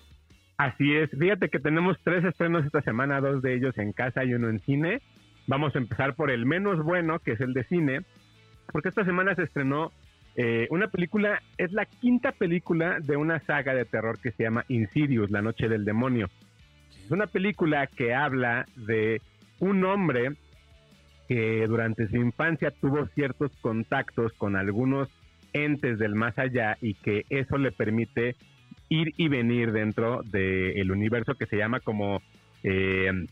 Así 0.56 0.92
es, 0.94 1.10
fíjate 1.10 1.48
que 1.48 1.60
tenemos 1.60 1.96
tres 2.04 2.24
estrenos 2.24 2.64
esta 2.64 2.82
semana, 2.82 3.20
dos 3.20 3.40
de 3.40 3.54
ellos 3.54 3.76
en 3.78 3.92
casa 3.92 4.24
y 4.24 4.34
uno 4.34 4.48
en 4.48 4.60
cine. 4.60 5.02
Vamos 5.46 5.74
a 5.74 5.78
empezar 5.78 6.16
por 6.16 6.30
el 6.30 6.46
menos 6.46 6.82
bueno, 6.82 7.18
que 7.18 7.32
es 7.32 7.40
el 7.40 7.54
de 7.54 7.64
cine, 7.64 8.00
porque 8.72 8.88
esta 8.88 9.04
semana 9.04 9.34
se 9.34 9.42
estrenó 9.42 9.92
eh, 10.36 10.66
una 10.70 10.88
película, 10.88 11.40
es 11.58 11.72
la 11.72 11.86
quinta 11.86 12.32
película 12.32 12.98
de 13.00 13.16
una 13.16 13.40
saga 13.40 13.74
de 13.74 13.84
terror 13.84 14.18
que 14.18 14.32
se 14.32 14.42
llama 14.42 14.64
Insidious, 14.68 15.30
La 15.30 15.42
Noche 15.42 15.68
del 15.68 15.84
Demonio. 15.84 16.28
Es 17.04 17.10
una 17.10 17.26
película 17.26 17.86
que 17.86 18.14
habla 18.14 18.66
de 18.74 19.20
un 19.60 19.84
hombre 19.84 20.32
que 21.28 21.66
durante 21.66 22.08
su 22.08 22.16
infancia 22.16 22.70
tuvo 22.70 23.06
ciertos 23.08 23.52
contactos 23.60 24.32
con 24.32 24.56
algunos 24.56 25.08
entes 25.52 25.98
del 25.98 26.14
más 26.14 26.38
allá 26.38 26.76
y 26.80 26.94
que 26.94 27.24
eso 27.30 27.56
le 27.56 27.70
permite 27.72 28.36
ir 28.88 29.14
y 29.16 29.28
venir 29.28 29.72
dentro 29.72 30.22
del 30.24 30.90
universo 30.90 31.34
que 31.34 31.46
se 31.46 31.56
llama 31.56 31.80
como 31.80 32.20
eh, 32.62 33.26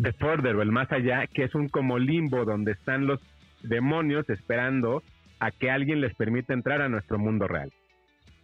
The 0.00 0.12
Further 0.14 0.56
o 0.56 0.62
el 0.62 0.72
más 0.72 0.90
allá, 0.90 1.26
que 1.26 1.44
es 1.44 1.54
un 1.54 1.68
como 1.68 1.98
limbo 1.98 2.44
donde 2.44 2.72
están 2.72 3.06
los 3.06 3.20
demonios 3.62 4.28
esperando 4.30 5.02
a 5.42 5.50
que 5.50 5.72
alguien 5.72 6.00
les 6.00 6.14
permita 6.14 6.54
entrar 6.54 6.80
a 6.82 6.88
nuestro 6.88 7.18
mundo 7.18 7.48
real. 7.48 7.72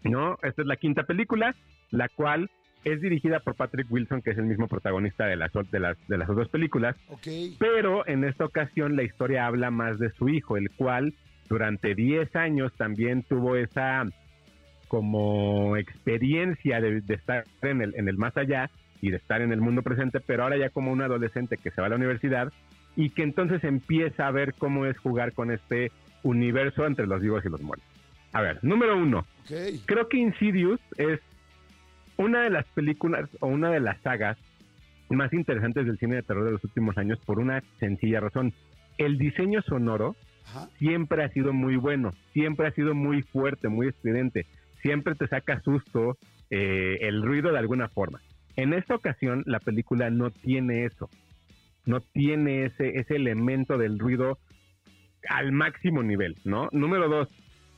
¿No? 0.03 0.37
Esta 0.43 0.63
es 0.63 0.67
la 0.69 0.77
quinta 0.77 1.05
película, 1.05 1.55
la 1.91 2.09
cual 2.09 2.51
es 2.85 3.01
dirigida 3.01 3.39
por 3.41 3.55
Patrick 3.55 3.87
Wilson, 3.89 4.21
que 4.21 4.31
es 4.31 4.39
el 4.39 4.47
mismo 4.47 4.67
protagonista 4.67 5.27
de 5.27 5.37
las, 5.37 5.53
de 5.71 5.79
las, 5.81 5.97
de 6.09 6.19
las 6.19 6.29
dos 6.29 6.49
películas, 6.49 6.97
Ok. 7.09 7.27
pero 7.59 8.07
en 8.09 8.25
esta 8.25 8.45
ocasión 8.45 8.97
la 8.97 9.05
historia 9.05 9.47
habla 9.47 9.71
más 9.71 9.99
de 10.01 10.11
su 10.11 10.29
hijo, 10.29 10.57
el 10.57 10.71
cual 10.71 11.15
durante 11.49 11.95
10 11.95 12.35
años 12.35 12.73
también 12.77 13.23
tuvo 13.23 13.57
esa 13.57 14.05
como 14.89 15.77
experiencia 15.77 16.81
de, 16.81 17.01
de 17.01 17.15
estar 17.15 17.45
en 17.63 17.83
el, 17.83 17.95
en 17.95 18.09
el 18.09 18.17
más 18.17 18.37
allá 18.37 18.71
y 19.01 19.11
de 19.11 19.19
estar 19.19 19.41
en 19.43 19.53
el 19.53 19.61
mundo 19.61 19.83
presente, 19.83 20.19
pero 20.21 20.43
ahora 20.43 20.57
ya 20.57 20.71
como 20.71 20.91
un 20.91 21.03
adolescente 21.03 21.59
que 21.59 21.71
se 21.71 21.81
va 21.81 21.87
a 21.87 21.91
la 21.91 21.97
universidad 21.97 22.53
y 22.97 23.11
que 23.11 23.23
entonces 23.23 23.63
empieza 23.65 24.27
a 24.27 24.31
ver 24.33 24.55
cómo 24.55 24.87
es 24.87 24.97
jugar 24.99 25.33
con 25.33 25.51
este 25.53 25.93
universo 26.23 26.87
entre 26.87 27.07
los 27.07 27.21
vivos 27.21 27.45
y 27.45 27.49
los 27.49 27.61
muertos. 27.61 27.89
A 28.33 28.43
ver, 28.43 28.59
número 28.63 28.97
uno, 28.97 29.27
creo 29.87 30.09
que 30.09 30.19
Insidious 30.19 30.81
es 30.97 31.21
una 32.17 32.43
de 32.43 32.51
las 32.51 32.67
películas 32.67 33.29
o 33.41 33.47
una 33.47 33.71
de 33.71 33.81
las 33.81 34.01
sagas 34.03 34.37
más 35.09 35.33
interesantes 35.33 35.87
del 35.87 35.99
cine 35.99 36.17
de 36.17 36.23
terror 36.23 36.45
de 36.45 36.53
los 36.53 36.65
últimos 36.65 36.99
años 36.99 37.19
por 37.25 37.39
una 37.39 37.63
sencilla 37.79 38.21
razón. 38.21 38.53
El 38.99 39.17
diseño 39.17 39.63
sonoro 39.63 40.17
Ajá. 40.47 40.69
siempre 40.79 41.25
ha 41.25 41.29
sido 41.31 41.53
muy 41.53 41.77
bueno, 41.77 42.13
siempre 42.33 42.67
ha 42.67 42.73
sido 42.73 42.95
muy 42.95 43.23
fuerte, 43.23 43.69
muy 43.69 43.89
estridente, 43.89 44.47
siempre 44.83 45.15
te 45.15 45.29
saca 45.29 45.61
susto 45.63 46.19
eh, 46.51 46.99
el 47.03 47.23
ruido 47.23 47.53
de 47.53 47.59
alguna 47.59 47.89
forma. 47.89 48.21
En 48.57 48.75
esta 48.75 48.95
ocasión 48.95 49.45
la 49.47 49.61
película 49.61 50.11
no 50.11 50.31
tiene 50.31 50.85
eso, 50.85 51.09
no 51.87 52.01
tiene 52.01 52.67
ese, 52.67 52.99
ese 52.99 53.17
elemento 53.17 53.79
del 53.79 53.99
ruido 53.99 54.39
al 55.29 55.53
máximo 55.53 56.03
nivel, 56.03 56.37
¿no? 56.45 56.69
Número 56.73 57.09
dos, 57.09 57.29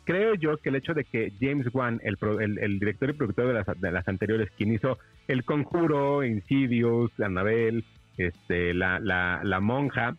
creo 0.04 0.34
yo 0.34 0.56
que 0.56 0.68
el 0.70 0.76
hecho 0.76 0.94
de 0.94 1.04
que 1.04 1.32
James 1.40 1.68
Wan, 1.72 2.00
el, 2.02 2.16
pro- 2.16 2.40
el, 2.40 2.58
el 2.58 2.78
director 2.78 3.10
y 3.10 3.12
productor 3.12 3.48
de 3.48 3.54
las, 3.54 3.80
de 3.80 3.92
las 3.92 4.08
anteriores, 4.08 4.50
quien 4.56 4.72
hizo 4.72 4.98
El 5.28 5.44
Conjuro, 5.44 6.24
Insidious, 6.24 7.12
Annabelle, 7.20 7.84
este, 8.16 8.74
la, 8.74 8.98
la, 9.00 9.40
la 9.44 9.60
monja, 9.60 10.16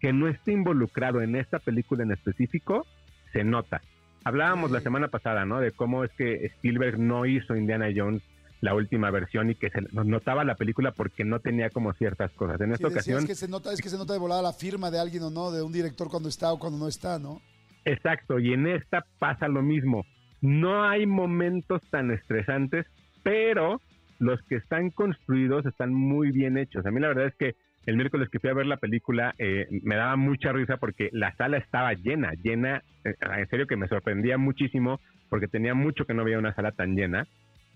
que 0.00 0.12
no 0.12 0.28
esté 0.28 0.52
involucrado 0.52 1.22
en 1.22 1.36
esta 1.36 1.58
película 1.58 2.02
en 2.02 2.12
específico, 2.12 2.86
se 3.32 3.44
nota. 3.44 3.80
Hablábamos 4.24 4.70
la 4.70 4.80
semana 4.80 5.08
pasada, 5.08 5.44
¿no? 5.44 5.60
De 5.60 5.70
cómo 5.72 6.04
es 6.04 6.10
que 6.12 6.46
Spielberg 6.46 6.98
no 6.98 7.26
hizo 7.26 7.56
Indiana 7.56 7.88
Jones 7.94 8.22
la 8.62 8.74
última 8.74 9.10
versión 9.10 9.50
y 9.50 9.56
que 9.56 9.70
se 9.70 9.80
notaba 9.92 10.44
la 10.44 10.54
película 10.54 10.92
porque 10.92 11.24
no 11.24 11.40
tenía 11.40 11.68
como 11.68 11.92
ciertas 11.94 12.30
cosas. 12.30 12.60
En 12.60 12.72
esta 12.72 12.86
ocasión, 12.86 13.26
que 13.26 13.34
se 13.34 13.48
nota, 13.48 13.72
es 13.72 13.82
que 13.82 13.88
se 13.88 13.98
nota 13.98 14.12
de 14.12 14.20
volada 14.20 14.40
la 14.40 14.52
firma 14.52 14.90
de 14.90 15.00
alguien 15.00 15.24
o 15.24 15.30
no, 15.30 15.50
de 15.50 15.62
un 15.62 15.72
director 15.72 16.08
cuando 16.08 16.28
está 16.28 16.52
o 16.52 16.60
cuando 16.60 16.78
no 16.78 16.86
está, 16.86 17.18
¿no? 17.18 17.42
Exacto, 17.84 18.38
y 18.38 18.52
en 18.52 18.68
esta 18.68 19.04
pasa 19.18 19.48
lo 19.48 19.62
mismo. 19.62 20.06
No 20.40 20.84
hay 20.84 21.06
momentos 21.06 21.82
tan 21.90 22.12
estresantes, 22.12 22.86
pero 23.24 23.80
los 24.20 24.40
que 24.42 24.54
están 24.54 24.90
construidos 24.90 25.66
están 25.66 25.92
muy 25.92 26.30
bien 26.30 26.56
hechos. 26.56 26.86
A 26.86 26.92
mí 26.92 27.00
la 27.00 27.08
verdad 27.08 27.26
es 27.26 27.34
que 27.34 27.56
el 27.84 27.96
miércoles 27.96 28.28
que 28.30 28.38
fui 28.38 28.48
a 28.48 28.54
ver 28.54 28.66
la 28.66 28.76
película 28.76 29.34
eh, 29.38 29.66
me 29.82 29.96
daba 29.96 30.14
mucha 30.14 30.52
risa 30.52 30.76
porque 30.76 31.10
la 31.12 31.34
sala 31.34 31.56
estaba 31.56 31.94
llena, 31.94 32.30
llena, 32.40 32.84
eh, 33.04 33.16
en 33.20 33.48
serio 33.48 33.66
que 33.66 33.76
me 33.76 33.88
sorprendía 33.88 34.38
muchísimo 34.38 35.00
porque 35.28 35.48
tenía 35.48 35.74
mucho 35.74 36.04
que 36.04 36.14
no 36.14 36.22
veía 36.22 36.38
una 36.38 36.54
sala 36.54 36.70
tan 36.70 36.94
llena. 36.94 37.26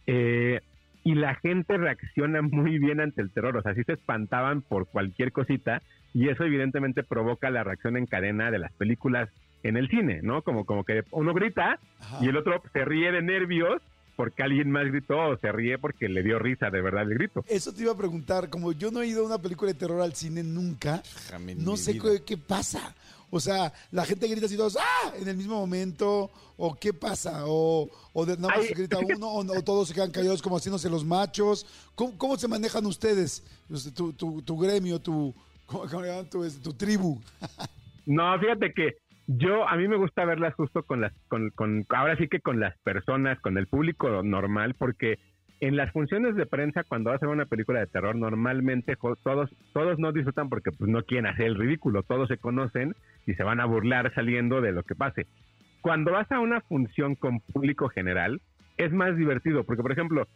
Eh, 0.06 0.60
y 1.06 1.14
la 1.14 1.36
gente 1.36 1.78
reacciona 1.78 2.42
muy 2.42 2.80
bien 2.80 3.00
ante 3.00 3.22
el 3.22 3.30
terror, 3.30 3.56
o 3.56 3.62
sea, 3.62 3.74
sí 3.74 3.84
se 3.84 3.92
espantaban 3.92 4.60
por 4.60 4.88
cualquier 4.88 5.30
cosita 5.30 5.80
y 6.12 6.30
eso 6.30 6.42
evidentemente 6.42 7.04
provoca 7.04 7.48
la 7.48 7.62
reacción 7.62 7.96
en 7.96 8.06
cadena 8.06 8.50
de 8.50 8.58
las 8.58 8.72
películas 8.72 9.28
en 9.62 9.76
el 9.76 9.88
cine, 9.88 10.18
¿no? 10.24 10.42
Como, 10.42 10.64
como 10.64 10.82
que 10.82 11.04
uno 11.12 11.32
grita 11.32 11.78
Ajá. 12.00 12.18
y 12.20 12.28
el 12.28 12.36
otro 12.36 12.60
se 12.72 12.84
ríe 12.84 13.12
de 13.12 13.22
nervios 13.22 13.80
porque 14.16 14.42
alguien 14.42 14.70
más 14.70 14.86
gritó 14.86 15.18
o 15.18 15.38
se 15.38 15.52
ríe 15.52 15.78
porque 15.78 16.08
le 16.08 16.22
dio 16.22 16.38
risa 16.38 16.70
de 16.70 16.80
verdad 16.80 17.02
el 17.02 17.14
grito. 17.14 17.44
Eso 17.46 17.72
te 17.72 17.82
iba 17.82 17.92
a 17.92 17.96
preguntar, 17.96 18.48
como 18.50 18.72
yo 18.72 18.90
no 18.90 19.02
he 19.02 19.06
ido 19.06 19.22
a 19.22 19.26
una 19.26 19.38
película 19.38 19.72
de 19.72 19.78
terror 19.78 20.00
al 20.00 20.14
cine 20.14 20.42
nunca, 20.42 21.02
no 21.58 21.76
sé 21.76 21.98
qué, 21.98 22.22
qué 22.24 22.36
pasa. 22.36 22.94
O 23.30 23.40
sea, 23.40 23.72
la 23.90 24.04
gente 24.04 24.28
grita 24.28 24.46
así 24.46 24.56
todos, 24.56 24.76
¡ah! 24.76 25.12
en 25.20 25.28
el 25.28 25.36
mismo 25.36 25.58
momento, 25.58 26.30
o 26.56 26.74
qué 26.76 26.92
pasa, 26.94 27.42
o, 27.46 27.90
o 28.12 28.24
de, 28.24 28.36
nada 28.36 28.56
más 28.56 28.66
Ay. 28.66 28.74
grita 28.74 28.98
uno, 28.98 29.28
o, 29.28 29.58
o 29.58 29.62
todos 29.62 29.88
se 29.88 29.94
quedan 29.94 30.12
callados 30.12 30.40
como 30.40 30.56
haciéndose 30.56 30.88
los 30.88 31.04
machos. 31.04 31.66
¿Cómo, 31.94 32.16
cómo 32.16 32.36
se 32.36 32.46
manejan 32.46 32.86
ustedes? 32.86 33.42
Tu, 33.94 34.12
tu, 34.12 34.42
tu 34.42 34.56
gremio, 34.56 35.00
tu, 35.00 35.34
¿cómo, 35.66 35.88
cómo 35.88 36.02
le 36.02 36.08
llaman? 36.08 36.30
Tu, 36.30 36.44
este, 36.44 36.60
tu 36.60 36.72
tribu. 36.72 37.20
No, 38.06 38.38
fíjate 38.38 38.72
que 38.72 38.96
Yo, 39.28 39.68
a 39.68 39.76
mí 39.76 39.88
me 39.88 39.96
gusta 39.96 40.24
verlas 40.24 40.54
justo 40.54 40.84
con 40.84 41.00
las, 41.00 41.12
con, 41.28 41.50
con, 41.50 41.84
ahora 41.88 42.16
sí 42.16 42.28
que 42.28 42.40
con 42.40 42.60
las 42.60 42.78
personas, 42.78 43.40
con 43.40 43.58
el 43.58 43.66
público 43.66 44.22
normal, 44.22 44.74
porque 44.78 45.18
en 45.60 45.76
las 45.76 45.90
funciones 45.92 46.36
de 46.36 46.46
prensa, 46.46 46.84
cuando 46.84 47.10
vas 47.10 47.22
a 47.22 47.26
ver 47.26 47.34
una 47.34 47.46
película 47.46 47.80
de 47.80 47.86
terror, 47.86 48.14
normalmente 48.14 48.96
todos, 49.22 49.50
todos 49.72 49.98
no 49.98 50.12
disfrutan 50.12 50.48
porque 50.48 50.70
pues 50.70 50.90
no 50.90 51.02
quieren 51.02 51.26
hacer 51.26 51.46
el 51.46 51.56
ridículo, 51.56 52.02
todos 52.02 52.28
se 52.28 52.36
conocen 52.36 52.94
y 53.26 53.34
se 53.34 53.42
van 53.42 53.60
a 53.60 53.64
burlar 53.64 54.12
saliendo 54.14 54.60
de 54.60 54.72
lo 54.72 54.82
que 54.82 54.94
pase. 54.94 55.26
Cuando 55.80 56.12
vas 56.12 56.30
a 56.30 56.40
una 56.40 56.60
función 56.60 57.14
con 57.14 57.40
público 57.40 57.88
general, 57.88 58.40
es 58.76 58.92
más 58.92 59.16
divertido, 59.16 59.64
porque 59.64 59.82
por 59.82 59.92
ejemplo, 59.92 60.28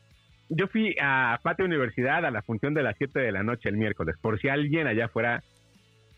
yo 0.49 0.66
fui 0.68 0.97
a 1.01 1.38
Patio 1.43 1.64
Universidad 1.64 2.24
a 2.24 2.30
la 2.30 2.43
función 2.43 2.74
de 2.74 2.82
las 2.82 2.97
7 2.97 3.20
de 3.20 3.32
la 3.32 3.43
noche 3.43 3.68
el 3.68 3.76
miércoles, 3.76 4.16
por 4.20 4.41
si 4.41 4.49
alguien 4.49 4.86
allá 4.86 5.09
fuera 5.09 5.43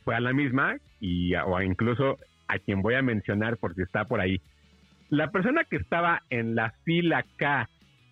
fue 0.04 0.14
a 0.14 0.20
la 0.20 0.32
misma 0.32 0.76
y 1.00 1.34
o 1.34 1.60
incluso 1.60 2.18
a 2.52 2.58
quien 2.58 2.82
voy 2.82 2.94
a 2.94 3.02
mencionar 3.02 3.56
por 3.56 3.74
si 3.74 3.82
está 3.82 4.04
por 4.04 4.20
ahí. 4.20 4.40
La 5.08 5.30
persona 5.30 5.64
que 5.64 5.76
estaba 5.76 6.22
en 6.30 6.54
la 6.54 6.72
fila 6.84 7.24
K, 7.36 7.68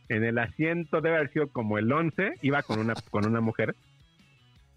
en 0.08 0.24
el 0.24 0.38
asiento 0.38 1.00
debe 1.00 1.16
haber 1.16 1.32
sido 1.32 1.48
como 1.48 1.78
el 1.78 1.92
11, 1.92 2.34
iba 2.42 2.62
con 2.62 2.78
una 2.78 2.94
con 3.10 3.26
una 3.26 3.40
mujer. 3.40 3.76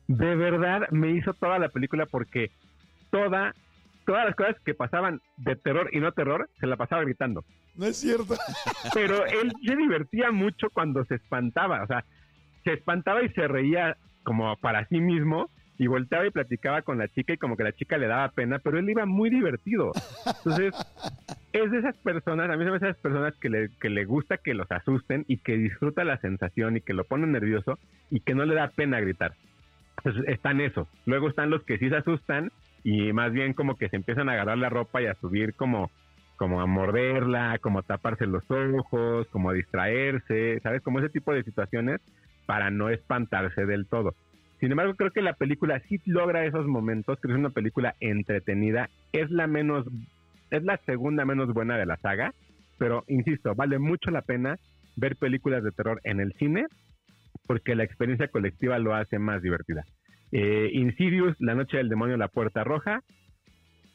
De 0.07 0.35
verdad 0.35 0.89
me 0.91 1.11
hizo 1.11 1.33
toda 1.33 1.59
la 1.59 1.69
película 1.69 2.05
porque 2.05 2.51
toda 3.09 3.55
todas 4.05 4.25
las 4.25 4.35
cosas 4.35 4.55
que 4.65 4.73
pasaban 4.73 5.21
de 5.37 5.55
terror 5.55 5.89
y 5.93 5.99
no 5.99 6.11
terror 6.11 6.49
se 6.59 6.67
la 6.67 6.75
pasaba 6.75 7.03
gritando 7.03 7.45
No 7.75 7.85
es 7.85 7.97
cierto. 7.97 8.35
pero 8.93 9.25
él 9.25 9.53
se 9.65 9.75
divertía 9.77 10.31
mucho 10.31 10.69
cuando 10.71 11.05
se 11.05 11.15
espantaba, 11.15 11.83
o 11.83 11.87
sea, 11.87 12.03
se 12.65 12.73
espantaba 12.73 13.23
y 13.23 13.29
se 13.29 13.47
reía 13.47 13.95
como 14.23 14.55
para 14.57 14.85
sí 14.87 14.99
mismo 14.99 15.49
y 15.83 15.87
volteaba 15.87 16.25
y 16.25 16.31
platicaba 16.31 16.81
con 16.81 16.97
la 16.97 17.09
chica 17.09 17.33
y 17.33 17.37
como 17.37 17.57
que 17.57 17.65
la 17.65 17.73
chica 17.73 17.97
le 17.97 18.07
daba 18.07 18.29
pena, 18.29 18.59
pero 18.59 18.79
él 18.79 18.89
iba 18.89 19.05
muy 19.05 19.29
divertido. 19.29 19.91
Entonces, 20.25 20.73
es 21.53 21.71
de 21.71 21.79
esas 21.79 21.97
personas, 21.97 22.49
a 22.49 22.55
mí 22.55 22.63
son 22.63 22.75
esas 22.75 22.95
personas 22.97 23.35
que 23.35 23.49
le, 23.49 23.69
que 23.81 23.89
le 23.89 24.05
gusta 24.05 24.37
que 24.37 24.53
los 24.53 24.71
asusten 24.71 25.25
y 25.27 25.37
que 25.37 25.57
disfruta 25.57 26.05
la 26.05 26.17
sensación 26.19 26.77
y 26.77 26.81
que 26.81 26.93
lo 26.93 27.03
ponen 27.03 27.33
nervioso 27.33 27.77
y 28.09 28.21
que 28.21 28.33
no 28.33 28.45
le 28.45 28.55
da 28.55 28.69
pena 28.69 29.01
gritar. 29.01 29.33
Entonces, 29.97 30.23
están 30.29 30.61
esos. 30.61 30.87
Luego 31.05 31.27
están 31.27 31.49
los 31.49 31.63
que 31.63 31.77
sí 31.77 31.89
se 31.89 31.97
asustan 31.97 32.49
y 32.85 33.11
más 33.11 33.33
bien 33.33 33.53
como 33.53 33.75
que 33.75 33.89
se 33.89 33.97
empiezan 33.97 34.29
a 34.29 34.33
agarrar 34.33 34.57
la 34.57 34.69
ropa 34.69 35.01
y 35.01 35.07
a 35.07 35.15
subir 35.15 35.53
como 35.53 35.91
como 36.37 36.61
a 36.61 36.65
morderla, 36.65 37.59
como 37.59 37.79
a 37.79 37.83
taparse 37.83 38.25
los 38.25 38.43
ojos, 38.49 39.27
como 39.27 39.51
a 39.51 39.53
distraerse, 39.53 40.59
¿sabes? 40.61 40.81
Como 40.81 40.99
ese 40.99 41.09
tipo 41.09 41.31
de 41.31 41.43
situaciones 41.43 42.01
para 42.47 42.71
no 42.71 42.89
espantarse 42.89 43.65
del 43.65 43.85
todo. 43.85 44.15
Sin 44.63 44.71
embargo, 44.71 44.95
creo 44.95 45.11
que 45.11 45.21
la 45.21 45.33
película 45.33 45.81
sí 45.89 45.99
logra 46.05 46.45
esos 46.45 46.65
momentos, 46.67 47.19
creo 47.19 47.33
que 47.35 47.37
es 47.37 47.45
una 47.45 47.49
película 47.53 47.95
entretenida, 47.99 48.89
es 49.11 49.29
la 49.29 49.45
menos, 49.45 49.85
es 50.51 50.63
la 50.63 50.77
segunda 50.85 51.25
menos 51.25 51.53
buena 51.53 51.77
de 51.77 51.85
la 51.85 51.97
saga, 51.97 52.33
pero 52.77 53.03
insisto, 53.09 53.55
vale 53.55 53.77
mucho 53.77 54.09
la 54.09 54.21
pena 54.21 54.57
ver 54.95 55.17
películas 55.17 55.65
de 55.65 55.71
terror 55.71 55.99
en 56.05 56.21
el 56.21 56.31
cine 56.39 56.65
porque 57.45 57.75
la 57.75 57.83
experiencia 57.83 58.29
colectiva 58.29 58.79
lo 58.79 58.95
hace 58.95 59.19
más 59.19 59.41
divertida. 59.41 59.83
Eh, 60.31 60.69
Insidious, 60.71 61.35
La 61.39 61.55
Noche 61.55 61.75
del 61.75 61.89
Demonio, 61.89 62.15
La 62.15 62.29
Puerta 62.29 62.63
Roja, 62.63 63.01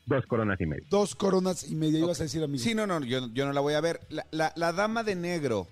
dos 0.04 0.26
coronas 0.26 0.60
y 0.60 0.66
media. 0.66 0.84
Dos 0.90 1.14
coronas 1.14 1.66
y 1.72 1.76
media, 1.76 2.00
ibas 2.00 2.20
a 2.20 2.24
decir, 2.24 2.42
amigo. 2.44 2.62
Sí, 2.62 2.74
no, 2.74 2.86
no, 2.86 3.02
yo, 3.02 3.20
yo 3.32 3.46
no 3.46 3.54
la 3.54 3.62
voy 3.62 3.72
a 3.72 3.80
ver. 3.80 4.00
La, 4.10 4.26
la- 4.32 4.52
la 4.54 4.74
Dama 4.74 5.02
de 5.02 5.14
Negro, 5.14 5.66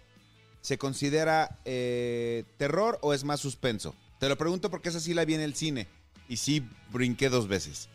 ¿se 0.63 0.79
considera 0.79 1.59
eh, 1.67 2.45
terror 2.57 2.97
o 3.03 3.13
es 3.13 3.25
más 3.25 3.41
suspenso? 3.41 3.95
Te 4.19 4.29
lo 4.29 4.37
pregunto 4.37 4.71
porque 4.71 4.89
esa 4.89 5.01
sí 5.01 5.15
la 5.15 5.25
vi 5.25 5.35
en 5.35 5.41
el 5.41 5.55
cine 5.55 5.87
y 6.29 6.37
sí 6.39 6.65
brinqué 6.93 7.29
dos 7.29 7.49
veces. 7.49 7.89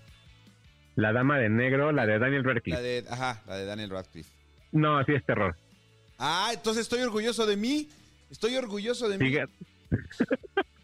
La 0.96 1.14
Dama 1.14 1.38
de 1.40 1.50
Negro, 1.50 1.92
la 1.92 2.06
de 2.06 2.20
Daniel 2.20 2.44
Radcliffe. 2.44 2.72
La 2.78 2.82
de, 2.82 3.06
ajá, 3.10 3.42
la 3.48 3.58
de 3.58 3.66
Daniel 3.66 3.90
Radcliffe. 3.90 4.30
No, 4.72 5.04
sí 5.06 5.14
es 5.14 5.26
terror. 5.26 5.56
Ah, 6.20 6.52
entonces 6.54 6.82
estoy 6.84 7.02
orgulloso 7.02 7.46
de 7.46 7.58
mí. 7.58 7.90
Estoy 8.30 8.56
orgulloso 8.56 9.10
de 9.10 9.18
mí. 9.18 9.30
Fíjate, 9.30 9.54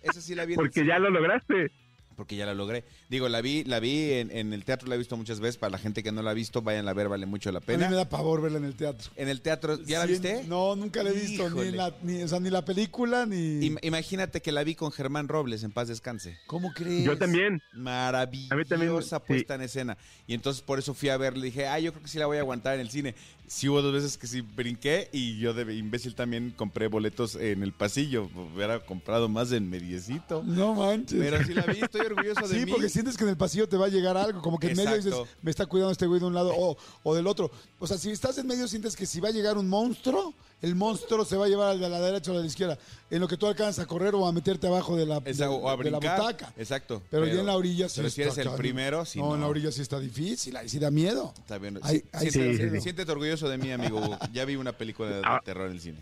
Esa 0.01 0.21
sí 0.21 0.33
la 0.35 0.45
vi 0.45 0.53
en 0.53 0.59
el 0.59 0.65
porque 0.65 0.79
cine. 0.81 0.87
ya 0.87 0.99
lo 0.99 1.09
lograste. 1.09 1.71
Porque 2.17 2.35
ya 2.35 2.45
la 2.45 2.53
logré. 2.53 2.83
Digo, 3.09 3.29
la 3.29 3.39
vi, 3.39 3.63
la 3.63 3.79
vi 3.79 4.11
en, 4.13 4.31
en 4.35 4.51
el 4.51 4.65
teatro, 4.65 4.89
la 4.89 4.95
he 4.95 4.97
visto 4.97 5.15
muchas 5.15 5.39
veces. 5.39 5.55
Para 5.57 5.69
la 5.71 5.77
gente 5.77 6.03
que 6.03 6.11
no 6.11 6.21
la 6.21 6.31
ha 6.31 6.33
visto, 6.33 6.61
vayan 6.61 6.89
a 6.89 6.93
ver, 6.93 7.07
vale 7.07 7.25
mucho 7.25 7.49
la 7.53 7.59
A 7.59 7.61
mí 7.61 7.65
pena. 7.67 7.89
me 7.89 7.95
da 7.95 8.09
pavor 8.09 8.41
verla 8.41 8.57
en 8.57 8.65
el 8.65 8.75
teatro. 8.75 9.09
En 9.15 9.29
el 9.29 9.39
teatro, 9.41 9.79
¿ya 9.85 9.99
la 9.99 10.05
viste? 10.07 10.43
No, 10.47 10.75
nunca 10.75 11.01
la 11.03 11.11
he 11.11 11.13
visto. 11.13 11.49
Ni, 11.49 11.71
la, 11.71 11.95
ni, 12.01 12.23
o 12.23 12.27
sea, 12.27 12.39
ni 12.41 12.49
la 12.49 12.65
película, 12.65 13.25
ni... 13.25 13.61
Im- 13.69 13.79
imagínate 13.83 14.41
que 14.41 14.51
la 14.51 14.63
vi 14.65 14.75
con 14.75 14.91
Germán 14.91 15.27
Robles, 15.29 15.63
en 15.63 15.71
paz 15.71 15.87
descanse. 15.87 16.37
¿Cómo 16.47 16.73
crees? 16.73 17.05
Yo 17.05 17.17
también. 17.17 17.61
Maravillosa 17.73 18.53
A 18.53 18.57
mí 18.57 18.65
también, 18.65 18.91
sí. 19.03 19.15
puesta 19.25 19.55
en 19.55 19.61
escena. 19.61 19.97
Y 20.25 20.33
entonces 20.33 20.61
por 20.61 20.79
eso 20.79 20.93
fui 20.93 21.09
a 21.09 21.17
ver, 21.17 21.37
le 21.37 21.45
dije, 21.45 21.67
ah, 21.67 21.79
yo 21.79 21.91
creo 21.93 22.03
que 22.03 22.09
sí 22.09 22.17
la 22.17 22.25
voy 22.25 22.37
a 22.37 22.41
aguantar 22.41 22.73
en 22.75 22.81
el 22.81 22.89
cine. 22.89 23.15
Sí 23.47 23.69
hubo 23.69 23.81
dos 23.81 23.93
veces 23.93 24.17
que 24.17 24.27
sí 24.27 24.41
brinqué 24.41 25.07
y 25.13 25.37
yo 25.39 25.53
de 25.53 25.73
imbécil 25.73 26.15
también 26.15 26.51
compré 26.51 26.87
boletos 26.87 27.35
en 27.35 27.63
el 27.63 27.71
pasillo. 27.71 28.29
Hubiera 28.53 28.79
comprado 28.85 29.29
más 29.29 29.51
en 29.53 29.69
mediecito. 29.69 30.43
No 30.45 30.75
manches. 30.75 31.17
Pero 31.17 31.41
sí 31.45 31.53
la 31.53 31.65
vi, 31.65 31.79
estoy 31.79 32.01
orgulloso 32.07 32.47
de 32.47 32.59
Sí, 32.59 32.65
mí. 32.65 32.71
porque 32.71 32.89
sientes 32.89 33.15
que 33.17 33.23
en 33.23 33.29
el 33.29 33.37
pasillo 33.37 33.67
te 33.69 33.77
va 33.77 33.85
a 33.85 33.89
llegar 33.89 34.17
algo, 34.17 34.41
como 34.41 34.57
que 34.59 34.67
en 34.71 34.77
medio 34.77 34.95
Exacto. 34.95 35.21
dices, 35.23 35.37
me 35.41 35.51
está 35.51 35.65
cuidando 35.65 35.91
este 35.91 36.07
güey 36.07 36.19
de 36.19 36.25
un 36.25 36.33
lado 36.33 36.53
o, 36.57 36.77
o 37.03 37.15
del 37.15 37.27
otro. 37.27 37.51
O 37.79 37.87
sea, 37.87 37.97
si 37.97 38.09
estás 38.11 38.37
en 38.37 38.47
medio 38.47 38.67
sientes 38.67 38.95
que 38.95 39.05
si 39.05 39.19
va 39.19 39.29
a 39.29 39.31
llegar 39.31 39.57
un 39.57 39.67
monstruo, 39.69 40.33
el 40.61 40.73
monstruo 40.75 41.23
se 41.23 41.37
va 41.37 41.45
a 41.45 41.47
llevar 41.47 41.69
al 41.69 41.79
de 41.79 41.87
la 41.87 41.99
derecha 42.01 42.31
o 42.31 42.35
a 42.37 42.39
la 42.39 42.45
izquierda, 42.45 42.77
en 43.11 43.19
lo 43.21 43.27
que 43.27 43.37
tú 43.37 43.45
alcanzas 43.45 43.85
a 43.85 43.87
correr 43.87 44.15
o 44.15 44.25
a 44.27 44.31
meterte 44.31 44.65
abajo 44.67 44.95
de 44.97 45.05
la, 45.05 45.21
Esa- 45.25 45.49
o 45.51 45.69
a 45.69 45.77
de 45.77 45.91
la 45.91 45.99
brincar. 45.99 46.19
butaca. 46.19 46.53
Exacto. 46.57 47.03
Pero, 47.11 47.27
ya 47.27 47.39
en 47.39 47.45
la 47.45 47.55
orilla 47.55 47.87
sí 47.89 47.97
Pero 47.97 48.09
si 48.09 48.21
eres 48.23 48.37
el 48.39 48.49
primero, 48.51 49.05
sí. 49.05 49.19
no, 49.19 49.35
en 49.35 49.41
la 49.41 49.47
orilla 49.47 49.71
sí 49.71 49.81
está 49.81 49.99
difícil, 49.99 50.57
ahí 50.57 50.67
sí 50.67 50.79
da 50.79 50.89
miedo. 50.89 51.33
Está 51.37 51.57
bien. 51.59 51.79
Ahí- 51.83 51.97
Sí, 51.99 52.03
ahí 52.13 52.31
siéntete, 52.31 52.57
sí, 52.57 52.63
sí, 52.69 52.75
sí. 52.75 52.81
siéntete 52.81 53.11
orgulloso 53.11 53.47
de 53.49 53.57
mí, 53.59 53.71
amigo. 53.71 53.97
Hugo. 53.99 54.17
Ya 54.33 54.45
vi 54.45 54.55
una 54.55 54.71
película 54.73 55.09
de, 55.09 55.15
de 55.17 55.21
Ah. 55.25 55.41
terror 55.45 55.67
en 55.67 55.73
el 55.73 55.79
cine. 55.79 55.99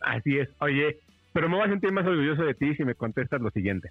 Así 0.00 0.36
es. 0.38 0.48
Oye, 0.60 0.98
pero 1.32 1.48
me 1.48 1.56
voy 1.56 1.66
a 1.66 1.70
sentir 1.70 1.92
más 1.92 2.04
orgulloso 2.06 2.42
de 2.42 2.54
ti 2.54 2.74
si 2.76 2.84
me 2.84 2.94
contestas 2.94 3.40
lo 3.40 3.50
siguiente. 3.50 3.90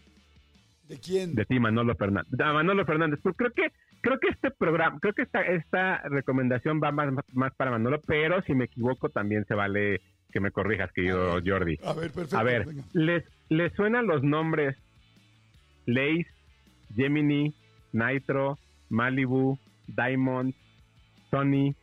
¿De 0.87 0.99
quién? 0.99 1.35
De 1.35 1.45
ti, 1.45 1.59
Manolo 1.59 1.95
Fernández. 1.95 2.31
Ah, 2.39 2.53
Manolo 2.53 2.85
Fernández. 2.85 3.19
Pues 3.21 3.35
creo 3.37 3.51
que 3.51 3.71
creo 4.01 4.19
que 4.19 4.29
este 4.29 4.51
programa, 4.51 4.99
creo 4.99 5.13
que 5.13 5.23
esta, 5.23 5.41
esta 5.41 6.01
recomendación 6.09 6.79
va 6.81 6.91
más, 6.91 7.13
más 7.33 7.53
para 7.55 7.71
Manolo, 7.71 7.99
pero 8.05 8.41
si 8.43 8.53
me 8.53 8.65
equivoco 8.65 9.09
también 9.09 9.45
se 9.45 9.53
vale 9.53 10.01
que 10.31 10.39
me 10.39 10.51
corrijas, 10.51 10.91
querido 10.93 11.39
Jordi. 11.45 11.77
A 11.83 11.93
ver, 11.93 12.11
perfecto. 12.11 12.37
A 12.37 12.43
ver, 12.43 12.65
venga. 12.65 12.83
¿les, 12.93 13.23
¿les 13.49 13.73
suenan 13.73 14.07
los 14.07 14.23
nombres 14.23 14.77
Lace, 15.85 16.27
Gemini, 16.95 17.53
Nitro, 17.93 18.57
Malibu, 18.89 19.57
Diamond, 19.87 20.53
Sony, 21.31 21.73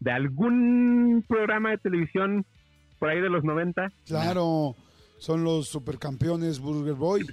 de 0.00 0.10
algún 0.10 1.24
programa 1.26 1.70
de 1.70 1.78
televisión 1.78 2.44
por 2.98 3.08
ahí 3.08 3.20
de 3.20 3.30
los 3.30 3.44
90? 3.44 3.92
Claro, 4.06 4.74
son 5.18 5.44
los 5.44 5.68
supercampeones 5.68 6.58
Burger 6.60 6.94
Boy. 6.94 7.26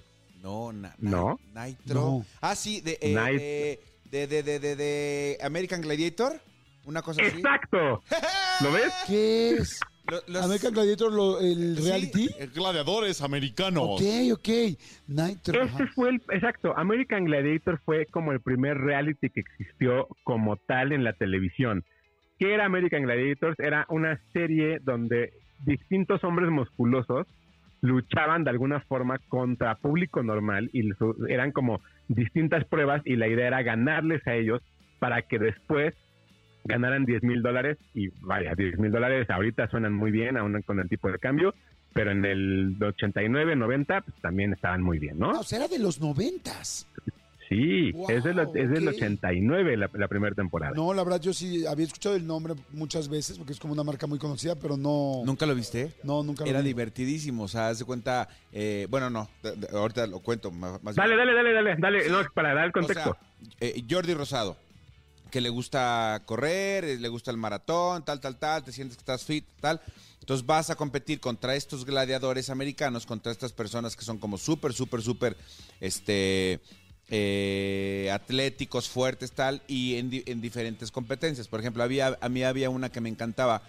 No, 0.46 0.72
na- 0.72 0.96
No. 1.00 1.40
na- 1.56 1.66
Nitro. 1.66 1.96
No. 1.96 2.26
Ah, 2.40 2.56
sí, 2.56 2.80
de, 2.82 3.00
eh, 3.02 3.16
Nit- 3.16 3.40
eh, 3.42 3.80
de, 4.12 4.28
de, 4.28 4.44
de, 4.44 4.60
de, 4.60 4.76
de 4.76 5.38
American 5.42 5.82
Gladiator. 5.82 6.40
Una 6.86 7.02
cosa 7.02 7.20
así. 7.24 7.38
¡Exacto! 7.38 8.04
¿Lo 8.62 8.72
ves? 8.72 8.94
¿Qué 9.08 9.50
es? 9.56 9.80
Lo- 10.08 10.22
los- 10.28 10.44
American 10.46 10.72
Gladiator, 10.74 11.12
lo- 11.12 11.40
el 11.40 11.78
Sí, 11.78 11.84
reality. 11.90 12.30
eh, 12.38 12.48
gladiadores 12.54 13.22
americanos. 13.24 13.84
Ok, 14.00 14.04
ok. 14.34 14.50
Nitro. 15.08 15.64
Este 15.64 15.84
ajá. 15.84 15.92
fue 15.96 16.10
el, 16.10 16.22
exacto, 16.32 16.78
American 16.78 17.26
Gladiator 17.26 17.82
fue 17.84 18.06
como 18.06 18.32
el 18.32 18.40
primer 18.40 18.78
reality 18.78 19.32
que 19.32 19.40
existió 19.40 20.08
como 20.24 20.58
tal 20.58 20.92
en 20.92 21.04
la 21.04 21.14
televisión. 21.14 21.84
¿Qué 22.38 22.54
era 22.54 22.66
American 22.66 23.02
Gladiators? 23.02 23.56
Era 23.60 23.88
una 23.90 24.22
serie 24.32 24.78
donde 24.84 25.34
distintos 25.66 26.24
hombres 26.24 26.52
musculosos 26.52 27.26
luchaban 27.86 28.44
de 28.44 28.50
alguna 28.50 28.80
forma 28.82 29.20
contra 29.30 29.76
público 29.76 30.24
normal 30.24 30.70
y 30.74 30.90
eran 31.30 31.52
como 31.52 31.82
distintas 32.08 32.66
pruebas 32.66 33.02
y 33.06 33.16
la 33.16 33.28
idea 33.28 33.48
era 33.48 33.64
ganarles 33.64 34.26
a 34.28 34.36
ellos 34.36 34.62
para 35.00 35.22
que 35.22 35.40
después 35.40 35.94
ganaran 36.66 37.06
10 37.06 37.24
mil 37.24 37.42
dólares 37.42 37.78
y 37.94 38.10
vaya, 38.22 38.54
10 38.56 38.80
mil 38.80 38.92
dólares 38.92 39.30
ahorita 39.30 39.68
suenan 39.70 39.94
muy 39.94 40.12
bien 40.12 40.38
aún 40.38 40.62
con 40.64 40.80
el 40.80 40.90
tipo 40.90 41.12
de 41.12 41.20
cambio, 41.20 41.54
pero 41.94 42.12
en 42.12 42.26
el 42.26 42.76
89, 42.82 43.56
90 43.56 44.02
pues, 44.02 44.22
también 44.22 44.54
estaban 44.54 44.82
muy 44.82 45.00
bien, 45.00 45.20
¿no? 45.20 45.40
O 45.40 45.44
sea, 45.44 45.60
era 45.60 45.68
de 45.68 45.80
los 45.80 46.02
noventas. 46.02 46.88
Sí, 47.48 47.92
Wow, 47.92 48.10
es, 48.10 48.24
del, 48.24 48.40
es 48.40 48.70
del 48.72 48.88
ok. 48.88 48.96
89 48.96 49.78
la, 49.78 49.90
la 49.94 50.08
primera 50.08 50.34
temporada. 50.34 50.74
No, 50.76 50.94
la 50.94 51.04
verdad, 51.04 51.22
yo 51.22 51.32
sí 51.34 51.66
había 51.68 51.86
escuchado 51.86 52.16
el 52.16 52.26
nombre 52.26 52.56
muchas 52.72 53.08
veces 53.08 53.38
porque 53.38 53.54
es 53.54 53.60
como 53.60 53.74
una 53.74 53.84
marca 53.84 54.08
muy 54.08 54.18
conocida, 54.18 54.56
pero 54.56 54.78
no. 54.78 55.22
¿Nunca 55.26 55.46
lo 55.46 55.54
viste? 55.54 55.94
No, 56.04 56.24
nunca 56.24 56.44
lo 56.44 56.50
Era 56.50 56.62
vi. 56.62 56.68
divertidísimo, 56.70 57.44
o 57.44 57.48
sea, 57.48 57.68
haz 57.70 57.80
de 57.80 57.86
cuenta, 57.86 58.28
eh, 58.52 58.88
bueno, 58.90 59.10
no, 59.12 59.30
de- 59.44 59.56
de- 59.58 59.68
ahorita 59.78 60.08
lo 60.08 60.22
cuento 60.22 60.50
más, 60.50 60.82
más 60.84 60.96
Dale, 60.96 61.16
bien. 61.16 61.28
dale, 61.28 61.34
dale, 61.36 61.54
dale, 61.54 61.76
dale, 61.78 62.10
no, 62.10 62.28
para 62.34 62.56
dar 62.56 62.64
el 62.66 62.70
O 62.72 62.74
contexto. 62.74 63.16
sea, 63.16 63.58
eh, 63.60 63.84
Jordi 63.88 64.16
Rosado, 64.16 64.58
que 65.30 65.40
le 65.40 65.50
gusta 65.50 66.24
correr, 66.26 66.84
eh, 66.84 66.98
le 66.98 67.08
gusta 67.10 67.30
el 67.30 67.38
maratón, 67.38 68.04
tal, 68.06 68.20
tal, 68.22 68.38
tal, 68.40 68.64
te 68.64 68.72
sientes 68.72 68.98
que 68.98 69.02
estás 69.02 69.24
fit, 69.24 69.46
tal. 69.62 69.80
Entonces 70.20 70.44
vas 70.48 70.72
a 70.72 70.76
competir 70.76 71.20
contra 71.20 71.56
estos 71.56 71.86
gladiadores 71.86 72.50
americanos, 72.50 73.06
contra 73.06 73.32
estas 73.32 73.54
personas 73.54 73.96
que 73.96 74.04
son 74.04 74.18
como 74.18 74.40
súper, 74.40 74.74
súper, 74.74 75.04
súper, 75.04 75.38
este, 75.80 76.60
eh, 77.10 78.10
atléticos, 78.14 78.90
fuertes, 78.90 79.32
tal, 79.32 79.62
y 79.68 79.96
en, 79.96 80.10
di- 80.10 80.24
en 80.26 80.42
diferentes 80.42 80.92
competencias. 80.92 81.48
Por 81.48 81.60
ejemplo, 81.60 81.84
había, 81.84 82.18
a 82.20 82.30
mí 82.30 82.44
había 82.44 82.70
una 82.70 82.90
que 82.92 83.02
me 83.02 83.10
encantaba, 83.10 83.62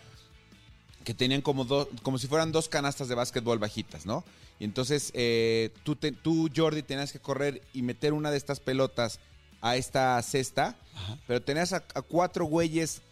que 1.05 1.15
tenían 1.15 1.43
como, 1.43 1.65
dos 1.65 1.89
como 2.03 2.19
si 2.19 2.27
fueran 2.27 2.51
dos 2.53 2.69
canastas 2.69 3.09
de 3.09 3.15
básquetbol 3.15 3.59
bajitas, 3.59 4.07
¿no? 4.07 4.25
Y 4.59 4.65
entonces 4.65 5.11
eh, 5.15 5.71
tú, 5.85 5.97
te- 5.97 6.13
tú, 6.13 6.51
Jordi, 6.55 6.83
tenías 6.83 7.13
que 7.13 7.21
correr 7.21 7.63
y 7.75 7.83
meter 7.83 8.13
una 8.13 8.31
de 8.31 8.39
estas 8.39 8.59
pelotas 8.59 9.21
a 9.61 9.77
esta 9.77 10.21
cesta, 10.23 10.77
pero 11.27 11.43
tenías 11.43 11.73
a, 11.73 11.85
a 11.95 12.03
cuatro 12.03 12.47
güeyes 12.47 13.03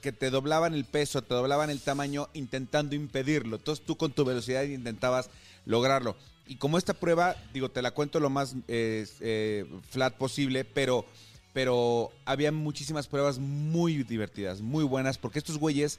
que 0.00 0.12
te 0.12 0.30
doblaban 0.30 0.74
el 0.74 0.84
peso, 0.84 1.22
te 1.22 1.34
doblaban 1.34 1.70
el 1.70 1.80
tamaño 1.80 2.28
intentando 2.34 2.94
impedirlo. 2.94 3.56
Entonces 3.56 3.84
tú 3.84 3.96
con 3.96 4.12
tu 4.12 4.24
velocidad 4.24 4.62
intentabas 4.62 5.28
lograrlo. 5.64 6.16
Y 6.46 6.56
como 6.56 6.78
esta 6.78 6.94
prueba, 6.94 7.36
digo, 7.54 7.70
te 7.70 7.82
la 7.82 7.92
cuento 7.92 8.20
lo 8.20 8.30
más 8.30 8.54
eh, 8.68 9.06
eh, 9.20 9.64
flat 9.90 10.14
posible, 10.14 10.64
pero, 10.64 11.06
pero 11.52 12.10
había 12.24 12.52
muchísimas 12.52 13.06
pruebas 13.06 13.38
muy 13.38 14.02
divertidas, 14.02 14.60
muy 14.60 14.84
buenas, 14.84 15.18
porque 15.18 15.38
estos 15.38 15.58
güeyes 15.58 15.98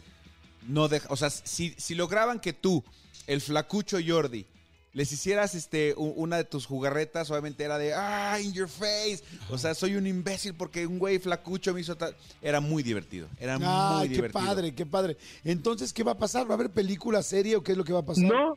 no 0.68 0.88
dejan, 0.88 1.12
o 1.12 1.16
sea, 1.16 1.30
si, 1.30 1.74
si 1.78 1.96
lograban 1.96 2.39
que 2.39 2.54
tú, 2.54 2.84
el 3.28 3.41
flacucho 3.41 3.98
Jordi, 4.06 4.46
les 4.94 5.12
hicieras 5.12 5.56
este 5.56 5.96
una 5.98 6.38
de 6.38 6.44
tus 6.44 6.68
jugarretas, 6.68 7.32
obviamente 7.32 7.64
era 7.64 7.80
de 7.80 7.96
ah, 7.96 8.39
in 8.39 8.54
your 8.54 8.70
face. 8.70 9.22
O 9.50 9.58
sea, 9.58 9.74
soy 9.74 9.96
un 9.96 10.06
imbécil 10.06 10.54
porque 10.54 10.86
un 10.86 11.00
güey 11.00 11.18
flacucho 11.18 11.74
me 11.74 11.82
hizo 11.82 11.96
tal. 11.98 12.16
Era 12.44 12.60
muy 12.60 12.84
divertido. 12.84 13.28
Era 13.39 13.56
Ay, 13.56 13.98
muy 13.98 14.10
qué 14.10 14.16
divertido. 14.16 14.46
padre, 14.46 14.76
qué 14.76 14.86
padre. 14.86 15.18
Entonces, 15.44 15.91
¿qué 15.91 16.04
va 16.04 16.12
a 16.12 16.18
pasar? 16.18 16.48
¿Va 16.48 16.52
a 16.52 16.54
haber 16.54 16.70
película, 16.70 17.24
serie 17.24 17.56
o 17.56 17.64
qué 17.64 17.72
es 17.72 17.78
lo 17.78 17.84
que 17.84 17.91
va 17.94 18.02
a 18.02 18.06
pasar? 18.06 18.24
No, 18.24 18.56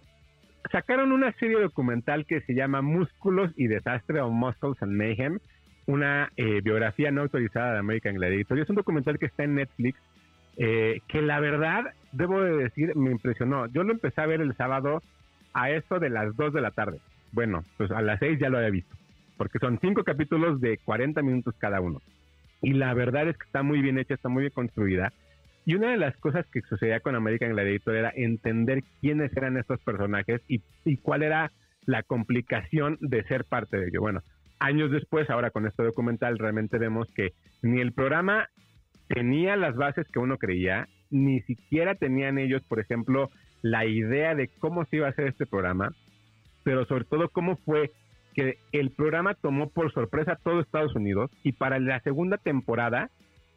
sacaron 0.68 1.12
una 1.12 1.32
serie 1.32 1.60
documental 1.60 2.26
que 2.26 2.40
se 2.42 2.54
llama 2.54 2.82
Músculos 2.82 3.52
y 3.56 3.66
Desastre 3.66 4.20
o 4.20 4.30
Muscles 4.30 4.82
and 4.82 4.92
Mayhem, 4.92 5.38
una 5.86 6.30
eh, 6.36 6.60
biografía 6.62 7.10
no 7.10 7.22
autorizada 7.22 7.74
de 7.74 7.78
American 7.78 8.14
Gladiator. 8.14 8.58
Es 8.58 8.68
un 8.68 8.76
documental 8.76 9.18
que 9.18 9.26
está 9.26 9.44
en 9.44 9.56
Netflix, 9.56 9.98
eh, 10.56 11.00
que 11.08 11.22
la 11.22 11.40
verdad, 11.40 11.92
debo 12.12 12.42
de 12.42 12.56
decir, 12.56 12.94
me 12.96 13.10
impresionó. 13.10 13.66
Yo 13.66 13.84
lo 13.84 13.92
empecé 13.92 14.20
a 14.20 14.26
ver 14.26 14.40
el 14.40 14.56
sábado 14.56 15.02
a 15.52 15.70
eso 15.70 15.98
de 15.98 16.10
las 16.10 16.36
2 16.36 16.52
de 16.52 16.60
la 16.60 16.70
tarde. 16.70 16.98
Bueno, 17.32 17.64
pues 17.76 17.90
a 17.90 18.02
las 18.02 18.18
6 18.18 18.38
ya 18.38 18.48
lo 18.48 18.58
había 18.58 18.70
visto, 18.70 18.96
porque 19.36 19.58
son 19.58 19.78
cinco 19.80 20.04
capítulos 20.04 20.60
de 20.60 20.78
40 20.78 21.22
minutos 21.22 21.54
cada 21.58 21.80
uno. 21.80 22.00
Y 22.62 22.72
la 22.72 22.94
verdad 22.94 23.28
es 23.28 23.36
que 23.36 23.46
está 23.46 23.62
muy 23.62 23.80
bien 23.80 23.98
hecha, 23.98 24.14
está 24.14 24.28
muy 24.28 24.42
bien 24.42 24.52
construida. 24.52 25.12
Y 25.66 25.74
una 25.74 25.90
de 25.90 25.96
las 25.98 26.16
cosas 26.18 26.46
que 26.46 26.62
sucedía 26.62 27.00
con 27.00 27.16
American 27.16 27.50
Gladiator 27.50 27.96
era 27.96 28.12
entender 28.14 28.84
quiénes 29.00 29.36
eran 29.36 29.58
estos 29.58 29.80
personajes 29.82 30.40
y, 30.48 30.62
y 30.84 30.96
cuál 30.96 31.24
era 31.24 31.50
la 31.86 32.04
complicación 32.04 32.96
de 33.00 33.24
ser 33.24 33.44
parte 33.44 33.76
de 33.76 33.88
ello. 33.88 34.00
Bueno, 34.00 34.22
años 34.60 34.92
después, 34.92 35.28
ahora 35.28 35.50
con 35.50 35.66
este 35.66 35.82
documental, 35.82 36.38
realmente 36.38 36.78
vemos 36.78 37.12
que 37.12 37.32
ni 37.62 37.80
el 37.80 37.92
programa 37.92 38.48
tenía 39.08 39.56
las 39.56 39.74
bases 39.74 40.06
que 40.12 40.20
uno 40.20 40.38
creía, 40.38 40.86
ni 41.10 41.40
siquiera 41.42 41.96
tenían 41.96 42.38
ellos, 42.38 42.62
por 42.62 42.78
ejemplo, 42.78 43.30
la 43.62 43.86
idea 43.86 44.36
de 44.36 44.48
cómo 44.58 44.84
se 44.84 44.96
iba 44.96 45.08
a 45.08 45.10
hacer 45.10 45.26
este 45.26 45.46
programa, 45.46 45.92
pero 46.62 46.84
sobre 46.86 47.04
todo 47.04 47.28
cómo 47.28 47.56
fue 47.56 47.90
que 48.34 48.58
el 48.70 48.90
programa 48.90 49.34
tomó 49.34 49.70
por 49.70 49.92
sorpresa 49.92 50.32
a 50.32 50.36
todo 50.36 50.60
Estados 50.60 50.94
Unidos 50.94 51.30
y 51.42 51.52
para 51.52 51.80
la 51.80 52.00
segunda 52.00 52.36
temporada 52.36 53.10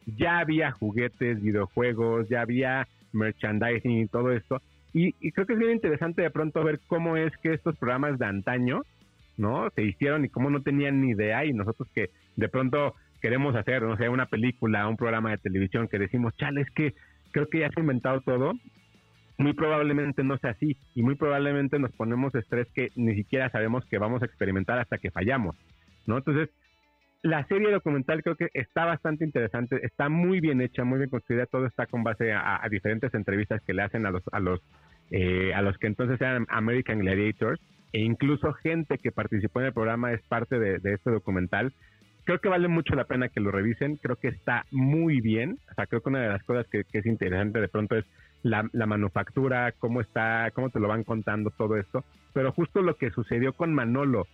ya 0.06 0.38
había 0.38 0.72
juguetes, 0.72 1.40
videojuegos, 1.42 2.28
ya 2.28 2.42
había 2.42 2.88
merchandising 3.12 4.02
y 4.02 4.06
todo 4.06 4.32
esto. 4.32 4.60
Y, 4.92 5.14
y 5.20 5.32
creo 5.32 5.46
que 5.46 5.52
es 5.52 5.58
bien 5.58 5.72
interesante 5.72 6.22
de 6.22 6.30
pronto 6.30 6.64
ver 6.64 6.80
cómo 6.86 7.16
es 7.16 7.36
que 7.38 7.54
estos 7.54 7.76
programas 7.76 8.18
de 8.18 8.26
antaño, 8.26 8.82
¿no? 9.36 9.70
Se 9.70 9.82
hicieron 9.82 10.24
y 10.24 10.28
cómo 10.28 10.50
no 10.50 10.62
tenían 10.62 11.00
ni 11.00 11.10
idea 11.10 11.44
y 11.44 11.52
nosotros 11.52 11.88
que 11.94 12.10
de 12.36 12.48
pronto 12.48 12.94
queremos 13.20 13.54
hacer, 13.54 13.82
no 13.82 13.96
sé, 13.96 14.08
una 14.08 14.26
película, 14.26 14.88
un 14.88 14.96
programa 14.96 15.30
de 15.30 15.38
televisión 15.38 15.88
que 15.88 15.98
decimos, 15.98 16.36
chale, 16.36 16.62
es 16.62 16.70
que 16.70 16.94
creo 17.30 17.48
que 17.48 17.60
ya 17.60 17.68
se 17.70 17.78
ha 17.78 17.82
inventado 17.82 18.20
todo, 18.22 18.54
muy 19.38 19.52
probablemente 19.54 20.22
no 20.24 20.36
sea 20.38 20.50
así 20.50 20.76
y 20.94 21.02
muy 21.02 21.14
probablemente 21.14 21.78
nos 21.78 21.92
ponemos 21.92 22.34
estrés 22.34 22.68
que 22.74 22.90
ni 22.96 23.14
siquiera 23.14 23.50
sabemos 23.50 23.84
que 23.86 23.98
vamos 23.98 24.22
a 24.22 24.26
experimentar 24.26 24.78
hasta 24.78 24.98
que 24.98 25.10
fallamos, 25.10 25.56
¿no? 26.06 26.18
Entonces, 26.18 26.50
la 27.22 27.46
serie 27.46 27.70
documental 27.70 28.22
creo 28.22 28.36
que 28.36 28.48
está 28.54 28.84
bastante 28.86 29.24
interesante, 29.24 29.78
está 29.84 30.08
muy 30.08 30.40
bien 30.40 30.60
hecha, 30.60 30.84
muy 30.84 30.98
bien 30.98 31.10
construida, 31.10 31.46
todo 31.46 31.66
está 31.66 31.86
con 31.86 32.02
base 32.02 32.32
a, 32.32 32.64
a 32.64 32.68
diferentes 32.68 33.12
entrevistas 33.14 33.60
que 33.62 33.74
le 33.74 33.82
hacen 33.82 34.06
a 34.06 34.10
los 34.10 34.22
a 34.32 34.40
los 34.40 34.60
eh, 35.10 35.52
a 35.54 35.60
los 35.60 35.76
que 35.78 35.86
entonces 35.86 36.20
eran 36.20 36.46
American 36.48 37.00
Gladiators 37.00 37.60
e 37.92 38.00
incluso 38.00 38.52
gente 38.54 38.98
que 38.98 39.12
participó 39.12 39.60
en 39.60 39.66
el 39.66 39.72
programa 39.72 40.12
es 40.12 40.22
parte 40.22 40.58
de, 40.58 40.80
este 40.84 41.10
documental. 41.10 41.72
Creo 42.24 42.40
que 42.40 42.48
vale 42.48 42.68
mucho 42.68 42.94
la 42.94 43.04
pena 43.04 43.28
que 43.28 43.40
lo 43.40 43.50
revisen, 43.50 43.96
creo 43.96 44.16
que 44.16 44.28
está 44.28 44.64
muy 44.70 45.20
bien, 45.20 45.58
o 45.70 45.74
sea, 45.74 45.86
creo 45.86 46.00
que 46.00 46.10
una 46.10 46.20
de 46.20 46.28
las 46.28 46.44
cosas 46.44 46.66
que, 46.68 46.84
que 46.84 46.98
es 46.98 47.06
interesante 47.06 47.60
de 47.60 47.68
pronto 47.68 47.96
es 47.96 48.04
la, 48.42 48.68
la 48.72 48.86
manufactura, 48.86 49.72
cómo 49.72 50.00
está, 50.00 50.50
cómo 50.54 50.70
te 50.70 50.78
lo 50.78 50.86
van 50.86 51.02
contando 51.02 51.50
todo 51.50 51.76
esto, 51.76 52.04
pero 52.32 52.52
justo 52.52 52.82
lo 52.82 52.96
que 52.96 53.10
sucedió 53.10 53.52
con 53.52 53.74
Manolo, 53.74 54.28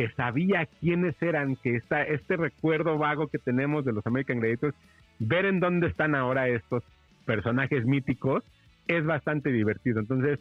que 0.00 0.08
sabía 0.14 0.66
quiénes 0.80 1.14
eran, 1.20 1.56
que 1.56 1.76
está 1.76 2.02
este 2.04 2.38
recuerdo 2.38 2.96
vago 2.96 3.26
que 3.28 3.36
tenemos 3.38 3.84
de 3.84 3.92
los 3.92 4.06
American 4.06 4.38
Gladiators, 4.40 4.74
ver 5.18 5.44
en 5.44 5.60
dónde 5.60 5.88
están 5.88 6.14
ahora 6.14 6.48
estos 6.48 6.82
personajes 7.26 7.84
míticos 7.84 8.42
es 8.88 9.04
bastante 9.04 9.52
divertido. 9.52 10.00
Entonces, 10.00 10.38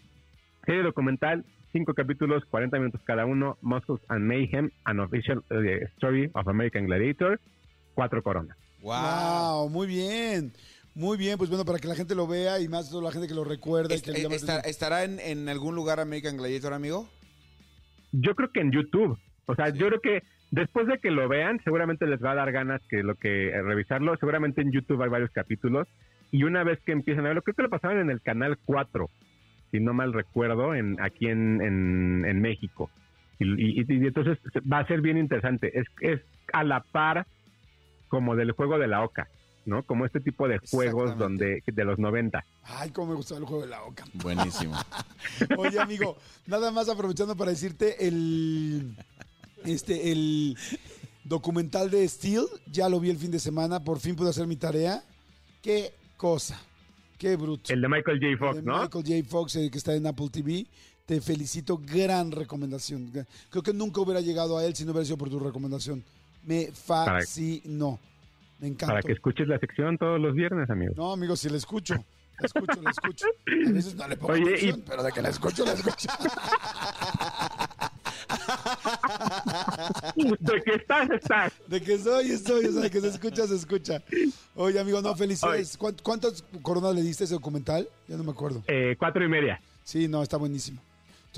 serie 0.65 0.81
documental, 0.81 1.43
cinco 1.73 1.93
capítulos, 1.93 2.45
40 2.45 2.77
minutos 2.79 3.01
cada 3.03 3.25
uno, 3.25 3.57
Muscles 3.61 3.99
and 4.07 4.23
Mayhem, 4.25 4.71
an 4.85 5.01
official 5.01 5.43
eh, 5.49 5.89
story 5.97 6.31
of 6.33 6.47
American 6.47 6.85
Gladiator, 6.85 7.37
cuatro 7.95 8.23
coronas. 8.23 8.55
Wow. 8.81 8.93
Wow, 8.93 9.69
muy 9.69 9.87
bien. 9.87 10.53
Muy 10.95 11.17
bien, 11.17 11.37
pues 11.37 11.49
bueno, 11.49 11.65
para 11.65 11.79
que 11.79 11.87
la 11.89 11.95
gente 11.95 12.15
lo 12.15 12.27
vea 12.27 12.61
y 12.61 12.69
más 12.69 12.89
toda 12.89 13.03
la 13.03 13.11
gente 13.11 13.27
que 13.27 13.33
lo 13.35 13.43
recuerda 13.43 13.93
y 13.93 13.97
Est- 13.97 14.05
que 14.05 14.11
atención. 14.25 14.61
¿Estará 14.63 15.03
en, 15.03 15.19
en 15.19 15.49
algún 15.49 15.75
lugar 15.75 15.99
American 15.99 16.37
Gladiator, 16.37 16.71
amigo? 16.71 17.09
Yo 18.13 18.33
creo 18.35 18.49
que 18.53 18.61
en 18.61 18.71
YouTube, 18.71 19.19
o 19.51 19.55
sea, 19.55 19.69
yo 19.69 19.87
creo 19.87 19.99
que 20.01 20.23
después 20.51 20.85
de 20.87 20.99
que 20.99 21.11
lo 21.11 21.27
vean, 21.27 21.59
seguramente 21.63 22.05
les 22.05 22.23
va 22.23 22.31
a 22.31 22.35
dar 22.35 22.51
ganas 22.51 22.81
que 22.87 23.03
lo 23.03 23.15
que 23.15 23.49
eh, 23.49 23.61
revisarlo. 23.61 24.15
Seguramente 24.17 24.61
en 24.61 24.71
YouTube 24.71 25.01
hay 25.01 25.09
varios 25.09 25.31
capítulos 25.31 25.87
y 26.31 26.43
una 26.43 26.63
vez 26.63 26.79
que 26.85 26.91
empiezan 26.91 27.25
a 27.25 27.29
verlo, 27.29 27.41
creo 27.41 27.55
que 27.55 27.63
lo 27.63 27.69
pasaban 27.69 27.97
en 27.97 28.09
el 28.11 28.21
canal 28.21 28.57
4, 28.65 29.09
si 29.71 29.79
no 29.79 29.93
mal 29.93 30.13
recuerdo, 30.13 30.75
en 30.75 30.97
aquí 31.01 31.27
en, 31.27 31.61
en, 31.61 32.25
en 32.27 32.41
México. 32.41 32.89
Y, 33.39 33.45
y- 33.81 33.85
y 33.87 34.07
entonces 34.07 34.37
va 34.71 34.79
a 34.79 34.87
ser 34.87 35.01
bien 35.01 35.17
interesante. 35.17 35.77
Es, 35.79 35.87
es 36.01 36.21
a 36.53 36.63
la 36.63 36.81
par 36.81 37.25
como 38.07 38.35
del 38.35 38.51
juego 38.51 38.77
de 38.77 38.87
la 38.87 39.03
oca, 39.03 39.27
¿no? 39.65 39.83
Como 39.83 40.05
este 40.05 40.19
tipo 40.19 40.47
de 40.47 40.59
juegos 40.71 41.17
donde 41.17 41.63
de 41.65 41.85
los 41.85 41.97
90. 41.99 42.43
Ay, 42.65 42.89
cómo 42.91 43.09
me 43.11 43.15
gustaba 43.15 43.39
el 43.39 43.45
juego 43.45 43.63
de 43.63 43.69
la 43.69 43.81
oca. 43.83 44.03
Buenísimo. 44.13 44.75
Oye, 45.57 45.79
amigo, 45.79 46.17
nada 46.47 46.71
más 46.71 46.89
aprovechando 46.89 47.35
para 47.35 47.51
decirte 47.51 48.07
el 48.07 48.95
este 49.65 50.11
el 50.11 50.57
documental 51.23 51.89
de 51.91 52.07
Steel, 52.07 52.45
ya 52.71 52.89
lo 52.89 52.99
vi 52.99 53.09
el 53.09 53.17
fin 53.17 53.31
de 53.31 53.39
semana, 53.39 53.83
por 53.83 53.99
fin 53.99 54.15
pude 54.15 54.29
hacer 54.29 54.47
mi 54.47 54.55
tarea. 54.55 55.03
Qué 55.61 55.93
cosa. 56.17 56.59
Qué 57.17 57.35
bruto. 57.35 57.73
El 57.73 57.81
de 57.81 57.89
Michael 57.89 58.17
J. 58.19 58.27
de 58.29 58.37
Fox, 58.37 58.63
¿no? 58.63 58.81
Michael 58.81 59.05
J. 59.05 59.29
Fox, 59.29 59.55
eh, 59.57 59.69
que 59.69 59.77
está 59.77 59.93
en 59.93 60.07
Apple 60.07 60.29
TV. 60.31 60.65
Te 61.05 61.19
felicito, 61.21 61.77
gran 61.77 62.31
recomendación. 62.31 63.11
Creo 63.49 63.63
que 63.63 63.73
nunca 63.73 63.99
hubiera 64.01 64.21
llegado 64.21 64.57
a 64.57 64.63
él 64.65 64.75
si 64.75 64.85
no 64.85 64.91
hubiera 64.91 65.05
sido 65.05 65.17
por 65.17 65.29
tu 65.29 65.39
recomendación. 65.39 66.03
Me 66.45 66.71
fascinó. 66.71 67.99
Me 68.59 68.67
encantó. 68.67 68.93
Para 68.93 69.01
que 69.01 69.13
escuches 69.13 69.47
la 69.47 69.57
sección 69.59 69.97
todos 69.97 70.19
los 70.19 70.35
viernes, 70.35 70.69
amigo. 70.69 70.93
No, 70.95 71.11
amigo, 71.11 71.35
si 71.35 71.49
la 71.49 71.57
escucho. 71.57 71.95
La 71.95 72.45
escucho, 72.45 72.81
la 72.81 72.91
escucho. 72.91 73.25
A 73.67 73.71
veces 73.71 73.95
no 73.95 74.07
le 74.07 74.15
pongo 74.17 74.33
Oye, 74.33 74.43
atención, 74.43 74.79
y- 74.79 74.83
pero 74.89 75.03
de 75.03 75.11
que 75.11 75.21
la 75.21 75.29
escucho, 75.29 75.65
la 75.65 75.73
escucho. 75.73 76.07
De 80.15 80.61
que 80.63 80.71
estás, 80.75 81.09
estás. 81.11 81.53
De 81.67 81.81
que 81.81 81.97
soy, 81.97 82.31
estoy. 82.31 82.65
O 82.65 82.71
sea, 82.71 82.81
de 82.81 82.89
que 82.89 83.01
se 83.01 83.07
escucha, 83.09 83.47
se 83.47 83.55
escucha. 83.55 84.01
Oye, 84.55 84.79
amigo, 84.79 85.01
no, 85.01 85.15
felicidades. 85.15 85.77
¿Cuánt- 85.79 86.01
¿Cuántas 86.01 86.43
coronas 86.61 86.95
le 86.95 87.01
diste 87.01 87.23
a 87.23 87.25
ese 87.25 87.33
documental? 87.35 87.87
Ya 88.07 88.17
no 88.17 88.23
me 88.23 88.31
acuerdo. 88.31 88.63
Eh, 88.67 88.95
cuatro 88.97 89.23
y 89.23 89.27
media. 89.27 89.59
Sí, 89.83 90.07
no, 90.07 90.21
está 90.23 90.37
buenísimo. 90.37 90.81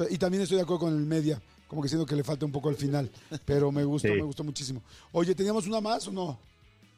Y 0.09 0.17
también 0.17 0.43
estoy 0.43 0.57
de 0.57 0.63
acuerdo 0.63 0.85
con 0.85 0.93
el 0.97 1.05
media, 1.05 1.39
como 1.67 1.81
que 1.81 1.89
siento 1.89 2.05
que 2.05 2.15
le 2.15 2.23
falta 2.23 2.45
un 2.45 2.51
poco 2.51 2.69
al 2.69 2.75
final, 2.75 3.09
pero 3.45 3.71
me 3.71 3.83
gustó, 3.83 4.07
Sí. 4.07 4.15
me 4.15 4.21
gustó 4.23 4.43
muchísimo. 4.43 4.81
Oye, 5.11 5.35
¿teníamos 5.35 5.67
una 5.67 5.81
más 5.81 6.07
o 6.07 6.11
no? 6.11 6.39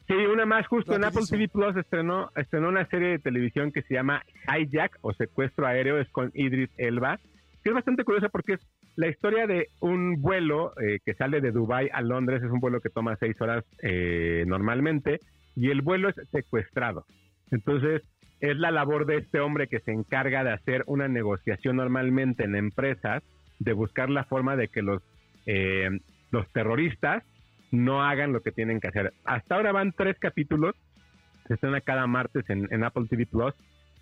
Sí, 0.07 0.14
una 0.14 0.45
más 0.45 0.68
justo 0.68 0.94
en 0.94 1.03
Apple. 1.06 1.23
TV 1.30 1.48
Plus 1.48 1.76
estrenó, 1.77 2.30
estrenó 2.35 2.69
una 2.69 2.85
serie 2.90 3.10
de 3.10 3.19
televisión 3.19 3.72
que 3.72 3.81
se 3.84 3.94
llama 3.94 4.22
Hijack 4.48 4.99
o 5.02 5.14
Secuestro 5.14 5.65
Aéreo, 5.65 5.99
es 5.99 6.10
con 6.10 6.30
Idris 6.35 6.69
Elba, 6.77 7.19
que 7.64 7.69
es 7.69 7.76
bastante 7.76 8.03
curiosa 8.03 8.30
porque 8.30 8.53
es 8.53 8.68
la 8.95 9.07
historia 9.07 9.48
de 9.48 9.69
un 9.80 10.22
vuelo 10.22 10.73
eh, 10.81 10.99
que 11.06 11.14
sale 11.14 11.40
de 11.41 11.52
Dubai 11.52 11.90
a 11.94 12.02
Londres, 12.02 12.44
es 12.44 12.52
un 12.52 12.60
vuelo 12.60 12.81
que 12.81 12.90
toma 12.90 13.15
seis 13.15 13.40
horas 13.41 13.64
eh, 13.81 14.44
normalmente, 14.48 15.19
y 15.56 15.69
el 15.69 15.81
vuelo 15.81 16.10
es 16.10 16.15
secuestrado. 16.30 17.06
Entonces, 17.52 18.02
es 18.41 18.57
la 18.57 18.72
labor 18.72 19.06
de 19.06 19.18
este 19.18 19.40
hombre 19.40 19.68
que 19.68 19.80
se 19.80 19.91
encarga 19.91 20.44
de 20.44 20.52
hacer 20.52 20.84
una 20.88 21.07
negociación 21.07 21.77
normalmente 21.77 22.44
en 22.44 22.56
empresas, 22.56 23.23
de 23.60 23.72
buscar 23.72 24.10
la 24.10 24.26
forma 24.26 24.57
de 24.57 24.68
que 24.68 24.81
los, 24.81 25.02
eh, 25.45 25.90
los 26.31 26.52
terroristas 26.52 27.23
no 27.72 28.03
hagan 28.03 28.34
lo 28.34 28.41
que 28.41 28.52
tienen 28.52 28.81
que 28.81 28.90
hacer. 28.90 29.14
Hasta 29.23 29.56
ahora 29.56 29.72
van 29.72 29.94
tres 29.94 30.18
capítulos, 30.19 30.76
se 31.48 31.53
estrena 31.53 31.80
cada 31.80 32.06
martes 32.07 32.49
en, 32.49 32.68
en 32.72 32.84
Apple 32.84 33.06
TV 33.10 33.26
Plus. 33.26 33.53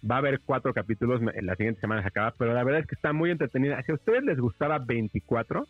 Va 0.09 0.15
a 0.15 0.19
haber 0.19 0.39
cuatro 0.45 0.73
capítulos, 0.73 1.21
me- 1.21 1.33
la 1.41 1.55
siguiente 1.55 1.81
semana 1.81 2.01
se 2.01 2.07
acaba, 2.07 2.33
pero 2.37 2.53
la 2.53 2.63
verdad 2.63 2.81
es 2.81 2.87
que 2.87 2.95
está 2.95 3.13
muy 3.13 3.29
entretenida. 3.31 3.81
Si 3.83 3.91
a 3.91 3.95
ustedes 3.95 4.23
les 4.23 4.39
gustaba 4.39 4.79
24, 4.79 5.65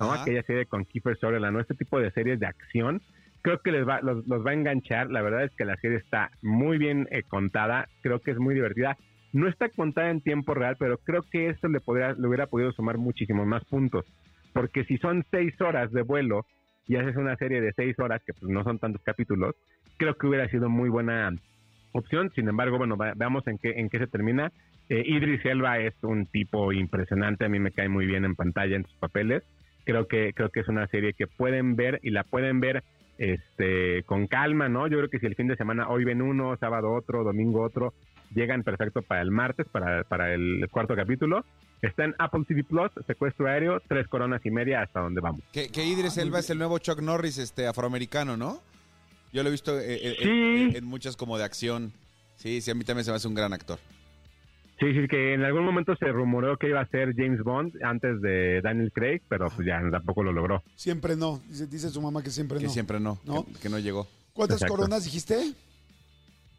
¿no? 0.00 0.12
Aquella 0.22 0.42
serie 0.42 0.66
con 0.66 0.84
Kiefer 0.84 1.16
Sutherland, 1.18 1.54
¿no? 1.54 1.60
este 1.60 1.74
tipo 1.74 1.98
de 2.00 2.10
series 2.12 2.40
de 2.40 2.46
acción, 2.46 3.00
creo 3.42 3.60
que 3.60 3.72
les 3.72 3.86
va, 3.86 4.00
los, 4.00 4.26
los 4.26 4.44
va 4.46 4.50
a 4.50 4.54
enganchar. 4.54 5.10
La 5.10 5.22
verdad 5.22 5.44
es 5.44 5.50
que 5.56 5.64
la 5.64 5.76
serie 5.76 5.98
está 5.98 6.30
muy 6.42 6.78
bien 6.78 7.06
eh, 7.10 7.22
contada, 7.28 7.88
creo 8.02 8.20
que 8.20 8.30
es 8.30 8.38
muy 8.38 8.54
divertida. 8.54 8.96
No 9.32 9.48
está 9.48 9.68
contada 9.68 10.10
en 10.10 10.22
tiempo 10.22 10.54
real, 10.54 10.76
pero 10.78 10.96
creo 10.98 11.22
que 11.30 11.48
esto 11.50 11.68
le, 11.68 11.80
podría, 11.80 12.14
le 12.14 12.26
hubiera 12.26 12.46
podido 12.46 12.72
sumar 12.72 12.96
muchísimos 12.96 13.46
más 13.46 13.64
puntos. 13.66 14.06
Porque 14.54 14.84
si 14.84 14.96
son 14.98 15.24
seis 15.30 15.60
horas 15.60 15.92
de 15.92 16.02
vuelo 16.02 16.46
y 16.86 16.96
haces 16.96 17.16
una 17.16 17.36
serie 17.36 17.60
de 17.60 17.72
seis 17.74 17.98
horas, 17.98 18.22
que 18.24 18.32
pues 18.32 18.50
no 18.50 18.64
son 18.64 18.78
tantos 18.78 19.02
capítulos, 19.02 19.54
creo 19.98 20.14
que 20.14 20.26
hubiera 20.26 20.48
sido 20.48 20.70
muy 20.70 20.88
buena 20.88 21.30
opción. 21.92 22.30
Sin 22.34 22.48
embargo, 22.48 22.78
bueno, 22.78 22.96
va- 22.96 23.14
veamos 23.16 23.46
en 23.46 23.58
qué, 23.58 23.70
en 23.78 23.88
qué 23.88 23.98
se 23.98 24.06
termina. 24.06 24.52
Eh, 24.88 25.02
Idris 25.06 25.44
Elba 25.44 25.78
es 25.78 25.94
un 26.02 26.26
tipo 26.26 26.72
impresionante, 26.72 27.44
a 27.44 27.48
mí 27.48 27.58
me 27.58 27.72
cae 27.72 27.88
muy 27.88 28.06
bien 28.06 28.24
en 28.24 28.34
pantalla 28.34 28.76
en 28.76 28.84
sus 28.84 28.94
papeles. 28.96 29.42
Creo 29.84 30.06
que, 30.06 30.32
creo 30.34 30.50
que 30.50 30.60
es 30.60 30.68
una 30.68 30.86
serie 30.88 31.12
que 31.14 31.26
pueden 31.26 31.76
ver 31.76 32.00
y 32.02 32.10
la 32.10 32.24
pueden 32.24 32.60
ver 32.60 32.82
este 33.18 34.02
con 34.04 34.26
calma, 34.26 34.68
¿no? 34.68 34.86
Yo 34.86 34.98
creo 34.98 35.10
que 35.10 35.18
si 35.18 35.26
el 35.26 35.34
fin 35.34 35.48
de 35.48 35.56
semana 35.56 35.88
hoy 35.88 36.04
ven 36.04 36.22
uno, 36.22 36.56
sábado 36.58 36.92
otro, 36.92 37.24
domingo 37.24 37.62
otro, 37.62 37.92
llegan 38.34 38.62
perfecto 38.62 39.02
para 39.02 39.22
el 39.22 39.30
martes, 39.30 39.66
para, 39.68 40.04
para 40.04 40.32
el 40.34 40.66
cuarto 40.70 40.94
capítulo. 40.94 41.44
Está 41.82 42.04
en 42.04 42.14
Apple 42.18 42.44
TV 42.46 42.64
Plus, 42.64 42.90
secuestro 43.06 43.46
aéreo, 43.48 43.80
tres 43.88 44.06
coronas 44.08 44.44
y 44.44 44.50
media 44.50 44.82
hasta 44.82 45.00
donde 45.00 45.20
vamos. 45.20 45.42
Que, 45.52 45.68
que 45.68 45.84
Idris 45.84 46.16
Elba 46.18 46.40
es 46.40 46.50
el 46.50 46.58
nuevo 46.58 46.78
Chuck 46.78 47.00
Norris, 47.00 47.38
este 47.38 47.66
afroamericano, 47.66 48.36
¿no? 48.36 48.58
Yo 49.32 49.42
lo 49.42 49.48
he 49.48 49.52
visto 49.52 49.78
eh, 49.78 49.98
eh, 50.02 50.16
Sí. 50.22 50.28
en, 50.28 50.76
en 50.76 50.84
muchas 50.84 51.16
como 51.16 51.36
de 51.38 51.44
acción. 51.44 51.92
Sí, 52.36 52.60
sí, 52.60 52.70
a 52.70 52.74
mí 52.74 52.84
también 52.84 53.04
se 53.04 53.10
me 53.10 53.16
hace 53.16 53.28
un 53.28 53.34
gran 53.34 53.52
actor. 53.52 53.78
Sí, 54.80 54.86
sí, 54.94 55.08
que 55.08 55.34
en 55.34 55.42
algún 55.42 55.64
momento 55.64 55.96
se 55.96 56.06
rumoreó 56.06 56.56
que 56.56 56.68
iba 56.68 56.80
a 56.80 56.86
ser 56.88 57.12
James 57.16 57.42
Bond 57.42 57.74
antes 57.82 58.20
de 58.22 58.60
Daniel 58.62 58.92
Craig, 58.94 59.20
pero 59.28 59.48
pues 59.50 59.66
ya 59.66 59.80
tampoco 59.90 60.22
lo 60.22 60.32
logró. 60.32 60.62
Siempre 60.76 61.16
no. 61.16 61.42
Dice, 61.48 61.66
dice 61.66 61.90
su 61.90 62.00
mamá 62.00 62.22
que 62.22 62.30
siempre 62.30 62.58
Que 62.58 62.66
no. 62.66 62.70
siempre 62.70 63.00
no, 63.00 63.18
¿No? 63.24 63.44
Que, 63.44 63.52
que 63.54 63.68
no 63.68 63.78
llegó. 63.80 64.06
¿Cuántas 64.32 64.58
Exacto. 64.62 64.76
coronas 64.76 65.02
dijiste? 65.04 65.52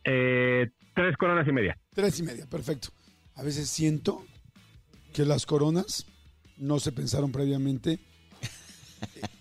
Eh, 0.04 0.70
tres 0.96 1.16
coronas 1.18 1.48
y 1.48 1.52
media. 1.54 1.78
Tres 1.94 2.20
y 2.20 2.24
media, 2.24 2.46
perfecto. 2.46 2.90
A 3.36 3.44
veces 3.44 3.70
siento 3.70 4.26
que 5.14 5.24
las 5.26 5.46
coronas 5.46 6.06
no 6.58 6.80
se 6.80 6.92
pensaron 6.92 7.32
previamente. 7.32 8.00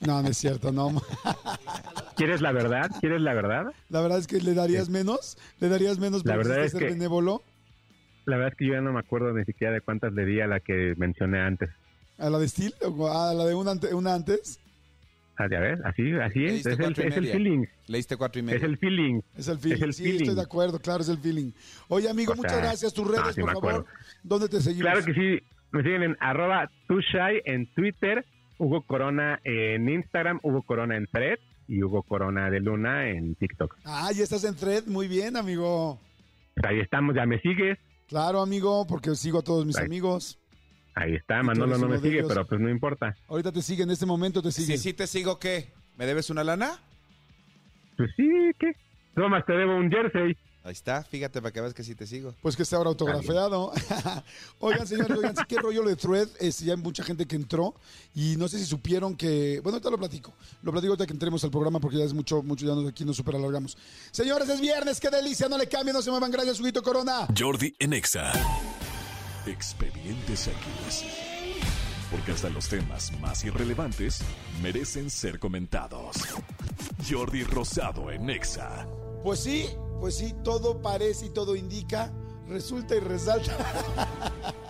No, 0.00 0.22
no 0.22 0.28
es 0.28 0.36
cierto, 0.38 0.72
no. 0.72 1.00
¿Quieres 2.16 2.40
la 2.40 2.52
verdad? 2.52 2.90
¿Quieres 3.00 3.20
la 3.20 3.34
verdad? 3.34 3.72
La 3.90 4.00
verdad 4.00 4.18
es 4.18 4.26
que 4.26 4.40
le 4.40 4.54
darías 4.54 4.88
menos, 4.88 5.36
le 5.60 5.68
darías 5.68 5.98
menos 5.98 6.24
La 6.24 6.34
por 6.34 6.46
verdad 6.46 6.56
quisiste 6.62 6.66
es 6.66 6.80
ser 6.80 6.88
que- 6.88 6.94
benévolo 6.94 7.42
La 8.26 8.36
verdad 8.36 8.52
es 8.52 8.58
que 8.58 8.66
yo 8.66 8.74
ya 8.74 8.80
no 8.80 8.92
me 8.92 9.00
acuerdo 9.00 9.32
ni 9.32 9.44
siquiera 9.44 9.72
de 9.72 9.80
cuántas 9.80 10.12
le 10.12 10.24
di 10.24 10.40
a 10.40 10.46
la 10.46 10.60
que 10.60 10.94
mencioné 10.96 11.40
antes. 11.40 11.70
a 12.18 12.28
la 12.30 12.38
de 12.38 12.48
Steel 12.48 12.74
o 12.82 13.08
a 13.10 13.32
la 13.34 13.44
de 13.46 13.54
una, 13.54 13.70
ante- 13.72 13.94
una 13.94 14.14
antes. 14.14 14.58
Ah, 15.40 15.46
¿Ya 15.48 15.60
ves? 15.60 15.78
Así, 15.84 16.12
así 16.14 16.44
es. 16.46 16.66
Es 16.66 16.78
el, 16.80 16.92
es 16.92 17.16
el 17.16 17.26
feeling. 17.28 17.64
Leíste 17.86 18.16
cuatro 18.16 18.40
y 18.40 18.42
Es 18.42 18.46
medio. 18.46 18.66
el 18.66 18.76
feeling. 18.76 19.20
Es 19.36 19.46
el 19.46 19.58
feeling. 19.60 19.82
el 19.84 19.94
sí, 19.94 20.02
feeling. 20.02 20.20
estoy 20.22 20.34
de 20.34 20.42
acuerdo, 20.42 20.80
claro, 20.80 21.00
es 21.02 21.08
el 21.08 21.18
feeling. 21.18 21.52
Oye, 21.86 22.08
amigo, 22.10 22.32
O 22.32 22.36
muchas 22.36 22.52
sea, 22.54 22.60
gracias. 22.60 22.92
Tus 22.92 23.06
redes, 23.06 23.22
ah, 23.24 23.32
sí 23.32 23.40
por 23.40 23.52
favor. 23.52 23.86
¿Dónde 24.24 24.48
te 24.48 24.60
seguimos? 24.60 24.90
Claro 24.90 25.04
que 25.04 25.14
sí. 25.14 25.44
Me 25.70 25.82
siguen 25.84 26.02
en 26.02 26.16
arroba 26.18 26.68
tushai 26.88 27.40
en 27.44 27.66
Twitter, 27.74 28.24
Hugo 28.58 28.82
Corona 28.82 29.40
en 29.44 29.88
Instagram, 29.88 30.40
Hugo 30.42 30.62
Corona 30.62 30.96
en 30.96 31.06
Thread 31.06 31.38
y 31.68 31.82
Hugo 31.82 32.02
Corona 32.02 32.50
de 32.50 32.60
Luna 32.60 33.08
en 33.08 33.34
TikTok. 33.36 33.76
Ah, 33.84 34.10
ya 34.14 34.24
estás 34.24 34.44
en 34.44 34.56
thread. 34.56 34.84
Muy 34.86 35.06
bien, 35.08 35.36
amigo. 35.36 36.00
Pues 36.54 36.66
ahí 36.66 36.80
estamos, 36.80 37.14
ya 37.14 37.24
me 37.26 37.38
sigues. 37.40 37.78
Claro, 38.08 38.40
amigo, 38.40 38.86
porque 38.88 39.14
sigo 39.14 39.40
a 39.40 39.42
todos 39.42 39.64
mis 39.66 39.76
Ahí. 39.76 39.84
amigos. 39.86 40.38
Ahí 40.94 41.14
está, 41.14 41.42
Manolo 41.42 41.78
no 41.78 41.88
me 41.88 41.98
sigue, 41.98 42.18
ellos. 42.18 42.28
pero 42.28 42.44
pues 42.46 42.60
no 42.60 42.68
importa. 42.68 43.14
Ahorita 43.28 43.52
te 43.52 43.62
sigue, 43.62 43.84
en 43.84 43.90
este 43.90 44.06
momento 44.06 44.42
te 44.42 44.50
sigue. 44.50 44.76
Si 44.76 44.82
sí 44.82 44.92
te 44.94 45.06
sigo, 45.06 45.38
¿qué? 45.38 45.72
¿Me 45.96 46.06
debes 46.06 46.30
una 46.30 46.42
lana? 46.42 46.72
Pues 47.96 48.10
sí, 48.16 48.28
¿qué? 48.58 48.72
Tomás, 49.14 49.44
te 49.46 49.52
debo 49.52 49.76
un 49.76 49.90
jersey. 49.90 50.36
Ahí 50.68 50.74
está, 50.74 51.02
fíjate 51.02 51.40
para 51.40 51.50
que 51.50 51.62
veas 51.62 51.72
que 51.72 51.82
sí 51.82 51.94
te 51.94 52.06
sigo. 52.06 52.34
Pues 52.42 52.54
que 52.54 52.62
esté 52.62 52.76
ahora 52.76 52.90
autografiado. 52.90 53.72
oigan, 54.58 54.86
señores, 54.86 55.16
oigan, 55.16 55.34
sí, 55.34 55.42
qué 55.48 55.56
rollo 55.56 55.82
lo 55.82 55.88
de 55.88 55.96
Thread. 55.96 56.28
Es, 56.38 56.58
ya 56.58 56.74
hay 56.74 56.78
mucha 56.78 57.02
gente 57.02 57.24
que 57.26 57.36
entró 57.36 57.74
y 58.14 58.36
no 58.36 58.48
sé 58.48 58.58
si 58.58 58.66
supieron 58.66 59.16
que. 59.16 59.60
Bueno, 59.62 59.76
ahorita 59.76 59.88
lo 59.88 59.96
platico. 59.96 60.34
Lo 60.62 60.70
platico 60.70 60.92
ahorita 60.92 61.06
que 61.06 61.14
entremos 61.14 61.42
al 61.42 61.50
programa 61.50 61.80
porque 61.80 61.96
ya 61.96 62.04
es 62.04 62.12
mucho, 62.12 62.42
mucho, 62.42 62.66
ya 62.66 62.74
nos, 62.74 62.86
aquí 62.86 63.02
nos 63.02 63.16
super 63.16 63.36
alargamos. 63.36 63.78
Señores, 64.10 64.46
es 64.50 64.60
viernes, 64.60 65.00
qué 65.00 65.08
delicia, 65.08 65.48
no 65.48 65.56
le 65.56 65.66
cambien, 65.68 65.96
no 65.96 66.02
se 66.02 66.10
muevan. 66.10 66.30
Gracias, 66.30 66.60
Huguito 66.60 66.82
Corona. 66.82 67.26
Jordi 67.34 67.74
en 67.78 67.94
Exa. 67.94 68.30
Expedientes 69.46 70.48
X. 70.48 71.04
Porque 72.10 72.32
hasta 72.32 72.50
los 72.50 72.68
temas 72.68 73.10
más 73.20 73.42
irrelevantes 73.42 74.20
merecen 74.62 75.08
ser 75.08 75.38
comentados. 75.38 76.16
Jordi 77.08 77.42
Rosado 77.44 78.10
en 78.10 78.28
Exa. 78.28 78.86
Pues 79.22 79.40
sí, 79.40 79.66
pues 80.00 80.14
sí, 80.16 80.34
todo 80.44 80.80
parece 80.80 81.26
y 81.26 81.30
todo 81.30 81.56
indica, 81.56 82.12
resulta 82.48 82.94
y 82.96 83.00
resalta 83.00 83.56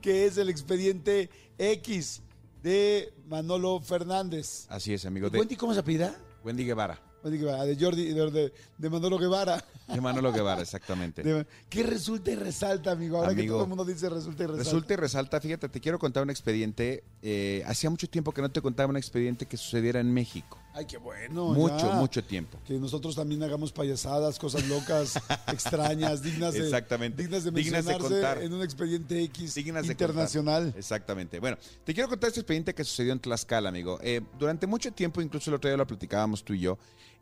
que 0.00 0.26
es 0.26 0.36
el 0.38 0.48
expediente 0.48 1.30
X 1.58 2.22
de 2.62 3.12
Manolo 3.28 3.80
Fernández. 3.80 4.66
Así 4.68 4.94
es, 4.94 5.04
amigo. 5.06 5.30
De 5.30 5.38
¿Wendy 5.38 5.56
cómo 5.56 5.74
se 5.74 5.80
apellida? 5.80 6.14
Wendy 6.44 6.64
Guevara. 6.64 7.00
Wendy 7.24 7.38
Guevara, 7.38 7.64
de 7.64 7.76
Jordi, 7.76 8.12
de, 8.12 8.30
de- 8.30 8.52
de 8.78 8.90
Manolo 8.90 9.18
Guevara. 9.18 9.62
De 9.88 10.00
Manolo 10.00 10.32
Guevara, 10.32 10.62
exactamente. 10.62 11.22
De- 11.22 11.46
¿Qué 11.68 11.82
resulta 11.82 12.30
y 12.30 12.36
resalta, 12.36 12.92
amigo? 12.92 13.16
Ahora 13.18 13.34
que 13.34 13.40
Amigo, 13.40 13.54
todo 13.56 13.64
el 13.64 13.68
mundo 13.68 13.84
dice 13.84 14.08
resulta 14.08 14.44
y 14.44 14.46
resalta. 14.46 14.64
Resulta 14.64 14.92
y 14.92 14.96
resalta, 14.96 15.40
fíjate, 15.40 15.68
te 15.68 15.80
quiero 15.80 15.98
contar 15.98 16.22
un 16.22 16.30
expediente. 16.30 17.02
eh, 17.22 17.64
hacía 17.66 17.90
mucho 17.90 18.08
tiempo 18.08 18.32
que 18.32 18.40
no 18.40 18.50
te 18.50 18.62
contaba 18.62 18.88
un 18.90 18.96
expediente 18.96 19.46
que 19.46 19.56
sucediera 19.56 19.98
en 19.98 20.12
México. 20.14 20.58
Ay, 20.78 20.86
qué 20.86 20.96
bueno. 20.96 21.46
mucho, 21.54 21.88
ya. 21.88 21.94
mucho 21.96 22.22
tiempo. 22.22 22.56
Que 22.64 22.74
nosotros 22.74 23.16
también 23.16 23.42
hagamos 23.42 23.72
payasadas, 23.72 24.38
cosas 24.38 24.64
locas, 24.68 25.18
extrañas, 25.48 26.22
dignas 26.22 26.54
de, 26.54 26.60
Exactamente. 26.60 27.20
dignas 27.20 27.42
de 27.42 27.50
Dignas 27.50 27.84
de 27.84 27.98
contar. 27.98 28.40
en 28.40 28.52
un 28.52 28.62
expediente 28.62 29.20
X 29.24 29.56
Dignas 29.56 29.86
internacional. 29.86 30.72
Exactamente. 30.76 31.40
Bueno, 31.40 31.58
te 31.82 31.92
quiero 31.92 32.08
contar 32.08 32.28
este 32.28 32.40
expediente 32.40 32.76
que 32.76 32.84
sucedió 32.84 33.12
en 33.12 33.18
Tlaxcala, 33.18 33.70
amigo. 33.70 33.98
Eh, 34.02 34.20
durante 34.38 34.68
mucho 34.68 34.92
tiempo, 34.92 35.20
incluso 35.20 35.50
el 35.50 35.54
otro 35.54 35.68
día 35.68 35.76
lo 35.76 35.84
platicábamos 35.84 36.44
tú 36.44 36.54
y 36.54 36.60
yo, 36.60 36.78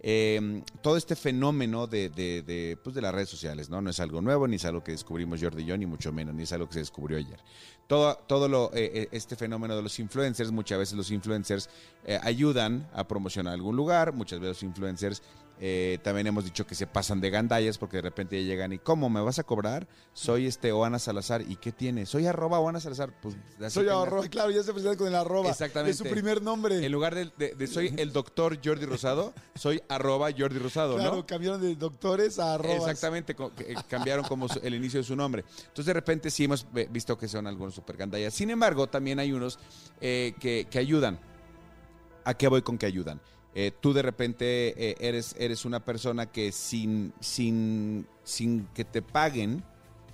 eh, 0.08 0.62
todo 0.82 0.96
este 0.96 1.16
fenómeno 1.16 1.88
de, 1.88 2.10
de, 2.10 2.42
de, 2.42 2.78
pues 2.80 2.94
de 2.94 3.02
las 3.02 3.12
redes 3.12 3.28
sociales, 3.28 3.68
¿no? 3.68 3.82
No 3.82 3.90
es 3.90 3.98
algo 3.98 4.20
nuevo, 4.20 4.46
ni 4.46 4.54
es 4.54 4.64
algo 4.64 4.84
que 4.84 4.92
descubrimos 4.92 5.42
Jordi 5.42 5.64
y 5.64 5.66
yo, 5.66 5.76
ni 5.76 5.84
mucho 5.84 6.12
menos, 6.12 6.32
ni 6.32 6.44
es 6.44 6.52
algo 6.52 6.68
que 6.68 6.74
se 6.74 6.78
descubrió 6.78 7.18
ayer. 7.18 7.40
Todo, 7.88 8.14
todo 8.14 8.46
lo, 8.46 8.70
eh, 8.72 8.90
eh, 8.94 9.08
este 9.10 9.34
fenómeno 9.34 9.74
de 9.74 9.82
los 9.82 9.98
influencers, 9.98 10.52
muchas 10.52 10.78
veces 10.78 10.96
los 10.96 11.10
influencers 11.10 11.68
eh, 12.04 12.20
ayudan 12.22 12.88
a 12.94 13.08
promocionar 13.08 13.54
algún 13.54 13.74
lugar, 13.74 14.12
muchas 14.12 14.38
veces 14.38 14.58
los 14.58 14.62
influencers 14.62 15.22
eh, 15.58 15.98
también 16.02 16.26
hemos 16.26 16.44
dicho 16.44 16.66
que 16.66 16.74
se 16.74 16.86
pasan 16.86 17.20
de 17.20 17.30
gandallas 17.30 17.78
porque 17.78 17.96
de 17.96 18.02
repente 18.02 18.40
ya 18.42 18.46
llegan 18.46 18.72
y 18.74 18.78
¿cómo 18.78 19.08
me 19.08 19.20
vas 19.22 19.38
a 19.38 19.42
cobrar? 19.44 19.86
Soy 20.12 20.46
este 20.46 20.70
Oana 20.72 20.98
Salazar 20.98 21.42
y 21.42 21.56
¿qué 21.56 21.72
tiene? 21.72 22.04
Soy 22.06 22.26
arroba 22.26 22.58
Oana 22.60 22.78
Salazar. 22.80 23.12
Pues, 23.22 23.36
Soy 23.72 23.88
arroba, 23.88 24.28
claro, 24.28 24.50
ya 24.50 24.62
se 24.62 24.72
presenta 24.72 24.96
con 24.98 25.08
el 25.08 25.14
arroba. 25.14 25.50
Exactamente. 25.50 25.92
Es 25.92 25.96
su 25.98 26.04
primer 26.04 26.42
nombre. 26.42 26.84
En 26.84 26.92
lugar 26.92 27.14
de, 27.14 27.30
de- 27.38 27.54
de 27.54 27.66
soy 27.66 27.94
el 27.96 28.12
doctor 28.12 28.58
Jordi 28.62 28.84
Rosado, 28.86 29.32
soy 29.54 29.82
arroba 29.88 30.28
Jordi 30.36 30.58
Rosado, 30.58 30.96
claro, 30.96 31.16
¿no? 31.16 31.26
cambiaron 31.26 31.60
de 31.60 31.74
doctores 31.74 32.38
a 32.38 32.54
arrobas. 32.54 32.76
Exactamente, 32.76 33.34
eh, 33.60 33.74
cambiaron 33.88 34.24
como 34.26 34.46
el 34.62 34.74
inicio 34.74 35.00
de 35.00 35.04
su 35.04 35.16
nombre. 35.16 35.44
Entonces 35.58 35.86
de 35.86 35.92
repente 35.94 36.30
sí 36.30 36.44
hemos 36.44 36.66
visto 36.90 37.16
que 37.16 37.28
son 37.28 37.46
algunos 37.46 37.74
super 37.74 37.96
gandallas. 37.96 38.34
Sin 38.34 38.50
embargo, 38.50 38.86
también 38.88 39.18
hay 39.18 39.32
unos 39.32 39.58
eh, 40.00 40.34
que, 40.38 40.66
que 40.70 40.78
ayudan. 40.78 41.18
¿A 42.24 42.34
qué 42.34 42.48
voy 42.48 42.62
con 42.62 42.76
que 42.76 42.86
ayudan? 42.86 43.20
Eh, 43.58 43.72
tú 43.80 43.94
de 43.94 44.02
repente 44.02 44.90
eh, 44.90 44.96
eres, 45.00 45.34
eres 45.38 45.64
una 45.64 45.80
persona 45.80 46.26
que 46.26 46.52
sin, 46.52 47.14
sin, 47.20 48.06
sin 48.22 48.66
que 48.74 48.84
te 48.84 49.00
paguen, 49.00 49.64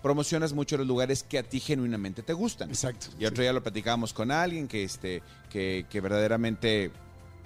promocionas 0.00 0.52
mucho 0.52 0.76
los 0.76 0.86
lugares 0.86 1.24
que 1.24 1.38
a 1.38 1.42
ti 1.42 1.58
genuinamente 1.58 2.22
te 2.22 2.34
gustan. 2.34 2.68
Exacto. 2.68 3.08
Y 3.18 3.24
otro 3.24 3.42
día 3.42 3.52
lo 3.52 3.60
platicábamos 3.60 4.12
con 4.12 4.30
alguien 4.30 4.68
que, 4.68 4.84
este, 4.84 5.24
que, 5.50 5.86
que 5.90 6.00
verdaderamente 6.00 6.92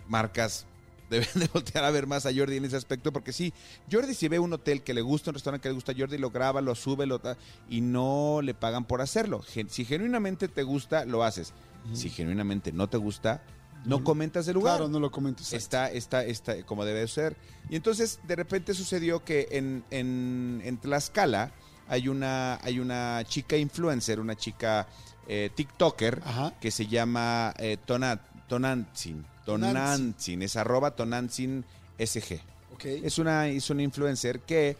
marcas 0.07 0.67
deben 1.09 1.29
de 1.35 1.47
voltear 1.53 1.83
a 1.83 1.91
ver 1.91 2.07
más 2.07 2.27
a 2.27 2.31
Jordi 2.35 2.59
en 2.59 2.67
ese 2.67 2.77
aspecto, 2.77 3.11
porque 3.11 3.33
sí, 3.33 3.55
Jordi 3.91 4.13
si 4.13 4.29
ve 4.29 4.39
un 4.39 4.53
hotel 4.53 4.83
que 4.83 4.93
le 4.93 5.01
gusta, 5.01 5.31
un 5.31 5.35
restaurante 5.35 5.63
que 5.63 5.71
le 5.71 5.77
gusta 5.77 5.93
a 5.93 5.95
Jordi, 5.97 6.19
lo 6.19 6.31
graba, 6.31 6.61
lo 6.61 6.75
sube, 6.75 7.07
lo 7.07 7.23
y 7.71 7.81
no 7.81 8.41
le 8.43 8.53
pagan 8.53 8.85
por 8.85 9.01
hacerlo. 9.01 9.43
Si 9.69 9.87
genuinamente 9.87 10.49
te 10.49 10.63
gusta, 10.63 11.07
lo 11.07 11.25
haces. 11.25 11.55
Si 11.95 12.11
genuinamente 12.11 12.71
no 12.73 12.89
te 12.89 12.99
gusta, 12.99 13.43
no 13.87 14.05
comentas 14.05 14.47
el 14.49 14.55
lugar 14.55 14.77
Claro, 14.77 14.89
no 14.91 15.01
lo 15.01 15.11
comento. 15.11 15.43
exacto. 15.43 15.57
está, 15.57 15.91
está, 15.91 16.25
está 16.25 16.63
como 16.67 16.85
debe 16.85 17.01
de 17.01 17.09
ser. 17.09 17.37
Y 17.71 17.77
entonces 17.77 18.21
de 18.27 18.37
repente 18.37 18.75
sucedió 18.75 19.25
que 19.25 19.49
en, 19.53 19.85
en, 19.91 20.61
en 20.65 20.77
Tlaxcala 20.79 21.53
hay 21.89 22.09
una, 22.09 22.57
hay 22.63 22.79
una 22.81 23.23
chica 23.27 23.57
influencer, 23.57 24.19
una 24.21 24.35
chica 24.37 24.87
eh, 25.29 25.51
TikToker 25.55 26.21
Ajá. 26.25 26.55
que 26.61 26.71
se 26.71 26.87
llama 26.87 27.55
eh, 27.59 27.77
Tonat, 27.85 28.21
Tonantzin. 28.49 29.25
Tonantzin, 29.45 30.43
es 30.43 30.57
arroba 30.57 30.95
Tonantzin 30.97 31.65
SG. 31.99 32.41
Ok. 32.75 32.85
Es 32.85 33.19
una, 33.19 33.49
es 33.49 33.71
una 33.71 33.83
influencer 33.83 34.41
que 34.41 34.77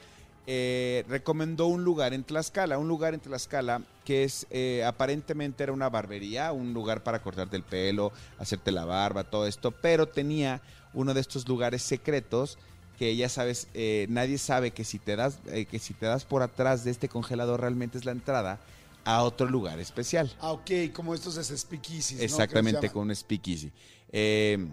eh, 0.47 1.05
recomendó 1.09 1.67
un 1.67 1.85
lugar 1.85 2.15
en 2.15 2.25
Tlaxcala, 2.25 2.79
un 2.79 2.89
lugar 2.89 3.15
en 3.15 3.21
Tlaxcala 3.21 3.83
que 4.05 4.23
es 4.23 4.47
eh, 4.51 4.85
aparentemente 4.85 5.65
era 5.65 5.73
una 5.73 5.89
barbería, 5.89 6.53
un 6.53 6.73
lugar 6.73 7.03
para 7.03 7.21
cortarte 7.21 7.57
el 7.57 7.65
pelo, 7.65 8.13
hacerte 8.39 8.71
la 8.71 8.85
barba, 8.85 9.25
todo 9.25 9.47
esto, 9.47 9.73
pero 9.73 10.07
tenía 10.07 10.63
uno 10.95 11.13
de 11.13 11.21
estos 11.21 11.49
lugares 11.49 11.83
secretos 11.83 12.57
que 12.99 13.15
ya 13.17 13.29
sabes, 13.29 13.69
eh, 13.75 14.07
nadie 14.09 14.39
sabe 14.39 14.71
que 14.71 14.85
si 14.85 14.99
te 14.99 15.17
das, 15.17 15.39
eh, 15.49 15.67
que 15.67 15.79
si 15.79 15.93
te 15.93 16.07
das 16.07 16.25
por 16.25 16.43
atrás 16.43 16.85
de 16.85 16.91
este 16.91 17.09
congelador 17.09 17.61
realmente 17.61 17.99
es 17.99 18.05
la 18.05 18.13
entrada 18.13 18.61
a 19.05 19.23
otro 19.23 19.49
lugar 19.49 19.79
especial. 19.81 20.33
Ah, 20.41 20.53
ok, 20.53 20.71
como 20.93 21.15
estos 21.15 21.37
es 21.37 21.49
speakeasies, 21.61 22.19
¿no? 22.19 22.25
Exactamente, 22.25 22.91
con 22.91 23.09
un 23.09 23.15
speakeasy. 23.15 23.71
Eh, 24.11 24.67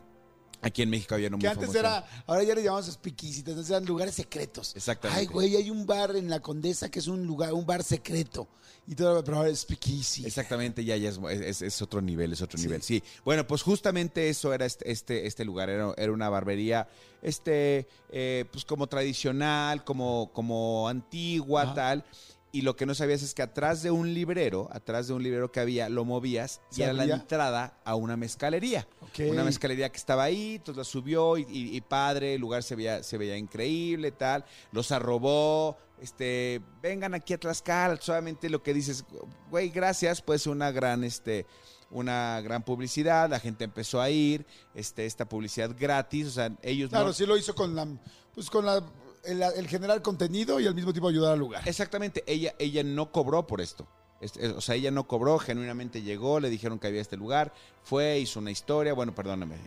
aquí 0.63 0.81
en 0.81 0.89
México 0.89 1.15
había 1.15 1.27
uno 1.27 1.37
muy 1.37 1.41
Que 1.41 1.47
antes 1.49 1.65
famoso. 1.67 1.79
era, 1.79 2.05
ahora 2.25 2.43
ya 2.43 2.55
le 2.55 2.63
llamamos 2.63 2.87
speakeasy, 2.91 3.39
entonces 3.39 3.69
eran 3.69 3.85
lugares 3.85 4.15
secretos. 4.15 4.75
Exactamente. 4.75 5.19
Ay, 5.21 5.27
güey, 5.27 5.55
hay 5.55 5.69
un 5.69 5.85
bar 5.85 6.15
en 6.15 6.29
la 6.29 6.39
Condesa 6.41 6.89
que 6.89 6.99
es 6.99 7.07
un 7.07 7.25
lugar, 7.25 7.53
un 7.53 7.65
bar 7.65 7.83
secreto. 7.83 8.47
Y 8.85 8.95
todo, 8.95 9.23
pero 9.23 9.37
ahora 9.37 9.49
es 9.49 9.59
speakeasy. 9.61 10.25
Exactamente, 10.25 10.83
ya, 10.83 10.97
ya 10.97 11.07
es, 11.09 11.17
es- 11.31 11.61
es 11.61 11.81
otro 11.81 12.01
nivel, 12.01 12.33
es 12.33 12.41
otro 12.41 12.57
Sí. 12.57 12.65
nivel. 12.65 12.81
Sí, 12.81 13.01
bueno, 13.23 13.47
pues 13.47 13.61
justamente 13.61 14.27
eso 14.27 14.53
era 14.53 14.65
este, 14.65 14.91
este, 14.91 15.25
este 15.25 15.45
lugar, 15.45 15.69
era, 15.69 15.93
era 15.95 16.11
una 16.11 16.27
barbería, 16.27 16.89
este, 17.21 17.87
eh, 18.09 18.43
pues 18.51 18.65
como 18.65 18.87
tradicional, 18.87 19.85
como, 19.85 20.31
como 20.33 20.89
antigua, 20.89 21.61
Ajá. 21.63 21.73
tal. 21.75 22.05
Y 22.55 22.61
lo 22.61 22.75
que 22.75 22.85
no 22.85 22.93
sabías 22.93 23.23
es 23.23 23.33
que 23.33 23.41
atrás 23.41 23.81
de 23.81 23.89
un 23.89 24.13
librero, 24.13 24.69
atrás 24.71 25.07
de 25.07 25.13
un 25.15 25.23
librero 25.23 25.51
que 25.51 25.59
había, 25.59 25.89
lo 25.89 26.05
movías 26.05 26.61
y 26.71 26.75
¿Se 26.75 26.83
era 26.83 26.93
la 26.93 27.03
entrada 27.05 27.79
a 27.83 27.95
una 27.95 28.15
mezcalería. 28.15 28.87
Una 29.27 29.43
mezcalería 29.43 29.89
que 29.91 29.97
estaba 29.97 30.21
ahí, 30.23 30.55
entonces 30.57 30.77
la 30.77 30.83
subió 30.83 31.35
y, 31.39 31.47
y- 31.49 31.75
y 31.75 31.81
padre, 31.81 32.35
el 32.35 32.41
lugar 32.41 32.61
se 32.61 32.75
veía, 32.75 33.01
se 33.01 33.17
veía 33.17 33.37
increíble, 33.37 34.11
tal. 34.11 34.45
Los 34.71 34.91
arrobó, 34.91 35.77
este, 35.99 36.61
vengan 36.79 37.15
aquí 37.15 37.33
a 37.33 37.39
Tlaxcala, 37.39 37.97
solamente 37.99 38.47
lo 38.51 38.61
que 38.61 38.75
dices, 38.75 39.03
güey, 39.49 39.69
gracias, 39.69 40.21
pues 40.21 40.45
una 40.45 40.69
gran, 40.71 41.03
este, 41.03 41.47
una 41.89 42.39
gran 42.41 42.61
publicidad, 42.61 43.31
la 43.31 43.39
gente 43.39 43.63
empezó 43.63 43.99
a 43.99 44.11
ir, 44.11 44.45
este, 44.75 45.07
esta 45.07 45.27
publicidad 45.27 45.75
gratis, 45.75 46.27
o 46.27 46.31
sea, 46.31 46.51
ellos 46.61 46.91
Claro, 46.91 47.07
no... 47.07 47.13
sí 47.13 47.25
lo 47.25 47.35
hizo 47.35 47.55
con 47.55 47.75
la, 47.75 47.87
pues 48.35 48.51
con 48.51 48.63
la, 48.65 48.83
el, 49.23 49.41
el 49.41 49.67
generar 49.67 50.01
contenido 50.01 50.59
y 50.59 50.67
al 50.67 50.75
mismo 50.75 50.91
tiempo 50.93 51.09
ayudar 51.09 51.33
al 51.33 51.39
lugar. 51.39 51.67
Exactamente, 51.67 52.23
ella, 52.27 52.53
ella 52.59 52.83
no 52.83 53.11
cobró 53.11 53.45
por 53.47 53.61
esto. 53.61 53.87
Este, 54.23 54.47
o 54.47 54.61
sea, 54.61 54.75
ella 54.75 54.89
no 54.89 55.05
cobró, 55.05 55.37
genuinamente 55.37 56.01
llegó, 56.01 56.39
le 56.39 56.49
dijeron 56.49 56.79
que 56.79 56.87
había 56.87 57.01
este 57.01 57.17
lugar, 57.17 57.53
fue, 57.83 58.19
hizo 58.19 58.39
una 58.39 58.51
historia, 58.51 58.93
bueno, 58.93 59.13
perdóname, 59.13 59.57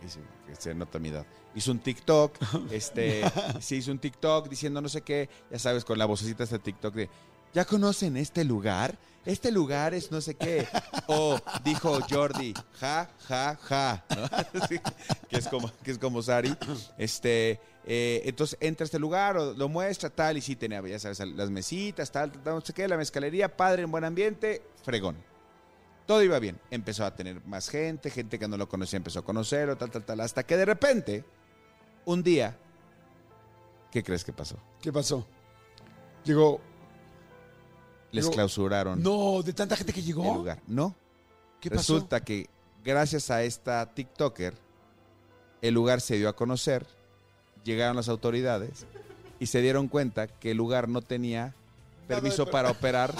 se 0.57 0.73
nota 0.73 0.97
mi 0.97 1.09
edad. 1.09 1.27
Hizo 1.53 1.71
un 1.71 1.77
TikTok, 1.77 2.35
este, 2.71 3.21
se 3.59 3.75
hizo 3.75 3.91
un 3.91 3.99
TikTok 3.99 4.49
diciendo 4.49 4.81
no 4.81 4.89
sé 4.89 5.01
qué, 5.03 5.29
ya 5.51 5.59
sabes, 5.59 5.85
con 5.85 5.99
la 5.99 6.05
vocecita 6.05 6.43
de 6.45 6.57
TikTok 6.57 6.95
de, 6.95 7.09
¿ya 7.53 7.65
conocen 7.65 8.17
este 8.17 8.43
lugar? 8.43 8.97
Este 9.25 9.51
lugar 9.51 9.93
es 9.93 10.09
no 10.11 10.21
sé 10.21 10.35
qué. 10.35 10.67
O 11.05 11.37
dijo 11.63 11.99
Jordi, 12.09 12.55
ja, 12.79 13.11
ja, 13.27 13.59
ja, 13.61 14.05
¿no? 14.15 14.67
Sí, 14.69 14.79
que 15.29 15.37
es 15.37 15.47
como, 15.49 15.71
que 15.83 15.91
es 15.91 15.99
como 15.99 16.23
Sari. 16.23 16.55
Este, 16.97 17.59
eh, 17.89 18.21
entonces 18.25 18.57
entra 18.59 18.83
a 18.83 18.85
este 18.85 18.99
lugar, 18.99 19.37
o 19.37 19.53
lo 19.53 19.69
muestra, 19.69 20.09
tal, 20.09 20.35
y 20.37 20.41
sí 20.41 20.55
tenía, 20.57 20.81
ya 20.85 20.99
sabes, 20.99 21.19
las 21.21 21.49
mesitas, 21.49 22.11
tal, 22.11 22.31
tal, 22.31 22.55
no 22.55 22.61
sé 22.61 22.73
qué, 22.73 22.87
la 22.87 22.97
mezcalería, 22.97 23.55
padre, 23.55 23.83
en 23.83 23.91
buen 23.91 24.03
ambiente, 24.03 24.61
fregón. 24.83 25.15
Todo 26.05 26.21
iba 26.23 26.37
bien. 26.39 26.59
Empezó 26.71 27.05
a 27.05 27.15
tener 27.15 27.43
más 27.45 27.69
gente, 27.69 28.09
gente 28.09 28.37
que 28.39 28.47
no 28.47 28.55
lo 28.57 28.67
conocía 28.69 28.97
empezó 28.97 29.19
a 29.19 29.25
conocerlo, 29.25 29.75
tal, 29.77 29.89
tal, 29.91 30.03
tal, 30.05 30.19
hasta 30.21 30.43
que 30.45 30.55
de 30.57 30.65
repente, 30.65 31.23
un 32.05 32.21
día, 32.23 32.57
¿qué 33.91 34.03
crees 34.03 34.23
que 34.23 34.31
pasó? 34.33 34.57
¿Qué 34.81 34.91
pasó? 34.91 35.25
Llegó. 36.23 36.59
Les 38.11 38.23
Llegó- 38.25 38.33
clausuraron 38.35 39.01
No, 39.03 39.41
de 39.43 39.53
tanta 39.53 39.75
gente 39.75 39.91
que 39.93 40.01
llegó. 40.01 40.25
el 40.31 40.33
lugar. 40.37 40.59
No, 40.67 40.95
¿Qué 41.59 41.69
pasó? 41.69 41.95
resulta 41.95 42.21
que 42.21 42.49
gracias 42.83 43.29
a 43.29 43.43
esta 43.43 43.93
TikToker, 43.93 44.53
el 45.61 45.73
lugar 45.73 45.99
se 46.01 46.15
dio 46.17 46.29
a 46.29 46.35
conocer, 46.35 46.85
llegaron 47.67 47.95
las 47.95 48.09
autoridades 48.09 48.85
y 49.39 49.45
se 49.47 49.61
dieron 49.61 49.87
cuenta 49.87 50.25
que 50.27 50.51
el 50.51 50.57
lugar 50.57 50.87
no 50.89 51.01
tenía 51.01 51.53
permiso 52.07 52.45
per- 52.45 52.51
para 52.53 52.71
operar 52.71 53.13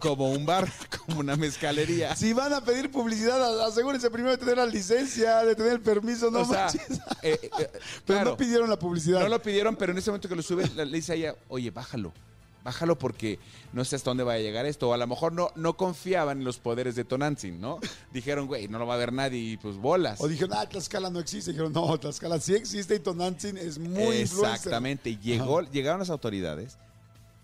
como 0.00 0.30
un 0.32 0.44
bar, 0.44 0.70
como 1.06 1.20
una 1.20 1.36
mezcalería. 1.36 2.14
Si 2.16 2.32
van 2.34 2.52
a 2.52 2.60
pedir 2.62 2.90
publicidad, 2.90 3.64
asegúrense 3.66 4.10
primero 4.10 4.32
de 4.32 4.38
tener 4.38 4.56
la 4.58 4.66
licencia, 4.66 5.38
de 5.44 5.54
tener 5.54 5.72
el 5.72 5.80
permiso, 5.80 6.30
no 6.30 6.40
o 6.40 6.44
sea, 6.44 6.64
manches. 6.66 6.98
eh, 7.22 7.38
eh, 7.42 7.48
Pero 7.50 7.70
claro, 8.04 8.30
no 8.32 8.36
pidieron 8.36 8.68
la 8.68 8.78
publicidad. 8.78 9.20
no 9.20 9.28
lo 9.28 9.40
pidieron, 9.40 9.76
pero 9.76 9.92
en 9.92 9.98
ese 9.98 10.10
momento 10.10 10.28
que 10.28 10.36
lo 10.36 10.42
suben, 10.42 10.76
le 10.76 10.84
dice 10.86 11.12
a 11.12 11.14
ella, 11.14 11.34
oye, 11.48 11.70
bájalo. 11.70 12.12
Bájalo 12.64 12.96
porque 12.98 13.38
no 13.74 13.84
sé 13.84 13.94
hasta 13.96 14.08
dónde 14.10 14.24
va 14.24 14.32
a 14.32 14.38
llegar 14.38 14.64
esto. 14.64 14.88
O 14.88 14.94
a 14.94 14.96
lo 14.96 15.06
mejor 15.06 15.32
no, 15.34 15.50
no 15.54 15.76
confiaban 15.76 16.38
en 16.38 16.44
los 16.44 16.58
poderes 16.58 16.96
de 16.96 17.04
Tonantzin, 17.04 17.60
¿no? 17.60 17.78
Dijeron, 18.12 18.46
güey, 18.46 18.68
no 18.68 18.78
lo 18.78 18.86
va 18.86 18.94
a 18.94 18.96
ver 18.96 19.12
nadie 19.12 19.38
y 19.38 19.56
pues 19.58 19.76
bolas. 19.76 20.18
O 20.20 20.28
dijeron, 20.28 20.56
ah, 20.58 20.66
Tlaxcala 20.66 21.10
no 21.10 21.20
existe. 21.20 21.50
Dijeron, 21.50 21.74
no, 21.74 21.98
Tlaxcala 22.00 22.40
sí 22.40 22.54
existe 22.54 22.94
y 22.94 23.00
Tonantzin 23.00 23.58
es 23.58 23.78
muy 23.78 24.16
influencer. 24.22 24.54
Exactamente. 24.54 25.16
Llegó, 25.18 25.60
llegaron 25.60 25.98
las 25.98 26.08
autoridades, 26.08 26.78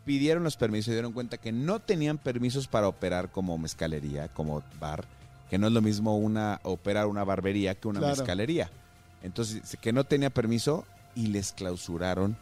pidieron 0.07 0.43
los 0.43 0.57
permisos 0.57 0.89
y 0.89 0.93
dieron 0.93 1.13
cuenta 1.13 1.37
que 1.37 1.53
no 1.53 1.81
tenían 1.81 2.17
permisos 2.17 2.67
para 2.67 2.89
operar 2.89 3.31
como 3.31 3.59
mezcalería, 3.59 4.29
como 4.29 4.63
bar, 4.81 5.05
que 5.51 5.59
no 5.59 5.67
es 5.67 5.73
lo 5.75 5.83
mismo 5.83 6.17
una 6.17 6.61
operar 6.63 7.07
una 7.07 7.25
barbería 7.25 7.75
que 7.75 7.89
una 7.89 7.99
Claro. 8.01 8.17
mezcalería. 8.17 8.71
Entonces, 9.23 9.77
que 9.83 9.93
no 9.93 10.05
tenía 10.05 10.31
permiso 10.31 10.87
y 11.15 11.27
les 11.27 11.53
clausuraron 11.53 12.39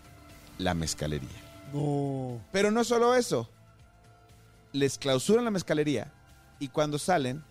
la 0.58 0.74
mezcalería. 0.74 1.47
No. 1.72 2.40
Pero 2.52 2.70
no 2.70 2.84
solo 2.84 3.14
eso. 3.14 3.48
Les 4.72 4.98
clausuran 4.98 5.44
la 5.44 5.50
mezcalería 5.50 6.12
y 6.58 6.68
cuando 6.68 6.98
salen 6.98 7.42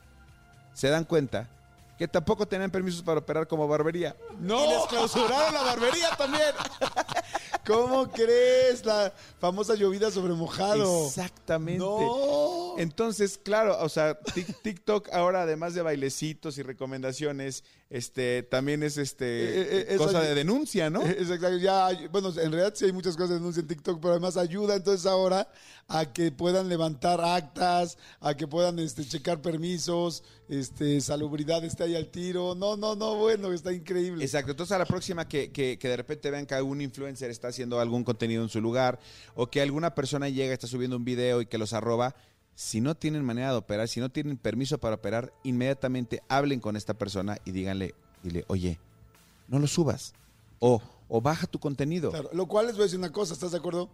se 0.73 0.89
dan 0.89 1.03
cuenta 1.03 1.49
que 1.97 2.07
tampoco 2.07 2.47
tenían 2.47 2.69
permisos 2.71 3.01
para 3.01 3.19
operar 3.19 3.47
como 3.47 3.67
barbería. 3.67 4.15
No. 4.39 4.63
Y 4.65 4.69
les 4.69 4.85
clausuraron 4.87 5.53
la 5.53 5.61
barbería 5.63 6.09
también. 6.17 6.43
¿Cómo 7.65 8.09
crees? 8.09 8.85
La 8.85 9.11
famosa 9.39 9.75
llovida 9.75 10.09
sobre 10.11 10.33
mojado. 10.33 11.07
Exactamente. 11.07 11.79
No. 11.79 12.75
Entonces, 12.77 13.37
claro, 13.43 13.77
o 13.81 13.89
sea, 13.89 14.19
Tik- 14.21 14.55
TikTok 14.61 15.09
ahora 15.11 15.41
además 15.41 15.73
de 15.73 15.81
bailecitos 15.81 16.57
y 16.57 16.63
recomendaciones, 16.63 17.63
este 17.89 18.43
también 18.43 18.83
es 18.83 18.97
este 18.97 19.25
Eh, 19.25 19.61
eh, 19.61 19.85
eh, 19.89 19.97
cosa 19.97 20.21
de 20.21 20.35
denuncia, 20.35 20.89
¿no? 20.89 21.01
Exacto, 21.05 21.57
ya, 21.57 21.87
hay- 21.87 22.07
bueno, 22.07 22.29
en 22.29 22.51
realidad 22.51 22.73
sí 22.75 22.85
hay 22.85 22.91
muchas 22.93 23.15
cosas 23.15 23.29
de 23.29 23.35
denuncia 23.35 23.61
en 23.61 23.67
TikTok, 23.67 23.99
pero 23.99 24.11
además 24.13 24.37
ayuda 24.37 24.75
entonces 24.75 25.05
ahora 25.05 25.49
a 25.87 26.05
que 26.05 26.31
puedan 26.31 26.69
levantar 26.69 27.19
actas, 27.21 27.97
a 28.19 28.35
que 28.35 28.47
puedan 28.47 28.77
este, 28.79 29.05
checar 29.05 29.41
permisos, 29.41 30.23
este, 30.49 31.01
salubridad 31.01 31.63
esté 31.65 31.83
ahí 31.83 31.95
al 31.95 32.07
tiro. 32.07 32.55
No, 32.55 32.77
no, 32.77 32.95
no, 32.95 33.15
bueno, 33.15 33.51
está 33.51 33.73
increíble. 33.73 34.23
Exacto, 34.23 34.51
entonces 34.51 34.73
a 34.75 34.79
la 34.79 34.85
próxima 34.85 35.27
que, 35.27 35.51
que- 35.51 35.77
que 35.77 35.87
de 35.89 35.97
repente 35.97 36.31
vean 36.31 36.45
que 36.45 36.55
algún 36.55 36.81
influencer 36.81 37.29
está 37.29 37.49
haciendo 37.49 37.79
algún 37.79 38.03
contenido 38.03 38.43
en 38.43 38.49
su 38.49 38.61
lugar 38.61 38.99
o 39.35 39.47
que 39.47 39.61
alguna 39.61 39.93
persona 39.95 40.29
llega, 40.29 40.53
está 40.53 40.67
subiendo 40.67 40.95
un 40.97 41.05
video 41.05 41.41
y 41.41 41.45
que 41.47 41.57
los 41.57 41.73
arroba, 41.73 42.15
si 42.55 42.81
no 42.81 42.95
tienen 42.95 43.23
manera 43.23 43.51
de 43.51 43.57
operar, 43.57 43.87
si 43.87 43.99
no 43.99 44.09
tienen 44.09 44.37
permiso 44.37 44.77
para 44.79 44.95
operar, 44.95 45.31
inmediatamente 45.43 46.21
hablen 46.27 46.59
con 46.59 46.75
esta 46.75 46.93
persona 46.95 47.37
y 47.45 47.51
díganle, 47.51 47.93
dile, 48.23 48.45
oye, 48.47 48.79
no 49.47 49.59
lo 49.59 49.67
subas 49.67 50.13
o, 50.59 50.81
o 51.07 51.21
baja 51.21 51.45
tu 51.45 51.59
contenido. 51.59 52.09
Claro, 52.11 52.29
lo 52.33 52.47
cual 52.47 52.65
les 52.67 52.75
voy 52.75 52.83
a 52.83 52.85
decir 52.85 52.97
una 52.99 53.11
cosa, 53.11 53.33
¿estás 53.33 53.51
de 53.51 53.57
acuerdo? 53.57 53.89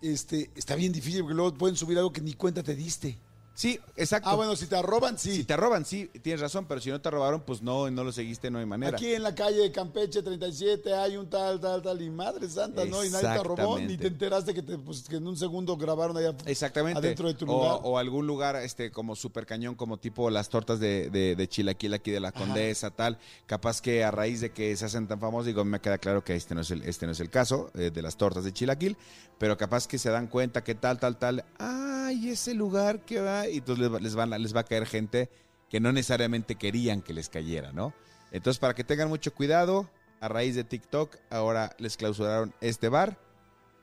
Este, 0.00 0.48
está 0.54 0.76
bien 0.76 0.92
difícil 0.92 1.22
porque 1.22 1.34
luego 1.34 1.54
pueden 1.54 1.74
subir 1.76 1.98
algo 1.98 2.12
que 2.12 2.20
ni 2.20 2.34
cuenta 2.34 2.62
te 2.62 2.76
diste. 2.76 3.18
Sí, 3.58 3.80
exacto. 3.96 4.30
Ah, 4.30 4.36
bueno, 4.36 4.54
si 4.54 4.68
te 4.68 4.76
arroban, 4.76 5.18
sí. 5.18 5.34
Si 5.34 5.42
te 5.42 5.56
roban, 5.56 5.84
sí, 5.84 6.08
tienes 6.22 6.40
razón, 6.40 6.66
pero 6.68 6.80
si 6.80 6.90
no 6.90 7.00
te 7.00 7.10
robaron, 7.10 7.40
pues 7.40 7.60
no, 7.60 7.90
no 7.90 8.04
lo 8.04 8.12
seguiste, 8.12 8.52
no 8.52 8.60
hay 8.60 8.66
manera. 8.66 8.96
Aquí 8.96 9.12
en 9.12 9.24
la 9.24 9.34
calle 9.34 9.58
de 9.62 9.72
Campeche 9.72 10.22
37 10.22 10.94
hay 10.94 11.16
un 11.16 11.28
tal, 11.28 11.58
tal, 11.58 11.82
tal, 11.82 12.00
y 12.00 12.08
madre 12.08 12.48
santa, 12.48 12.84
¿no? 12.84 13.04
Y 13.04 13.10
nadie 13.10 13.36
te 13.36 13.42
robó, 13.42 13.76
ni 13.80 13.96
te 13.96 14.06
enteraste 14.06 14.54
que, 14.54 14.62
te, 14.62 14.78
pues, 14.78 15.02
que 15.08 15.16
en 15.16 15.26
un 15.26 15.36
segundo 15.36 15.76
grabaron 15.76 16.16
allá 16.16 16.36
Exactamente. 16.46 17.00
adentro 17.00 17.26
de 17.26 17.34
tu 17.34 17.46
lugar. 17.46 17.80
O, 17.82 17.98
algún 17.98 18.28
lugar 18.28 18.54
este 18.54 18.92
como 18.92 19.16
super 19.16 19.44
cañón, 19.44 19.74
como 19.74 19.96
tipo 19.96 20.30
las 20.30 20.50
tortas 20.50 20.78
de, 20.78 21.10
de, 21.10 21.34
de 21.34 21.48
chilaquil 21.48 21.94
aquí 21.94 22.12
de 22.12 22.20
la 22.20 22.30
Condesa, 22.30 22.92
tal. 22.92 23.18
Capaz 23.46 23.82
que 23.82 24.04
a 24.04 24.12
raíz 24.12 24.40
de 24.40 24.52
que 24.52 24.76
se 24.76 24.84
hacen 24.84 25.08
tan 25.08 25.18
famosos, 25.18 25.46
digo, 25.46 25.64
me 25.64 25.80
queda 25.80 25.98
claro 25.98 26.22
que 26.22 26.36
este 26.36 26.54
no 26.54 26.60
es 26.60 26.70
el, 26.70 26.84
este 26.84 27.06
no 27.06 27.10
es 27.10 27.18
el 27.18 27.28
caso 27.28 27.72
eh, 27.74 27.90
de 27.92 28.02
las 28.02 28.16
tortas 28.16 28.44
de 28.44 28.52
chilaquil, 28.52 28.96
pero 29.36 29.56
capaz 29.56 29.88
que 29.88 29.98
se 29.98 30.10
dan 30.10 30.28
cuenta 30.28 30.62
que 30.62 30.76
tal, 30.76 31.00
tal, 31.00 31.16
tal, 31.16 31.44
ay, 31.58 32.30
ese 32.30 32.54
lugar 32.54 33.00
que 33.00 33.20
va, 33.20 33.47
y 33.52 33.58
entonces 33.58 33.90
les, 33.90 34.14
les 34.14 34.56
va 34.56 34.60
a 34.60 34.64
caer 34.64 34.86
gente 34.86 35.30
que 35.68 35.80
no 35.80 35.92
necesariamente 35.92 36.54
querían 36.54 37.02
que 37.02 37.12
les 37.12 37.28
cayera, 37.28 37.72
¿no? 37.72 37.92
Entonces, 38.32 38.58
para 38.58 38.74
que 38.74 38.84
tengan 38.84 39.08
mucho 39.08 39.34
cuidado, 39.34 39.88
a 40.20 40.28
raíz 40.28 40.54
de 40.54 40.64
TikTok, 40.64 41.16
ahora 41.30 41.74
les 41.78 41.96
clausuraron 41.96 42.54
este 42.60 42.88
bar 42.88 43.18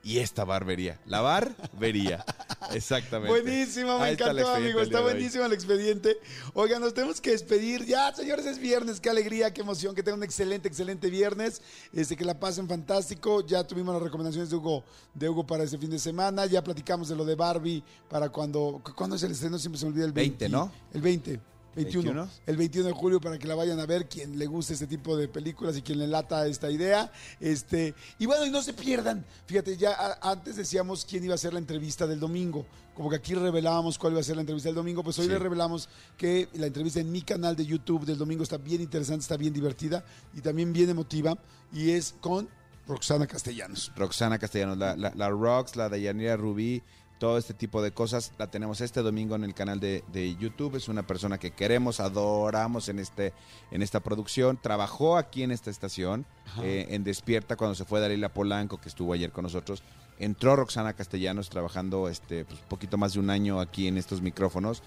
y 0.06 0.20
esta 0.20 0.44
barbería. 0.44 1.00
La 1.04 1.20
barbería. 1.20 2.24
Exactamente. 2.72 3.28
Buenísimo, 3.28 3.98
me 3.98 4.10
encantó, 4.10 4.54
amigo. 4.54 4.80
Está 4.80 5.00
buenísimo 5.00 5.44
el 5.44 5.52
expediente. 5.52 6.16
Oigan, 6.54 6.80
nos 6.80 6.94
tenemos 6.94 7.20
que 7.20 7.32
despedir. 7.32 7.84
Ya, 7.84 8.14
señores, 8.14 8.46
es 8.46 8.60
viernes. 8.60 9.00
Qué 9.00 9.10
alegría, 9.10 9.52
qué 9.52 9.62
emoción. 9.62 9.96
Que 9.96 10.04
tengan 10.04 10.20
un 10.20 10.24
excelente, 10.24 10.68
excelente 10.68 11.10
viernes. 11.10 11.60
Este, 11.92 12.14
que 12.14 12.24
la 12.24 12.38
pasen 12.38 12.68
fantástico. 12.68 13.44
Ya 13.44 13.66
tuvimos 13.66 13.94
las 13.94 14.02
recomendaciones 14.04 14.48
de 14.48 14.54
Hugo, 14.54 14.84
de 15.12 15.28
Hugo 15.28 15.44
para 15.44 15.64
este 15.64 15.76
fin 15.76 15.90
de 15.90 15.98
semana. 15.98 16.46
Ya 16.46 16.62
platicamos 16.62 17.08
de 17.08 17.16
lo 17.16 17.24
de 17.24 17.34
Barbie 17.34 17.82
para 18.08 18.28
cuando. 18.28 18.80
¿Cuándo 18.94 19.16
es 19.16 19.24
el 19.24 19.32
estreno? 19.32 19.58
Siempre 19.58 19.80
se 19.80 19.86
me 19.86 19.90
olvida 19.90 20.04
el 20.04 20.12
20. 20.12 20.44
20, 20.44 20.48
¿no? 20.48 20.70
El 20.94 21.00
20. 21.00 21.40
21, 21.76 22.02
21. 22.14 22.28
el 22.46 22.56
21 22.56 22.88
de 22.88 22.92
julio 22.94 23.20
para 23.20 23.38
que 23.38 23.46
la 23.46 23.54
vayan 23.54 23.78
a 23.78 23.86
ver 23.86 24.08
quien 24.08 24.38
le 24.38 24.46
guste 24.46 24.72
este 24.72 24.86
tipo 24.86 25.16
de 25.16 25.28
películas 25.28 25.76
y 25.76 25.82
quien 25.82 25.98
le 25.98 26.06
lata 26.08 26.46
esta 26.46 26.70
idea. 26.70 27.12
Este, 27.40 27.94
y 28.18 28.26
bueno, 28.26 28.44
y 28.46 28.50
no 28.50 28.62
se 28.62 28.72
pierdan. 28.72 29.24
Fíjate, 29.46 29.76
ya 29.76 29.92
a- 29.92 30.30
antes 30.32 30.56
decíamos 30.56 31.04
quién 31.04 31.22
iba 31.24 31.34
a 31.34 31.36
hacer 31.36 31.52
la 31.52 31.58
entrevista 31.60 32.06
del 32.06 32.18
domingo. 32.18 32.66
Como 32.94 33.10
que 33.10 33.16
aquí 33.16 33.34
revelábamos 33.34 33.98
cuál 33.98 34.14
iba 34.14 34.20
a 34.20 34.24
ser 34.24 34.36
la 34.36 34.40
entrevista 34.40 34.70
del 34.70 34.76
domingo, 34.76 35.04
pues 35.04 35.18
hoy 35.18 35.26
Sí. 35.26 35.30
le 35.32 35.38
revelamos 35.38 35.88
que 36.16 36.48
la 36.54 36.66
entrevista 36.66 36.98
en 36.98 37.12
mi 37.12 37.20
canal 37.20 37.54
de 37.54 37.66
YouTube 37.66 38.06
del 38.06 38.16
domingo 38.16 38.42
está 38.42 38.56
bien 38.56 38.80
interesante, 38.80 39.20
está 39.20 39.36
bien 39.36 39.52
divertida 39.52 40.02
y 40.34 40.40
también 40.40 40.72
bien 40.72 40.88
emotiva 40.88 41.36
y 41.74 41.90
es 41.90 42.14
con 42.20 42.48
Roxana 42.88 43.26
Castellanos. 43.26 43.92
Roxana 43.96 44.38
Castellanos, 44.38 44.78
la, 44.78 44.96
la, 44.96 45.12
la 45.14 45.28
Rox, 45.28 45.76
la 45.76 45.88
Dayanira 45.90 46.36
Rubí, 46.38 46.82
todo 47.18 47.38
este 47.38 47.54
tipo 47.54 47.82
de 47.82 47.92
cosas 47.92 48.32
la 48.38 48.48
tenemos 48.48 48.80
este 48.80 49.02
domingo 49.02 49.36
en 49.36 49.44
el 49.44 49.54
canal 49.54 49.80
de, 49.80 50.04
de 50.12 50.36
YouTube. 50.36 50.76
Es 50.76 50.88
una 50.88 51.06
persona 51.06 51.38
que 51.38 51.50
queremos, 51.50 52.00
adoramos 52.00 52.88
en, 52.88 52.98
este, 52.98 53.32
en 53.70 53.82
esta 53.82 54.00
producción. 54.00 54.58
Trabajó 54.60 55.16
aquí 55.16 55.42
en 55.42 55.50
esta 55.50 55.70
estación, 55.70 56.26
eh, 56.62 56.86
en 56.90 57.04
Despierta, 57.04 57.56
cuando 57.56 57.74
se 57.74 57.84
fue 57.84 58.00
Dalila 58.00 58.28
Polanco, 58.28 58.78
que 58.78 58.88
estuvo 58.88 59.12
ayer 59.12 59.32
con 59.32 59.44
nosotros. 59.44 59.82
Entró 60.18 60.56
Roxana 60.56 60.94
Castellanos 60.94 61.50
trabajando 61.50 62.08
este 62.08 62.44
pues, 62.44 62.60
poquito 62.60 62.96
más 62.96 63.14
de 63.14 63.20
un 63.20 63.30
año 63.30 63.60
aquí 63.60 63.86
en 63.86 63.98
estos 63.98 64.22
micrófonos 64.22 64.82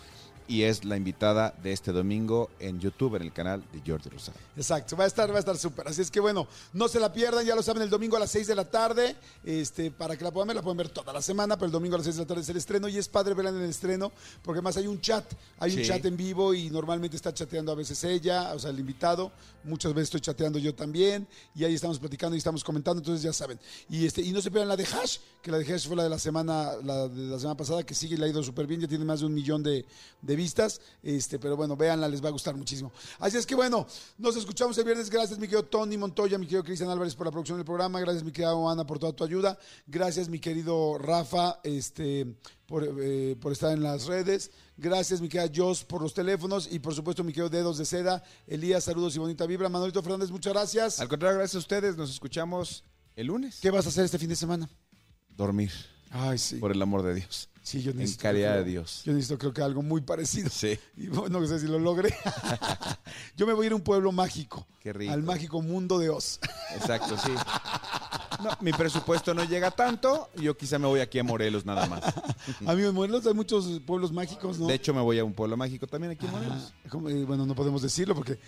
y 0.49 0.63
es 0.63 0.83
la 0.83 0.97
invitada 0.97 1.53
de 1.61 1.71
este 1.71 1.91
domingo 1.91 2.49
en 2.59 2.79
YouTube, 2.79 3.15
en 3.15 3.21
el 3.21 3.31
canal 3.31 3.63
de 3.71 3.83
Jordi 3.85 4.09
Rosado. 4.09 4.35
Exacto, 4.57 4.97
va 4.97 5.03
a 5.03 5.07
estar, 5.07 5.31
va 5.31 5.35
a 5.35 5.39
estar 5.39 5.55
súper. 5.55 5.87
Así 5.87 6.01
es 6.01 6.09
que 6.09 6.19
bueno, 6.19 6.47
no 6.73 6.87
se 6.87 6.99
la 6.99 7.13
pierdan, 7.13 7.45
ya 7.45 7.55
lo 7.55 7.61
saben, 7.61 7.83
el 7.83 7.89
domingo 7.89 8.17
a 8.17 8.19
las 8.19 8.31
6 8.31 8.47
de 8.47 8.55
la 8.55 8.65
tarde, 8.65 9.15
este, 9.43 9.91
para 9.91 10.17
que 10.17 10.23
la 10.23 10.31
puedan 10.31 10.47
ver, 10.47 10.55
la 10.55 10.63
pueden 10.63 10.77
ver 10.77 10.89
toda 10.89 11.13
la 11.13 11.21
semana, 11.21 11.55
pero 11.55 11.67
el 11.67 11.71
domingo 11.71 11.95
a 11.95 11.99
las 11.99 12.05
6 12.05 12.15
de 12.15 12.23
la 12.23 12.27
tarde 12.27 12.41
es 12.41 12.49
el 12.49 12.57
estreno 12.57 12.89
y 12.89 12.97
es 12.97 13.07
padre 13.07 13.35
verla 13.35 13.51
en 13.51 13.57
el 13.57 13.69
estreno, 13.69 14.11
porque 14.41 14.57
además 14.57 14.75
hay 14.77 14.87
un 14.87 14.99
chat, 14.99 15.23
hay 15.59 15.77
un 15.77 15.83
chat 15.83 16.03
en 16.03 16.17
vivo 16.17 16.55
y 16.55 16.71
normalmente 16.71 17.15
está 17.15 17.31
chateando 17.31 17.71
a 17.71 17.75
veces 17.75 18.03
ella, 18.03 18.51
o 18.55 18.57
sea, 18.57 18.71
el 18.71 18.79
invitado, 18.79 19.31
muchas 19.63 19.93
veces 19.93 20.07
estoy 20.07 20.21
chateando 20.21 20.57
yo 20.57 20.73
también, 20.73 21.27
y 21.53 21.63
ahí 21.63 21.75
estamos 21.75 21.99
platicando 21.99 22.35
y 22.35 22.39
estamos 22.39 22.63
comentando, 22.63 23.01
entonces 23.01 23.21
ya 23.21 23.33
saben. 23.33 23.59
Y 23.87 24.03
este, 24.03 24.23
y 24.23 24.31
no 24.31 24.41
se 24.41 24.49
pierdan 24.49 24.69
la 24.69 24.77
de 24.77 24.85
Hash, 24.85 25.17
que 25.43 25.51
la 25.51 25.59
de 25.59 25.71
Hash 25.71 25.85
fue 25.85 25.95
la 25.95 26.03
de 26.03 26.09
la 26.09 26.17
semana, 26.17 26.71
la 26.83 27.07
de 27.07 27.27
la 27.27 27.37
semana 27.37 27.55
pasada, 27.55 27.83
que 27.83 27.93
sigue 27.93 28.15
y 28.15 28.17
le 28.17 28.25
ha 28.25 28.29
ido 28.29 28.41
súper 28.41 28.65
bien, 28.65 28.81
ya 28.81 28.87
tiene 28.87 29.05
más 29.05 29.19
de 29.19 29.27
un 29.27 29.33
millón 29.35 29.61
de, 29.61 29.85
de 30.23 30.38
vistas, 30.39 30.79
este, 31.03 31.37
pero 31.37 31.57
bueno, 31.57 31.75
véanla, 31.75 32.07
les 32.07 32.23
va 32.23 32.29
a 32.29 32.31
gustar 32.31 32.55
muchísimo. 32.55 32.91
Así 33.19 33.35
es 33.37 33.45
que 33.45 33.55
bueno, 33.55 33.85
nos 34.17 34.37
escuchamos 34.37 34.77
el 34.77 34.85
viernes. 34.85 35.09
Gracias, 35.09 35.37
mi 35.37 35.47
querido 35.47 35.63
Tony 35.63 35.97
Montoya, 35.97 36.37
mi 36.37 36.45
querido 36.45 36.63
Cristian 36.63 36.89
Álvarez 36.89 37.13
por 37.15 37.25
la 37.27 37.31
producción 37.31 37.57
del 37.57 37.65
programa. 37.65 37.99
Gracias, 37.99 38.23
mi 38.23 38.31
querida 38.31 38.53
Ana, 38.71 38.85
por 38.85 38.99
toda 38.99 39.11
tu 39.11 39.23
ayuda. 39.25 39.57
Gracias, 39.85 40.29
mi 40.29 40.39
querido 40.39 40.97
Rafa, 40.97 41.59
este, 41.63 42.25
por, 42.65 42.87
eh, 43.01 43.35
por 43.41 43.51
estar 43.51 43.73
en 43.73 43.83
las 43.83 44.05
redes. 44.05 44.51
Gracias, 44.77 45.19
mi 45.19 45.27
querida 45.27 45.51
Jos, 45.53 45.83
por 45.83 46.01
los 46.01 46.13
teléfonos. 46.13 46.69
Y 46.71 46.79
por 46.79 46.95
supuesto, 46.95 47.23
mi 47.23 47.33
querido 47.33 47.49
Dedos 47.49 47.77
de 47.77 47.85
Seda. 47.85 48.23
Elías, 48.47 48.85
saludos 48.85 49.15
y 49.15 49.19
bonita 49.19 49.45
vibra. 49.45 49.67
Manolito 49.67 50.01
Fernández, 50.01 50.31
muchas 50.31 50.53
gracias. 50.53 50.99
Al 51.01 51.09
contrario, 51.09 51.39
gracias 51.39 51.55
a 51.55 51.59
ustedes. 51.59 51.97
Nos 51.97 52.09
escuchamos 52.09 52.83
el 53.17 53.27
lunes. 53.27 53.59
¿Qué 53.61 53.71
vas 53.71 53.85
a 53.85 53.89
hacer 53.89 54.05
este 54.05 54.17
fin 54.17 54.29
de 54.29 54.37
semana? 54.37 54.69
Dormir, 55.35 55.71
Ay, 56.11 56.37
sí. 56.37 56.55
por 56.55 56.71
el 56.71 56.81
amor 56.81 57.01
de 57.03 57.15
Dios. 57.15 57.48
Sí, 57.61 57.81
yo 57.81 57.91
En 57.91 57.97
necesito. 57.97 58.23
calidad 58.23 58.55
de 58.55 58.61
creo- 58.63 58.71
Dios. 58.71 59.01
Yo 59.05 59.13
necesito, 59.13 59.37
creo 59.37 59.53
que 59.53 59.61
algo 59.61 59.81
muy 59.81 60.01
parecido. 60.01 60.49
Sí. 60.49 60.79
Y 60.97 61.07
bueno, 61.07 61.39
no 61.39 61.47
sé 61.47 61.59
si 61.59 61.67
lo 61.67 61.77
logré. 61.79 62.13
yo 63.37 63.45
me 63.47 63.53
voy 63.53 63.65
a 63.65 63.67
ir 63.67 63.71
a 63.73 63.75
un 63.75 63.81
pueblo 63.81 64.11
mágico. 64.11 64.65
Qué 64.79 64.93
rico. 64.93 65.13
Al 65.13 65.23
mágico 65.23 65.61
mundo 65.61 65.99
de 65.99 66.09
Oz. 66.09 66.39
Exacto, 66.75 67.17
sí. 67.17 67.31
No, 68.43 68.51
mi 68.61 68.71
presupuesto 68.71 69.33
no 69.33 69.43
llega 69.43 69.69
tanto. 69.69 70.29
Yo 70.37 70.55
quizá 70.55 70.79
me 70.79 70.87
voy 70.87 71.01
aquí 71.01 71.19
a 71.19 71.23
Morelos 71.25 71.65
nada 71.65 71.87
más. 71.87 72.01
Amigo, 72.65 72.87
en 72.87 72.95
Morelos 72.95 73.25
hay 73.27 73.33
muchos 73.33 73.81
pueblos 73.85 74.13
mágicos, 74.13 74.57
¿no? 74.57 74.67
De 74.67 74.75
hecho, 74.75 74.93
me 74.93 75.01
voy 75.01 75.19
a 75.19 75.25
un 75.25 75.33
pueblo 75.33 75.57
mágico 75.57 75.87
también 75.87 76.11
aquí 76.13 76.25
en 76.25 76.31
Morelos. 76.31 76.73
Ah, 76.85 76.89
eh, 77.09 77.25
bueno, 77.27 77.45
no 77.45 77.53
podemos 77.53 77.81
decirlo 77.81 78.15
porque 78.15 78.39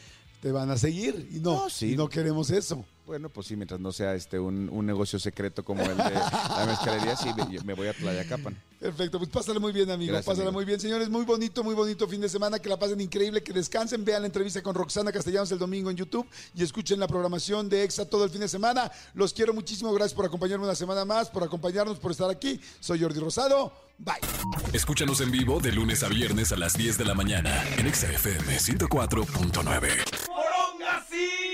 te 0.41 0.49
van 0.49 0.69
a 0.71 0.77
seguir 0.77 1.27
y 1.33 1.39
no, 1.41 1.63
No, 1.63 1.69
sí. 1.69 1.91
y 1.91 1.97
no 1.97 2.07
queremos 2.07 2.51
eso. 2.51 2.85
Bueno, 3.11 3.27
pues 3.27 3.47
sí, 3.47 3.57
mientras 3.57 3.81
no 3.81 3.91
sea 3.91 4.15
este 4.15 4.39
un, 4.39 4.69
un 4.71 4.85
negocio 4.85 5.19
secreto 5.19 5.65
como 5.65 5.83
el 5.83 5.97
de 5.97 6.13
la 6.13 6.65
mezcalería, 6.65 7.17
sí, 7.17 7.27
me, 7.35 7.59
me 7.59 7.73
voy 7.73 7.89
a 7.89 7.93
Tlayacapan. 7.93 8.55
Perfecto, 8.79 9.17
pues 9.17 9.29
pásale 9.29 9.59
muy 9.59 9.73
bien, 9.73 9.91
amigo. 9.91 10.13
Gracias, 10.13 10.27
pásale 10.27 10.47
amigo. 10.47 10.59
muy 10.59 10.63
bien, 10.63 10.79
señores. 10.79 11.09
Muy 11.09 11.25
bonito, 11.25 11.61
muy 11.61 11.75
bonito 11.75 12.07
fin 12.07 12.21
de 12.21 12.29
semana. 12.29 12.59
Que 12.59 12.69
la 12.69 12.79
pasen 12.79 13.01
increíble, 13.01 13.43
que 13.43 13.51
descansen. 13.51 14.05
Vean 14.05 14.21
la 14.21 14.27
entrevista 14.27 14.63
con 14.63 14.73
Roxana 14.73 15.11
Castellanos 15.11 15.51
el 15.51 15.59
domingo 15.59 15.91
en 15.91 15.97
YouTube 15.97 16.25
y 16.55 16.63
escuchen 16.63 17.01
la 17.01 17.07
programación 17.09 17.67
de 17.67 17.83
EXA 17.83 18.05
todo 18.05 18.23
el 18.23 18.29
fin 18.29 18.39
de 18.39 18.47
semana. 18.47 18.89
Los 19.13 19.33
quiero 19.33 19.53
muchísimo. 19.53 19.93
Gracias 19.93 20.15
por 20.15 20.23
acompañarme 20.23 20.63
una 20.63 20.75
semana 20.75 21.03
más, 21.03 21.29
por 21.29 21.43
acompañarnos, 21.43 21.99
por 21.99 22.11
estar 22.11 22.29
aquí. 22.29 22.61
Soy 22.79 23.01
Jordi 23.01 23.19
Rosado. 23.19 23.73
Bye. 23.97 24.21
Escúchanos 24.71 25.19
en 25.19 25.31
vivo 25.31 25.59
de 25.59 25.73
lunes 25.73 26.01
a 26.03 26.07
viernes 26.07 26.53
a 26.53 26.55
las 26.55 26.75
10 26.75 26.97
de 26.97 27.03
la 27.03 27.13
mañana 27.13 27.61
en 27.77 27.87
Exa 27.87 28.09
FM 28.09 28.57
104.9. 28.57 31.50